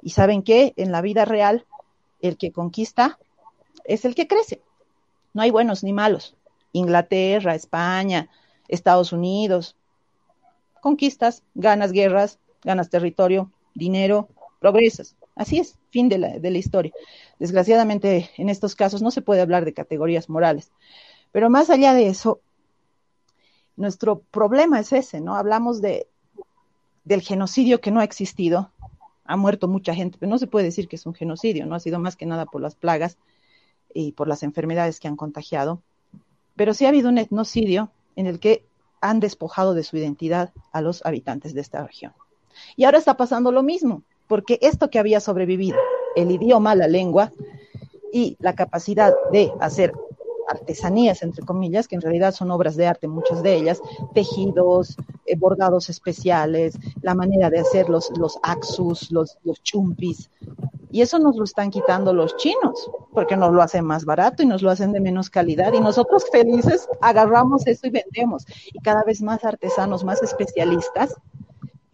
Y 0.00 0.10
saben 0.10 0.42
qué, 0.42 0.72
en 0.76 0.92
la 0.92 1.02
vida 1.02 1.24
real, 1.24 1.66
el 2.20 2.38
que 2.38 2.52
conquista 2.52 3.18
es 3.84 4.04
el 4.04 4.14
que 4.14 4.26
crece. 4.26 4.62
No 5.34 5.42
hay 5.42 5.50
buenos 5.50 5.84
ni 5.84 5.92
malos. 5.92 6.34
Inglaterra, 6.72 7.54
España, 7.54 8.28
Estados 8.68 9.12
Unidos. 9.12 9.76
Conquistas, 10.80 11.42
ganas 11.54 11.92
guerras, 11.92 12.38
ganas 12.62 12.88
territorio, 12.88 13.50
dinero, 13.74 14.28
progresas. 14.60 15.14
Así 15.36 15.58
es, 15.58 15.78
fin 15.90 16.08
de 16.08 16.18
la, 16.18 16.58
historia. 16.58 16.92
Desgraciadamente, 17.38 18.30
en 18.38 18.48
estos 18.48 18.74
casos 18.74 19.02
no 19.02 19.10
se 19.10 19.20
puede 19.20 19.42
hablar 19.42 19.66
de 19.66 19.74
categorías 19.74 20.30
morales. 20.30 20.72
Pero 21.30 21.50
más 21.50 21.68
allá 21.68 21.92
de 21.92 22.08
eso, 22.08 22.40
nuestro 23.76 24.20
problema 24.30 24.80
es 24.80 24.94
ese, 24.94 25.20
¿no? 25.20 25.36
Hablamos 25.36 25.82
de, 25.82 26.08
del 27.04 27.20
genocidio 27.20 27.82
que 27.82 27.90
no 27.90 28.00
ha 28.00 28.04
existido, 28.04 28.72
ha 29.24 29.36
muerto 29.36 29.68
mucha 29.68 29.94
gente, 29.94 30.16
pero 30.18 30.30
no 30.30 30.38
se 30.38 30.46
puede 30.46 30.64
decir 30.64 30.88
que 30.88 30.96
es 30.96 31.04
un 31.04 31.12
genocidio, 31.12 31.66
no 31.66 31.74
ha 31.74 31.80
sido 31.80 31.98
más 31.98 32.16
que 32.16 32.24
nada 32.24 32.46
por 32.46 32.62
las 32.62 32.74
plagas 32.74 33.18
y 33.92 34.12
por 34.12 34.28
las 34.28 34.42
enfermedades 34.42 35.00
que 35.00 35.08
han 35.08 35.16
contagiado, 35.16 35.82
pero 36.54 36.72
sí 36.72 36.86
ha 36.86 36.88
habido 36.88 37.10
un 37.10 37.18
etnocidio 37.18 37.90
en 38.14 38.26
el 38.26 38.40
que 38.40 38.64
han 39.02 39.20
despojado 39.20 39.74
de 39.74 39.84
su 39.84 39.98
identidad 39.98 40.54
a 40.72 40.80
los 40.80 41.04
habitantes 41.04 41.52
de 41.52 41.60
esta 41.60 41.86
región. 41.86 42.14
Y 42.74 42.84
ahora 42.84 42.96
está 42.96 43.18
pasando 43.18 43.52
lo 43.52 43.62
mismo, 43.62 44.02
porque 44.26 44.58
esto 44.62 44.90
que 44.90 44.98
había 44.98 45.20
sobrevivido, 45.20 45.78
el 46.16 46.30
idioma, 46.30 46.74
la 46.74 46.88
lengua 46.88 47.32
y 48.12 48.36
la 48.40 48.54
capacidad 48.54 49.14
de 49.32 49.52
hacer 49.60 49.92
artesanías, 50.48 51.22
entre 51.22 51.44
comillas, 51.44 51.88
que 51.88 51.96
en 51.96 52.00
realidad 52.00 52.32
son 52.32 52.50
obras 52.50 52.76
de 52.76 52.86
arte, 52.86 53.08
muchas 53.08 53.42
de 53.42 53.56
ellas, 53.56 53.80
tejidos, 54.14 54.96
eh, 55.26 55.36
bordados 55.36 55.90
especiales, 55.90 56.78
la 57.02 57.14
manera 57.14 57.50
de 57.50 57.58
hacer 57.58 57.88
los, 57.88 58.10
los 58.16 58.38
axus, 58.42 59.10
los, 59.10 59.38
los 59.44 59.62
chumpis. 59.62 60.30
Y 60.90 61.02
eso 61.02 61.18
nos 61.18 61.36
lo 61.36 61.44
están 61.44 61.70
quitando 61.70 62.14
los 62.14 62.36
chinos, 62.36 62.90
porque 63.12 63.36
nos 63.36 63.52
lo 63.52 63.60
hacen 63.60 63.84
más 63.84 64.04
barato 64.04 64.42
y 64.42 64.46
nos 64.46 64.62
lo 64.62 64.70
hacen 64.70 64.92
de 64.92 65.00
menos 65.00 65.28
calidad. 65.30 65.72
Y 65.72 65.80
nosotros 65.80 66.24
felices 66.30 66.88
agarramos 67.00 67.66
eso 67.66 67.86
y 67.88 67.90
vendemos. 67.90 68.46
Y 68.72 68.78
cada 68.80 69.02
vez 69.02 69.20
más 69.20 69.44
artesanos, 69.44 70.04
más 70.04 70.22
especialistas, 70.22 71.14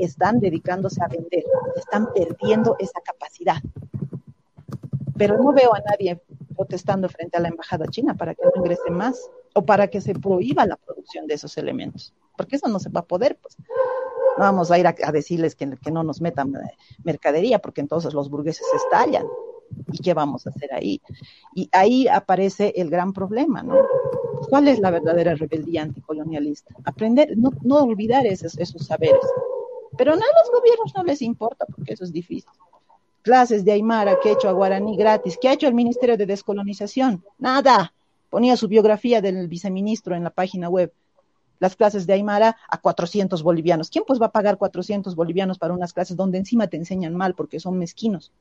están 0.04 0.40
dedicándose 0.40 1.02
a 1.02 1.08
vender, 1.08 1.44
están 1.76 2.12
perdiendo 2.12 2.76
esa 2.78 3.00
capacidad. 3.00 3.56
Pero 5.16 5.38
no 5.38 5.52
veo 5.52 5.74
a 5.74 5.80
nadie 5.80 6.20
protestando 6.56 7.08
frente 7.08 7.36
a 7.36 7.40
la 7.40 7.48
embajada 7.48 7.86
china 7.86 8.14
para 8.14 8.34
que 8.34 8.42
no 8.44 8.52
ingrese 8.56 8.90
más 8.90 9.30
o 9.54 9.62
para 9.64 9.88
que 9.88 10.00
se 10.00 10.14
prohíba 10.14 10.66
la 10.66 10.76
producción 10.76 11.26
de 11.26 11.34
esos 11.34 11.56
elementos, 11.58 12.14
porque 12.36 12.56
eso 12.56 12.68
no 12.68 12.78
se 12.78 12.88
va 12.88 13.00
a 13.00 13.06
poder, 13.06 13.38
pues. 13.40 13.56
No 14.38 14.44
vamos 14.44 14.70
a 14.70 14.78
ir 14.78 14.86
a, 14.86 14.94
a 15.04 15.12
decirles 15.12 15.54
que, 15.54 15.76
que, 15.76 15.90
no 15.90 16.02
nos 16.02 16.22
metan 16.22 16.54
mercadería, 17.04 17.58
porque 17.58 17.82
entonces 17.82 18.14
los 18.14 18.30
burgueses 18.30 18.66
se 18.70 18.76
estallan. 18.78 19.26
¿Y 19.92 19.98
qué 19.98 20.14
vamos 20.14 20.46
a 20.46 20.50
hacer 20.50 20.72
ahí? 20.72 21.00
Y 21.54 21.68
ahí 21.72 22.08
aparece 22.08 22.72
el 22.76 22.88
gran 22.88 23.12
problema, 23.12 23.62
¿no? 23.62 23.76
¿Cuál 24.48 24.68
es 24.68 24.78
la 24.78 24.90
verdadera 24.90 25.34
rebeldía 25.34 25.82
anticolonialista? 25.82 26.74
Aprender, 26.84 27.36
no, 27.36 27.50
no 27.62 27.82
olvidar 27.82 28.26
esos, 28.26 28.58
esos 28.58 28.86
saberes. 28.86 29.20
Pero 29.96 30.16
no 30.16 30.22
a 30.22 30.40
los 30.40 30.50
gobiernos 30.52 30.92
no 30.94 31.04
les 31.04 31.22
importa, 31.22 31.66
porque 31.66 31.92
eso 31.92 32.04
es 32.04 32.12
difícil 32.12 32.50
clases 33.22 33.64
de 33.64 33.72
Aymara, 33.72 34.18
quechua, 34.20 34.52
guaraní 34.52 34.96
gratis. 34.96 35.38
¿Qué 35.40 35.48
ha 35.48 35.52
hecho 35.52 35.68
el 35.68 35.74
Ministerio 35.74 36.16
de 36.16 36.26
Descolonización? 36.26 37.24
Nada. 37.38 37.94
Ponía 38.28 38.56
su 38.56 38.68
biografía 38.68 39.20
del 39.20 39.48
viceministro 39.48 40.14
en 40.14 40.24
la 40.24 40.30
página 40.30 40.68
web. 40.68 40.92
Las 41.60 41.76
clases 41.76 42.06
de 42.06 42.14
Aymara 42.14 42.56
a 42.68 42.80
400 42.80 43.42
bolivianos. 43.42 43.90
¿Quién 43.90 44.04
pues 44.06 44.20
va 44.20 44.26
a 44.26 44.32
pagar 44.32 44.58
400 44.58 45.14
bolivianos 45.14 45.58
para 45.58 45.72
unas 45.72 45.92
clases 45.92 46.16
donde 46.16 46.38
encima 46.38 46.66
te 46.66 46.76
enseñan 46.76 47.14
mal 47.14 47.34
porque 47.34 47.60
son 47.60 47.78
mezquinos? 47.78 48.32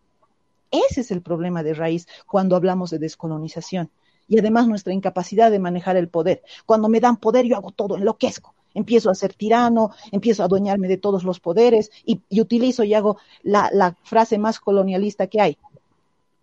Ese 0.72 1.02
es 1.02 1.12
el 1.12 1.22
problema 1.22 1.62
de 1.62 1.74
raíz 1.74 2.08
cuando 2.26 2.56
hablamos 2.56 2.90
de 2.90 3.00
descolonización. 3.00 3.92
Y 4.28 4.40
además 4.40 4.68
nuestra 4.68 4.94
incapacidad 4.94 5.52
de 5.52 5.60
manejar 5.60 5.98
el 5.98 6.08
poder. 6.08 6.42
Cuando 6.66 6.88
me 6.90 7.00
dan 7.00 7.18
poder 7.18 7.46
yo 7.46 7.58
hago 7.58 7.72
todo, 7.72 7.98
enloquezco 7.98 8.56
empiezo 8.74 9.10
a 9.10 9.16
ser 9.16 9.34
tirano, 9.34 9.92
empiezo 10.12 10.42
a 10.42 10.46
adueñarme 10.46 10.88
de 10.88 10.98
todos 10.98 11.24
los 11.24 11.40
poderes 11.40 11.92
y, 12.06 12.22
utilizo 12.40 12.84
y 12.84 12.94
hago 12.94 13.18
la, 13.44 13.70
la, 13.74 13.98
frase 14.04 14.38
más 14.38 14.60
colonialista 14.60 15.28
que 15.28 15.42
hay. 15.42 15.58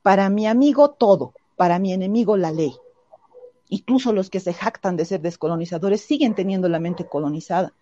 Para 0.03 0.31
mi 0.31 0.47
amigo 0.47 0.91
todo, 0.91 1.35
para 1.57 1.79
mi 1.79 1.93
enemigo 1.93 2.37
la 2.37 2.53
ley. 2.53 2.75
Incluso 3.69 4.13
los 4.13 4.31
que 4.31 4.41
se 4.41 4.55
jactan 4.55 4.97
de 4.97 5.05
ser 5.05 5.21
descolonizadores 5.21 6.01
siguen 6.01 6.35
teniendo 6.35 6.69
la 6.69 6.81
mente 6.81 7.07
colonizada, 7.07 7.75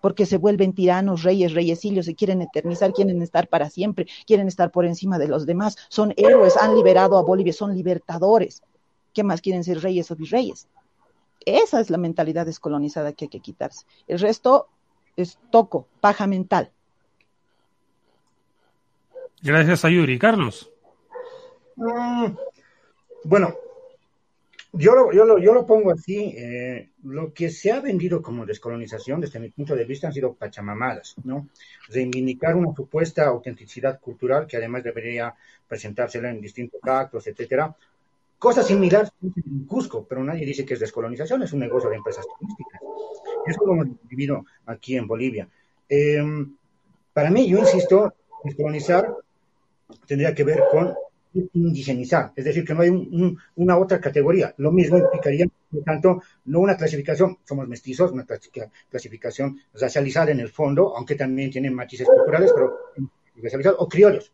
porque 0.00 0.26
se 0.26 0.38
vuelven 0.38 0.72
tiranos, 0.72 1.22
reyes, 1.22 1.52
reyesillos, 1.52 2.06
se 2.06 2.14
quieren 2.14 2.40
eternizar, 2.42 2.92
quieren 2.92 3.20
estar 3.20 3.48
para 3.48 3.68
siempre, 3.68 4.06
quieren 4.26 4.48
estar 4.48 4.70
por 4.70 4.86
encima 4.86 5.18
de 5.18 5.28
los 5.28 5.44
demás, 5.44 5.76
son 5.88 6.14
héroes, 6.16 6.56
han 6.56 6.74
liberado 6.74 7.18
a 7.18 7.22
Bolivia, 7.22 7.52
son 7.52 7.74
libertadores. 7.74 8.62
¿Qué 9.12 9.22
más 9.24 9.40
quieren 9.40 9.64
ser 9.64 9.80
reyes 9.80 10.10
o 10.10 10.16
virreyes? 10.16 10.68
Esa 11.44 11.80
es 11.80 11.90
la 11.90 11.98
mentalidad 11.98 12.46
descolonizada 12.46 13.12
que 13.12 13.26
hay 13.26 13.28
que 13.28 13.40
quitarse. 13.40 13.86
El 14.06 14.18
resto 14.18 14.68
es 15.16 15.38
toco, 15.50 15.86
paja 16.00 16.26
mental. 16.26 16.70
Gracias 19.42 19.84
a 19.84 19.90
Yuri. 19.90 20.18
Carlos. 20.18 20.70
Mm, 21.76 22.32
bueno, 23.24 23.54
yo 24.72 24.94
lo, 24.94 25.12
yo, 25.12 25.24
lo, 25.24 25.38
yo 25.38 25.54
lo 25.54 25.66
pongo 25.66 25.92
así, 25.92 26.34
eh, 26.36 26.90
lo 27.04 27.32
que 27.32 27.50
se 27.50 27.72
ha 27.72 27.80
vendido 27.80 28.20
como 28.20 28.44
descolonización 28.44 29.20
desde 29.20 29.40
mi 29.40 29.48
punto 29.48 29.74
de 29.74 29.84
vista 29.84 30.08
han 30.08 30.12
sido 30.12 30.34
pachamamadas, 30.34 31.14
¿no? 31.24 31.48
Reivindicar 31.88 32.54
una 32.54 32.74
supuesta 32.74 33.26
autenticidad 33.26 33.98
cultural 34.00 34.46
que 34.46 34.56
además 34.56 34.84
debería 34.84 35.34
presentársela 35.66 36.30
en 36.30 36.40
distintos 36.40 36.80
actos, 36.84 37.26
etcétera, 37.26 37.74
Cosas 38.38 38.66
similares 38.66 39.10
en 39.22 39.64
Cusco, 39.66 40.06
pero 40.08 40.22
nadie 40.22 40.46
dice 40.46 40.64
que 40.64 40.74
es 40.74 40.80
descolonización, 40.80 41.42
es 41.42 41.52
un 41.52 41.60
negocio 41.60 41.90
de 41.90 41.96
empresas 41.96 42.24
turísticas. 42.38 42.80
Eso 43.46 43.66
lo 43.66 43.72
hemos 43.72 43.88
vivido 44.08 44.44
aquí 44.66 44.96
en 44.96 45.06
Bolivia. 45.06 45.48
Eh, 45.88 46.22
para 47.12 47.30
mí, 47.30 47.48
yo 47.48 47.58
insisto, 47.58 48.14
descolonizar 48.44 49.12
tendría 50.06 50.34
que 50.34 50.44
ver 50.44 50.62
con 50.70 50.94
indigenizar, 51.54 52.32
es 52.34 52.44
decir, 52.44 52.64
que 52.64 52.74
no 52.74 52.82
hay 52.82 52.88
un, 52.88 53.08
un, 53.12 53.38
una 53.56 53.76
otra 53.76 54.00
categoría. 54.00 54.54
Lo 54.58 54.70
mismo 54.70 54.98
implicaría, 54.98 55.46
por 55.70 55.82
tanto, 55.82 56.22
no 56.46 56.60
una 56.60 56.76
clasificación, 56.76 57.38
somos 57.44 57.68
mestizos, 57.68 58.12
una 58.12 58.26
clasificación 58.88 59.60
racializada 59.74 60.30
en 60.30 60.40
el 60.40 60.48
fondo, 60.48 60.96
aunque 60.96 61.14
también 61.14 61.50
tienen 61.50 61.74
matices 61.74 62.06
culturales, 62.06 62.52
pero 62.54 62.78
racializados, 63.42 63.78
o 63.80 63.88
criollos 63.88 64.32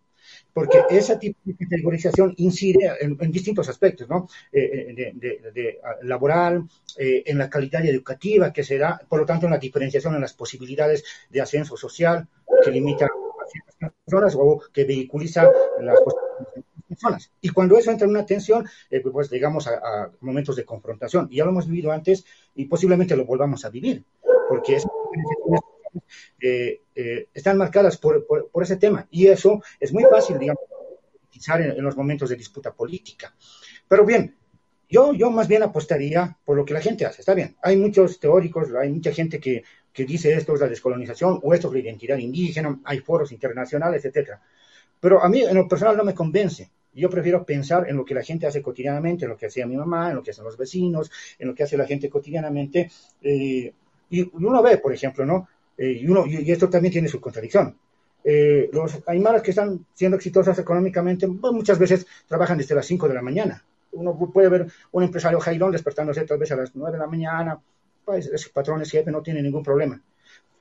porque 0.55 0.85
ese 0.89 1.17
tipo 1.17 1.39
de 1.45 1.57
categorización 1.57 2.33
incide 2.37 2.93
en, 3.01 3.19
en 3.21 3.33
distintos 3.33 3.69
aspectos, 3.69 4.09
¿no? 4.09 4.29
Eh, 4.53 4.95
de, 4.95 5.13
de, 5.15 5.51
de, 5.53 5.81
laboral, 6.03 6.63
eh, 6.97 7.25
en 7.27 7.39
la 7.39 7.51
calidad 7.51 7.85
educativa 7.85 8.53
que 8.53 8.63
se 8.63 8.79
da, 8.79 9.01
por 9.09 9.19
lo 9.19 9.27
tanto, 9.27 9.47
en 9.47 9.53
la 9.53 9.59
diferenciación 9.59 10.15
en 10.15 10.21
las 10.21 10.33
posibilidades 10.33 11.05
de 11.29 11.41
ascenso 11.41 11.77
social 11.77 12.29
que 12.65 12.71
limita 12.71 13.07
a 13.07 13.47
ciertas 13.51 13.93
personas 14.05 14.37
o 14.39 14.63
que 14.73 14.85
vehiculiza 14.85 15.51
las 15.81 16.01
posibilidades 16.01 16.55
de 16.55 16.83
personas. 16.89 17.31
Y 17.41 17.49
cuando 17.49 17.77
eso 17.77 17.91
entra 17.91 18.05
en 18.05 18.13
una 18.13 18.25
tensión, 18.25 18.65
eh, 18.91 19.01
pues 19.01 19.29
llegamos 19.31 19.67
a, 19.67 19.75
a, 19.75 20.11
momentos 20.21 20.55
de 20.55 20.65
confrontación. 20.65 21.27
Y 21.33 21.39
ya 21.39 21.45
lo 21.45 21.51
hemos 21.51 21.67
vivido 21.67 21.91
antes 21.91 22.25
y 22.55 22.67
posiblemente 22.67 23.17
lo 23.17 23.27
volvamos 23.27 23.65
a 23.65 23.71
vivir, 23.71 24.05
porque 24.49 24.77
es 24.77 24.87
eh, 26.41 26.81
eh, 26.95 27.29
están 27.33 27.59
marcadas 27.59 27.97
por, 27.99 28.27
por, 28.27 28.51
por, 28.51 28.63
ese 28.63 28.77
tema. 28.77 29.07
Y 29.11 29.27
eso 29.27 29.63
es 29.79 29.93
muy 29.93 30.05
fácil, 30.05 30.39
digamos, 30.39 30.63
utilizar 31.29 31.61
en, 31.61 31.73
en, 31.73 31.83
los 31.83 31.97
momentos 31.97 32.29
de 32.31 32.37
disputa 32.37 32.73
política. 32.73 33.35
Pero 33.89 34.05
bien, 34.05 34.35
yo, 34.89 35.13
yo 35.13 35.31
más 35.31 35.49
bien 35.49 35.63
apostaría 35.63 36.37
por 36.45 36.57
lo 36.57 36.65
que 36.65 36.75
la 36.75 36.81
gente 36.81 37.05
hace. 37.05 37.23
Está 37.23 37.35
bien, 37.35 37.57
hay 37.63 37.77
muchos 37.77 38.21
teóricos, 38.21 38.69
hay 38.75 38.91
mucha 38.91 39.13
gente 39.13 39.41
que, 39.41 39.65
que 39.93 40.05
dice 40.05 40.33
esto 40.35 40.55
es 40.55 40.61
la 40.61 40.69
descolonización 40.69 41.41
o 41.43 41.55
esto 41.55 41.69
es 41.69 41.75
la 41.75 41.81
identidad 41.81 42.19
indígena, 42.19 42.81
hay 42.85 42.99
foros 42.99 43.33
internacionales, 43.33 44.05
etcétera. 44.05 44.41
Pero 45.01 45.23
a 45.23 45.29
mí 45.29 45.43
en 45.43 45.55
lo 45.55 45.69
personal 45.69 45.97
no 45.97 46.05
me 46.05 46.15
convence. 46.15 46.71
Yo 46.93 47.11
prefiero 47.11 47.45
pensar 47.45 47.89
en 47.89 47.97
lo 47.97 48.05
que 48.05 48.15
la 48.15 48.23
gente 48.23 48.47
hace 48.47 48.63
cotidianamente, 48.63 49.25
en 49.25 49.31
lo 49.31 49.37
que 49.37 49.47
hacía 49.47 49.67
mi 49.67 49.77
mamá, 49.77 50.11
en 50.11 50.17
lo 50.17 50.23
que 50.23 50.31
hacen 50.31 50.45
los 50.45 50.57
vecinos, 50.57 51.11
en 51.39 51.49
lo 51.49 51.55
que 51.55 51.65
hace 51.65 51.77
la 51.77 51.87
gente 51.87 52.09
cotidianamente. 52.09 52.91
Eh, 53.21 53.73
y 54.11 54.31
uno 54.33 54.63
ve, 54.63 54.79
por 54.79 54.93
ejemplo, 54.93 55.27
¿no? 55.27 55.49
Eh, 55.77 55.99
y, 56.03 56.09
uno, 56.09 56.27
y, 56.27 56.51
esto 56.51 56.69
también 56.69 56.93
tiene 56.93 57.09
su 57.09 57.21
contradicción. 57.21 57.77
Eh, 58.23 58.71
los 58.73 59.03
aymaras 59.07 59.43
que 59.43 59.51
están 59.51 59.85
siendo 59.93 60.17
exitosas 60.17 60.59
económicamente 60.59 61.29
pues, 61.29 61.53
muchas 61.53 61.79
veces 61.79 62.07
trabajan 62.27 62.57
desde 62.57 62.75
las 62.75 62.87
5 62.87 63.09
de 63.09 63.15
la 63.15 63.23
mañana. 63.23 63.63
Uno 63.93 64.17
puede 64.33 64.49
ver 64.49 64.67
un 64.93 65.03
empresario 65.05 65.39
jailón 65.41 65.73
despertándose 65.73 66.25
tal 66.25 66.39
vez 66.39 66.51
a 66.53 66.57
las 66.57 66.75
9 66.75 66.93
de 66.93 66.99
la 66.99 67.07
mañana, 67.07 67.59
pues 68.05 68.27
ese 68.27 68.49
patrón 68.51 68.83
es 68.83 68.91
jefe, 68.91 69.11
no 69.11 69.23
tiene 69.23 69.43
ningún 69.43 69.63
problema. 69.63 70.01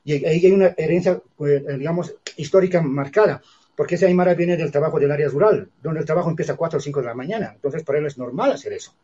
Y 0.04 0.12
ahí 0.24 0.44
hay 0.44 0.52
una 0.52 0.74
herencia, 0.76 1.20
pues, 1.36 1.66
digamos, 1.78 2.14
histórica 2.36 2.82
marcada, 2.82 3.40
porque 3.74 3.94
ese 3.94 4.06
aymara 4.06 4.34
viene 4.34 4.56
del 4.56 4.70
trabajo 4.70 5.00
del 5.00 5.10
área 5.10 5.28
rural, 5.28 5.68
donde 5.82 6.00
el 6.00 6.06
trabajo 6.06 6.28
empieza 6.30 6.52
a 6.52 6.56
4 6.56 6.78
o 6.78 6.80
5 6.80 7.00
de 7.00 7.06
la 7.06 7.14
mañana. 7.14 7.52
Entonces, 7.54 7.82
para 7.82 7.98
él 7.98 8.06
es 8.06 8.18
normal 8.18 8.52
hacer 8.52 8.74
eso. 8.74 8.94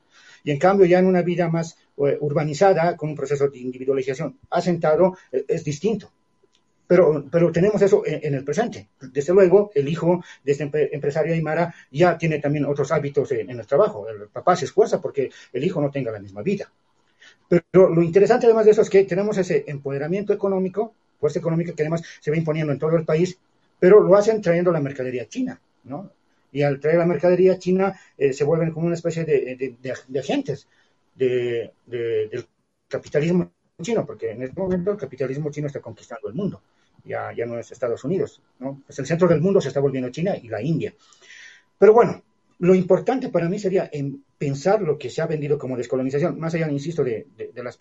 Y 0.44 0.50
en 0.50 0.58
cambio, 0.58 0.86
ya 0.86 0.98
en 0.98 1.06
una 1.06 1.22
vida 1.22 1.48
más 1.48 1.76
uh, 1.96 2.08
urbanizada, 2.20 2.96
con 2.96 3.10
un 3.10 3.16
proceso 3.16 3.48
de 3.48 3.58
individualización 3.58 4.38
asentado, 4.50 5.16
eh, 5.32 5.44
es 5.48 5.64
distinto. 5.64 6.10
Pero, 6.86 7.24
pero 7.30 7.52
tenemos 7.52 7.80
eso 7.82 8.04
en, 8.04 8.20
en, 8.24 8.34
el 8.34 8.44
presente. 8.44 8.88
Desde 9.00 9.32
luego, 9.32 9.70
el 9.74 9.88
hijo 9.88 10.24
de 10.42 10.52
este 10.52 10.70
empresario 10.92 11.34
Aymara 11.34 11.72
ya 11.90 12.18
tiene 12.18 12.40
también 12.40 12.64
otros 12.64 12.90
hábitos 12.90 13.30
en, 13.32 13.48
en 13.48 13.60
el 13.60 13.66
trabajo. 13.66 14.08
El 14.08 14.28
papá 14.28 14.56
se 14.56 14.64
esfuerza 14.64 15.00
porque 15.00 15.30
el 15.52 15.64
hijo 15.64 15.80
no 15.80 15.90
tenga 15.90 16.10
la 16.10 16.18
misma 16.18 16.42
vida. 16.42 16.70
Pero 17.48 17.90
lo 17.90 18.02
interesante 18.02 18.46
además 18.46 18.64
de 18.64 18.72
eso 18.72 18.82
es 18.82 18.90
que 18.90 19.04
tenemos 19.04 19.36
ese 19.38 19.64
empoderamiento 19.66 20.32
económico, 20.32 20.94
fuerza 21.18 21.38
económica 21.38 21.74
que 21.74 21.82
además 21.82 22.02
se 22.20 22.30
va 22.30 22.36
imponiendo 22.36 22.72
en 22.72 22.78
todo 22.78 22.96
el 22.96 23.04
país, 23.04 23.38
pero 23.78 24.00
lo 24.00 24.16
hacen 24.16 24.40
trayendo 24.40 24.72
la 24.72 24.80
mercadería 24.80 25.28
china, 25.28 25.60
¿no? 25.84 26.10
Y 26.52 26.62
al 26.62 26.80
traer 26.80 26.98
la 26.98 27.06
mercadería 27.06 27.58
china 27.58 27.98
eh, 28.16 28.32
se 28.32 28.44
vuelven 28.44 28.72
como 28.72 28.86
una 28.86 28.94
especie 28.94 29.24
de, 29.24 29.56
de, 29.56 29.76
de, 29.80 29.94
de 30.08 30.20
agentes 30.20 30.68
del 31.14 32.46
capitalismo 32.88 33.52
chino, 33.82 34.04
porque 34.06 34.30
en 34.30 34.42
este 34.42 34.60
momento 34.60 34.90
el 34.90 34.96
capitalismo 34.96 35.50
chino 35.50 35.66
está 35.66 35.80
conquistando 35.80 36.28
el 36.28 36.34
mundo, 36.34 36.62
ya, 37.04 37.32
ya 37.32 37.46
no 37.46 37.58
es 37.58 37.70
Estados 37.72 38.04
Unidos, 38.04 38.42
¿no? 38.58 38.82
Pues 38.86 38.98
el 38.98 39.06
centro 39.06 39.28
del 39.28 39.40
mundo 39.40 39.60
se 39.60 39.68
está 39.68 39.80
volviendo 39.80 40.10
China 40.10 40.36
y 40.36 40.48
la 40.48 40.62
India. 40.62 40.94
Pero 41.78 41.94
bueno, 41.94 42.22
lo 42.58 42.74
importante 42.74 43.30
para 43.30 43.48
mí 43.48 43.58
sería 43.58 43.88
en 43.92 44.24
pensar 44.36 44.82
lo 44.82 44.98
que 44.98 45.10
se 45.10 45.22
ha 45.22 45.26
vendido 45.26 45.58
como 45.58 45.76
descolonización, 45.76 46.38
más 46.38 46.54
allá, 46.54 46.70
insisto, 46.70 47.02
de, 47.02 47.26
de 47.36 47.62
las 47.62 47.78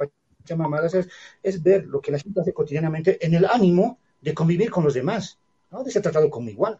mamadas, 0.56 0.94
es, 0.94 1.10
es 1.44 1.62
ver 1.62 1.86
lo 1.86 2.02
que 2.02 2.12
la 2.12 2.20
gente 2.20 2.42
hace 2.42 2.54
cotidianamente 2.54 3.24
en 3.26 3.34
el 3.34 3.46
ánimo 3.46 4.00
de 4.22 4.34
convivir 4.34 4.70
con 4.70 4.84
los 4.84 4.94
demás, 4.94 5.38
¿no? 5.72 5.84
de 5.84 5.92
ser 5.92 6.02
tratado 6.02 6.30
como 6.30 6.50
igual. 6.50 6.80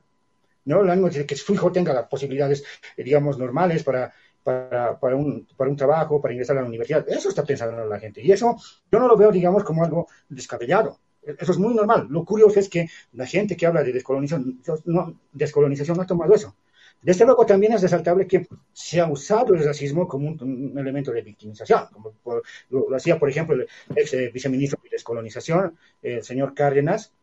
¿No? 0.66 0.82
Ánimo 0.82 1.10
de 1.10 1.26
que 1.26 1.36
su 1.36 1.54
hijo 1.54 1.72
tenga 1.72 1.94
las 1.94 2.08
posibilidades, 2.08 2.64
digamos, 2.98 3.38
normales 3.38 3.84
para, 3.84 4.14
para, 4.44 5.00
para, 5.00 5.16
un, 5.16 5.48
para 5.56 5.70
un 5.70 5.76
trabajo, 5.76 6.22
para 6.22 6.34
ingresar 6.34 6.58
a 6.58 6.62
la 6.62 6.68
universidad. 6.68 7.08
Eso 7.10 7.30
está 7.30 7.44
pensando 7.44 7.86
la 7.86 8.00
gente. 8.00 8.22
Y 8.22 8.32
eso 8.32 8.56
yo 8.92 9.00
no 9.00 9.08
lo 9.08 9.18
veo, 9.18 9.32
digamos, 9.32 9.64
como 9.64 9.84
algo 9.84 10.08
descabellado. 10.28 11.00
Eso 11.22 11.52
es 11.52 11.58
muy 11.58 11.74
normal. 11.74 12.08
Lo 12.10 12.24
curioso 12.24 12.60
es 12.60 12.70
que 12.70 12.88
la 13.14 13.26
gente 13.26 13.56
que 13.56 13.66
habla 13.66 13.84
de 13.84 13.94
descolonización 13.94 14.62
no, 14.86 15.20
descolonización 15.32 15.98
no 15.98 16.04
ha 16.04 16.08
tomado 16.08 16.34
eso. 16.34 16.56
Desde 17.02 17.26
luego 17.26 17.46
también 17.46 17.74
es 17.74 17.82
resaltable 17.82 18.28
que 18.28 18.48
se 18.74 19.00
ha 19.00 19.08
usado 19.08 19.54
el 19.54 19.64
racismo 19.64 20.08
como 20.08 20.28
un, 20.28 20.72
un 20.72 20.78
elemento 20.78 21.12
de 21.12 21.22
victimización, 21.22 21.86
como 21.94 22.12
por, 22.12 22.44
lo, 22.70 22.90
lo, 22.90 22.96
hacía, 22.96 23.18
por 23.18 23.30
ejemplo, 23.30 23.56
el 23.56 23.68
ex 23.96 24.14
eh, 24.14 24.30
viceministro 24.34 24.80
de 24.84 24.90
descolonización, 24.90 25.78
el 26.02 26.24
señor 26.24 26.54
Cárdenas, 26.54 27.14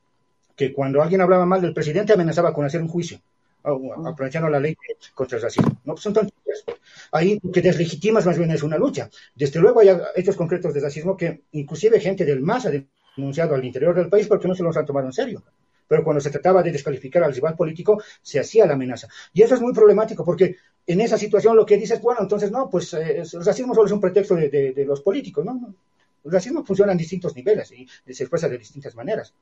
que 0.57 0.73
cuando 0.73 1.03
alguien 1.03 1.21
hablaba 1.21 1.47
mal 1.47 1.61
del 1.61 1.75
presidente 1.75 2.13
amenazaba 2.13 2.53
con 2.53 2.65
hacer 2.65 2.81
un 2.83 2.89
juicio, 2.89 3.21
aprovechando 4.07 4.49
la 4.49 4.61
ley 4.61 4.77
contra 5.15 5.37
el 5.37 5.43
racismo. 5.43 5.81
No, 5.85 5.95
pues 5.95 6.03
son 6.03 6.13
tonterías. 6.15 6.65
Ahí 7.13 7.41
que 7.53 7.63
deslegitimas 7.63 8.27
más 8.27 8.39
bien 8.39 8.51
es 8.51 8.63
una 8.63 8.79
lucha. 8.79 9.11
Desde 9.35 9.61
luego 9.61 9.81
hay 9.81 9.91
hechos 10.15 10.37
concretos 10.37 10.73
de 10.73 10.81
racismo 10.81 11.17
que 11.17 11.43
inclusive 11.53 12.01
gente 12.01 12.25
del 12.25 12.41
MAS 12.41 12.67
ha 12.67 12.71
denunciado 13.17 13.55
al 13.55 13.65
interior 13.65 13.95
del 13.95 14.09
país 14.09 14.27
porque 14.27 14.49
no 14.49 14.55
se 14.55 14.63
los 14.63 14.77
han 14.77 14.87
tomado 14.87 15.07
en 15.07 15.13
serio. 15.13 15.43
Pero 15.89 16.03
cuando 16.03 16.21
se 16.21 16.31
trataba 16.31 16.63
de 16.63 16.73
descalificar 16.73 17.23
al 17.23 17.35
rival 17.35 17.55
político, 17.55 18.03
se 18.21 18.41
hacía 18.41 18.67
la 18.67 18.75
amenaza. 18.75 19.09
Y 19.33 19.43
eso 19.43 19.55
es 19.55 19.61
muy 19.61 19.73
problemático 19.73 20.25
porque 20.25 20.57
en 20.87 21.01
esa 21.01 21.17
situación 21.17 21.57
lo 21.57 21.65
que 21.67 21.77
dices, 21.77 22.01
bueno, 22.01 22.23
entonces 22.23 22.51
no, 22.51 22.69
pues 22.69 22.93
eh, 22.95 23.19
el 23.21 23.45
racismo 23.45 23.75
solo 23.75 23.87
es 23.87 23.93
un 23.93 24.01
pretexto 24.01 24.35
de, 24.35 24.49
de, 24.49 24.73
de 24.73 24.85
los 24.85 25.01
políticos, 25.01 25.45
¿no? 25.45 25.55
no. 25.55 25.75
El 26.25 26.33
racismo 26.33 26.65
funciona 26.65 26.91
en 26.91 26.99
distintos 26.99 27.37
niveles 27.37 27.71
y 27.73 27.87
se 28.13 28.25
expresa 28.25 28.49
de 28.49 28.59
distintas 28.59 28.97
maneras. 28.97 29.33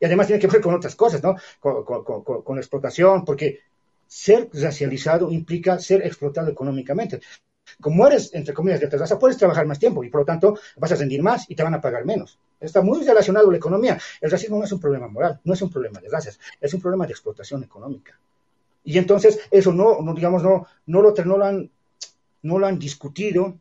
Y 0.00 0.04
además 0.04 0.26
tiene 0.26 0.40
que 0.40 0.46
ver 0.46 0.60
con 0.60 0.74
otras 0.74 0.94
cosas, 0.94 1.22
¿no? 1.22 1.36
Con, 1.60 2.56
la 2.56 2.60
explotación, 2.60 3.24
porque 3.24 3.60
ser 4.06 4.48
racializado 4.52 5.30
implica 5.30 5.78
ser 5.78 6.04
explotado 6.06 6.50
económicamente. 6.50 7.20
Como 7.80 8.06
eres, 8.06 8.32
entre 8.32 8.54
comillas, 8.54 8.80
de 8.80 8.86
otra 8.86 9.00
raza, 9.00 9.18
puedes 9.18 9.36
trabajar 9.36 9.66
más 9.66 9.78
tiempo 9.78 10.02
y 10.02 10.08
por 10.08 10.22
lo 10.22 10.24
tanto 10.24 10.58
vas 10.76 10.92
a 10.92 10.96
rendir 10.96 11.22
más 11.22 11.50
y 11.50 11.54
te 11.54 11.62
van 11.62 11.74
a 11.74 11.80
pagar 11.80 12.04
menos. 12.04 12.38
Está 12.60 12.80
muy 12.80 13.04
relacionado 13.04 13.48
a 13.48 13.52
la 13.52 13.58
economía. 13.58 13.98
El 14.20 14.30
racismo 14.30 14.58
no 14.58 14.64
es 14.64 14.72
un 14.72 14.80
problema 14.80 15.08
moral, 15.08 15.40
no 15.44 15.52
es 15.52 15.62
un 15.62 15.70
problema 15.70 16.00
de 16.00 16.08
razas, 16.08 16.40
es 16.60 16.74
un 16.74 16.80
problema 16.80 17.06
de 17.06 17.12
explotación 17.12 17.62
económica. 17.62 18.18
Y 18.84 18.96
entonces 18.96 19.40
eso 19.50 19.72
no, 19.72 20.00
no 20.00 20.14
digamos, 20.14 20.42
no, 20.42 20.66
no, 20.86 21.02
lo, 21.02 21.14
no, 21.24 21.36
lo 21.36 21.44
han, 21.44 21.70
no 22.42 22.58
lo 22.58 22.66
han 22.66 22.78
discutido 22.78 23.58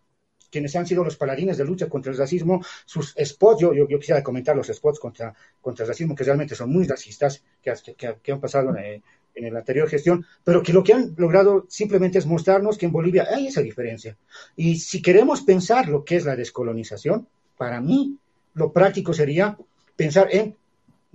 quienes 0.51 0.75
han 0.75 0.85
sido 0.85 1.03
los 1.03 1.17
paladines 1.17 1.57
de 1.57 1.65
lucha 1.65 1.87
contra 1.89 2.11
el 2.11 2.17
racismo, 2.17 2.63
sus 2.85 3.15
spots, 3.23 3.61
yo, 3.61 3.73
yo, 3.73 3.87
yo 3.87 3.99
quisiera 3.99 4.23
comentar 4.23 4.55
los 4.55 4.67
spots 4.67 4.99
contra, 4.99 5.33
contra 5.61 5.83
el 5.83 5.89
racismo, 5.89 6.15
que 6.15 6.23
realmente 6.23 6.55
son 6.55 6.71
muy 6.71 6.85
racistas, 6.85 7.43
que, 7.61 7.73
que, 8.21 8.31
han 8.31 8.39
pasado 8.39 8.75
en, 8.77 9.03
en 9.35 9.53
la 9.53 9.59
anterior 9.59 9.89
gestión, 9.89 10.25
pero 10.43 10.63
que 10.63 10.73
lo 10.73 10.83
que 10.83 10.93
han 10.93 11.13
logrado 11.17 11.65
simplemente 11.69 12.17
es 12.17 12.25
mostrarnos 12.25 12.77
que 12.77 12.85
en 12.85 12.91
Bolivia 12.91 13.27
hay 13.29 13.47
esa 13.47 13.61
diferencia. 13.61 14.17
Y 14.55 14.77
si 14.77 15.01
queremos 15.01 15.41
pensar 15.41 15.87
lo 15.89 16.03
que 16.03 16.15
es 16.15 16.25
la 16.25 16.35
descolonización, 16.35 17.27
para 17.57 17.81
mí 17.81 18.17
lo 18.53 18.71
práctico 18.71 19.13
sería 19.13 19.57
pensar 19.95 20.29
en 20.31 20.55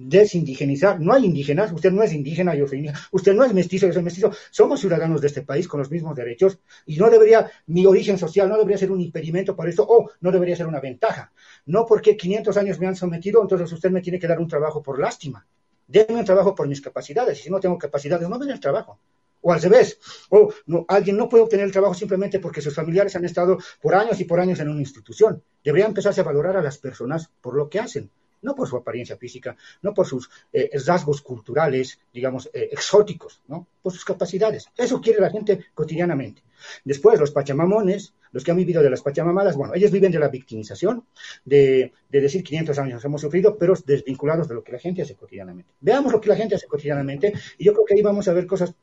desindigenizar. 0.08 1.00
No 1.00 1.12
hay 1.12 1.24
indígenas, 1.24 1.72
usted 1.72 1.92
no 1.92 2.02
es 2.02 2.12
indígena, 2.12 2.54
yo 2.54 2.66
soy 2.66 2.78
indígena, 2.78 3.00
usted 3.12 3.34
no 3.34 3.44
es 3.44 3.52
mestizo, 3.52 3.86
yo 3.86 3.92
soy 3.92 4.02
mestizo. 4.02 4.32
Somos 4.50 4.80
ciudadanos 4.80 5.20
de 5.20 5.28
este 5.28 5.42
país 5.42 5.68
con 5.68 5.80
los 5.80 5.90
mismos 5.90 6.16
derechos 6.16 6.58
y 6.86 6.96
no 6.96 7.10
debería, 7.10 7.50
mi 7.66 7.86
origen 7.86 8.18
social 8.18 8.48
no 8.48 8.56
debería 8.56 8.78
ser 8.78 8.90
un 8.90 9.00
impedimento 9.00 9.54
para 9.54 9.70
esto 9.70 9.86
o 9.88 10.10
no 10.20 10.32
debería 10.32 10.56
ser 10.56 10.66
una 10.66 10.80
ventaja. 10.80 11.32
No 11.66 11.86
porque 11.86 12.16
500 12.16 12.56
años 12.56 12.78
me 12.78 12.86
han 12.86 12.96
sometido, 12.96 13.42
entonces 13.42 13.70
usted 13.72 13.90
me 13.90 14.00
tiene 14.00 14.18
que 14.18 14.26
dar 14.26 14.40
un 14.40 14.48
trabajo 14.48 14.82
por 14.82 14.98
lástima. 14.98 15.46
Denme 15.86 16.20
un 16.20 16.24
trabajo 16.24 16.54
por 16.54 16.68
mis 16.68 16.80
capacidades 16.80 17.42
si 17.42 17.50
no 17.50 17.60
tengo 17.60 17.78
capacidades, 17.78 18.28
no 18.28 18.38
me 18.38 18.44
den 18.44 18.54
el 18.54 18.60
trabajo. 18.60 18.98
O 19.44 19.52
al 19.52 19.60
revés, 19.60 19.98
o 20.30 20.52
no, 20.66 20.84
alguien 20.86 21.16
no 21.16 21.28
puede 21.28 21.42
obtener 21.42 21.66
el 21.66 21.72
trabajo 21.72 21.94
simplemente 21.94 22.38
porque 22.38 22.60
sus 22.60 22.74
familiares 22.74 23.16
han 23.16 23.24
estado 23.24 23.58
por 23.80 23.94
años 23.94 24.20
y 24.20 24.24
por 24.24 24.38
años 24.38 24.60
en 24.60 24.68
una 24.68 24.78
institución. 24.78 25.42
Debería 25.64 25.86
empezarse 25.86 26.20
a 26.20 26.24
valorar 26.24 26.56
a 26.56 26.62
las 26.62 26.78
personas 26.78 27.28
por 27.40 27.56
lo 27.56 27.68
que 27.68 27.80
hacen 27.80 28.10
no 28.42 28.54
por 28.54 28.68
su 28.68 28.76
apariencia 28.76 29.16
física, 29.16 29.56
no 29.82 29.94
por 29.94 30.06
sus 30.06 30.30
eh, 30.52 30.70
rasgos 30.86 31.22
culturales, 31.22 31.98
digamos, 32.12 32.50
eh, 32.52 32.68
exóticos, 32.72 33.40
¿no? 33.48 33.66
Por 33.80 33.92
sus 33.92 34.04
capacidades. 34.04 34.68
Eso 34.76 35.00
quiere 35.00 35.20
la 35.20 35.30
gente 35.30 35.66
cotidianamente. 35.74 36.42
Después, 36.84 37.18
los 37.18 37.30
pachamamones, 37.30 38.14
los 38.32 38.44
que 38.44 38.50
han 38.50 38.56
vivido 38.56 38.82
de 38.82 38.90
las 38.90 39.02
pachamamadas, 39.02 39.56
bueno, 39.56 39.74
ellos 39.74 39.90
viven 39.90 40.12
de 40.12 40.18
la 40.18 40.28
victimización, 40.28 41.04
de, 41.44 41.92
de 42.08 42.20
decir 42.20 42.42
500 42.42 42.78
años 42.78 43.04
hemos 43.04 43.20
sufrido, 43.20 43.56
pero 43.56 43.74
desvinculados 43.84 44.48
de 44.48 44.54
lo 44.54 44.62
que 44.62 44.72
la 44.72 44.78
gente 44.78 45.02
hace 45.02 45.14
cotidianamente. 45.14 45.72
Veamos 45.80 46.12
lo 46.12 46.20
que 46.20 46.28
la 46.28 46.36
gente 46.36 46.54
hace 46.54 46.66
cotidianamente 46.66 47.32
y 47.58 47.64
yo 47.64 47.72
creo 47.72 47.84
que 47.84 47.94
ahí 47.94 48.02
vamos 48.02 48.28
a 48.28 48.32
ver 48.32 48.46
cosas, 48.46 48.74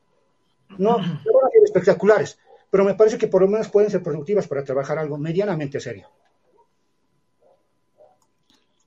no, 0.77 0.97
no 0.97 0.97
van 0.97 1.45
a 1.47 1.51
ser 1.51 1.63
espectaculares, 1.63 2.37
pero 2.69 2.83
me 2.83 2.95
parece 2.95 3.17
que 3.17 3.27
por 3.27 3.41
lo 3.41 3.47
menos 3.47 3.69
pueden 3.69 3.89
ser 3.89 4.03
productivas 4.03 4.47
para 4.47 4.63
trabajar 4.63 4.99
algo 4.99 5.17
medianamente 5.17 5.79
serio. 5.79 6.09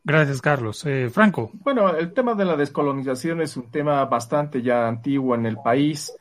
Gracias, 0.04 0.40
Carlos. 0.42 0.84
Eh, 0.84 1.10
Franco. 1.10 1.50
Bueno, 1.54 1.94
el 1.94 2.12
tema 2.12 2.34
de 2.34 2.44
la 2.44 2.56
descolonización 2.56 3.40
es 3.40 3.56
un 3.56 3.70
tema 3.70 4.04
bastante 4.04 4.60
ya 4.60 4.88
antiguo 4.88 5.34
en 5.36 5.46
el 5.46 5.58
país, 5.58 6.12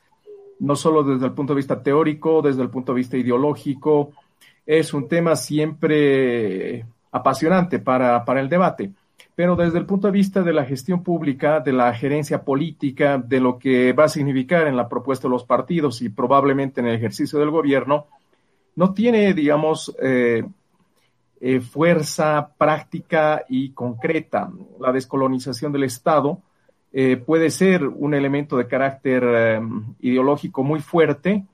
no 0.60 0.76
solo 0.76 1.02
desde 1.02 1.26
el 1.26 1.32
punto 1.32 1.52
de 1.52 1.58
vista 1.58 1.82
teórico, 1.82 2.42
desde 2.42 2.62
el 2.62 2.70
punto 2.70 2.92
de 2.92 2.98
vista 2.98 3.16
ideológico, 3.16 4.12
es 4.64 4.94
un 4.94 5.08
tema 5.08 5.34
siempre 5.34 6.86
apasionante 7.10 7.80
para, 7.80 8.24
para 8.24 8.40
el 8.40 8.48
debate, 8.48 8.92
pero 9.34 9.56
desde 9.56 9.78
el 9.78 9.86
punto 9.86 10.06
de 10.06 10.12
vista 10.12 10.42
de 10.42 10.52
la 10.52 10.64
gestión 10.64 11.02
pública, 11.02 11.58
de 11.58 11.72
la 11.72 11.92
gerencia 11.92 12.44
política, 12.44 13.18
de 13.18 13.40
lo 13.40 13.58
que 13.58 13.92
va 13.92 14.04
a 14.04 14.08
significar 14.08 14.68
en 14.68 14.76
la 14.76 14.88
propuesta 14.88 15.26
de 15.26 15.32
los 15.32 15.44
partidos 15.44 16.02
y 16.02 16.08
probablemente 16.08 16.80
en 16.80 16.86
el 16.86 16.94
ejercicio 16.94 17.40
del 17.40 17.50
gobierno, 17.50 18.06
no 18.76 18.94
tiene, 18.94 19.34
digamos, 19.34 19.94
eh, 20.00 20.44
eh, 21.44 21.58
fuerza 21.58 22.52
práctica 22.56 23.44
y 23.48 23.70
concreta. 23.70 24.48
La 24.78 24.92
descolonización 24.92 25.72
del 25.72 25.82
Estado 25.82 26.40
eh, 26.92 27.16
puede 27.16 27.50
ser 27.50 27.84
un 27.84 28.14
elemento 28.14 28.56
de 28.56 28.68
carácter 28.68 29.24
eh, 29.26 29.60
ideológico 29.98 30.62
muy 30.62 30.78
fuerte, 30.78 31.44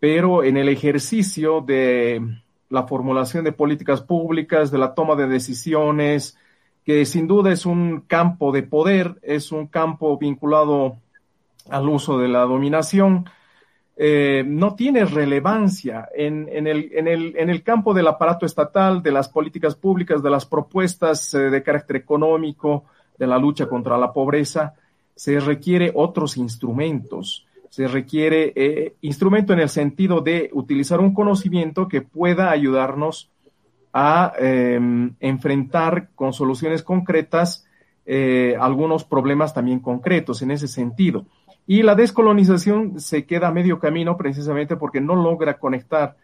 pero 0.00 0.42
en 0.44 0.56
el 0.56 0.70
ejercicio 0.70 1.60
de 1.60 2.22
la 2.70 2.84
formulación 2.84 3.44
de 3.44 3.52
políticas 3.52 4.00
públicas, 4.00 4.70
de 4.70 4.78
la 4.78 4.94
toma 4.94 5.14
de 5.14 5.26
decisiones, 5.26 6.38
que 6.82 7.04
sin 7.04 7.26
duda 7.26 7.52
es 7.52 7.66
un 7.66 8.00
campo 8.00 8.50
de 8.50 8.62
poder, 8.62 9.18
es 9.20 9.52
un 9.52 9.66
campo 9.66 10.16
vinculado 10.16 10.96
al 11.68 11.86
uso 11.86 12.18
de 12.18 12.28
la 12.28 12.46
dominación, 12.46 13.26
eh, 13.96 14.42
no 14.44 14.74
tiene 14.74 15.04
relevancia 15.04 16.08
en, 16.12 16.48
el, 16.48 17.62
campo 17.62 17.94
del 17.94 18.08
aparato 18.08 18.44
estatal, 18.44 19.02
de 19.02 19.12
las 19.12 19.28
políticas 19.28 19.76
públicas, 19.76 20.20
de 20.20 20.30
las 20.30 20.46
propuestas 20.46 21.32
eh, 21.34 21.50
de 21.50 21.62
carácter 21.62 21.96
económico, 21.96 22.84
de 23.16 23.28
la 23.28 23.38
lucha 23.38 23.66
contra 23.66 23.96
la 23.96 24.12
pobreza. 24.12 24.74
Se 25.14 25.38
requiere 25.38 25.92
otros 25.94 26.36
instrumentos. 26.36 27.46
Se 27.68 27.86
requiere 27.86 28.52
eh, 28.56 28.94
instrumento 29.02 29.52
en 29.52 29.60
el 29.60 29.68
sentido 29.68 30.20
de 30.20 30.50
utilizar 30.52 30.98
un 30.98 31.14
conocimiento 31.14 31.86
que 31.86 32.02
pueda 32.02 32.50
ayudarnos 32.50 33.30
a 33.92 34.32
em, 34.38 35.14
enfrentar 35.20 36.08
con 36.16 36.32
soluciones 36.32 36.82
concretas 36.82 37.64
algunos 38.60 39.02
problemas 39.04 39.54
también 39.54 39.80
concretos 39.80 40.42
en 40.42 40.50
ese 40.50 40.68
sentido. 40.68 41.24
Y 41.66 41.82
la 41.82 41.94
descolonización 41.94 43.00
se 43.00 43.24
queda 43.24 43.48
a 43.48 43.52
medio 43.52 43.78
camino 43.78 44.16
precisamente 44.16 44.76
porque 44.76 45.00
no 45.00 45.16
logra 45.16 45.58
conectar 45.58 46.16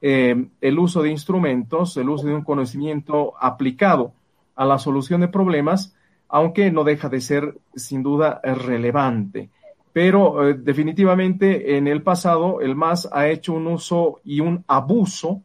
eh, 0.00 0.48
el 0.60 0.78
uso 0.78 1.02
de 1.02 1.10
instrumentos, 1.10 1.96
el 1.96 2.08
uso 2.08 2.26
de 2.26 2.34
un 2.34 2.44
conocimiento 2.44 3.34
aplicado 3.40 4.12
a 4.54 4.64
la 4.64 4.78
solución 4.78 5.20
de 5.20 5.28
problemas, 5.28 5.94
aunque 6.28 6.70
no 6.70 6.84
deja 6.84 7.08
de 7.08 7.20
ser 7.20 7.56
sin 7.74 8.02
duda 8.02 8.40
relevante. 8.42 9.50
Pero 9.92 10.48
eh, 10.48 10.54
definitivamente 10.54 11.76
en 11.76 11.88
el 11.88 12.02
pasado 12.02 12.60
el 12.60 12.76
MAS 12.76 13.08
ha 13.12 13.28
hecho 13.28 13.52
un 13.52 13.66
uso 13.66 14.20
y 14.24 14.40
un 14.40 14.64
abuso 14.66 15.42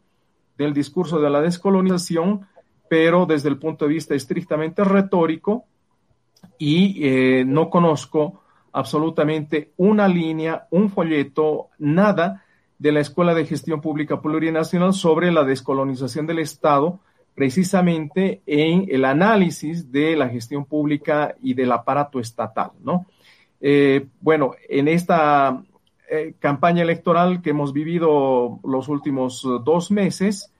del 0.58 0.74
discurso 0.74 1.20
de 1.20 1.30
la 1.30 1.42
descolonización, 1.42 2.42
pero 2.90 3.26
desde 3.26 3.50
el 3.50 3.58
punto 3.58 3.86
de 3.86 3.94
vista 3.94 4.14
estrictamente 4.14 4.84
retórico 4.84 5.66
y 6.58 7.00
eh, 7.02 7.46
no 7.46 7.70
conozco 7.70 8.42
absolutamente 8.72 9.72
una 9.78 10.08
línea, 10.08 10.68
un 10.72 10.90
folleto, 10.90 11.70
nada 11.78 12.44
de 12.78 12.92
la 12.92 13.02
Escuela 13.02 13.34
de 13.34 13.46
Gestión 13.46 13.82
Pública 13.82 14.22
Plurinacional 14.22 14.94
sobre 14.94 15.32
la 15.32 15.44
descolonización 15.44 16.28
del 16.28 16.40
Estado, 16.40 17.00
precisamente 17.36 18.42
en 18.46 18.86
el 18.90 19.06
análisis 19.06 19.92
de 19.92 20.16
la 20.16 20.30
gestión 20.30 20.66
pública 20.66 21.36
y 21.42 21.54
del 21.54 21.72
aparato 21.72 22.20
estatal, 22.20 22.72
¿no? 22.84 23.06
Eh, 23.62 24.08
bueno, 24.22 24.54
en 24.68 24.88
esta 24.88 25.62
eh, 26.10 26.34
campaña 26.40 26.84
electoral 26.84 27.42
que 27.42 27.52
hemos 27.52 27.74
vivido 27.74 28.60
los 28.64 28.88
últimos 28.88 29.46
dos 29.64 29.92
meses 29.92 30.52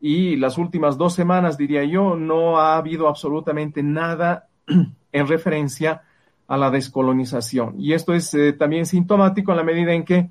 y 0.00 0.36
las 0.36 0.58
últimas 0.58 0.98
dos 0.98 1.14
semanas, 1.14 1.56
diría 1.56 1.84
yo, 1.84 2.16
no 2.16 2.58
ha 2.58 2.76
habido 2.76 3.08
absolutamente 3.08 3.82
nada 3.82 4.48
en 5.12 5.26
referencia 5.26 6.02
la 6.48 6.70
descolonización. 6.70 7.74
Y 7.78 7.92
esto 7.92 8.14
es 8.14 8.32
eh, 8.34 8.52
también 8.52 8.86
sintomático 8.86 9.50
en 9.50 9.56
la 9.56 9.64
medida 9.64 9.92
en 9.92 10.04
que, 10.04 10.30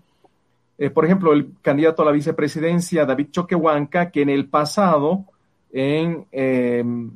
eh, 0.77 0.89
por 0.89 1.05
ejemplo, 1.05 1.33
el 1.33 1.51
candidato 1.61 2.01
a 2.01 2.05
la 2.05 2.11
vicepresidencia, 2.11 3.05
David 3.05 3.31
Choquehuanca, 3.31 4.11
que 4.11 4.21
en 4.21 4.29
el 4.29 4.47
pasado, 4.47 5.25
en, 5.73 6.25
em, 6.31 7.11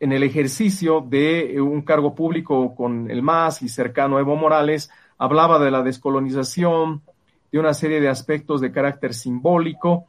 en 0.00 0.12
el 0.12 0.22
ejercicio 0.22 1.00
de 1.00 1.60
un 1.60 1.82
cargo 1.82 2.14
público 2.14 2.74
con 2.74 3.10
el 3.10 3.22
MAS 3.22 3.62
y 3.62 3.68
cercano 3.68 4.16
a 4.16 4.20
Evo 4.20 4.36
Morales, 4.36 4.90
hablaba 5.18 5.58
de 5.58 5.70
la 5.70 5.82
descolonización, 5.82 7.02
de 7.50 7.58
una 7.58 7.74
serie 7.74 8.00
de 8.00 8.08
aspectos 8.08 8.60
de 8.60 8.72
carácter 8.72 9.14
simbólico. 9.14 10.06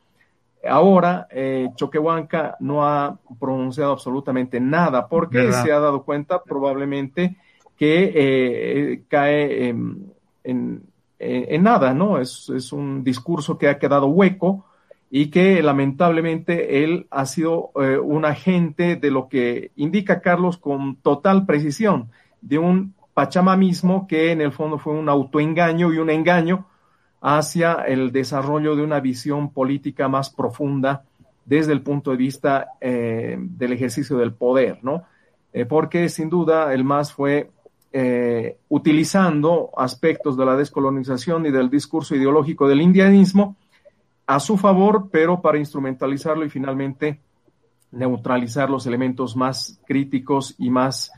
Ahora, 0.67 1.27
eh, 1.29 1.69
Choquehuanca 1.75 2.57
no 2.59 2.85
ha 2.85 3.17
pronunciado 3.39 3.93
absolutamente 3.93 4.59
nada 4.59 5.07
porque 5.07 5.51
se 5.51 5.71
ha 5.71 5.79
dado 5.79 6.03
cuenta 6.03 6.41
probablemente 6.43 7.37
que 7.77 8.11
eh, 8.15 9.03
cae 9.07 9.69
en, 9.69 10.11
en, 10.43 10.83
en, 11.19 11.63
nada, 11.63 11.93
¿no? 11.93 12.19
Es, 12.19 12.49
es, 12.49 12.73
un 12.73 13.03
discurso 13.03 13.57
que 13.57 13.69
ha 13.69 13.77
quedado 13.77 14.07
hueco 14.07 14.65
y 15.09 15.29
que 15.29 15.61
lamentablemente 15.61 16.83
él 16.83 17.07
ha 17.11 17.25
sido 17.25 17.71
eh, 17.81 17.97
un 17.97 18.25
agente 18.25 18.95
de 18.95 19.11
lo 19.11 19.29
que 19.29 19.71
indica 19.75 20.21
Carlos 20.21 20.57
con 20.57 20.97
total 20.97 21.45
precisión, 21.45 22.09
de 22.41 22.57
un 22.57 22.93
pachamamismo 23.13 24.07
que 24.07 24.31
en 24.31 24.41
el 24.41 24.51
fondo 24.51 24.77
fue 24.77 24.93
un 24.93 25.09
autoengaño 25.09 25.93
y 25.93 25.97
un 25.97 26.09
engaño 26.09 26.67
hacia 27.21 27.73
el 27.73 28.11
desarrollo 28.11 28.75
de 28.75 28.83
una 28.83 28.99
visión 28.99 29.51
política 29.51 30.07
más 30.07 30.29
profunda 30.29 31.03
desde 31.45 31.73
el 31.73 31.81
punto 31.81 32.11
de 32.11 32.17
vista 32.17 32.73
eh, 32.81 33.37
del 33.39 33.73
ejercicio 33.73 34.17
del 34.17 34.33
poder, 34.33 34.79
¿no? 34.83 35.05
Eh, 35.53 35.65
porque 35.65 36.09
sin 36.09 36.29
duda 36.29 36.73
el 36.73 36.83
MAS 36.83 37.13
fue 37.13 37.49
eh, 37.99 38.57
utilizando 38.69 39.71
aspectos 39.75 40.37
de 40.37 40.45
la 40.45 40.55
descolonización 40.55 41.47
y 41.47 41.51
del 41.51 41.67
discurso 41.67 42.15
ideológico 42.15 42.67
del 42.67 42.81
indianismo 42.81 43.55
a 44.27 44.39
su 44.39 44.55
favor, 44.55 45.09
pero 45.11 45.41
para 45.41 45.57
instrumentalizarlo 45.57 46.45
y 46.45 46.49
finalmente 46.51 47.19
neutralizar 47.91 48.69
los 48.69 48.85
elementos 48.85 49.35
más 49.35 49.79
críticos 49.87 50.53
y 50.59 50.69
más, 50.69 51.11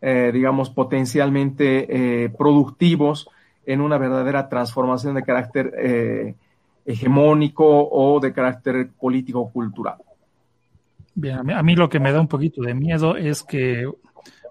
eh, 0.00 0.30
digamos, 0.32 0.70
potencialmente 0.70 2.24
eh, 2.24 2.30
productivos 2.30 3.28
en 3.66 3.82
una 3.82 3.98
verdadera 3.98 4.48
transformación 4.48 5.16
de 5.16 5.24
carácter 5.24 6.34
hegemónico 6.86 7.90
o 7.90 8.20
de 8.20 8.32
carácter 8.32 8.88
político-cultural. 8.98 9.96
Bien, 11.14 11.50
a 11.50 11.62
mí 11.62 11.76
lo 11.76 11.90
que 11.90 12.00
me 12.00 12.10
da 12.10 12.22
un 12.22 12.28
poquito 12.28 12.62
de 12.62 12.72
miedo 12.72 13.18
es 13.18 13.42
que, 13.42 13.86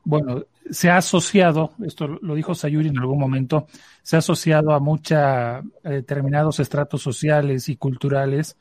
bueno, 0.03 0.43
se 0.69 0.89
ha 0.89 0.97
asociado, 0.97 1.73
esto 1.85 2.07
lo 2.07 2.35
dijo 2.35 2.55
Sayuri 2.55 2.89
en 2.89 2.99
algún 2.99 3.19
momento, 3.19 3.67
se 4.03 4.15
ha 4.15 4.19
asociado 4.19 4.73
a 4.73 4.79
mucha, 4.79 5.57
a 5.57 5.63
determinados 5.83 6.59
estratos 6.59 7.01
sociales 7.01 7.69
y 7.69 7.75
culturales 7.75 8.57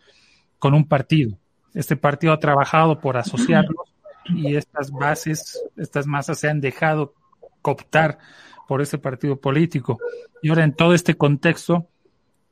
con 0.58 0.74
un 0.74 0.86
partido. 0.86 1.38
Este 1.74 1.96
partido 1.96 2.32
ha 2.32 2.40
trabajado 2.40 3.00
por 3.00 3.16
asociarlos 3.16 3.94
y 4.28 4.56
estas 4.56 4.90
bases, 4.90 5.62
estas 5.76 6.06
masas 6.06 6.38
se 6.38 6.48
han 6.48 6.60
dejado 6.60 7.14
cooptar 7.62 8.18
por 8.66 8.80
ese 8.80 8.98
partido 8.98 9.36
político. 9.36 9.98
Y 10.42 10.48
ahora 10.48 10.64
en 10.64 10.74
todo 10.74 10.94
este 10.94 11.14
contexto, 11.16 11.86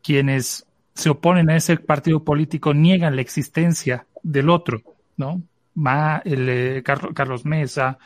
quienes 0.03 0.67
se 0.95 1.11
oponen 1.11 1.51
a 1.51 1.57
ese 1.57 1.77
partido 1.77 2.25
político 2.25 2.75
niegan 2.75 3.17
la 3.17 3.23
existencia 3.23 4.07
del 4.23 4.51
otro, 4.51 4.83
¿no? 5.17 5.43
Ma, 5.75 6.21
el, 6.25 6.49
eh, 6.49 6.83
Carlos 6.83 7.45
Mesa, 7.45 7.99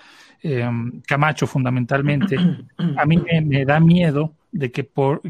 eh, 0.43 0.69
Camacho 1.06 1.47
fundamentalmente, 1.47 2.36
a 2.97 3.05
mí 3.06 3.16
me, 3.16 3.40
me, 3.40 3.64
da 3.64 3.81
miedo 3.81 4.35
de 4.51 4.70
que 4.70 4.85
por 4.85 5.23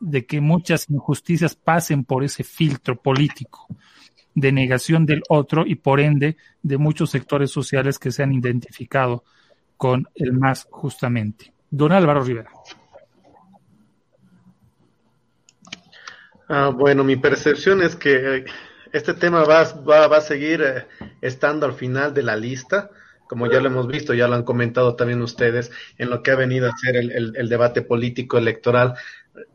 de 0.00 0.26
que 0.26 0.40
muchas 0.40 0.90
injusticias 0.90 1.54
pasen 1.54 2.04
por 2.04 2.24
ese 2.24 2.44
filtro 2.44 3.00
político 3.00 3.66
de 4.34 4.52
negación 4.52 5.06
del 5.06 5.22
otro 5.28 5.64
y 5.66 5.76
por 5.76 6.00
ende 6.00 6.36
de 6.62 6.76
muchos 6.76 7.10
sectores 7.10 7.50
sociales 7.50 7.98
que 7.98 8.10
se 8.10 8.22
han 8.22 8.32
identificado 8.32 9.24
con 9.76 10.06
el 10.14 10.32
más 10.32 10.66
justamente. 10.70 11.52
Don 11.70 11.92
Álvaro 11.92 12.22
Rivera. 12.22 12.50
Ah, 16.48 16.68
bueno, 16.68 17.04
mi 17.04 17.16
percepción 17.16 17.82
es 17.82 17.96
que 17.96 18.36
eh, 18.36 18.44
este 18.92 19.14
tema 19.14 19.44
va, 19.44 19.64
va, 19.82 20.06
va 20.08 20.18
a 20.18 20.20
seguir 20.20 20.62
eh, 20.62 20.86
estando 21.20 21.64
al 21.66 21.72
final 21.72 22.12
de 22.12 22.22
la 22.22 22.36
lista, 22.36 22.90
como 23.28 23.46
ya 23.50 23.60
lo 23.60 23.68
hemos 23.68 23.86
visto, 23.86 24.14
ya 24.14 24.28
lo 24.28 24.34
han 24.34 24.44
comentado 24.44 24.96
también 24.96 25.22
ustedes, 25.22 25.70
en 25.98 26.10
lo 26.10 26.22
que 26.22 26.30
ha 26.30 26.36
venido 26.36 26.68
a 26.68 26.76
ser 26.76 26.96
el, 26.96 27.48
debate 27.48 27.82
político 27.82 28.38
electoral, 28.38 28.94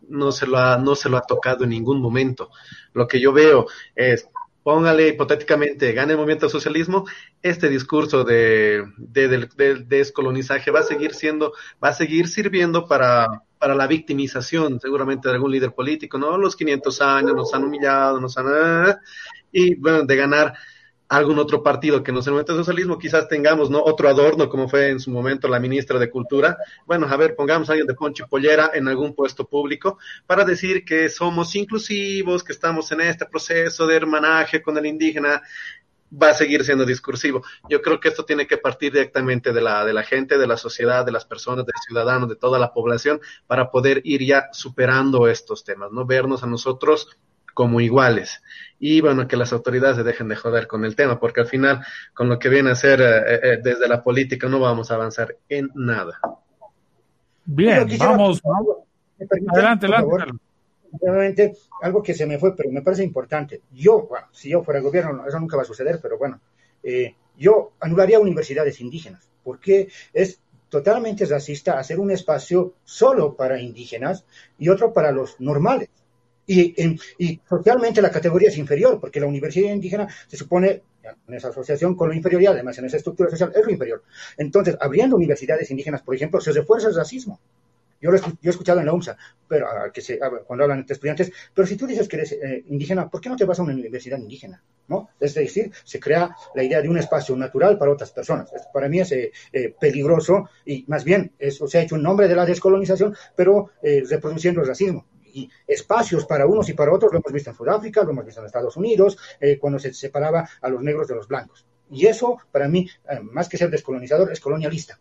no 0.08 0.32
se, 0.32 0.48
lo 0.48 0.58
ha, 0.58 0.78
no 0.78 0.96
se 0.96 1.10
lo 1.10 1.18
ha 1.18 1.22
tocado 1.22 1.64
en 1.64 1.70
ningún 1.72 2.02
momento. 2.02 2.50
Lo 2.94 3.08
que 3.08 3.20
yo 3.20 3.32
veo 3.32 3.68
es, 3.96 4.28
póngale 4.64 5.10
hipotéticamente, 5.10 5.94
gane 5.94 6.14
el 6.14 6.18
movimiento 6.18 6.48
al 6.48 6.52
socialismo, 6.52 7.06
este 7.42 7.70
discurso 7.70 8.24
de, 8.24 8.86
de, 8.98 9.28
de, 9.28 9.50
de, 9.56 9.76
descolonizaje 9.86 10.72
va 10.72 10.80
a 10.80 10.84
seguir 10.84 11.14
siendo, 11.14 11.54
va 11.84 11.90
a 11.90 11.94
seguir 11.94 12.28
sirviendo 12.28 12.88
para, 12.88 13.44
para 13.58 13.76
la 13.76 13.88
victimización, 13.88 14.80
seguramente, 14.80 15.28
de 15.28 15.36
algún 15.36 15.52
líder 15.52 15.74
político, 15.74 16.18
¿no? 16.18 16.38
Los 16.38 16.56
500 16.56 17.02
años 17.02 17.36
nos 17.36 17.54
han 17.54 17.64
humillado, 17.66 18.20
nos 18.20 18.38
han... 18.38 18.46
ah, 18.48 19.00
Y 19.52 19.76
bueno, 19.76 20.04
de 20.04 20.16
ganar 20.16 20.54
algún 21.10 21.40
otro 21.40 21.64
partido 21.64 22.04
que 22.04 22.12
no 22.12 22.22
sea 22.22 22.30
el 22.30 22.36
movimiento 22.36 22.56
socialismo, 22.56 23.00
quizás 23.00 23.28
tengamos, 23.28 23.72
¿no? 23.72 23.84
Otro 23.84 24.08
adorno, 24.08 24.48
como 24.48 24.70
fue 24.70 24.90
en 24.90 25.00
su 25.00 25.10
momento 25.10 25.48
la 25.48 25.60
ministra 25.60 25.98
de 25.98 26.10
Cultura. 26.10 26.58
Bueno, 26.86 27.08
a 27.10 27.18
ver, 27.18 27.36
pongamos 27.36 27.68
a 27.68 27.74
alguien 27.74 27.88
de 27.88 27.96
Poncho 27.96 28.26
y 28.26 28.30
Pollera 28.30 28.72
en 28.76 28.88
algún 28.88 29.16
puesto 29.16 29.48
público 29.48 29.98
para 30.28 30.46
decir 30.46 30.86
que 30.86 31.10
somos 31.10 31.56
inclusivos, 31.56 32.44
que 32.44 32.54
estamos 32.54 32.92
en 32.92 33.02
este 33.02 33.26
proceso 33.26 33.88
de 33.88 33.96
hermanaje 33.96 34.62
con 34.62 34.78
el 34.78 34.86
indígena 34.86 35.42
va 36.12 36.30
a 36.30 36.34
seguir 36.34 36.64
siendo 36.64 36.86
discursivo. 36.86 37.44
Yo 37.70 37.82
creo 37.82 38.00
que 38.00 38.10
esto 38.10 38.26
tiene 38.26 38.48
que 38.48 38.58
partir 38.58 38.92
directamente 38.92 39.52
de 39.52 39.62
la, 39.62 39.86
de 39.86 39.94
la 39.94 40.04
gente, 40.04 40.38
de 40.38 40.48
la 40.48 40.58
sociedad, 40.58 41.06
de 41.06 41.12
las 41.12 41.26
personas, 41.26 41.66
de 41.66 41.72
los 41.74 41.84
ciudadanos, 41.86 42.30
de 42.30 42.36
toda 42.36 42.60
la 42.60 42.74
población, 42.74 43.20
para 43.48 43.70
poder 43.70 44.02
ir 44.04 44.24
ya 44.24 44.50
superando 44.52 45.28
estos 45.28 45.64
temas, 45.64 45.92
¿no? 45.92 46.06
Vernos 46.06 46.44
a 46.44 46.48
nosotros 46.48 47.18
como 47.54 47.82
iguales. 47.82 48.42
Y 48.80 49.02
bueno, 49.02 49.28
que 49.28 49.38
las 49.38 49.52
autoridades 49.52 49.98
se 49.98 50.04
dejen 50.04 50.30
de 50.30 50.36
joder 50.36 50.68
con 50.68 50.86
el 50.86 50.96
tema, 50.96 51.20
porque 51.20 51.42
al 51.42 51.48
final, 51.48 51.84
con 52.14 52.30
lo 52.30 52.40
que 52.40 52.50
viene 52.50 52.72
a 52.72 52.76
ser 52.76 53.02
eh, 53.02 53.40
eh, 53.44 53.60
desde 53.62 53.88
la 53.88 54.02
política, 54.02 54.48
no 54.48 54.60
vamos 54.60 54.90
a 54.90 54.96
avanzar 54.96 55.36
en 55.50 55.70
nada. 55.76 56.20
Bien, 57.46 57.88
vamos. 57.98 58.42
Adelante, 59.50 59.86
adelante. 59.86 60.40
Realmente, 61.02 61.54
algo 61.82 62.02
que 62.02 62.14
se 62.14 62.26
me 62.26 62.40
fue, 62.40 62.56
pero 62.56 62.72
me 62.72 62.82
parece 62.82 63.04
importante. 63.04 63.62
Yo, 63.72 64.08
bueno, 64.08 64.28
si 64.32 64.50
yo 64.50 64.64
fuera 64.64 64.80
gobierno, 64.80 65.26
eso 65.28 65.40
nunca 65.40 65.58
va 65.58 65.64
a 65.64 65.66
suceder, 65.66 66.00
pero 66.02 66.18
bueno, 66.18 66.40
eh, 66.82 67.16
yo 67.38 67.74
anularía 67.80 68.20
universidades 68.20 68.80
indígenas, 68.82 69.28
porque 69.44 69.90
es 70.14 70.40
totalmente 70.70 71.26
racista 71.26 71.80
hacer 71.80 72.00
un 72.00 72.12
espacio 72.12 72.76
solo 72.84 73.36
para 73.36 73.60
indígenas 73.60 74.26
y 74.58 74.70
otro 74.70 74.94
para 74.94 75.12
los 75.12 75.40
normales. 75.40 75.90
Y, 76.50 77.40
socialmente 77.48 78.02
la 78.02 78.10
categoría 78.10 78.50
es 78.50 78.58
inferior, 78.58 79.00
porque 79.00 79.20
la 79.20 79.28
universidad 79.28 79.72
indígena 79.72 80.08
se 80.28 80.36
supone, 80.36 80.82
en 81.28 81.34
esa 81.36 81.50
asociación 81.50 81.96
con 81.96 82.10
lo 82.10 82.16
inferior 82.16 82.42
y 82.42 82.48
además 82.48 82.76
en 82.80 82.86
esa 82.86 82.98
estructura 82.98 83.30
social, 83.30 83.52
es 83.56 83.64
lo 83.64 83.72
inferior. 83.72 84.04
Entonces, 84.36 84.76
abriendo 84.82 85.16
universidades 85.16 85.70
indígenas, 85.70 86.02
por 86.02 86.16
ejemplo, 86.16 86.42
se 86.42 86.52
refuerza 86.52 86.88
el 86.88 86.96
racismo. 86.96 87.40
Yo, 88.02 88.10
lo 88.10 88.18
he, 88.18 88.22
yo 88.22 88.36
he 88.46 88.50
escuchado 88.50 88.80
en 88.80 88.88
la 88.88 88.94
UMSA, 88.94 89.16
pero 89.48 89.68
que 89.94 90.02
se, 90.02 90.18
cuando 90.48 90.64
hablan 90.64 90.80
entre 90.80 90.94
estudiantes, 90.96 91.32
pero 91.54 91.68
si 91.68 91.76
tú 91.76 91.86
dices 91.86 92.08
que 92.08 92.16
eres 92.16 92.32
eh, 92.32 92.64
indígena, 92.68 93.10
¿por 93.10 93.22
qué 93.22 93.30
no 93.30 93.36
te 93.36 93.46
vas 93.46 93.60
a 93.60 93.64
una 93.64 93.74
universidad 93.74 94.18
indígena? 94.18 94.64
¿no? 94.88 95.10
Es 95.20 95.36
decir, 95.36 95.72
se 95.84 96.00
crea 96.00 96.36
la 96.56 96.64
idea 96.64 96.82
de 96.82 96.90
un 96.90 96.98
espacio 96.98 97.36
natural 97.36 97.78
para 97.78 97.92
otras 97.92 98.12
personas. 98.12 98.50
Para 98.74 98.90
mí 98.90 99.02
es 99.02 99.12
eh, 99.12 99.32
eh, 99.54 99.76
peligroso 99.80 100.50
y 100.66 100.84
más 100.88 101.04
bien 101.04 101.34
eso 101.38 101.68
se 101.68 101.78
ha 101.78 101.82
hecho 101.82 101.96
un 101.96 102.02
nombre 102.02 102.28
de 102.28 102.36
la 102.36 102.46
descolonización, 102.46 103.16
pero 103.36 103.70
reproduciendo 103.84 104.62
el 104.62 104.68
racismo 104.68 105.06
y 105.34 105.50
espacios 105.68 106.26
para 106.26 106.46
unos 106.46 106.70
y 106.70 106.74
para 106.74 106.94
otros, 106.94 107.12
lo 107.12 107.20
hemos 107.20 107.34
visto 107.34 107.50
en 107.50 107.56
Sudáfrica, 107.56 108.04
lo 108.04 108.12
hemos 108.12 108.26
visto 108.26 108.42
en 108.42 108.48
Estados 108.48 108.78
Unidos, 108.78 109.18
eh, 109.40 109.58
cuando 109.60 109.80
se 109.80 109.94
separaba 109.94 110.48
a 110.62 110.70
los 110.70 110.82
negros 110.82 111.08
de 111.08 111.16
los 111.16 111.28
blancos. 111.28 111.66
Y 111.92 112.06
eso, 112.06 112.38
para 112.52 112.68
mí, 112.68 112.88
eh, 113.10 113.20
más 113.22 113.50
que 113.50 113.58
ser 113.58 113.70
descolonizador, 113.70 114.32
es 114.32 114.40
colonialista. 114.40 115.00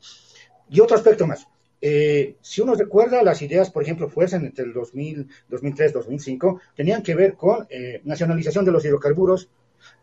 Y 0.70 0.80
otro 0.80 0.96
aspecto 0.96 1.26
más. 1.26 1.46
Eh, 1.80 2.36
si 2.40 2.60
uno 2.60 2.74
recuerda, 2.74 3.22
las 3.22 3.40
ideas, 3.42 3.70
por 3.70 3.82
ejemplo, 3.82 4.08
fuerzas 4.08 4.42
entre 4.42 4.64
el 4.64 4.72
2000, 4.72 5.28
2003, 5.48 5.92
2005, 5.92 6.60
tenían 6.74 7.02
que 7.02 7.14
ver 7.14 7.34
con 7.34 7.68
nacionalización 8.04 8.64
de 8.64 8.72
los 8.72 8.84
hidrocarburos, 8.84 9.48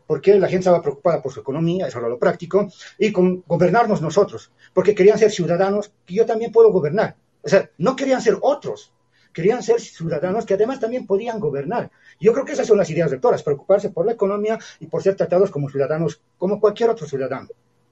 porque 0.06 0.38
la 0.38 0.46
gente 0.46 0.60
estaba 0.60 0.82
preocupada 0.82 1.22
por 1.22 1.32
su 1.32 1.40
economía, 1.40 1.86
eso 1.86 1.98
era 1.98 2.08
lo 2.08 2.18
práctico, 2.18 2.68
y 2.98 3.12
con 3.12 3.42
gobernarnos 3.46 4.00
nosotros, 4.00 4.52
porque 4.72 4.94
querían 4.94 5.18
ser 5.18 5.30
ciudadanos 5.30 5.92
que 6.04 6.14
yo 6.14 6.26
también 6.26 6.52
puedo 6.52 6.70
gobernar. 6.70 7.16
O 7.42 7.48
sea, 7.48 7.70
no 7.78 7.96
querían 7.96 8.20
ser 8.20 8.38
otros, 8.40 8.92
querían 9.36 9.62
ser 9.62 9.78
ciudadanos 9.82 10.46
que 10.46 10.54
además 10.54 10.80
también 10.80 11.06
podían 11.06 11.38
gobernar. 11.38 11.90
Yo 12.18 12.32
creo 12.32 12.46
que 12.46 12.52
esas 12.52 12.66
son 12.66 12.78
las 12.78 12.88
ideas 12.88 13.10
rectoras, 13.10 13.42
preocuparse 13.42 13.90
por 13.90 14.06
la 14.06 14.12
economía 14.12 14.58
y 14.80 14.86
por 14.86 15.02
ser 15.02 15.14
tratados 15.14 15.50
como 15.50 15.68
ciudadanos, 15.68 16.22
como 16.38 16.58
cualquier 16.58 16.88
otro 16.88 17.06
ciudadano. 17.06 17.48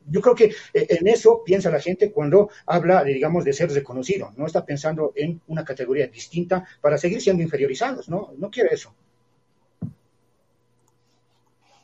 Yo 0.06 0.22
creo 0.22 0.34
que 0.34 0.54
en 0.72 1.06
eso 1.06 1.42
piensa 1.44 1.68
la 1.70 1.80
gente 1.80 2.10
cuando 2.10 2.48
habla, 2.64 3.04
de, 3.04 3.12
digamos, 3.12 3.44
de 3.44 3.52
ser 3.52 3.70
reconocido. 3.70 4.32
No 4.38 4.46
está 4.46 4.64
pensando 4.64 5.12
en 5.14 5.38
una 5.48 5.66
categoría 5.66 6.06
distinta 6.06 6.66
para 6.80 6.96
seguir 6.96 7.20
siendo 7.20 7.42
inferiorizados. 7.42 8.08
No, 8.08 8.32
no 8.38 8.50
quiere 8.50 8.70
eso. 8.72 8.94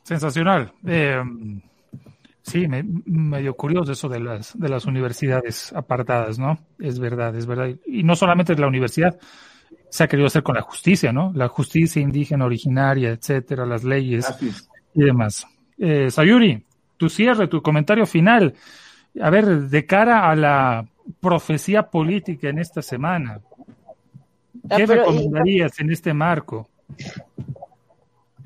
Sensacional. 0.02 0.72
Eh, 0.86 1.22
sí, 2.40 2.66
me, 2.66 2.82
medio 3.04 3.54
curioso 3.54 3.92
eso 3.92 4.08
de 4.08 4.20
las, 4.20 4.58
de 4.58 4.70
las 4.70 4.86
universidades 4.86 5.70
apartadas, 5.74 6.38
¿no? 6.38 6.58
Es 6.78 6.98
verdad, 6.98 7.36
es 7.36 7.44
verdad. 7.44 7.76
Y 7.84 8.02
no 8.04 8.16
solamente 8.16 8.54
la 8.54 8.66
universidad, 8.68 9.18
se 9.90 10.04
ha 10.04 10.08
querido 10.08 10.28
hacer 10.28 10.42
con 10.42 10.54
la 10.54 10.62
justicia, 10.62 11.12
¿no? 11.12 11.32
La 11.34 11.48
justicia 11.48 12.00
indígena 12.00 12.44
originaria, 12.44 13.10
etcétera, 13.10 13.66
las 13.66 13.84
leyes 13.84 14.26
y 14.94 15.02
demás. 15.02 15.46
Eh, 15.78 16.10
Sayuri, 16.10 16.64
tu 16.96 17.08
cierre, 17.08 17.48
tu 17.48 17.60
comentario 17.60 18.06
final. 18.06 18.54
A 19.20 19.30
ver, 19.30 19.46
de 19.68 19.86
cara 19.86 20.30
a 20.30 20.36
la 20.36 20.86
profecía 21.20 21.90
política 21.90 22.48
en 22.48 22.58
esta 22.58 22.82
semana, 22.82 23.40
¿qué 24.68 24.82
ah, 24.82 24.84
pero, 24.86 25.06
recomendarías 25.06 25.78
y, 25.78 25.82
en 25.82 25.90
este 25.90 26.14
marco? 26.14 26.68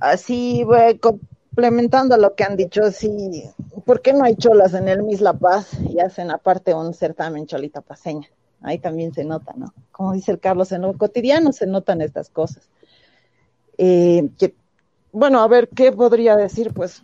Así, 0.01 0.65
complementando 1.01 2.17
lo 2.17 2.35
que 2.35 2.45
han 2.45 2.57
dicho, 2.57 2.91
sí, 2.91 3.45
¿por 3.85 4.01
qué 4.01 4.13
no 4.13 4.25
hay 4.25 4.37
cholas 4.37 4.73
en 4.75 4.89
el 4.89 5.03
Mis 5.03 5.21
La 5.21 5.35
Paz 5.35 5.79
y 5.89 6.01
hacen 6.01 6.31
aparte 6.31 6.75
un 6.75 6.95
certamen 6.95 7.47
cholita 7.47 7.83
paseña? 7.83 8.29
Ahí 8.65 8.79
también 8.79 9.13
se 9.13 9.25
nota, 9.25 9.53
¿no? 9.57 9.73
Como 9.93 10.13
dice 10.13 10.33
el 10.33 10.41
Carlos, 10.41 10.73
en 10.73 10.83
lo 10.83 10.93
cotidiano 10.95 11.53
se 11.53 11.67
notan 11.67 12.01
estas 12.01 12.31
cosas. 12.31 12.69
Eh, 13.79 14.29
bueno, 15.13 15.41
a 15.41 15.47
ver, 15.47 15.69
¿qué 15.69 15.93
podría 15.93 16.35
decir? 16.35 16.73
Pues 16.73 17.03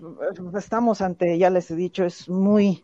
estamos 0.58 1.00
ante, 1.00 1.38
ya 1.38 1.50
les 1.50 1.70
he 1.70 1.76
dicho, 1.76 2.04
es 2.04 2.28
muy, 2.28 2.82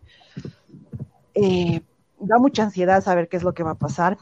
eh, 1.34 1.80
da 2.20 2.38
mucha 2.38 2.64
ansiedad 2.64 3.02
saber 3.02 3.28
qué 3.28 3.36
es 3.38 3.42
lo 3.42 3.54
que 3.54 3.64
va 3.64 3.72
a 3.72 3.76
pasar. 3.76 4.18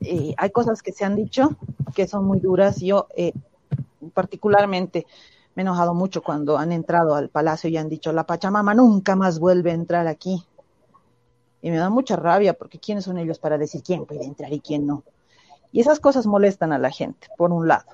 Eh, 0.00 0.34
hay 0.36 0.50
cosas 0.50 0.82
que 0.82 0.92
se 0.92 1.04
han 1.04 1.14
dicho 1.14 1.56
que 1.94 2.08
son 2.08 2.24
muy 2.24 2.40
duras. 2.40 2.80
Yo 2.80 3.06
eh, 3.16 3.32
particularmente 4.14 5.06
me 5.54 5.62
he 5.62 5.64
enojado 5.64 5.94
mucho 5.94 6.22
cuando 6.22 6.56
han 6.56 6.72
entrado 6.72 7.14
al 7.14 7.28
palacio 7.28 7.68
y 7.68 7.76
han 7.76 7.88
dicho, 7.88 8.12
la 8.12 8.24
Pachamama 8.24 8.74
nunca 8.74 9.16
más 9.16 9.38
vuelve 9.38 9.70
a 9.70 9.74
entrar 9.74 10.06
aquí 10.06 10.44
y 11.62 11.70
me 11.70 11.76
da 11.76 11.90
mucha 11.90 12.16
rabia 12.16 12.54
porque 12.54 12.78
quiénes 12.78 13.04
son 13.04 13.18
ellos 13.18 13.38
para 13.38 13.58
decir 13.58 13.82
quién 13.82 14.06
puede 14.06 14.24
entrar 14.24 14.52
y 14.52 14.60
quién 14.60 14.86
no. 14.86 15.02
Y 15.72 15.80
esas 15.80 16.00
cosas 16.00 16.26
molestan 16.26 16.72
a 16.72 16.78
la 16.78 16.90
gente, 16.90 17.28
por 17.36 17.52
un 17.52 17.68
lado. 17.68 17.90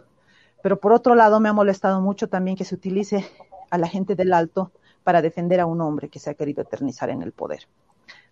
Pero 0.62 0.78
por 0.78 0.92
otro 0.92 1.14
lado, 1.14 1.40
me 1.40 1.48
ha 1.48 1.52
molestado 1.52 2.00
mucho 2.00 2.28
también 2.28 2.56
que 2.56 2.64
se 2.64 2.74
utilice 2.74 3.26
a 3.70 3.78
la 3.78 3.88
gente 3.88 4.14
del 4.14 4.32
alto 4.32 4.70
para 5.02 5.22
defender 5.22 5.60
a 5.60 5.66
un 5.66 5.80
hombre 5.80 6.08
que 6.08 6.18
se 6.18 6.30
ha 6.30 6.34
querido 6.34 6.62
eternizar 6.62 7.10
en 7.10 7.22
el 7.22 7.32
poder. 7.32 7.66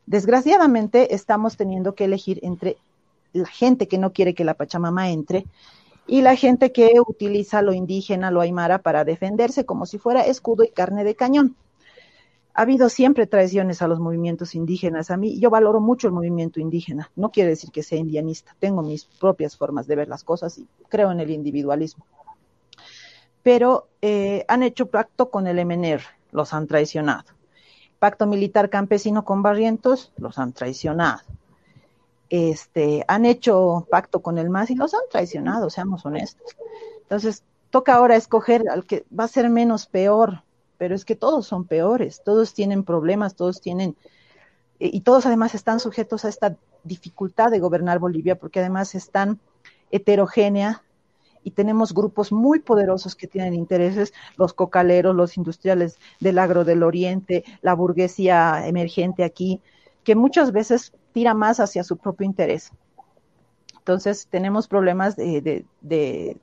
Desgraciadamente, 0.07 1.15
estamos 1.15 1.57
teniendo 1.57 1.95
que 1.95 2.05
elegir 2.05 2.41
entre 2.43 2.77
la 3.33 3.47
gente 3.47 3.89
que 3.89 3.99
no 3.99 4.13
quiere 4.13 4.35
que 4.35 4.45
la 4.45 4.55
Pachamama 4.55 5.11
entre 5.11 5.47
y 6.07 6.23
la 6.23 6.37
gente 6.37 6.73
que 6.73 6.93
utiliza 7.07 7.63
lo 7.63 7.73
indígena, 7.73 8.31
lo 8.31 8.41
aymara 8.41 8.79
para 8.79 9.05
defenderse 9.05 9.65
como 9.65 9.87
si 9.87 9.99
fuera 9.99 10.27
escudo 10.27 10.65
y 10.65 10.69
carne 10.69 11.05
de 11.05 11.15
cañón 11.15 11.57
ha 12.55 12.63
habido 12.63 12.89
siempre 12.89 13.27
traiciones 13.27 13.81
a 13.81 13.89
los 13.89 13.99
movimientos 13.99 14.55
indígenas. 14.55 15.11
A 15.11 15.17
mí, 15.17 15.39
yo 15.39 15.49
valoro 15.49 15.81
mucho 15.81 16.07
el 16.07 16.13
movimiento 16.13 16.61
indígena. 16.61 17.11
No 17.17 17.31
quiere 17.31 17.51
decir 17.51 17.71
que 17.71 17.83
sea 17.83 17.99
indianista. 17.99 18.55
Tengo 18.59 18.83
mis 18.83 19.07
propias 19.07 19.57
formas 19.57 19.87
de 19.87 19.97
ver 19.97 20.09
las 20.09 20.23
cosas 20.23 20.59
y 20.59 20.67
creo 20.89 21.11
en 21.11 21.21
el 21.21 21.31
individualismo. 21.31 22.07
Pero 23.43 23.89
eh, 24.03 24.45
han 24.49 24.63
hecho 24.63 24.87
pacto 24.87 25.31
con 25.31 25.47
el 25.47 25.65
MNR, 25.65 26.03
los 26.31 26.53
han 26.53 26.67
traicionado. 26.67 27.25
Pacto 27.99 28.27
militar 28.27 28.69
campesino 28.69 29.25
con 29.25 29.43
Barrientos, 29.43 30.13
los 30.17 30.39
han 30.39 30.53
traicionado. 30.53 31.23
Este, 32.29 33.05
han 33.09 33.27
hecho 33.27 33.87
pacto 33.91 34.21
con 34.21 34.39
el 34.39 34.49
MAS 34.49 34.71
y 34.71 34.75
los 34.75 34.95
han 34.95 35.03
traicionado, 35.11 35.71
seamos 35.71 36.07
honestos. 36.07 36.57
Entonces, 37.03 37.45
toca 37.71 37.95
ahora 37.95 38.17
escoger 38.17 38.69
al 38.71 38.85
que 38.85 39.05
va 39.19 39.25
a 39.25 39.29
ser 39.29 39.51
menos 39.51 39.87
peor, 39.87 40.43
pero 40.83 40.97
es 40.97 41.05
que 41.05 41.15
todos 41.15 41.47
son 41.47 41.65
peores, 41.65 42.23
todos 42.25 42.55
tienen 42.55 42.83
problemas, 42.83 43.37
todos 43.37 43.61
tienen, 43.61 43.95
y 44.81 45.03
todos 45.03 45.27
además 45.27 45.55
están 45.55 45.79
sujetos 45.79 46.25
a 46.25 46.29
esta 46.29 46.57
dificultad 46.83 47.53
de 47.53 47.61
gobernar 47.61 48.01
Bolivia, 48.01 48.37
porque 48.37 48.59
además 48.59 48.97
es 48.97 49.09
tan 49.09 49.39
heterogénea 49.93 50.83
y 51.45 51.53
tenemos 51.53 51.95
grupos 51.95 52.33
muy 52.33 52.59
poderosos 52.59 53.15
que 53.15 53.29
tienen 53.29 53.55
intereses, 53.55 54.13
los 54.37 54.55
cocaleros, 54.55 55.15
los 55.15 55.37
industriales 55.37 56.01
del 56.19 56.41
agro 56.41 56.65
del 56.65 56.83
oriente, 56.83 57.45
la 57.61 57.75
burguesía 57.75 58.67
emergente 58.67 59.23
aquí, 59.23 59.61
que 60.03 60.17
muchas 60.17 60.51
veces 60.51 60.93
tira 61.13 61.33
más 61.33 61.61
hacia 61.61 61.85
su 61.85 61.97
propio 61.97 62.27
interés. 62.27 62.73
Entonces, 63.83 64.29
tenemos 64.31 64.69
problemas 64.69 65.17
de, 65.17 65.67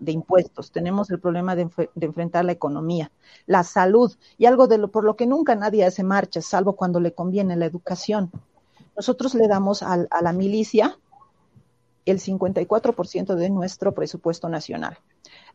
impuestos, 0.06 0.74
tenemos 0.74 1.10
el 1.10 1.22
problema 1.22 1.56
de, 1.56 1.70
enfrentar 2.02 2.44
la 2.44 2.52
economía, 2.52 3.14
la 3.46 3.64
salud 3.64 4.14
y 4.38 4.46
algo 4.46 4.68
de 4.68 4.78
lo 4.78 4.92
por 4.92 5.06
lo 5.06 5.16
que 5.16 5.26
nunca 5.26 5.56
nadie 5.56 5.86
hace 5.86 6.04
marchas, 6.04 6.46
salvo 6.46 6.74
cuando 6.74 7.00
le 7.00 7.14
conviene 7.14 7.56
la 7.56 7.66
educación. 7.66 8.30
Nosotros 8.98 9.36
le 9.36 9.48
damos 9.48 9.84
a 9.84 10.06
la 10.22 10.34
milicia 10.34 10.98
el 12.06 12.20
54% 12.20 13.36
de 13.36 13.50
nuestro 13.50 13.94
presupuesto 13.94 14.50
nacional. 14.50 14.98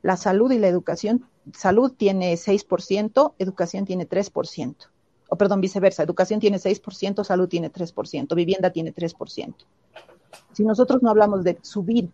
La 0.01 0.17
salud 0.17 0.53
y 0.53 0.59
la 0.59 0.69
educación, 0.69 1.27
salud 1.53 1.93
tiene 1.95 2.33
6%, 2.33 3.35
educación 3.39 3.85
tiene 3.85 4.09
3%. 4.09 4.75
O 5.29 5.37
perdón, 5.37 5.61
viceversa, 5.61 6.03
educación 6.03 6.41
tiene 6.41 6.57
6%, 6.57 7.25
salud 7.25 7.49
tiene 7.49 7.71
3%, 7.71 8.35
vivienda 8.35 8.71
tiene 8.71 8.95
3%. 8.95 9.55
Si 10.53 10.65
nosotros 10.65 11.03
no 11.03 11.11
hablamos 11.11 11.45
de 11.45 11.59
subir 11.63 12.11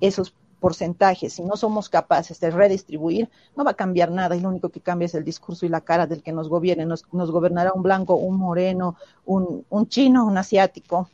esos 0.00 0.34
porcentajes, 0.60 1.34
si 1.34 1.42
no 1.42 1.56
somos 1.56 1.88
capaces 1.88 2.40
de 2.40 2.50
redistribuir, 2.50 3.28
no 3.56 3.64
va 3.64 3.72
a 3.72 3.74
cambiar 3.74 4.10
nada 4.10 4.36
y 4.36 4.40
lo 4.40 4.48
único 4.48 4.70
que 4.70 4.80
cambia 4.80 5.06
es 5.06 5.14
el 5.14 5.24
discurso 5.24 5.66
y 5.66 5.68
la 5.68 5.82
cara 5.82 6.06
del 6.06 6.22
que 6.22 6.32
nos 6.32 6.48
gobierne. 6.48 6.86
Nos, 6.86 7.04
gobernará 7.30 7.72
un 7.72 7.82
blanco, 7.82 8.14
un 8.14 8.36
moreno, 8.36 8.96
un, 9.26 9.64
un 9.68 9.88
chino, 9.88 10.24
un 10.26 10.38
asiático, 10.38 11.08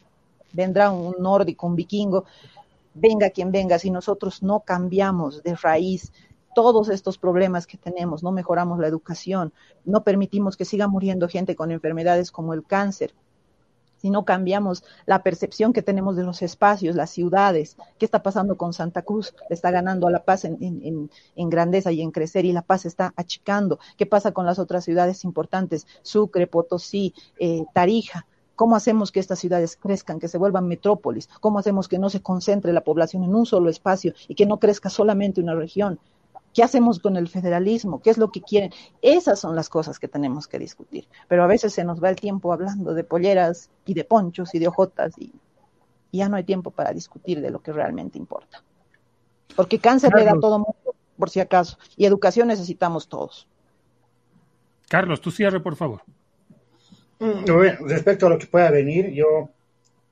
vendrá 0.53 0.91
un 0.91 1.17
nórdico, 1.19 1.67
un 1.67 1.77
vikingo, 1.77 2.25
venga 2.95 3.31
quien 3.31 3.51
venga, 3.51 3.79
si 3.79 3.91
nosotros 3.91 4.43
no 4.43 4.61
cambiamos 4.61 5.43
de 5.43 5.55
raíz 5.55 6.13
todos 6.55 6.91
estos 6.91 7.17
problemas 7.17 7.67
que 7.67 7.79
tenemos, 7.79 8.23
no 8.23 8.31
mejoramos 8.31 8.79
la 8.79 8.87
educación, 8.87 9.53
no 9.85 10.03
permitimos 10.03 10.57
que 10.57 10.67
siga 10.67 10.87
muriendo 10.87 11.29
gente 11.29 11.57
con 11.57 11.71
enfermedades 11.71 12.31
como 12.31 12.53
el 12.53 12.65
cáncer, 12.65 13.15
si 14.03 14.11
no 14.11 14.25
cambiamos 14.25 14.83
la 15.07 15.23
percepción 15.23 15.73
que 15.73 15.81
tenemos 15.81 16.17
de 16.17 16.25
los 16.25 16.43
espacios, 16.43 16.97
las 16.97 17.11
ciudades, 17.11 17.77
qué 17.99 18.05
está 18.05 18.23
pasando 18.23 18.57
con 18.57 18.73
Santa 18.73 19.03
Cruz, 19.03 19.33
le 19.49 19.55
está 19.55 19.71
ganando 19.71 20.09
a 20.09 20.11
La 20.11 20.25
Paz 20.25 20.45
en, 20.45 21.09
grandeza 21.37 21.93
y 21.93 22.03
en 22.03 22.11
crecer 22.11 22.45
y 22.45 22.53
La 22.53 22.63
Paz 22.63 22.85
está 22.85 23.15
achicando, 23.17 23.79
qué 23.97 24.05
pasa 24.05 24.33
con 24.33 24.45
las 24.45 24.59
otras 24.59 24.85
ciudades 24.85 25.23
importantes, 25.23 25.87
Sucre, 26.03 26.49
Potosí, 26.49 27.15
eh, 27.39 27.65
Tarija, 27.73 28.27
¿Cómo 28.55 28.77
hacemos 28.77 29.11
que 29.11 29.19
estas 29.19 29.39
ciudades 29.39 29.77
crezcan, 29.77 30.21
que 30.21 30.29
se 30.29 30.37
vuelvan 30.37 30.69
metrópolis? 30.69 31.29
¿Cómo 31.41 31.59
hacemos 31.59 31.89
que 31.89 31.99
no 31.99 32.11
se 32.11 32.21
concentre 32.21 32.73
la 32.73 32.85
población 32.85 33.25
en 33.25 33.35
un 33.35 33.47
solo 33.47 33.71
espacio 33.71 34.13
y 34.29 34.35
que 34.35 34.47
no 34.47 34.59
crezca 34.61 34.91
solamente 34.91 35.41
una 35.41 35.55
región? 35.55 35.99
¿Qué 36.53 36.63
hacemos 36.63 36.99
con 36.99 37.17
el 37.17 37.29
federalismo? 37.29 38.03
¿Qué 38.03 38.11
es 38.11 38.19
lo 38.19 38.31
que 38.31 38.43
quieren? 38.43 38.73
Esas 39.01 39.41
son 39.41 39.57
las 39.57 39.69
cosas 39.69 39.99
que 39.99 40.09
tenemos 40.09 40.47
que 40.47 40.59
discutir. 40.59 41.09
Pero 41.29 41.45
a 41.45 41.47
veces 41.47 41.73
se 41.73 41.85
nos 41.85 42.03
va 42.03 42.11
el 42.11 42.17
tiempo 42.17 42.53
hablando 42.53 42.95
de 42.95 43.05
polleras 43.05 43.71
y 43.87 43.95
de 43.95 44.05
ponchos 44.05 44.55
y 44.55 44.59
de 44.59 44.69
hojotas 44.69 45.17
y, 45.19 45.33
ya 46.13 46.29
no 46.29 46.37
hay 46.37 46.45
tiempo 46.45 46.71
para 46.71 46.93
discutir 46.93 47.41
de 47.41 47.51
lo 47.51 47.63
que 47.63 47.73
realmente 47.73 48.19
importa. 48.19 48.63
Porque 49.57 49.79
cáncer 49.79 50.13
le 50.15 50.25
da 50.25 50.33
a 50.33 50.41
todo 50.41 50.59
mundo, 50.59 50.95
por 51.17 51.31
si 51.31 51.41
acaso, 51.41 51.79
y 51.97 52.05
educación 52.05 52.49
necesitamos 52.49 53.09
todos. 53.09 53.49
Carlos, 54.89 55.21
tú 55.21 55.31
cierre, 55.31 55.61
por 55.61 55.75
favor. 55.75 56.03
Mm, 57.19 57.45
respecto 57.87 58.27
a 58.27 58.31
lo 58.31 58.39
que 58.39 58.47
pueda 58.47 58.71
venir, 58.71 59.11
yo, 59.13 59.49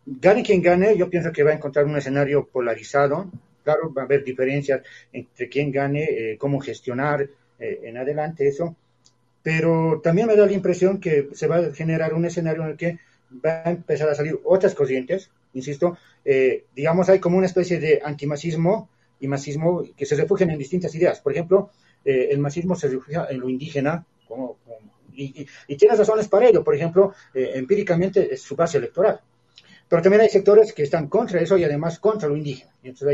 gane 0.07 0.43
quien 0.43 0.63
gane, 0.63 0.97
yo 0.97 1.11
pienso 1.11 1.33
que 1.33 1.43
va 1.43 1.51
a 1.51 1.55
encontrar 1.55 1.85
un 1.85 1.97
escenario 1.97 2.47
polarizado. 2.47 3.31
Claro, 3.63 3.93
va 3.93 4.03
a 4.03 4.05
haber 4.05 4.25
diferencias 4.25 4.83
entre 5.13 5.49
quién 5.49 5.71
gane, 5.71 6.05
eh, 6.05 6.39
cómo 6.39 6.61
gestionar 6.61 7.29
eh, 7.59 7.81
en 7.85 7.97
adelante 7.97 8.49
eso. 8.49 8.77
Pero 9.43 10.01
también 10.03 10.27
me 10.27 10.37
da 10.37 10.47
la 10.47 10.53
impresión 10.53 11.01
que 11.01 11.29
se 11.33 11.47
va 11.47 11.57
a 11.57 11.73
generar 11.73 12.15
un 12.15 12.25
escenario 12.25 12.63
en 12.63 12.71
el 12.71 12.77
que 12.77 12.99
va 13.45 13.63
a 13.65 13.71
empezar 13.71 14.09
a 14.09 14.15
salir 14.15 14.39
otras 14.45 14.75
corrientes, 14.75 15.31
insisto, 15.55 15.97
eh, 16.25 16.65
digamos, 16.75 17.09
hay 17.09 17.21
como 17.21 17.39
una 17.39 17.47
especie 17.47 17.81
de 17.81 18.01
antimacismo 18.05 18.89
y 19.19 19.29
masismo 19.29 19.85
que 19.97 20.07
se 20.07 20.17
refugian 20.17 20.51
en 20.51 20.59
distintas 20.59 20.95
ideas. 20.95 21.21
Por 21.21 21.33
ejemplo, 21.33 21.71
el 22.05 22.39
masismo 22.39 22.75
se 22.75 22.89
refugia 22.89 23.27
en 23.29 23.41
lo 23.41 23.49
indígena, 23.49 24.07
y, 25.15 25.47
y, 25.69 25.87
razones 25.87 26.29
para 26.29 26.49
ello. 26.49 26.65
Por 26.65 26.75
ejemplo, 26.75 27.13
empíricamente 27.35 28.33
es 28.33 28.41
su 28.41 28.57
base 28.57 28.79
electoral. 28.79 29.21
Pero 29.91 30.03
también 30.03 30.23
hay 30.23 30.29
sectores 30.29 30.73
que 30.73 30.85
están 30.85 31.09
contra 31.09 31.41
eso 31.41 31.59
y 31.59 31.65
además 31.65 31.99
contra 31.99 32.29
lo 32.29 32.37
indígena. 32.37 32.73
Entonces 32.85 33.09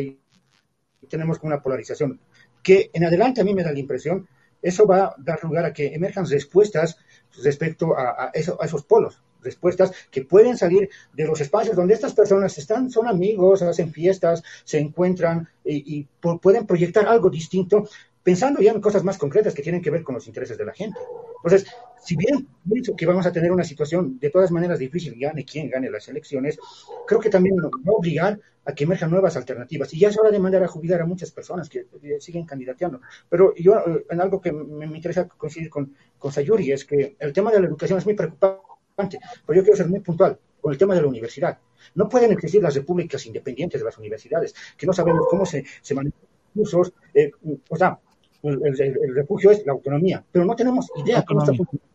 tenemos 1.08 1.38
una 1.42 1.62
polarización 1.62 2.20
que 2.62 2.90
en 2.92 3.04
adelante 3.04 3.40
a 3.40 3.44
mí 3.44 3.54
me 3.54 3.62
da 3.62 3.72
la 3.72 3.78
impresión, 3.78 4.28
eso 4.60 4.86
va 4.86 5.04
a 5.04 5.14
dar 5.18 5.42
lugar 5.44 5.64
a 5.64 5.72
que 5.72 5.94
emerjan 5.94 6.28
respuestas 6.28 6.98
respecto 7.42 7.96
a, 7.96 8.32
esos 8.34 8.84
polos, 8.84 9.22
respuestas 9.40 9.92
que 10.10 10.22
pueden 10.22 10.56
salir 10.56 10.88
de 11.12 11.26
los 11.26 11.40
espacios 11.40 11.76
donde 11.76 11.94
estas 11.94 12.14
personas 12.14 12.58
están, 12.58 12.90
son 12.90 13.06
amigos, 13.06 13.62
hacen 13.62 13.92
fiestas, 13.92 14.42
se 14.64 14.78
encuentran 14.78 15.48
y, 15.64 15.98
y 15.98 16.08
pueden 16.42 16.66
proyectar 16.66 17.06
algo 17.06 17.30
distinto 17.30 17.88
pensando 18.26 18.60
ya 18.60 18.72
en 18.72 18.80
cosas 18.80 19.04
más 19.04 19.18
concretas 19.18 19.54
que 19.54 19.62
tienen 19.62 19.80
que 19.80 19.88
ver 19.88 20.02
con 20.02 20.16
los 20.16 20.26
intereses 20.26 20.58
de 20.58 20.64
la 20.64 20.72
gente. 20.72 20.98
Entonces, 21.36 21.72
si 22.02 22.16
bien 22.16 22.48
pienso 22.68 22.96
que 22.96 23.06
vamos 23.06 23.24
a 23.24 23.30
tener 23.30 23.52
una 23.52 23.62
situación 23.62 24.18
de 24.18 24.30
todas 24.30 24.50
maneras 24.50 24.80
difícil, 24.80 25.14
gane 25.16 25.44
quien 25.44 25.70
gane 25.70 25.88
las 25.88 26.08
elecciones, 26.08 26.58
creo 27.06 27.20
que 27.20 27.30
también 27.30 27.54
nos 27.54 27.70
va 27.70 27.92
a 27.92 27.92
obligar 27.92 28.40
a 28.64 28.74
que 28.74 28.82
emerjan 28.82 29.12
nuevas 29.12 29.36
alternativas. 29.36 29.94
Y 29.94 30.00
ya 30.00 30.08
es 30.08 30.18
hora 30.18 30.32
de 30.32 30.40
mandar 30.40 30.64
a 30.64 30.66
jubilar 30.66 31.02
a 31.02 31.06
muchas 31.06 31.30
personas 31.30 31.68
que 31.68 31.86
siguen 32.18 32.44
candidateando. 32.44 33.00
Pero 33.28 33.54
yo, 33.54 33.78
eh, 33.78 34.06
en 34.10 34.20
algo 34.20 34.40
que 34.40 34.50
me, 34.50 34.86
interesa 34.86 35.28
coincidir 35.28 35.70
con, 35.70 35.94
con 36.18 36.32
Sayuri, 36.32 36.72
es 36.72 36.84
que 36.84 37.14
el 37.20 37.32
tema 37.32 37.52
de 37.52 37.60
la 37.60 37.68
educación 37.68 38.00
es 38.00 38.06
muy 38.06 38.16
preocupante, 38.16 39.20
pero 39.46 39.56
yo 39.56 39.62
quiero 39.62 39.76
ser 39.76 39.86
muy 39.86 40.00
puntual 40.00 40.36
con 40.60 40.72
el 40.72 40.78
tema 40.78 40.96
de 40.96 41.02
la 41.02 41.06
universidad. 41.06 41.60
No 41.94 42.08
pueden 42.08 42.32
existir 42.32 42.60
las 42.60 42.74
repúblicas 42.74 43.24
independientes 43.24 43.80
de 43.80 43.84
las 43.84 43.96
universidades, 43.98 44.52
que 44.76 44.84
no 44.84 44.92
sabemos 44.92 45.26
cómo 45.30 45.46
se, 45.46 45.64
se 45.80 45.94
manejan 45.94 46.18
cursos. 46.52 46.92
Eh, 47.14 47.30
o 47.68 47.76
sea, 47.76 48.00
el, 48.48 49.14
refugio 49.14 49.50
es 49.50 49.64
la 49.66 49.72
autonomía, 49.72 50.24
pero 50.30 50.44
no 50.44 50.54
tenemos 50.54 50.88
idea 50.96 51.24
cómo 51.24 51.40
está 51.40 51.54
funcionando. 51.54 51.92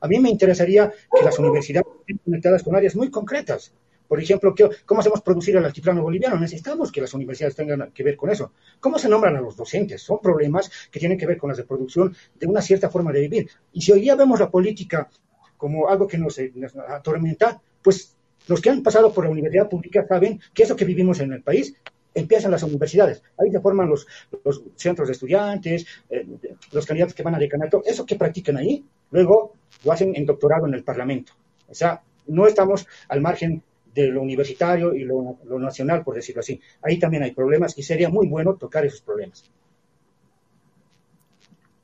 A 0.00 0.08
mí 0.08 0.18
me 0.18 0.30
interesaría 0.30 0.90
que 0.90 1.24
las 1.24 1.38
universidades 1.38 1.86
estén 2.00 2.18
conectadas 2.24 2.62
con 2.62 2.74
áreas 2.74 2.96
muy 2.96 3.10
concretas. 3.10 3.72
Por 4.08 4.20
ejemplo, 4.20 4.54
¿cómo 4.84 5.00
hacemos 5.00 5.22
producir 5.22 5.56
el 5.56 5.64
altiplano 5.64 6.02
boliviano? 6.02 6.38
Necesitamos 6.38 6.92
que 6.92 7.00
las 7.00 7.14
universidades 7.14 7.56
tengan 7.56 7.92
que 7.92 8.02
ver 8.02 8.16
con 8.16 8.28
eso. 8.28 8.52
¿Cómo 8.80 8.98
se 8.98 9.08
nombran 9.08 9.36
a 9.36 9.40
los 9.40 9.56
docentes? 9.56 10.02
Son 10.02 10.18
problemas 10.20 10.70
que 10.90 10.98
tienen 10.98 11.16
que 11.16 11.24
ver 11.24 11.38
con 11.38 11.50
la 11.50 11.56
reproducción 11.56 12.14
de 12.38 12.46
una 12.46 12.60
cierta 12.60 12.90
forma 12.90 13.12
de 13.12 13.20
vivir. 13.20 13.48
Y 13.72 13.80
si 13.80 13.92
hoy 13.92 14.00
día 14.00 14.16
vemos 14.16 14.40
la 14.40 14.50
política 14.50 15.08
como 15.56 15.88
algo 15.88 16.06
que 16.06 16.18
nos, 16.18 16.38
nos 16.54 16.76
atormenta, 16.76 17.62
pues 17.80 18.16
los 18.48 18.60
que 18.60 18.70
han 18.70 18.82
pasado 18.82 19.12
por 19.12 19.24
la 19.24 19.30
universidad 19.30 19.68
pública 19.68 20.04
saben 20.06 20.40
que 20.52 20.64
eso 20.64 20.76
que 20.76 20.84
vivimos 20.84 21.20
en 21.20 21.32
el 21.32 21.42
país 21.42 21.74
empiezan 22.14 22.50
las 22.50 22.62
universidades. 22.62 23.22
Ahí 23.38 23.50
se 23.50 23.60
forman 23.60 23.88
los, 23.88 24.06
los 24.44 24.62
centros 24.76 25.08
de 25.08 25.12
estudiantes, 25.12 25.86
eh, 26.10 26.26
los 26.72 26.86
candidatos 26.86 27.14
que 27.14 27.22
van 27.22 27.34
a 27.34 27.38
decanato. 27.38 27.82
Eso 27.84 28.06
que 28.06 28.16
practican 28.16 28.56
ahí, 28.56 28.84
luego 29.10 29.54
lo 29.84 29.92
hacen 29.92 30.14
en 30.14 30.26
doctorado 30.26 30.66
en 30.66 30.74
el 30.74 30.84
Parlamento. 30.84 31.32
O 31.68 31.74
sea, 31.74 32.02
no 32.26 32.46
estamos 32.46 32.86
al 33.08 33.20
margen 33.20 33.62
de 33.94 34.08
lo 34.08 34.22
universitario 34.22 34.94
y 34.94 35.04
lo, 35.04 35.38
lo 35.44 35.58
nacional, 35.58 36.02
por 36.02 36.14
decirlo 36.14 36.40
así. 36.40 36.60
Ahí 36.82 36.98
también 36.98 37.22
hay 37.22 37.32
problemas 37.32 37.76
y 37.76 37.82
sería 37.82 38.08
muy 38.08 38.26
bueno 38.26 38.54
tocar 38.54 38.84
esos 38.84 39.02
problemas. 39.02 39.50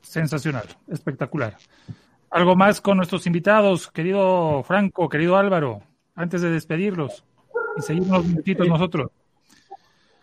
Sensacional, 0.01 0.65
espectacular. 0.87 1.55
¿Algo 2.31 2.55
más 2.55 2.81
con 2.81 2.97
nuestros 2.97 3.25
invitados, 3.27 3.91
querido 3.91 4.63
Franco, 4.63 5.09
querido 5.09 5.35
Álvaro, 5.35 5.81
antes 6.15 6.41
de 6.41 6.49
despedirlos 6.49 7.23
y 7.77 7.81
seguir 7.81 8.03
unos 8.03 8.25
minutitos 8.25 8.67
nosotros? 8.67 9.11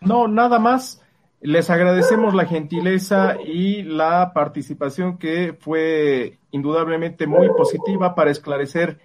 No, 0.01 0.27
nada 0.27 0.59
más. 0.59 1.01
Les 1.39 1.69
agradecemos 1.69 2.33
la 2.33 2.45
gentileza 2.45 3.37
y 3.39 3.83
la 3.83 4.33
participación 4.33 5.17
que 5.17 5.55
fue 5.59 6.39
indudablemente 6.51 7.27
muy 7.27 7.47
positiva 7.49 8.15
para 8.15 8.31
esclarecer 8.31 8.99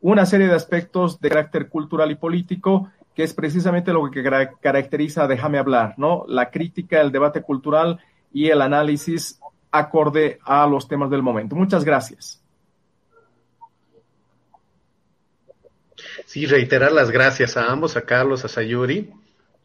una 0.00 0.24
serie 0.26 0.46
de 0.46 0.54
aspectos 0.54 1.20
de 1.20 1.28
carácter 1.28 1.68
cultural 1.68 2.10
y 2.10 2.14
político, 2.14 2.90
que 3.14 3.24
es 3.24 3.34
precisamente 3.34 3.92
lo 3.92 4.10
que 4.10 4.22
caracteriza 4.60 5.26
Déjame 5.26 5.58
hablar, 5.58 5.94
¿no? 5.96 6.24
La 6.28 6.50
crítica, 6.50 7.00
el 7.00 7.10
debate 7.10 7.42
cultural 7.42 7.98
y 8.32 8.48
el 8.48 8.62
análisis 8.62 9.40
acorde 9.72 10.38
a 10.44 10.66
los 10.66 10.86
temas 10.86 11.10
del 11.10 11.22
momento. 11.22 11.56
Muchas 11.56 11.84
gracias. 11.84 12.40
Sí, 16.26 16.46
reiterar 16.46 16.92
las 16.92 17.10
gracias 17.10 17.56
a 17.56 17.70
ambos, 17.70 17.96
a 17.96 18.02
Carlos, 18.02 18.44
a 18.44 18.48
Sayuri, 18.48 19.12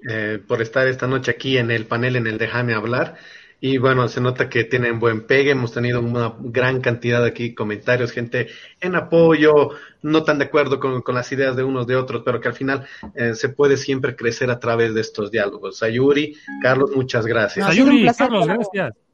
eh, 0.07 0.39
por 0.45 0.61
estar 0.61 0.87
esta 0.87 1.07
noche 1.07 1.31
aquí 1.31 1.57
en 1.57 1.71
el 1.71 1.85
panel 1.85 2.15
en 2.15 2.27
el 2.27 2.37
Déjame 2.37 2.73
hablar. 2.73 3.15
Y 3.59 3.79
bueno, 3.79 4.07
se 4.07 4.21
nota 4.21 4.49
que 4.49 4.65
tienen 4.65 4.99
buen 4.99 5.25
pegue, 5.25 5.51
hemos 5.51 5.73
tenido 5.73 5.99
una 5.99 6.35
gran 6.39 6.79
cantidad 6.79 7.21
de 7.23 7.29
aquí 7.29 7.55
comentarios, 7.55 8.11
gente 8.11 8.49
en 8.79 8.95
apoyo, 8.95 9.71
no 10.03 10.23
tan 10.23 10.37
de 10.37 10.45
acuerdo 10.45 10.79
con, 10.79 11.03
las 11.15 11.31
ideas 11.31 11.55
de 11.55 11.63
unos 11.63 11.87
de 11.87 11.95
otros, 11.95 12.21
pero 12.23 12.39
que 12.39 12.49
al 12.49 12.53
final 12.53 12.85
eh, 13.15 13.33
se 13.33 13.49
puede 13.49 13.77
siempre 13.77 14.15
crecer 14.15 14.51
a 14.51 14.59
través 14.59 14.93
de 14.93 15.01
estos 15.01 15.31
diálogos. 15.31 15.79
Sayuri, 15.79 16.37
Carlos, 16.61 16.91
muchas 16.95 17.25
gracias. 17.25 17.65
Sayuri, 17.65 18.07
Carlos, 18.15 18.45
gracias. 18.45 19.06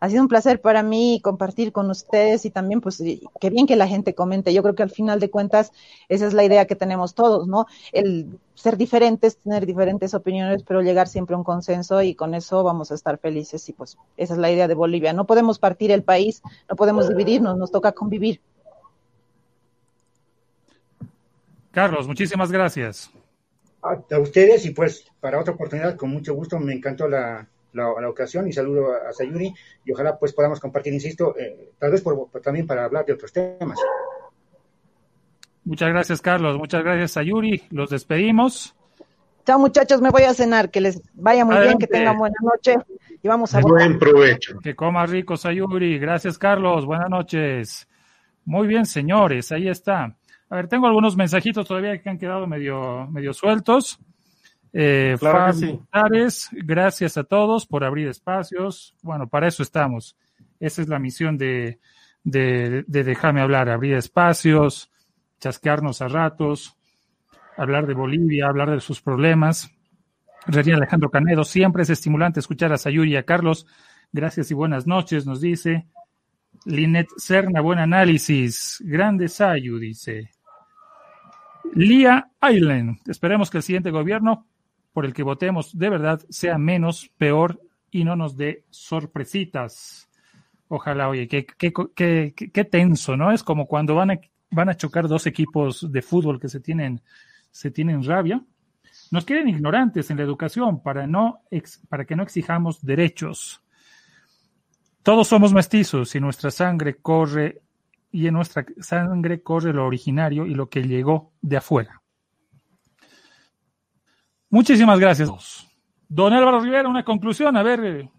Ha 0.00 0.08
sido 0.08 0.22
un 0.22 0.28
placer 0.28 0.60
para 0.60 0.84
mí 0.84 1.20
compartir 1.22 1.72
con 1.72 1.90
ustedes 1.90 2.44
y 2.44 2.50
también, 2.50 2.80
pues, 2.80 3.02
qué 3.40 3.50
bien 3.50 3.66
que 3.66 3.74
la 3.74 3.88
gente 3.88 4.14
comente. 4.14 4.54
Yo 4.54 4.62
creo 4.62 4.76
que 4.76 4.84
al 4.84 4.90
final 4.90 5.18
de 5.18 5.28
cuentas, 5.28 5.72
esa 6.08 6.26
es 6.26 6.34
la 6.34 6.44
idea 6.44 6.66
que 6.66 6.76
tenemos 6.76 7.14
todos, 7.14 7.48
¿no? 7.48 7.66
El 7.92 8.38
ser 8.54 8.76
diferentes, 8.76 9.38
tener 9.38 9.66
diferentes 9.66 10.14
opiniones, 10.14 10.62
pero 10.62 10.82
llegar 10.82 11.08
siempre 11.08 11.34
a 11.34 11.38
un 11.38 11.44
consenso 11.44 12.00
y 12.02 12.14
con 12.14 12.34
eso 12.34 12.62
vamos 12.62 12.92
a 12.92 12.94
estar 12.94 13.18
felices. 13.18 13.68
Y 13.68 13.72
pues, 13.72 13.98
esa 14.16 14.34
es 14.34 14.38
la 14.38 14.52
idea 14.52 14.68
de 14.68 14.74
Bolivia. 14.74 15.12
No 15.12 15.26
podemos 15.26 15.58
partir 15.58 15.90
el 15.90 16.04
país, 16.04 16.42
no 16.68 16.76
podemos 16.76 17.08
dividirnos, 17.08 17.58
nos 17.58 17.72
toca 17.72 17.90
convivir. 17.90 18.40
Carlos, 21.72 22.06
muchísimas 22.06 22.52
gracias. 22.52 23.10
A 23.82 24.18
ustedes 24.18 24.64
y 24.64 24.70
pues, 24.70 25.06
para 25.20 25.40
otra 25.40 25.54
oportunidad, 25.54 25.96
con 25.96 26.10
mucho 26.10 26.34
gusto, 26.34 26.58
me 26.58 26.72
encantó 26.72 27.08
la, 27.08 27.48
la, 27.78 28.08
ocasión 28.08 28.46
y 28.46 28.52
saludo 28.52 28.92
a, 28.92 29.12
Sayuri 29.12 29.52
y 29.84 29.92
ojalá 29.92 30.18
pues 30.18 30.32
podamos 30.32 30.60
compartir, 30.60 30.92
insisto, 30.92 31.34
eh, 31.38 31.70
tal 31.78 31.90
vez 31.92 32.02
por, 32.02 32.28
también 32.42 32.66
para 32.66 32.84
hablar 32.84 33.06
de 33.06 33.14
otros 33.14 33.32
temas. 33.32 33.78
Muchas 35.64 35.88
gracias, 35.90 36.20
Carlos. 36.22 36.56
Muchas 36.56 36.82
gracias, 36.82 37.12
Sayuri. 37.12 37.62
Los 37.70 37.90
despedimos. 37.90 38.74
Chao, 39.44 39.58
muchachos. 39.58 40.00
Me 40.00 40.10
voy 40.10 40.22
a 40.22 40.32
cenar. 40.32 40.70
Que 40.70 40.80
les 40.80 41.00
vaya 41.14 41.44
muy 41.44 41.58
bien, 41.58 41.78
que 41.78 41.86
tengan 41.86 42.18
buena 42.18 42.36
noche 42.42 42.76
y 43.22 43.28
vamos 43.28 43.54
a 43.54 43.60
Buen 43.60 43.98
provecho. 43.98 44.58
Que 44.60 44.74
coma 44.74 45.04
rico, 45.06 45.36
Sayuri. 45.36 45.98
Gracias, 45.98 46.38
Carlos. 46.38 46.86
Buenas 46.86 47.10
noches. 47.10 47.88
Muy 48.44 48.66
bien, 48.66 48.86
señores. 48.86 49.52
Ahí 49.52 49.68
está. 49.68 50.16
A 50.50 50.56
ver, 50.56 50.68
tengo 50.68 50.86
algunos 50.86 51.16
mensajitos 51.16 51.66
todavía 51.66 52.00
que 52.00 52.08
han 52.08 52.18
quedado 52.18 52.46
medio, 52.46 53.06
medio 53.08 53.34
sueltos. 53.34 53.98
Eh, 54.72 55.16
gracias 56.52 57.16
a 57.16 57.24
todos 57.24 57.66
por 57.66 57.84
abrir 57.84 58.08
espacios. 58.08 58.94
Bueno, 59.02 59.28
para 59.28 59.48
eso 59.48 59.62
estamos. 59.62 60.16
Esa 60.60 60.82
es 60.82 60.88
la 60.88 60.98
misión 60.98 61.38
de, 61.38 61.78
de, 62.24 62.84
de 62.86 63.04
Déjame 63.04 63.40
hablar, 63.40 63.68
abrir 63.68 63.94
espacios, 63.94 64.90
chasquearnos 65.40 66.02
a 66.02 66.08
ratos, 66.08 66.76
hablar 67.56 67.86
de 67.86 67.94
Bolivia, 67.94 68.46
hablar 68.46 68.70
de 68.70 68.80
sus 68.80 69.00
problemas. 69.00 69.70
René 70.46 70.74
Alejandro 70.74 71.10
Canedo, 71.10 71.44
siempre 71.44 71.82
es 71.82 71.90
estimulante 71.90 72.40
escuchar 72.40 72.72
a 72.72 72.78
Sayuri 72.78 73.12
y 73.12 73.16
a 73.16 73.24
Carlos. 73.24 73.66
Gracias 74.12 74.50
y 74.50 74.54
buenas 74.54 74.86
noches, 74.86 75.26
nos 75.26 75.40
dice. 75.40 75.86
Linet 76.64 77.08
Serna, 77.16 77.60
buen 77.60 77.78
análisis. 77.78 78.82
Grande 78.84 79.28
Sayu, 79.28 79.78
dice. 79.78 80.30
Lía 81.74 82.30
Island, 82.42 82.98
esperemos 83.06 83.50
que 83.50 83.58
el 83.58 83.62
siguiente 83.62 83.90
gobierno 83.90 84.46
por 84.92 85.04
el 85.04 85.12
que 85.12 85.22
votemos 85.22 85.76
de 85.76 85.90
verdad 85.90 86.20
sea 86.28 86.58
menos, 86.58 87.10
peor 87.18 87.60
y 87.90 88.04
no 88.04 88.16
nos 88.16 88.36
dé 88.36 88.64
sorpresitas. 88.70 90.08
Ojalá, 90.68 91.08
oye, 91.08 91.28
qué, 91.28 91.46
qué, 91.46 92.64
tenso, 92.64 93.16
¿no? 93.16 93.32
Es 93.32 93.42
como 93.42 93.66
cuando 93.66 93.94
van 93.94 94.10
a, 94.10 94.20
van 94.50 94.68
a 94.68 94.76
chocar 94.76 95.08
dos 95.08 95.26
equipos 95.26 95.90
de 95.90 96.02
fútbol 96.02 96.38
que 96.38 96.48
se 96.48 96.60
tienen, 96.60 97.00
se 97.50 97.70
tienen 97.70 98.04
rabia. 98.04 98.42
Nos 99.10 99.24
quieren 99.24 99.48
ignorantes 99.48 100.10
en 100.10 100.18
la 100.18 100.24
educación 100.24 100.82
para, 100.82 101.06
no, 101.06 101.40
para 101.88 102.04
que 102.04 102.16
no 102.16 102.22
exijamos 102.22 102.84
derechos. 102.84 103.62
Todos 105.02 105.28
somos 105.28 105.54
mestizos 105.54 106.14
y 106.14 106.20
nuestra 106.20 106.50
sangre 106.50 106.96
corre 106.96 107.62
y 108.10 108.26
en 108.26 108.34
nuestra 108.34 108.66
sangre 108.80 109.42
corre 109.42 109.72
lo 109.72 109.86
originario 109.86 110.46
y 110.46 110.54
lo 110.54 110.68
que 110.68 110.82
llegó 110.82 111.32
de 111.40 111.56
afuera. 111.56 112.02
Muchísimas 114.50 114.98
gracias. 114.98 115.30
Don 116.08 116.32
Álvaro 116.32 116.60
Rivera, 116.60 116.88
una 116.88 117.04
conclusión. 117.04 117.56
A 117.56 117.62
ver, 117.62 117.84
eh, 117.84 118.10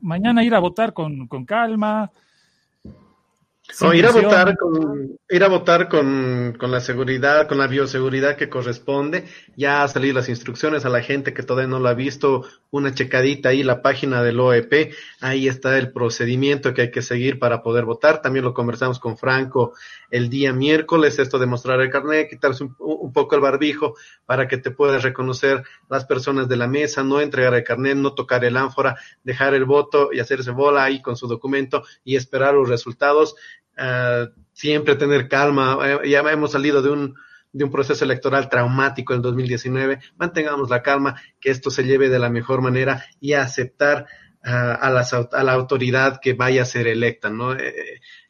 mañana 0.00 0.44
ir 0.44 0.54
a 0.54 0.60
votar 0.60 0.92
con, 0.92 1.26
con 1.26 1.44
calma, 1.44 2.10
ir 3.94 4.06
a 4.06 4.10
votar 4.10 4.56
con, 4.56 5.18
ir 5.28 5.44
a 5.44 5.48
votar 5.48 5.88
con, 5.88 6.56
con, 6.58 6.70
la 6.70 6.80
seguridad, 6.80 7.48
con 7.48 7.58
la 7.58 7.66
bioseguridad 7.66 8.36
que 8.36 8.48
corresponde. 8.48 9.24
Ya 9.56 9.82
ha 9.82 9.88
salido 9.88 10.14
las 10.14 10.28
instrucciones 10.28 10.84
a 10.84 10.88
la 10.88 11.02
gente 11.02 11.34
que 11.34 11.42
todavía 11.42 11.68
no 11.68 11.80
lo 11.80 11.88
ha 11.88 11.94
visto, 11.94 12.44
una 12.70 12.94
checadita 12.94 13.50
ahí, 13.50 13.62
la 13.62 13.82
página 13.82 14.22
del 14.22 14.40
OEP, 14.40 14.92
ahí 15.20 15.48
está 15.48 15.78
el 15.78 15.92
procedimiento 15.92 16.74
que 16.74 16.82
hay 16.82 16.90
que 16.90 17.02
seguir 17.02 17.38
para 17.38 17.62
poder 17.62 17.84
votar. 17.84 18.22
También 18.22 18.44
lo 18.44 18.54
conversamos 18.54 18.98
con 18.98 19.16
Franco 19.16 19.72
el 20.10 20.28
día 20.28 20.52
miércoles, 20.52 21.18
esto 21.18 21.38
de 21.38 21.46
mostrar 21.46 21.80
el 21.80 21.90
carnet, 21.90 22.28
quitarse 22.28 22.64
un, 22.64 22.76
un 22.78 23.12
poco 23.12 23.34
el 23.34 23.40
barbijo 23.40 23.94
para 24.24 24.46
que 24.46 24.58
te 24.58 24.70
puedas 24.70 25.02
reconocer 25.02 25.64
las 25.88 26.04
personas 26.04 26.48
de 26.48 26.56
la 26.56 26.68
mesa, 26.68 27.02
no 27.02 27.20
entregar 27.20 27.54
el 27.54 27.64
carnet, 27.64 27.96
no 27.96 28.14
tocar 28.14 28.44
el 28.44 28.56
ánfora, 28.56 28.96
dejar 29.24 29.54
el 29.54 29.64
voto 29.64 30.10
y 30.12 30.20
hacerse 30.20 30.50
bola 30.50 30.84
ahí 30.84 31.02
con 31.02 31.16
su 31.16 31.26
documento 31.26 31.82
y 32.04 32.16
esperar 32.16 32.54
los 32.54 32.68
resultados 32.68 33.34
eh, 33.76 34.28
siempre 34.52 34.96
tener 34.96 35.28
calma. 35.28 35.78
Eh, 35.82 36.08
ya 36.10 36.20
hemos 36.30 36.52
salido 36.52 36.82
de 36.82 36.90
un, 36.90 37.14
de 37.52 37.64
un 37.64 37.70
proceso 37.70 38.04
electoral 38.04 38.48
traumático 38.48 39.14
en 39.14 39.22
2019. 39.22 40.00
Mantengamos 40.16 40.70
la 40.70 40.82
calma, 40.82 41.20
que 41.40 41.50
esto 41.50 41.70
se 41.70 41.84
lleve 41.84 42.08
de 42.08 42.18
la 42.18 42.30
mejor 42.30 42.62
manera 42.62 43.04
y 43.20 43.34
aceptar 43.34 44.06
eh, 44.44 44.50
a, 44.50 44.88
a 44.88 45.44
la 45.44 45.52
autoridad 45.52 46.20
que 46.20 46.34
vaya 46.34 46.62
a 46.62 46.66
ser 46.66 46.86
electa, 46.86 47.30
¿no? 47.30 47.54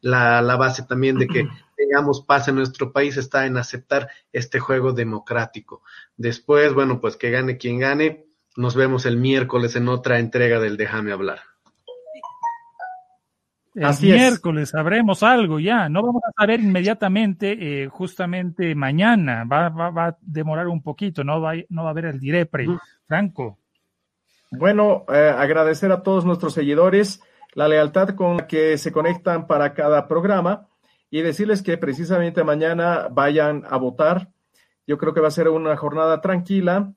la, 0.00 0.42
la 0.42 0.56
base 0.56 0.82
también 0.84 1.18
de 1.18 1.26
que 1.26 1.46
tengamos 1.76 2.22
paz 2.22 2.48
en 2.48 2.56
nuestro 2.56 2.92
país 2.92 3.16
está 3.16 3.46
en 3.46 3.56
aceptar 3.56 4.08
este 4.32 4.58
juego 4.60 4.92
democrático. 4.92 5.82
Después, 6.16 6.72
bueno, 6.72 7.00
pues 7.00 7.16
que 7.16 7.30
gane 7.30 7.56
quien 7.56 7.78
gane. 7.78 8.24
Nos 8.56 8.74
vemos 8.74 9.04
el 9.04 9.18
miércoles 9.18 9.76
en 9.76 9.88
otra 9.88 10.18
entrega 10.18 10.58
del 10.58 10.78
Déjame 10.78 11.12
hablar. 11.12 11.40
El 13.76 13.94
miércoles 14.00 14.70
sabremos 14.70 15.22
algo 15.22 15.60
ya. 15.60 15.88
No 15.90 16.02
vamos 16.02 16.22
a 16.26 16.32
saber 16.32 16.60
inmediatamente, 16.60 17.82
eh, 17.82 17.88
justamente 17.88 18.74
mañana. 18.74 19.44
Va, 19.44 19.68
va, 19.68 20.06
a 20.06 20.16
demorar 20.22 20.66
un 20.68 20.82
poquito, 20.82 21.22
no 21.22 21.42
va, 21.42 21.52
no 21.68 21.82
va 21.82 21.88
a 21.88 21.92
haber 21.92 22.06
el 22.06 22.18
direpre. 22.18 22.66
Franco. 23.06 23.58
Bueno, 24.50 25.04
eh, 25.12 25.32
agradecer 25.36 25.92
a 25.92 26.02
todos 26.02 26.24
nuestros 26.24 26.54
seguidores 26.54 27.20
la 27.52 27.68
lealtad 27.68 28.10
con 28.10 28.38
la 28.38 28.46
que 28.46 28.78
se 28.78 28.92
conectan 28.92 29.46
para 29.46 29.74
cada 29.74 30.08
programa 30.08 30.68
y 31.10 31.20
decirles 31.20 31.62
que 31.62 31.76
precisamente 31.76 32.44
mañana 32.44 33.08
vayan 33.10 33.64
a 33.68 33.76
votar. 33.76 34.30
Yo 34.86 34.96
creo 34.96 35.12
que 35.12 35.20
va 35.20 35.28
a 35.28 35.32
ser 35.32 35.48
una 35.48 35.76
jornada 35.76 36.20
tranquila, 36.22 36.92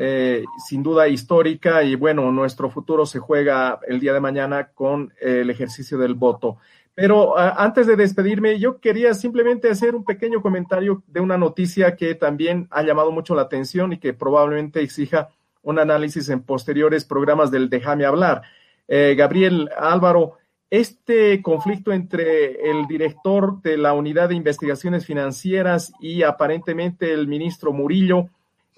eh, 0.00 0.44
sin 0.64 0.84
duda 0.84 1.08
histórica 1.08 1.82
y 1.82 1.96
bueno, 1.96 2.30
nuestro 2.30 2.70
futuro 2.70 3.04
se 3.04 3.18
juega 3.18 3.80
el 3.88 3.98
día 3.98 4.12
de 4.12 4.20
mañana 4.20 4.68
con 4.68 5.12
el 5.20 5.50
ejercicio 5.50 5.98
del 5.98 6.14
voto. 6.14 6.58
Pero 6.94 7.36
antes 7.36 7.86
de 7.86 7.96
despedirme, 7.96 8.60
yo 8.60 8.80
quería 8.80 9.12
simplemente 9.14 9.68
hacer 9.68 9.96
un 9.96 10.04
pequeño 10.04 10.40
comentario 10.40 11.02
de 11.08 11.20
una 11.20 11.36
noticia 11.36 11.96
que 11.96 12.14
también 12.14 12.68
ha 12.70 12.82
llamado 12.82 13.10
mucho 13.10 13.34
la 13.34 13.42
atención 13.42 13.92
y 13.92 13.98
que 13.98 14.14
probablemente 14.14 14.82
exija 14.82 15.30
un 15.62 15.78
análisis 15.80 16.28
en 16.28 16.42
posteriores 16.42 17.04
programas 17.04 17.50
del 17.50 17.68
Déjame 17.68 18.04
hablar. 18.04 18.42
Eh, 18.86 19.14
Gabriel 19.18 19.68
Álvaro, 19.76 20.34
este 20.70 21.42
conflicto 21.42 21.92
entre 21.92 22.70
el 22.70 22.86
director 22.86 23.60
de 23.62 23.78
la 23.78 23.94
Unidad 23.94 24.28
de 24.28 24.36
Investigaciones 24.36 25.06
Financieras 25.06 25.92
y 26.00 26.22
aparentemente 26.22 27.12
el 27.12 27.26
ministro 27.26 27.72
Murillo, 27.72 28.28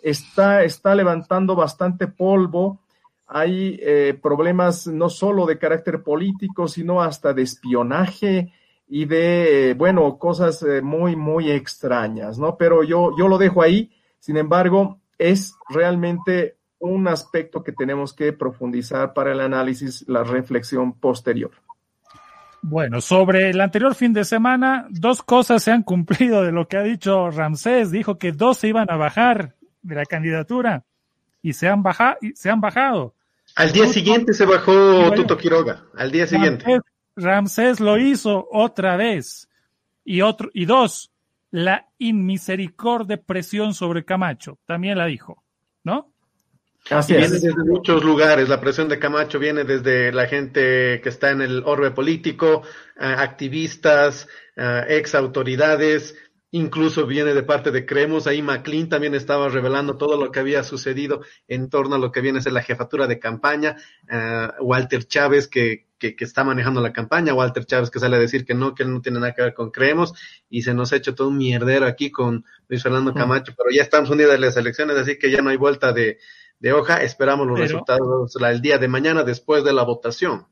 está, 0.02 0.62
está 0.62 0.94
levantando 0.94 1.54
bastante 1.54 2.06
polvo. 2.06 2.80
Hay 3.26 3.78
eh, 3.82 4.18
problemas 4.20 4.86
no 4.86 5.08
solo 5.08 5.46
de 5.46 5.58
carácter 5.58 6.02
político, 6.02 6.68
sino 6.68 7.02
hasta 7.02 7.32
de 7.32 7.42
espionaje 7.42 8.52
y 8.88 9.04
de, 9.04 9.74
bueno, 9.78 10.18
cosas 10.18 10.62
eh, 10.62 10.82
muy, 10.82 11.14
muy 11.14 11.50
extrañas, 11.50 12.38
¿no? 12.38 12.56
Pero 12.56 12.82
yo, 12.82 13.12
yo 13.16 13.28
lo 13.28 13.38
dejo 13.38 13.62
ahí. 13.62 13.92
Sin 14.18 14.36
embargo, 14.36 14.98
es 15.16 15.54
realmente 15.68 16.56
un 16.80 17.06
aspecto 17.06 17.62
que 17.62 17.72
tenemos 17.72 18.12
que 18.12 18.32
profundizar 18.32 19.12
para 19.12 19.32
el 19.32 19.40
análisis, 19.40 20.04
la 20.08 20.24
reflexión 20.24 20.94
posterior. 20.94 21.52
Bueno, 22.62 23.00
sobre 23.00 23.50
el 23.50 23.60
anterior 23.60 23.94
fin 23.94 24.12
de 24.12 24.24
semana, 24.24 24.86
dos 24.90 25.22
cosas 25.22 25.62
se 25.62 25.70
han 25.70 25.82
cumplido 25.82 26.42
de 26.42 26.52
lo 26.52 26.68
que 26.68 26.76
ha 26.76 26.82
dicho 26.82 27.30
Ramsés. 27.30 27.90
Dijo 27.90 28.18
que 28.18 28.32
dos 28.32 28.58
se 28.58 28.68
iban 28.68 28.90
a 28.90 28.96
bajar 28.96 29.54
de 29.82 29.94
la 29.94 30.04
candidatura 30.04 30.84
y 31.42 31.52
se 31.52 31.68
han, 31.68 31.82
bajado, 31.82 32.16
se 32.34 32.50
han 32.50 32.60
bajado. 32.60 33.14
Al 33.56 33.72
día 33.72 33.86
siguiente 33.86 34.32
se 34.32 34.44
bajó 34.44 35.12
Tuto 35.12 35.36
Quiroga, 35.36 35.84
al 35.96 36.10
día 36.10 36.26
siguiente. 36.26 36.64
Ramsés, 37.16 37.80
lo 37.80 37.98
hizo 37.98 38.48
otra 38.50 38.96
vez. 38.96 39.48
Y, 40.04 40.22
otro, 40.22 40.50
y 40.54 40.64
dos, 40.64 41.10
la 41.50 41.88
inmisericordia 41.98 43.20
presión 43.20 43.74
sobre 43.74 44.04
Camacho, 44.04 44.58
también 44.66 44.98
la 44.98 45.06
dijo, 45.06 45.42
¿no? 45.84 46.12
Así 46.88 47.12
viene 47.12 47.28
desde 47.28 47.52
muchos 47.64 48.02
lugares. 48.02 48.48
La 48.48 48.60
presión 48.60 48.88
de 48.88 48.98
Camacho 48.98 49.38
viene 49.38 49.64
desde 49.64 50.12
la 50.12 50.26
gente 50.26 51.00
que 51.02 51.08
está 51.08 51.30
en 51.30 51.42
el 51.42 51.62
orbe 51.66 51.90
político, 51.90 52.62
uh, 52.96 53.04
activistas, 53.04 54.26
uh, 54.56 54.88
ex 54.88 55.14
autoridades, 55.14 56.16
incluso 56.50 57.06
viene 57.06 57.34
de 57.34 57.42
parte 57.42 57.70
de 57.70 57.86
Cremos. 57.86 58.26
Ahí 58.26 58.42
McLean 58.42 58.88
también 58.88 59.14
estaba 59.14 59.48
revelando 59.48 59.96
todo 59.96 60.16
lo 60.16 60.30
que 60.30 60.40
había 60.40 60.62
sucedido 60.62 61.22
en 61.48 61.70
torno 61.70 61.96
a 61.96 61.98
lo 61.98 62.12
que 62.12 62.20
viene 62.20 62.38
a 62.38 62.42
ser 62.42 62.52
la 62.52 62.62
jefatura 62.62 63.06
de 63.06 63.18
campaña. 63.18 63.76
Uh, 64.10 64.62
Walter 64.64 65.04
Chávez, 65.04 65.48
que, 65.48 65.86
que, 65.98 66.16
que, 66.16 66.24
está 66.24 66.44
manejando 66.44 66.80
la 66.80 66.92
campaña. 66.92 67.34
Walter 67.34 67.64
Chávez, 67.64 67.90
que 67.90 67.98
sale 67.98 68.16
a 68.16 68.20
decir 68.20 68.44
que 68.44 68.54
no, 68.54 68.74
que 68.74 68.82
él 68.82 68.92
no 68.92 69.00
tiene 69.00 69.20
nada 69.20 69.34
que 69.34 69.42
ver 69.42 69.54
con 69.54 69.70
Cremos. 69.70 70.12
Y 70.48 70.62
se 70.62 70.74
nos 70.74 70.92
ha 70.92 70.96
hecho 70.96 71.14
todo 71.14 71.28
un 71.28 71.38
mierdero 71.38 71.86
aquí 71.86 72.10
con 72.10 72.44
Luis 72.68 72.82
Fernando 72.82 73.14
Camacho. 73.14 73.54
Pero 73.56 73.70
ya 73.74 73.82
estamos 73.82 74.10
unidos 74.10 74.34
en 74.34 74.40
las 74.40 74.56
elecciones, 74.56 74.96
así 74.96 75.18
que 75.18 75.30
ya 75.30 75.42
no 75.42 75.50
hay 75.50 75.56
vuelta 75.56 75.92
de 75.92 76.18
de 76.60 76.72
hoja. 76.72 77.02
Esperamos 77.02 77.46
los 77.46 77.56
Pero, 77.56 77.66
resultados 77.66 78.36
el 78.36 78.60
día 78.60 78.78
de 78.78 78.86
mañana 78.86 79.24
después 79.24 79.64
de 79.64 79.72
la 79.72 79.82
votación. 79.82 80.46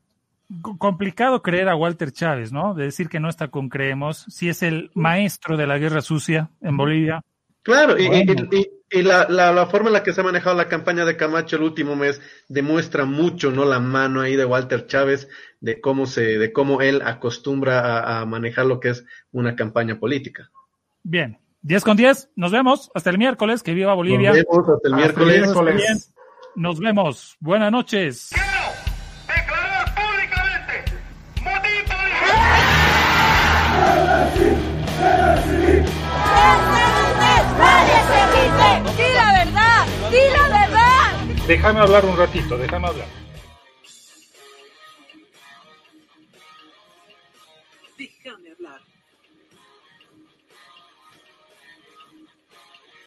Complicado 0.79 1.43
creer 1.43 1.69
a 1.69 1.75
Walter 1.75 2.11
Chávez, 2.11 2.51
¿no? 2.51 2.73
De 2.73 2.85
decir 2.85 3.07
que 3.07 3.19
no 3.19 3.29
está 3.29 3.49
con 3.49 3.69
Creemos, 3.69 4.25
si 4.29 4.49
es 4.49 4.63
el 4.63 4.89
maestro 4.95 5.57
de 5.57 5.67
la 5.67 5.77
guerra 5.77 6.01
sucia 6.01 6.49
en 6.61 6.75
Bolivia. 6.75 7.23
Claro, 7.61 7.95
bueno. 7.95 8.33
y, 8.51 8.57
y, 8.57 8.99
y 8.99 9.01
la, 9.03 9.27
la, 9.29 9.51
la, 9.51 9.67
forma 9.67 9.89
en 9.89 9.93
la 9.93 10.03
que 10.03 10.11
se 10.11 10.21
ha 10.21 10.23
manejado 10.23 10.55
la 10.55 10.67
campaña 10.67 11.05
de 11.05 11.15
Camacho 11.15 11.57
el 11.57 11.63
último 11.63 11.95
mes 11.95 12.19
demuestra 12.47 13.05
mucho, 13.05 13.51
¿no? 13.51 13.63
La 13.63 13.79
mano 13.79 14.21
ahí 14.21 14.35
de 14.35 14.45
Walter 14.45 14.87
Chávez, 14.87 15.29
de 15.59 15.79
cómo 15.79 16.07
se, 16.07 16.39
de 16.39 16.51
cómo 16.51 16.81
él 16.81 17.01
acostumbra 17.05 17.81
a, 17.81 18.21
a 18.21 18.25
manejar 18.25 18.65
lo 18.65 18.79
que 18.79 18.89
es 18.89 19.05
una 19.31 19.55
campaña 19.55 19.99
política. 19.99 20.49
Bien, 21.03 21.37
10 21.61 21.83
con 21.83 21.97
10, 21.97 22.31
nos 22.35 22.51
vemos 22.51 22.89
hasta 22.95 23.11
el 23.11 23.19
miércoles, 23.19 23.61
que 23.61 23.73
viva 23.73 23.93
Bolivia. 23.93 24.31
Nos 24.31 24.37
vemos 24.37 24.69
hasta 24.69 24.87
el 24.87 24.95
miércoles. 24.95 25.43
Hasta 25.43 25.59
el 25.59 25.75
miércoles. 25.75 26.13
Nos 26.55 26.79
vemos. 26.79 27.37
Buenas 27.39 27.71
noches. 27.71 28.31
Déjame 41.49 41.79
hablar 41.79 42.05
un 42.05 42.15
ratito, 42.15 42.59
déjame 42.59 42.89
hablar. 42.89 43.07